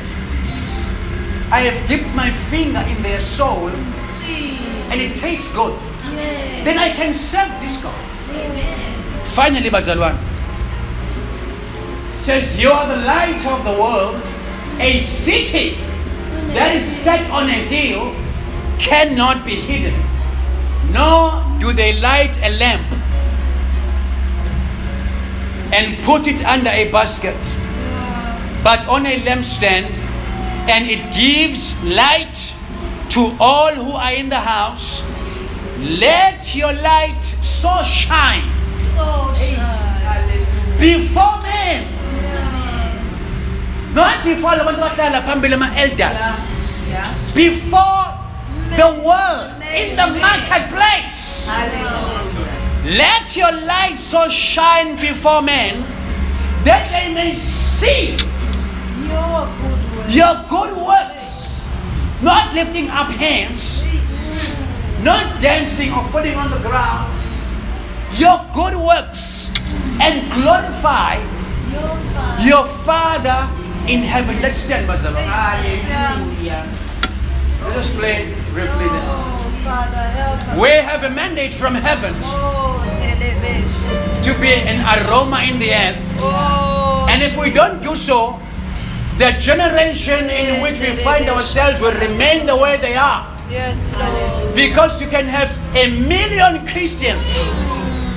I 1.52 1.61
have 1.61 1.88
dipped 1.88 2.15
my 2.15 2.32
finger 2.49 2.80
in 2.80 3.03
their 3.03 3.19
soul, 3.19 3.68
and 3.68 5.02
it 5.02 5.18
tastes 5.18 5.53
good. 5.53 5.78
Then 6.64 6.78
I 6.78 6.94
can 6.94 7.14
serve 7.14 7.52
this 7.60 7.82
God. 7.84 7.95
Finally, 9.28 9.69
Bazalwan 9.69 10.18
says, 12.19 12.57
You 12.60 12.72
are 12.72 12.88
the 12.88 13.03
light 13.03 13.45
of 13.45 13.64
the 13.64 13.72
world. 13.72 14.22
A 14.80 14.99
city 15.02 15.76
that 16.53 16.76
is 16.76 16.86
set 16.86 17.30
on 17.32 17.49
a 17.49 17.53
hill 17.53 18.15
cannot 18.80 19.45
be 19.45 19.56
hidden, 19.56 19.99
nor 20.91 21.44
do 21.60 21.73
they 21.73 21.99
light 21.99 22.38
a 22.41 22.49
lamp 22.57 22.88
and 25.73 26.03
put 26.03 26.28
it 26.28 26.44
under 26.45 26.69
a 26.69 26.91
basket, 26.91 27.38
but 28.64 28.88
on 28.88 29.06
a 29.06 29.22
lampstand, 29.22 30.01
and 30.69 30.89
it 30.89 31.01
gives 31.13 31.81
light 31.83 32.35
to 33.09 33.35
all 33.39 33.71
who 33.73 33.91
are 33.91 34.13
in 34.13 34.29
the 34.29 34.39
house. 34.39 35.01
Let 35.79 36.55
your 36.55 36.73
light 36.73 37.23
so 37.23 37.81
shine 37.83 38.45
So 38.93 39.33
shine. 39.33 40.77
Before 40.79 41.38
men, 41.41 41.88
not 43.93 44.23
before 44.23 44.55
the 44.55 44.63
abahlala 44.63 45.21
phambili 45.25 45.53
ama-elders, 45.53 45.99
Yeah. 45.99 46.38
Yeah. 46.89 47.33
before 47.33 48.05
the 48.77 48.89
world 49.05 49.63
in 49.73 49.95
the 49.95 50.07
marketplace. 50.19 51.47
Hallelujah. 51.49 52.97
Let 52.97 53.35
your 53.35 53.51
light 53.65 53.99
so 53.99 54.27
shine 54.29 54.95
before 54.95 55.41
men 55.41 55.83
that 56.63 56.88
they 56.89 57.13
may 57.13 57.35
see 57.35 58.17
Your 59.07 59.45
good 59.61 59.70
work. 59.70 59.70
Your 60.11 60.35
good 60.49 60.75
works, 60.75 61.88
not 62.21 62.53
lifting 62.53 62.89
up 62.89 63.07
hands, 63.11 63.81
not 65.03 65.41
dancing 65.41 65.91
or 65.93 66.03
falling 66.09 66.35
on 66.35 66.51
the 66.51 66.59
ground, 66.59 67.09
your 68.19 68.43
good 68.53 68.75
works, 68.75 69.51
and 70.01 70.31
glorify 70.33 71.15
Your 72.43 72.65
father. 72.83 73.47
in 73.88 74.01
heaven. 74.01 74.41
Let's 74.41 74.59
stand. 74.59 74.85
Hallelujah. 74.85 76.67
Let 77.63 77.77
us 77.77 77.95
play 77.95 78.25
briefly 78.53 78.89
Father. 79.63 80.59
We 80.59 80.69
have 80.69 81.03
a 81.03 81.09
mandate 81.09 81.53
from 81.53 81.75
heaven 81.75 82.13
to 84.21 84.31
be 84.39 84.53
an 84.53 84.81
aroma 84.85 85.41
in 85.49 85.57
the 85.59 85.71
earth. 85.73 86.03
And 87.09 87.21
if 87.23 87.38
we 87.38 87.49
don't 87.51 87.81
do 87.81 87.95
so, 87.95 88.39
the 89.22 89.31
generation 89.34 90.31
in 90.31 90.64
which 90.64 90.80
we 90.80 90.95
find 90.95 91.30
ourselves 91.30 91.80
will 91.80 91.93
remain 91.93 92.48
the 92.48 92.56
way 92.57 92.77
they 92.77 92.95
are. 92.95 93.22
yes, 93.52 93.77
Lord. 93.93 94.56
Because 94.56 94.99
you 94.99 95.07
can 95.10 95.27
have 95.27 95.52
a 95.76 95.85
million 96.10 96.65
Christians 96.65 97.38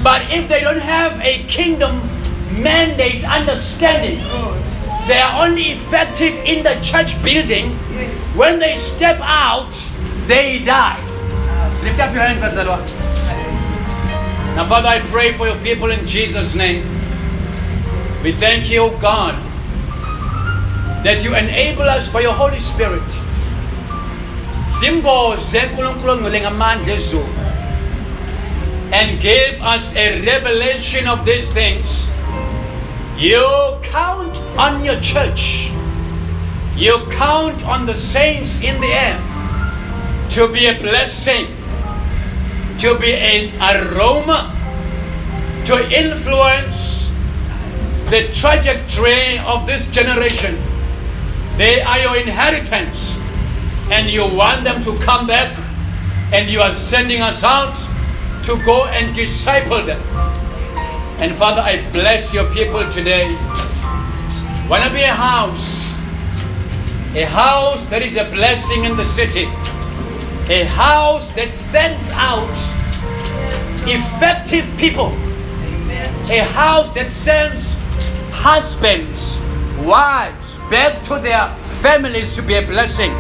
But 0.03 0.31
if 0.31 0.49
they 0.49 0.61
don't 0.61 0.81
have 0.81 1.21
a 1.21 1.45
kingdom 1.45 2.01
mandate 2.63 3.23
understanding, 3.25 4.17
they 5.09 5.21
are 5.21 5.47
only 5.47 5.73
effective 5.73 6.35
in 6.45 6.65
the 6.65 6.75
church 6.83 7.23
building. 7.23 7.73
When 8.37 8.59
they 8.59 8.75
step 8.75 9.19
out, 9.21 9.73
they 10.27 10.65
die. 10.65 11.01
Lift 11.83 12.01
up 12.01 12.13
your 12.15 12.25
hands, 12.25 12.41
Bazalwa. 12.41 12.81
Now, 14.57 14.67
Father, 14.67 14.89
I 14.89 15.01
pray 15.01 15.33
for 15.33 15.47
your 15.47 15.59
people 15.59 15.91
in 15.91 16.07
Jesus' 16.07 16.55
name. 16.55 16.85
We 18.23 18.33
thank 18.33 18.71
you, 18.71 18.91
God, 19.01 19.35
that 21.05 21.23
you 21.23 21.37
enable 21.37 21.83
us 21.83 22.11
by 22.11 22.23
your 22.23 22.33
Holy 22.33 22.59
Spirit. 22.59 23.05
And 28.91 29.21
gave 29.21 29.61
us 29.61 29.95
a 29.95 30.25
revelation 30.25 31.07
of 31.07 31.27
these 31.27 31.53
things. 31.53 32.09
You 33.19 33.79
count 33.83 34.35
on 34.59 34.83
your 34.83 34.99
church. 35.01 35.71
You 36.75 37.07
count 37.11 37.63
on 37.65 37.85
the 37.85 37.95
saints 37.95 38.63
in 38.63 38.81
the 38.81 38.93
earth 38.93 40.33
to 40.35 40.49
be 40.51 40.67
a 40.67 40.79
blessing, 40.79 41.55
to 42.79 42.99
be 42.99 43.13
an 43.13 43.53
aroma, 43.61 44.51
to 45.67 45.77
influence 45.93 47.11
the 48.09 48.29
trajectory 48.33 49.39
of 49.41 49.67
this 49.67 49.87
generation. 49.91 50.57
They 51.57 51.83
are 51.83 51.99
your 52.01 52.17
inheritance, 52.17 53.17
and 53.91 54.11
you 54.11 54.23
want 54.23 54.65
them 54.65 54.81
to 54.83 54.97
come 54.99 55.27
back, 55.27 55.57
and 56.33 56.51
you 56.51 56.61
are 56.61 56.73
sending 56.73 57.23
us 57.23 57.45
out 57.45 57.77
to 58.45 58.61
go 58.65 58.87
and 58.87 59.15
disciple 59.15 59.85
them. 59.85 60.03
And 61.21 61.37
Father, 61.37 61.61
I 61.61 61.89
bless 61.93 62.35
your 62.35 62.53
people 62.53 62.89
today. 62.91 63.29
Want 64.69 64.83
to 64.83 64.91
be 64.93 65.03
a 65.03 65.15
house, 65.15 65.85
a 67.15 67.25
house 67.25 67.85
that 67.87 68.03
is 68.03 68.17
a 68.17 68.25
blessing 68.25 68.85
in 68.85 68.97
the 68.97 69.05
city, 69.05 69.45
a 70.53 70.65
house 70.65 71.31
that 71.35 71.55
sends 71.55 72.11
out 72.11 72.51
effective 73.87 74.67
people, 74.77 75.13
a 76.31 76.41
house 76.53 76.91
that 76.95 77.13
sends 77.13 77.77
husbands, 78.33 79.39
wives 79.83 80.59
back 80.71 81.03
to 81.05 81.19
their 81.19 81.55
families 81.81 82.35
to 82.37 82.43
be 82.43 82.55
a 82.55 82.67
blessing, 82.67 83.11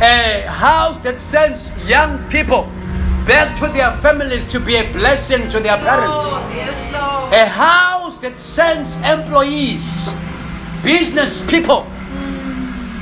a 0.00 0.44
house 0.48 0.98
that 0.98 1.20
sends 1.20 1.70
young 1.86 2.18
people 2.30 2.64
back 3.26 3.56
to 3.56 3.68
their 3.68 3.92
families 3.98 4.46
to 4.48 4.60
be 4.60 4.76
a 4.76 4.92
blessing 4.92 5.48
to 5.50 5.60
their 5.60 5.78
parents. 5.78 6.32
A 7.32 7.46
house 7.46 8.18
that 8.18 8.38
sends 8.38 8.94
employees, 8.96 10.12
business 10.82 11.44
people, 11.46 11.86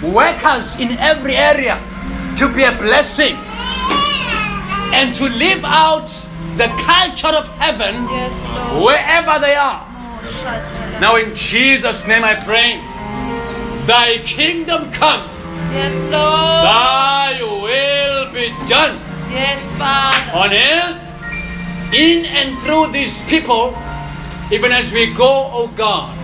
workers 0.02 0.78
in 0.78 0.90
every 0.98 1.36
area 1.36 1.81
to 2.36 2.48
be 2.55 2.65
a 2.65 2.73
blessing 2.73 3.36
and 4.93 5.15
to 5.15 5.24
live 5.24 5.65
out 5.65 6.07
the 6.57 6.69
culture 6.78 7.35
of 7.36 7.48
heaven 7.59 7.94
Yes, 8.09 8.35
wherever 8.82 9.39
they 9.40 9.55
are. 9.55 9.86
Now, 11.01 11.16
in 11.16 11.35
Jesus' 11.35 12.06
name, 12.06 12.24
I 12.24 12.35
pray, 12.35 12.77
Thy 13.86 14.18
kingdom 14.18 14.93
come, 14.93 15.27
Yes, 15.72 15.94
Lord. 16.12 16.60
Thy 16.68 17.40
will 17.40 18.32
be 18.32 18.48
done 18.68 19.01
Yes, 19.31 19.60
Father. 19.78 20.36
on 20.36 20.52
earth, 20.52 21.94
in 21.94 22.27
and 22.27 22.60
through 22.62 22.89
these 22.93 23.24
people, 23.24 23.77
even 24.52 24.72
as 24.72 24.93
we 24.93 25.12
go, 25.14 25.48
oh 25.52 25.68
God. 25.74 26.16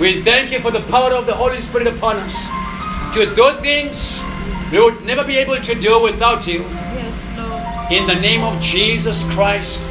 We 0.00 0.22
thank 0.22 0.52
you 0.52 0.60
for 0.60 0.70
the 0.70 0.80
power 0.82 1.12
of 1.12 1.26
the 1.26 1.34
Holy 1.34 1.60
Spirit 1.60 1.88
upon 1.88 2.16
us 2.16 2.48
to 3.14 3.26
do 3.34 3.52
things 3.60 4.22
we 4.72 4.80
would 4.80 5.04
never 5.04 5.24
be 5.24 5.36
able 5.36 5.60
to 5.60 5.74
do 5.74 6.00
without 6.00 6.46
you. 6.46 6.62
Yes, 6.62 7.28
Lord. 7.36 7.92
In 7.92 8.06
the 8.06 8.14
name 8.14 8.42
of 8.42 8.60
Jesus 8.62 9.24
Christ 9.34 9.82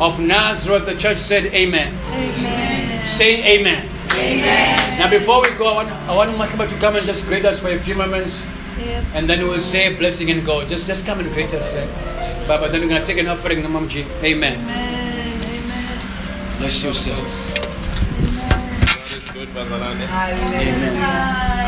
of 0.00 0.18
Nazareth, 0.18 0.86
the 0.86 0.94
church 0.96 1.18
said, 1.18 1.46
Amen. 1.46 1.94
Amen. 2.12 3.06
Say 3.06 3.58
Amen. 3.58 3.86
Amen. 4.12 4.98
Now, 4.98 5.08
before 5.10 5.42
we 5.42 5.50
go, 5.56 5.68
I 5.68 5.74
want, 5.84 5.90
I 6.08 6.14
want 6.16 6.30
Mahlaba 6.36 6.68
to 6.68 6.76
come 6.78 6.96
and 6.96 7.06
just 7.06 7.24
greet 7.26 7.44
us 7.44 7.60
for 7.60 7.68
a 7.68 7.78
few 7.78 7.94
moments, 7.94 8.46
Yes. 8.78 9.14
and 9.14 9.28
then 9.28 9.46
we'll 9.46 9.60
say 9.60 9.94
a 9.94 9.96
blessing 9.96 10.30
and 10.30 10.44
go. 10.44 10.64
Just, 10.66 10.86
just 10.86 11.04
come 11.06 11.20
and 11.20 11.30
greet 11.32 11.52
us. 11.54 11.72
eh? 11.74 12.46
Baba, 12.48 12.68
then 12.68 12.80
we're 12.80 12.88
going 12.88 13.00
to 13.00 13.06
take 13.06 13.18
an 13.18 13.28
offering, 13.28 13.62
Namamji. 13.62 14.04
Amen. 14.24 14.58
Amen. 14.58 15.42
Amen. 15.44 16.58
Bless 16.58 16.82
you, 16.82 16.92
sir. 16.94 17.14
Good, 19.32 19.48
Bazalane. 19.50 20.04
Amen. 20.08 20.96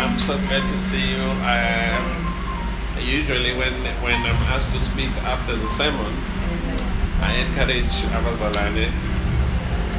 I'm 0.02 0.18
so 0.20 0.36
glad 0.48 0.62
to 0.66 0.78
see 0.78 1.10
you. 1.14 1.22
Um, 1.46 2.02
usually, 3.00 3.54
when 3.54 3.72
when 4.02 4.14
I'm 4.16 4.42
asked 4.52 4.72
to 4.74 4.80
speak 4.80 5.10
after 5.24 5.54
the 5.54 5.66
sermon, 5.68 6.12
I 7.23 7.32
encourage 7.47 7.94
Abazalane 8.11 8.90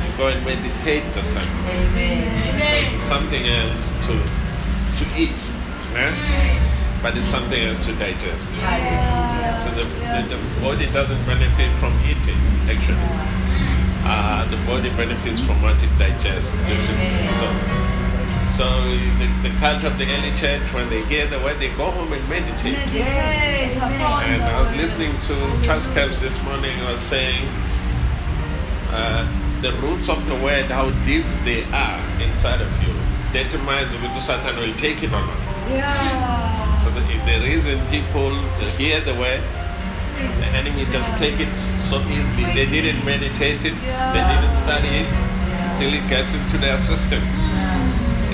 to 0.04 0.18
go 0.18 0.28
and 0.28 0.44
meditate 0.46 1.04
the 1.14 1.24
sermon. 1.24 1.48
Because 1.96 2.94
it's 2.94 3.04
something 3.04 3.44
else 3.48 3.88
to 4.08 4.14
to 5.00 5.04
eat, 5.18 5.40
eh? 5.96 6.74
but 7.02 7.18
it's 7.18 7.28
something 7.28 7.64
else 7.64 7.80
to 7.86 7.94
digest. 7.96 8.48
So 9.64 9.72
the, 9.72 9.84
the, 9.84 10.36
the 10.36 10.62
body 10.62 10.86
doesn't 10.88 11.26
benefit 11.26 11.72
from 11.80 11.94
eating, 12.06 12.40
actually. 12.68 13.08
Uh, 14.06 14.44
the 14.52 14.58
body 14.68 14.90
benefits 14.96 15.40
from 15.40 15.62
what 15.62 15.82
it 15.82 15.90
digests. 15.98 16.56
This 16.68 16.90
is, 16.90 17.00
so, 17.40 17.48
so 18.54 18.70
the, 19.18 19.50
the 19.50 19.50
culture 19.58 19.88
of 19.88 19.98
the 19.98 20.06
early 20.06 20.30
church, 20.38 20.62
when 20.74 20.88
they 20.90 21.02
hear 21.06 21.26
the 21.26 21.40
word, 21.40 21.58
they 21.58 21.70
go 21.70 21.90
home 21.90 22.14
and 22.14 22.30
meditate. 22.30 22.78
Yes. 22.94 23.74
And 23.82 24.44
I 24.44 24.62
was 24.62 24.70
listening 24.78 25.14
to 25.22 25.66
Charles 25.66 25.88
Capps 25.94 26.20
this 26.20 26.38
morning. 26.44 26.80
I 26.82 26.92
was 26.92 27.02
saying 27.02 27.42
uh, 28.92 29.26
the 29.62 29.74
roots 29.82 30.08
of 30.08 30.24
the 30.28 30.36
word, 30.36 30.66
how 30.66 30.92
deep 31.04 31.26
they 31.46 31.64
are 31.74 31.98
inside 32.22 32.62
of 32.62 32.70
you, 32.86 32.94
determines 33.34 33.90
whether 33.98 34.22
Satan 34.22 34.56
will 34.58 34.76
take 34.78 35.02
it 35.02 35.10
or 35.10 35.26
not. 35.26 35.42
Yeah. 35.74 36.84
So 36.84 36.92
the, 36.92 37.02
the 37.02 37.42
reason 37.44 37.82
people 37.90 38.38
hear 38.78 39.02
the 39.02 39.16
word, 39.16 39.42
the 40.38 40.46
enemy 40.54 40.86
just 40.92 41.18
take 41.18 41.40
it 41.40 41.58
so 41.90 41.98
easily. 42.06 42.46
They 42.54 42.70
didn't 42.70 43.04
meditate 43.04 43.66
it, 43.66 43.74
they 43.74 44.24
didn't 44.30 44.56
study 44.62 45.02
it 45.02 45.10
till 45.80 45.92
it 45.92 46.08
gets 46.08 46.36
into 46.36 46.60
their 46.60 46.78
system. 46.78 47.24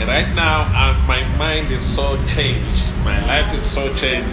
Right 0.08 0.34
now, 0.34 0.68
uh, 0.74 0.96
my 1.08 1.24
mind 1.38 1.72
is 1.72 1.84
so 1.84 2.18
changed. 2.26 2.94
My 3.04 3.20
life 3.28 3.54
is 3.54 3.64
so 3.64 3.94
changed. 3.96 4.30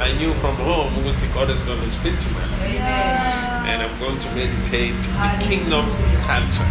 I 0.00 0.12
knew 0.18 0.34
from 0.34 0.54
home 0.56 0.92
God 1.34 1.50
is 1.50 1.60
going 1.62 1.80
to 1.80 1.90
speak 1.90 2.18
to 2.18 2.28
me. 2.34 2.78
And 2.78 3.82
I'm 3.82 3.98
going 3.98 4.18
to 4.18 4.28
meditate 4.34 4.94
the 4.94 5.44
kingdom 5.44 5.86
culture, 6.22 6.70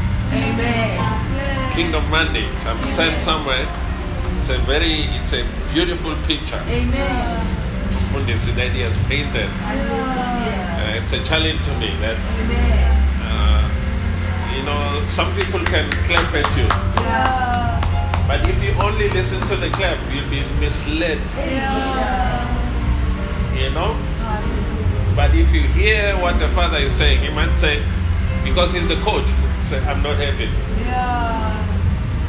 kingdom 1.74 2.10
mandate. 2.10 2.66
I'm 2.66 2.82
sent 2.86 3.20
somewhere. 3.20 3.68
It's 4.40 4.50
a 4.50 4.58
very, 4.60 5.04
it's 5.20 5.34
a 5.34 5.44
beautiful 5.74 6.16
picture. 6.28 6.62
Fundisi 8.14 8.54
that 8.56 8.72
he 8.72 8.82
has 8.82 8.98
painted. 9.10 9.50
Uh, 9.50 11.02
it's 11.02 11.14
a 11.14 11.24
challenge 11.24 11.62
to 11.66 11.78
me 11.80 11.90
that, 12.00 12.18
you 14.56 14.64
know, 14.64 15.04
some 15.08 15.34
people 15.36 15.60
can 15.66 15.90
clap 16.08 16.34
at 16.34 16.50
you. 16.58 16.68
Yeah. 17.04 17.64
But 18.28 18.48
if 18.50 18.64
you 18.64 18.72
only 18.82 19.10
listen 19.10 19.42
to 19.48 19.56
the 19.56 19.70
clap, 19.72 19.98
you'll 20.12 20.30
be 20.30 20.44
misled. 20.60 21.20
Yeah. 21.38 22.48
You 23.58 23.70
know? 23.72 23.96
But 25.16 25.36
if 25.36 25.54
you 25.54 25.62
hear 25.62 26.18
what 26.18 26.40
the 26.40 26.50
father 26.50 26.78
is 26.78 26.94
saying, 26.94 27.20
he 27.20 27.30
might 27.30 27.56
say, 27.56 27.84
because 28.44 28.74
he's 28.74 28.88
the 28.88 28.96
coach, 29.02 29.28
say, 29.64 29.80
I'm 29.86 30.02
not 30.02 30.18
happy. 30.18 30.50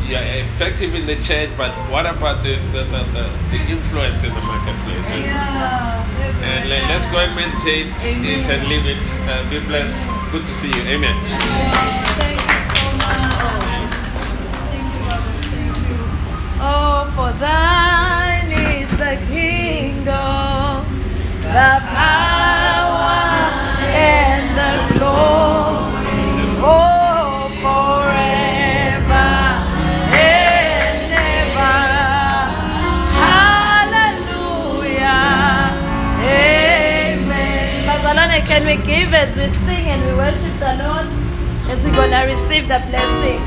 You 0.09 0.17
are 0.17 0.39
effective 0.45 0.95
in 0.95 1.07
the 1.07 1.17
church, 1.25 1.49
but 1.57 1.73
what 1.91 2.05
about 2.05 2.43
the, 2.43 2.57
the, 2.73 2.85
the, 2.85 3.03
the, 3.17 3.25
the 3.51 3.61
influence 3.73 4.23
in 4.23 4.35
the 4.35 4.41
marketplace? 4.41 5.11
Yeah. 5.17 6.05
And 6.45 6.69
let, 6.69 6.91
us 6.91 7.11
go 7.11 7.19
and 7.21 7.35
meditate 7.35 7.89
it 7.89 8.45
and 8.51 8.69
live 8.69 8.85
it. 8.85 9.01
Uh, 9.25 9.49
be 9.49 9.61
blessed. 9.67 10.24
Good 10.35 10.47
to 10.47 10.55
see 10.55 10.67
you. 10.67 10.83
Amen. 10.89 11.15
Thank 12.19 12.41
you 12.41 12.61
so 12.75 12.87
much. 12.97 13.23
Oh, 16.61 17.07
for 17.15 17.31
thine 17.39 18.51
is 18.51 18.91
the 18.99 19.15
kingdom, 19.33 20.83
the 21.41 21.73
power, 21.87 23.15
and 23.95 24.45
the 24.59 24.99
glory. 24.99 26.59
Oh, 26.59 26.95
can 38.47 38.67
we 38.67 38.77
give 38.85 39.15
as 39.15 39.37
we 39.37 39.64
worship 40.25 40.57
the 40.59 40.73
Lord? 40.83 41.07
As 41.69 41.85
we're 41.85 41.95
going 41.95 42.11
to 42.11 42.25
receive 42.35 42.67
the 42.67 42.81
blessing. 42.89 43.41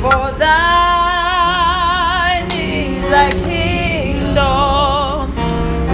For 0.00 0.30
thine 0.38 2.46
is 2.52 3.02
the 3.14 3.26
kingdom, 3.48 5.34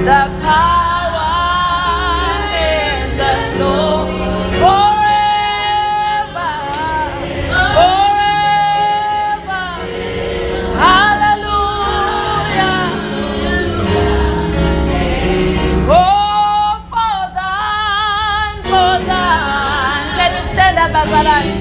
the 0.04 0.22
power, 0.44 0.83
stand 21.06 21.53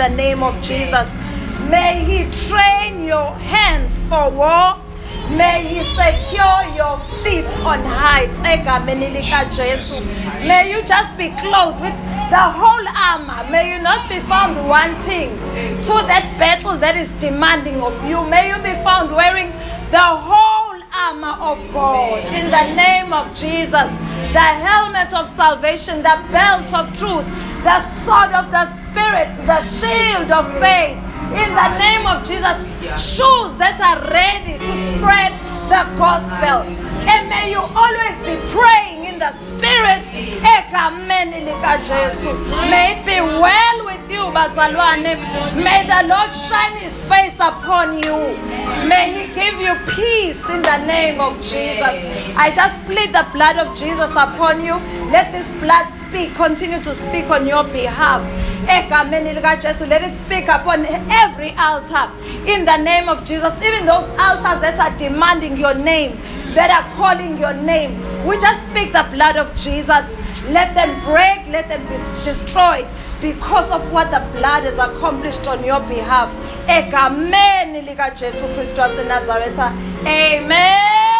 the 0.00 0.08
name 0.16 0.42
of 0.42 0.56
Jesus. 0.62 1.06
May 1.68 2.00
He 2.08 2.24
train 2.48 3.04
your 3.04 3.34
hands 3.52 4.00
for 4.08 4.30
war. 4.30 4.78
May 5.36 5.60
He 5.60 5.84
secure 5.84 6.64
your 6.74 6.96
feet 7.22 7.44
on 7.68 7.80
heights. 7.84 8.40
May 8.40 8.56
you 10.72 10.82
just 10.84 11.18
be 11.18 11.28
clothed 11.36 11.82
with 11.84 11.92
the 12.32 12.40
whole 12.40 12.86
armor. 13.12 13.44
May 13.50 13.76
you 13.76 13.82
not 13.82 14.08
be 14.08 14.20
found 14.20 14.56
wanting 14.66 15.36
to 15.84 15.92
that 16.08 16.24
battle 16.40 16.78
that 16.78 16.96
is 16.96 17.12
demanding 17.20 17.82
of 17.82 17.92
you. 18.08 18.24
May 18.24 18.48
you 18.48 18.56
be 18.62 18.72
found 18.82 19.10
wearing 19.10 19.52
the 19.90 20.00
whole 20.00 20.80
armor 20.94 21.36
of 21.44 21.60
God 21.74 22.24
in 22.32 22.50
the 22.50 22.74
name 22.74 23.12
of 23.12 23.34
Jesus. 23.34 23.90
The 24.32 24.48
helmet 24.64 25.12
of 25.12 25.26
salvation, 25.26 25.98
the 25.98 26.18
belt 26.32 26.72
of 26.72 26.90
truth, 26.96 27.26
the 27.64 27.82
sword 28.02 28.32
of 28.32 28.50
the 28.50 28.79
Spirit, 29.10 29.34
the 29.44 29.60
shield 29.60 30.30
of 30.30 30.46
faith. 30.60 30.96
In 31.34 31.50
the 31.50 31.78
name 31.78 32.06
of 32.06 32.22
Jesus, 32.22 32.70
shoes 32.94 33.58
that 33.58 33.82
are 33.82 33.98
ready 34.06 34.54
to 34.54 34.72
spread 34.86 35.34
the 35.66 35.82
gospel. 35.98 36.62
And 37.10 37.28
may 37.28 37.50
you 37.50 37.58
always 37.58 38.14
be 38.22 38.38
praying 38.54 39.10
in 39.10 39.18
the 39.18 39.32
spirit. 39.32 40.06
May 42.70 42.94
it 42.94 43.02
be 43.04 43.18
well 43.18 43.84
with 43.84 44.06
you, 44.10 44.30
bazalwane. 44.30 45.18
May 45.58 45.86
the 45.90 46.06
Lord 46.06 46.30
shine 46.30 46.76
his 46.78 47.04
face 47.04 47.34
upon 47.40 47.98
you. 47.98 48.14
May 48.86 49.10
he 49.10 49.34
give 49.34 49.58
you 49.58 49.74
peace 49.90 50.48
in 50.50 50.62
the 50.62 50.86
name 50.86 51.20
of 51.20 51.34
Jesus. 51.42 51.98
I 52.38 52.52
just 52.54 52.78
plead 52.86 53.12
the 53.12 53.26
blood 53.32 53.58
of 53.58 53.76
Jesus 53.76 54.10
upon 54.10 54.62
you. 54.62 54.78
Let 55.10 55.32
this 55.32 55.52
blood 55.58 55.90
speak, 55.90 56.34
continue 56.36 56.78
to 56.78 56.94
speak 56.94 57.28
on 57.30 57.44
your 57.46 57.64
behalf. 57.64 58.22
Egameni 58.70 59.34
likaJesu. 59.34 59.88
Let 59.88 60.02
it 60.02 60.16
speak 60.16 60.48
upon 60.48 60.86
every 61.10 61.50
altar 61.58 62.08
in 62.46 62.64
the 62.64 62.76
name 62.76 63.08
of 63.08 63.24
Jesus. 63.24 63.52
Even 63.62 63.84
those 63.84 64.08
altars 64.10 64.60
that 64.62 64.78
are 64.78 64.96
demanding 64.96 65.58
your 65.58 65.74
name, 65.74 66.16
that 66.54 66.70
are 66.70 66.86
calling 66.94 67.36
your 67.36 67.52
name. 67.54 67.98
We 68.24 68.38
just 68.40 68.62
speak 68.70 68.92
the 68.92 69.06
blood 69.12 69.36
of 69.36 69.54
Jesus. 69.56 70.06
Let 70.50 70.74
them 70.74 70.90
break, 71.04 71.46
let 71.48 71.68
them 71.68 71.82
be 71.86 71.96
destroyed 72.24 72.86
because 73.20 73.70
of 73.70 73.92
what 73.92 74.10
the 74.10 74.20
blood 74.38 74.62
has 74.64 74.78
accomplished 74.78 75.46
on 75.46 75.64
your 75.64 75.80
behalf. 75.80 76.30
Egameni 76.68 77.82
likaJesu 77.82 78.54
Kristu 78.54 78.80
waseNazaretha. 78.80 79.72
Amen. 80.06 81.10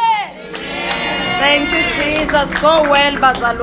Thank 1.40 1.72
you, 1.72 1.82
Jesus. 1.96 2.48
Go 2.60 2.82
well, 2.90 3.16
bazalwane. 3.16 3.58